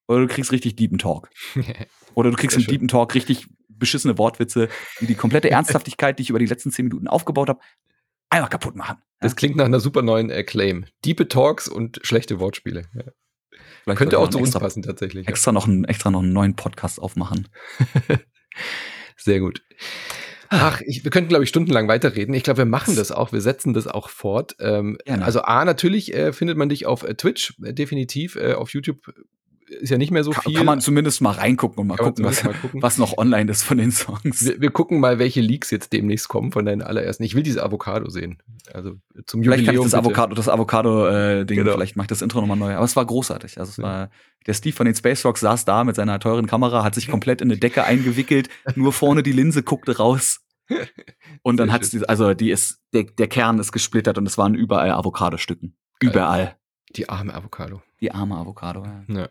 oder 0.07 0.21
du 0.21 0.27
kriegst 0.27 0.51
richtig 0.51 0.75
Deepen 0.75 0.97
Talk. 0.97 1.29
oder 2.13 2.31
du 2.31 2.37
kriegst 2.37 2.57
im 2.57 2.65
Deepen 2.65 2.87
Talk 2.87 3.15
richtig 3.15 3.47
beschissene 3.67 4.17
Wortwitze, 4.17 4.69
die 5.01 5.07
die 5.07 5.15
komplette 5.15 5.49
Ernsthaftigkeit, 5.51 6.17
die 6.19 6.23
ich 6.23 6.29
über 6.29 6.39
die 6.39 6.45
letzten 6.45 6.71
zehn 6.71 6.85
Minuten 6.85 7.07
aufgebaut 7.07 7.49
habe, 7.49 7.59
einfach 8.29 8.49
kaputt 8.49 8.75
machen. 8.75 8.97
Das 9.19 9.35
klingt 9.35 9.55
nach 9.55 9.65
einer 9.65 9.79
super 9.79 10.01
neuen 10.01 10.31
Acclaim. 10.31 10.85
Deepe 11.03 11.27
Talks 11.27 11.67
und 11.67 11.99
schlechte 12.03 12.39
Wortspiele. 12.39 12.83
Ja. 12.93 13.95
Könnte 13.95 14.19
auch 14.19 14.29
zu 14.29 14.39
uns 14.39 14.51
passen 14.51 14.81
tatsächlich. 14.81 15.27
Extra, 15.27 15.51
noch 15.51 15.67
einen, 15.67 15.85
extra 15.85 16.09
noch 16.09 16.23
einen 16.23 16.33
neuen 16.33 16.55
Podcast 16.55 16.99
aufmachen. 16.99 17.47
Sehr 19.17 19.39
gut. 19.39 19.61
Ach, 20.49 20.81
ich, 20.81 21.03
wir 21.03 21.11
könnten, 21.11 21.29
glaube 21.29 21.43
ich, 21.43 21.49
stundenlang 21.49 21.87
weiterreden. 21.87 22.33
Ich 22.33 22.43
glaube, 22.43 22.59
wir 22.59 22.65
machen 22.65 22.95
das 22.95 23.11
auch. 23.11 23.31
Wir 23.31 23.41
setzen 23.41 23.73
das 23.73 23.87
auch 23.87 24.09
fort. 24.09 24.55
Ähm, 24.59 24.97
also 25.05 25.41
A, 25.41 25.65
natürlich 25.65 26.13
äh, 26.13 26.33
findet 26.33 26.57
man 26.57 26.69
dich 26.69 26.85
auf 26.85 27.03
äh, 27.03 27.15
Twitch, 27.15 27.55
äh, 27.63 27.73
definitiv. 27.73 28.35
Äh, 28.35 28.53
auf 28.53 28.73
YouTube 28.73 29.13
ist 29.67 29.89
ja 29.89 29.97
nicht 29.97 30.11
mehr 30.11 30.23
so 30.23 30.31
kann, 30.31 30.43
viel. 30.43 30.55
Kann 30.55 30.65
man 30.65 30.81
zumindest 30.81 31.21
mal 31.21 31.31
reingucken 31.31 31.79
und 31.79 31.87
mal, 31.87 31.97
gucken 31.97 32.23
was, 32.23 32.43
mal 32.43 32.53
gucken, 32.53 32.81
was, 32.81 32.97
noch 32.97 33.17
online 33.17 33.49
ist 33.49 33.63
von 33.63 33.77
den 33.77 33.91
Songs. 33.91 34.45
Wir, 34.45 34.61
wir, 34.61 34.71
gucken 34.71 34.99
mal, 34.99 35.19
welche 35.19 35.41
Leaks 35.41 35.71
jetzt 35.71 35.91
demnächst 35.93 36.27
kommen 36.27 36.51
von 36.51 36.65
deinen 36.65 36.81
allerersten. 36.81 37.23
Ich 37.23 37.35
will 37.35 37.43
diese 37.43 37.63
Avocado 37.63 38.09
sehen. 38.09 38.37
Also 38.73 38.95
zum 39.25 39.41
vielleicht 39.41 39.61
Jubiläum. 39.61 39.65
Kann 39.65 39.75
ich 39.75 39.91
das 39.91 39.93
Avocado, 39.93 40.35
das 40.35 40.49
Avocado-Ding, 40.49 41.57
äh, 41.57 41.61
genau. 41.61 41.73
vielleicht 41.73 41.95
macht 41.95 42.11
das 42.11 42.21
Intro 42.21 42.41
nochmal 42.41 42.57
neu. 42.57 42.75
Aber 42.75 42.85
es 42.85 42.95
war 42.95 43.05
großartig. 43.05 43.59
Also 43.59 43.71
es 43.71 43.77
ja. 43.77 43.83
war, 43.83 44.09
der 44.45 44.53
Steve 44.53 44.75
von 44.75 44.85
den 44.85 44.95
Space 44.95 45.25
Rocks 45.25 45.41
saß 45.41 45.65
da 45.65 45.83
mit 45.83 45.95
seiner 45.95 46.19
teuren 46.19 46.47
Kamera, 46.47 46.83
hat 46.83 46.95
sich 46.95 47.07
komplett 47.07 47.41
in 47.41 47.49
eine 47.49 47.59
Decke 47.59 47.83
eingewickelt, 47.83 48.49
nur 48.75 48.93
vorne 48.93 49.23
die 49.23 49.31
Linse 49.31 49.63
guckte 49.63 49.97
raus. 49.97 50.41
Und 51.43 51.57
dann 51.57 51.71
hat 51.71 51.83
es, 51.83 52.03
also 52.03 52.33
die 52.33 52.51
ist, 52.51 52.81
der, 52.93 53.03
der 53.03 53.27
Kern 53.27 53.59
ist 53.59 53.71
gesplittert 53.71 54.17
und 54.17 54.25
es 54.25 54.37
waren 54.39 54.55
überall 54.55 54.91
Avocado-Stücken. 54.91 55.77
Überall. 56.01 56.55
Die 56.95 57.07
arme 57.07 57.33
Avocado. 57.35 57.83
Die 58.01 58.11
arme 58.11 58.35
Avocado, 58.35 58.83
ja. 58.83 59.03
ja. 59.07 59.29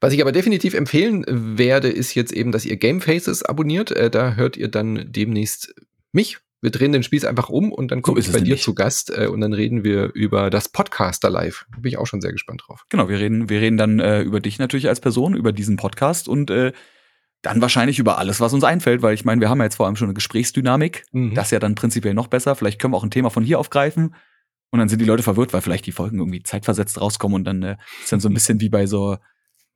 Was 0.00 0.12
ich 0.12 0.20
aber 0.20 0.32
definitiv 0.32 0.74
empfehlen 0.74 1.24
werde, 1.26 1.88
ist 1.88 2.14
jetzt 2.14 2.32
eben, 2.32 2.52
dass 2.52 2.66
ihr 2.66 2.76
Game 2.76 3.00
Faces 3.00 3.42
abonniert. 3.42 3.90
Äh, 3.90 4.10
da 4.10 4.34
hört 4.34 4.56
ihr 4.56 4.68
dann 4.68 5.10
demnächst 5.10 5.74
mich. 6.12 6.38
Wir 6.62 6.70
drehen 6.70 6.92
den 6.92 7.02
Spieß 7.02 7.24
einfach 7.24 7.48
um 7.48 7.70
und 7.70 7.90
dann 7.90 8.02
komme 8.02 8.20
so 8.20 8.28
ich 8.28 8.32
bei 8.32 8.40
dir 8.40 8.56
zu 8.56 8.74
Gast 8.74 9.10
äh, 9.16 9.26
und 9.26 9.40
dann 9.40 9.52
reden 9.52 9.84
wir 9.84 10.12
über 10.14 10.50
das 10.50 10.68
Podcaster 10.68 11.30
Live. 11.30 11.66
Bin 11.78 11.88
ich 11.90 11.98
auch 11.98 12.06
schon 12.06 12.20
sehr 12.20 12.32
gespannt 12.32 12.64
drauf. 12.66 12.84
Genau, 12.88 13.08
wir 13.08 13.18
reden, 13.18 13.48
wir 13.48 13.60
reden 13.60 13.76
dann 13.76 14.00
äh, 14.00 14.22
über 14.22 14.40
dich 14.40 14.58
natürlich 14.58 14.88
als 14.88 15.00
Person, 15.00 15.34
über 15.34 15.52
diesen 15.52 15.76
Podcast 15.76 16.28
und 16.28 16.50
äh, 16.50 16.72
dann 17.42 17.60
wahrscheinlich 17.60 17.98
über 17.98 18.18
alles, 18.18 18.40
was 18.40 18.52
uns 18.52 18.64
einfällt, 18.64 19.02
weil 19.02 19.14
ich 19.14 19.24
meine, 19.24 19.40
wir 19.40 19.48
haben 19.48 19.58
ja 19.58 19.64
jetzt 19.64 19.76
vor 19.76 19.86
allem 19.86 19.96
schon 19.96 20.08
eine 20.08 20.14
Gesprächsdynamik. 20.14 21.04
Mhm. 21.12 21.34
Das 21.34 21.48
ist 21.48 21.52
ja 21.52 21.58
dann 21.58 21.74
prinzipiell 21.74 22.14
noch 22.14 22.26
besser. 22.26 22.56
Vielleicht 22.56 22.80
können 22.80 22.92
wir 22.92 22.98
auch 22.98 23.04
ein 23.04 23.10
Thema 23.10 23.30
von 23.30 23.44
hier 23.44 23.58
aufgreifen. 23.58 24.14
Und 24.70 24.78
dann 24.80 24.88
sind 24.88 25.00
die 25.00 25.04
Leute 25.04 25.22
verwirrt, 25.22 25.52
weil 25.52 25.60
vielleicht 25.60 25.86
die 25.86 25.92
Folgen 25.92 26.18
irgendwie 26.18 26.42
zeitversetzt 26.42 27.00
rauskommen 27.00 27.36
und 27.36 27.44
dann 27.44 27.62
äh, 27.62 27.76
ist 28.02 28.12
dann 28.12 28.20
so 28.20 28.28
ein 28.28 28.34
bisschen 28.34 28.60
wie 28.60 28.68
bei 28.68 28.86
so 28.86 29.16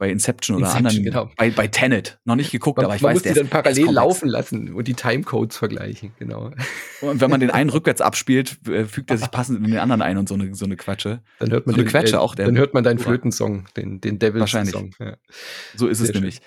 bei 0.00 0.10
Inception 0.10 0.56
oder 0.56 0.66
Inception, 0.66 0.86
anderen, 0.86 1.04
genau. 1.04 1.30
bei, 1.36 1.50
bei 1.50 1.68
Tenet. 1.68 2.18
Noch 2.24 2.34
nicht 2.34 2.50
geguckt, 2.50 2.78
man, 2.78 2.86
aber 2.86 2.96
ich 2.96 3.02
man 3.02 3.10
weiß, 3.10 3.22
muss 3.22 3.32
die 3.34 3.38
dann 3.38 3.48
parallel 3.48 3.90
laufen 3.90 4.30
lassen 4.30 4.72
und 4.72 4.88
die 4.88 4.94
Timecodes 4.94 5.58
vergleichen, 5.58 6.12
genau. 6.18 6.52
Und 7.02 7.20
wenn 7.20 7.30
man 7.30 7.38
den 7.38 7.50
einen 7.50 7.68
rückwärts 7.70 8.00
abspielt, 8.00 8.66
äh, 8.66 8.86
fügt 8.86 9.10
er 9.10 9.18
sich 9.18 9.30
passend 9.30 9.58
in 9.58 9.70
den 9.70 9.78
anderen 9.78 10.00
ein 10.00 10.16
und 10.16 10.26
so 10.26 10.34
eine, 10.34 10.54
so 10.54 10.64
eine 10.64 10.76
Quatsche. 10.76 11.20
Dann 11.38 11.50
hört 11.50 11.66
man 11.66 11.74
so 11.74 11.82
eine 11.82 11.90
Quetsche 11.90 12.16
äh, 12.16 12.18
auch. 12.18 12.34
Der 12.34 12.46
dann 12.46 12.56
hört 12.56 12.72
man 12.72 12.82
deinen 12.82 12.98
Flötensong, 12.98 13.66
den, 13.76 14.00
den 14.00 14.18
Devils-Song. 14.18 14.94
Ja. 14.98 15.16
So 15.76 15.86
ist 15.86 15.98
Sehr 15.98 16.08
es 16.08 16.14
nämlich. 16.14 16.40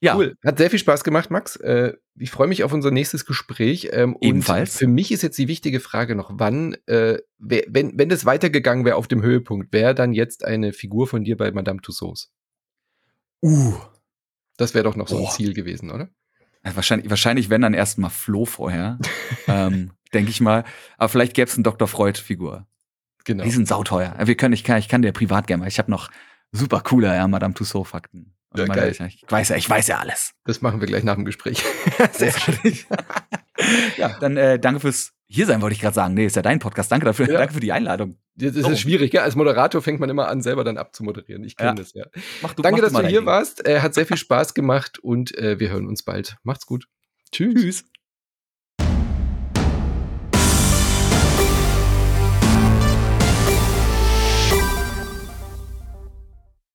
Ja. 0.00 0.16
Cool. 0.16 0.34
Hat 0.44 0.58
sehr 0.58 0.68
viel 0.68 0.80
Spaß 0.80 1.04
gemacht, 1.04 1.30
Max. 1.30 1.54
Äh, 1.54 1.92
ich 2.18 2.32
freue 2.32 2.48
mich 2.48 2.64
auf 2.64 2.72
unser 2.72 2.90
nächstes 2.90 3.24
Gespräch. 3.26 3.90
Ähm, 3.92 4.16
Ebenfalls. 4.20 4.76
für 4.76 4.88
mich 4.88 5.12
ist 5.12 5.22
jetzt 5.22 5.38
die 5.38 5.46
wichtige 5.46 5.78
Frage 5.78 6.16
noch, 6.16 6.32
wann, 6.34 6.76
äh, 6.86 7.18
wer, 7.38 7.62
wenn, 7.68 7.96
wenn 7.96 8.08
das 8.08 8.24
weitergegangen 8.24 8.84
wäre 8.84 8.96
auf 8.96 9.06
dem 9.06 9.22
Höhepunkt, 9.22 9.72
wäre 9.72 9.94
dann 9.94 10.12
jetzt 10.12 10.44
eine 10.44 10.72
Figur 10.72 11.06
von 11.06 11.22
dir 11.22 11.36
bei 11.36 11.52
Madame 11.52 11.80
Tussauds? 11.80 12.32
Uh. 13.42 13.74
Das 14.56 14.74
wäre 14.74 14.84
doch 14.84 14.96
noch 14.96 15.08
so 15.08 15.18
ein 15.18 15.30
Ziel 15.30 15.54
gewesen, 15.54 15.90
oder? 15.90 16.08
Wahrscheinlich, 16.62 17.10
wahrscheinlich, 17.10 17.50
wenn 17.50 17.62
dann 17.62 17.74
erstmal 17.74 18.10
Flo 18.10 18.44
vorher, 18.44 18.98
ähm, 19.48 19.92
denke 20.14 20.30
ich 20.30 20.40
mal. 20.40 20.64
Aber 20.96 21.08
vielleicht 21.08 21.34
gäbe 21.34 21.48
es 21.48 21.54
eine 21.54 21.64
Dr. 21.64 21.88
Freud-Figur. 21.88 22.66
Genau. 23.24 23.44
Die 23.44 23.50
sind 23.50 23.66
sauteuer. 23.66 24.14
Wir 24.24 24.36
können, 24.36 24.54
ich 24.54 24.64
kann, 24.64 24.78
ich 24.78 24.88
kann 24.88 25.02
dir 25.02 25.12
privat 25.12 25.46
gerne 25.46 25.62
mal. 25.62 25.68
Ich 25.68 25.78
habe 25.78 25.90
noch 25.90 26.10
super 26.52 26.80
coole 26.80 27.08
ja, 27.08 27.26
Madame 27.26 27.54
Tussauds-Fakten. 27.54 28.34
Ja, 28.54 28.66
geil. 28.66 28.90
Ich, 28.90 29.00
ich, 29.00 29.24
weiß 29.28 29.48
ja, 29.48 29.56
ich 29.56 29.68
weiß 29.68 29.88
ja 29.88 29.98
alles. 29.98 30.34
Das 30.44 30.60
machen 30.60 30.80
wir 30.80 30.86
gleich 30.86 31.04
nach 31.04 31.14
dem 31.14 31.24
Gespräch. 31.24 31.64
Sehr 32.12 32.32
schön. 32.32 32.78
ja, 33.96 34.16
dann 34.20 34.36
äh, 34.36 34.58
danke 34.58 34.80
fürs 34.80 35.14
hier 35.32 35.46
sein, 35.46 35.62
wollte 35.62 35.74
ich 35.74 35.80
gerade 35.80 35.94
sagen. 35.94 36.14
Nee, 36.14 36.26
ist 36.26 36.36
ja 36.36 36.42
dein 36.42 36.58
Podcast. 36.58 36.92
Danke 36.92 37.06
dafür. 37.06 37.28
Ja. 37.28 37.38
Danke 37.38 37.54
für 37.54 37.60
die 37.60 37.72
Einladung. 37.72 38.18
Das 38.34 38.54
ist 38.54 38.64
oh. 38.64 38.76
schwierig, 38.76 39.10
gell? 39.10 39.22
Als 39.22 39.34
Moderator 39.34 39.82
fängt 39.82 40.00
man 40.00 40.10
immer 40.10 40.28
an, 40.28 40.42
selber 40.42 40.64
dann 40.64 40.78
abzumoderieren. 40.78 41.44
Ich 41.44 41.56
kenne 41.56 41.70
ja. 41.70 41.74
das, 41.74 41.92
ja. 41.94 42.04
Mach 42.42 42.54
du, 42.54 42.62
danke, 42.62 42.82
mach 42.82 42.88
dass 42.88 43.00
du 43.00 43.08
hier 43.08 43.20
Ding. 43.20 43.26
warst. 43.26 43.66
Äh, 43.66 43.80
hat 43.80 43.94
sehr 43.94 44.06
viel 44.06 44.16
Spaß 44.16 44.54
gemacht 44.54 44.98
und 44.98 45.36
äh, 45.36 45.58
wir 45.58 45.70
hören 45.70 45.86
uns 45.86 46.02
bald. 46.02 46.36
Macht's 46.42 46.66
gut. 46.66 46.86
Tschüss. 47.30 47.54
Tschüss. 47.54 47.84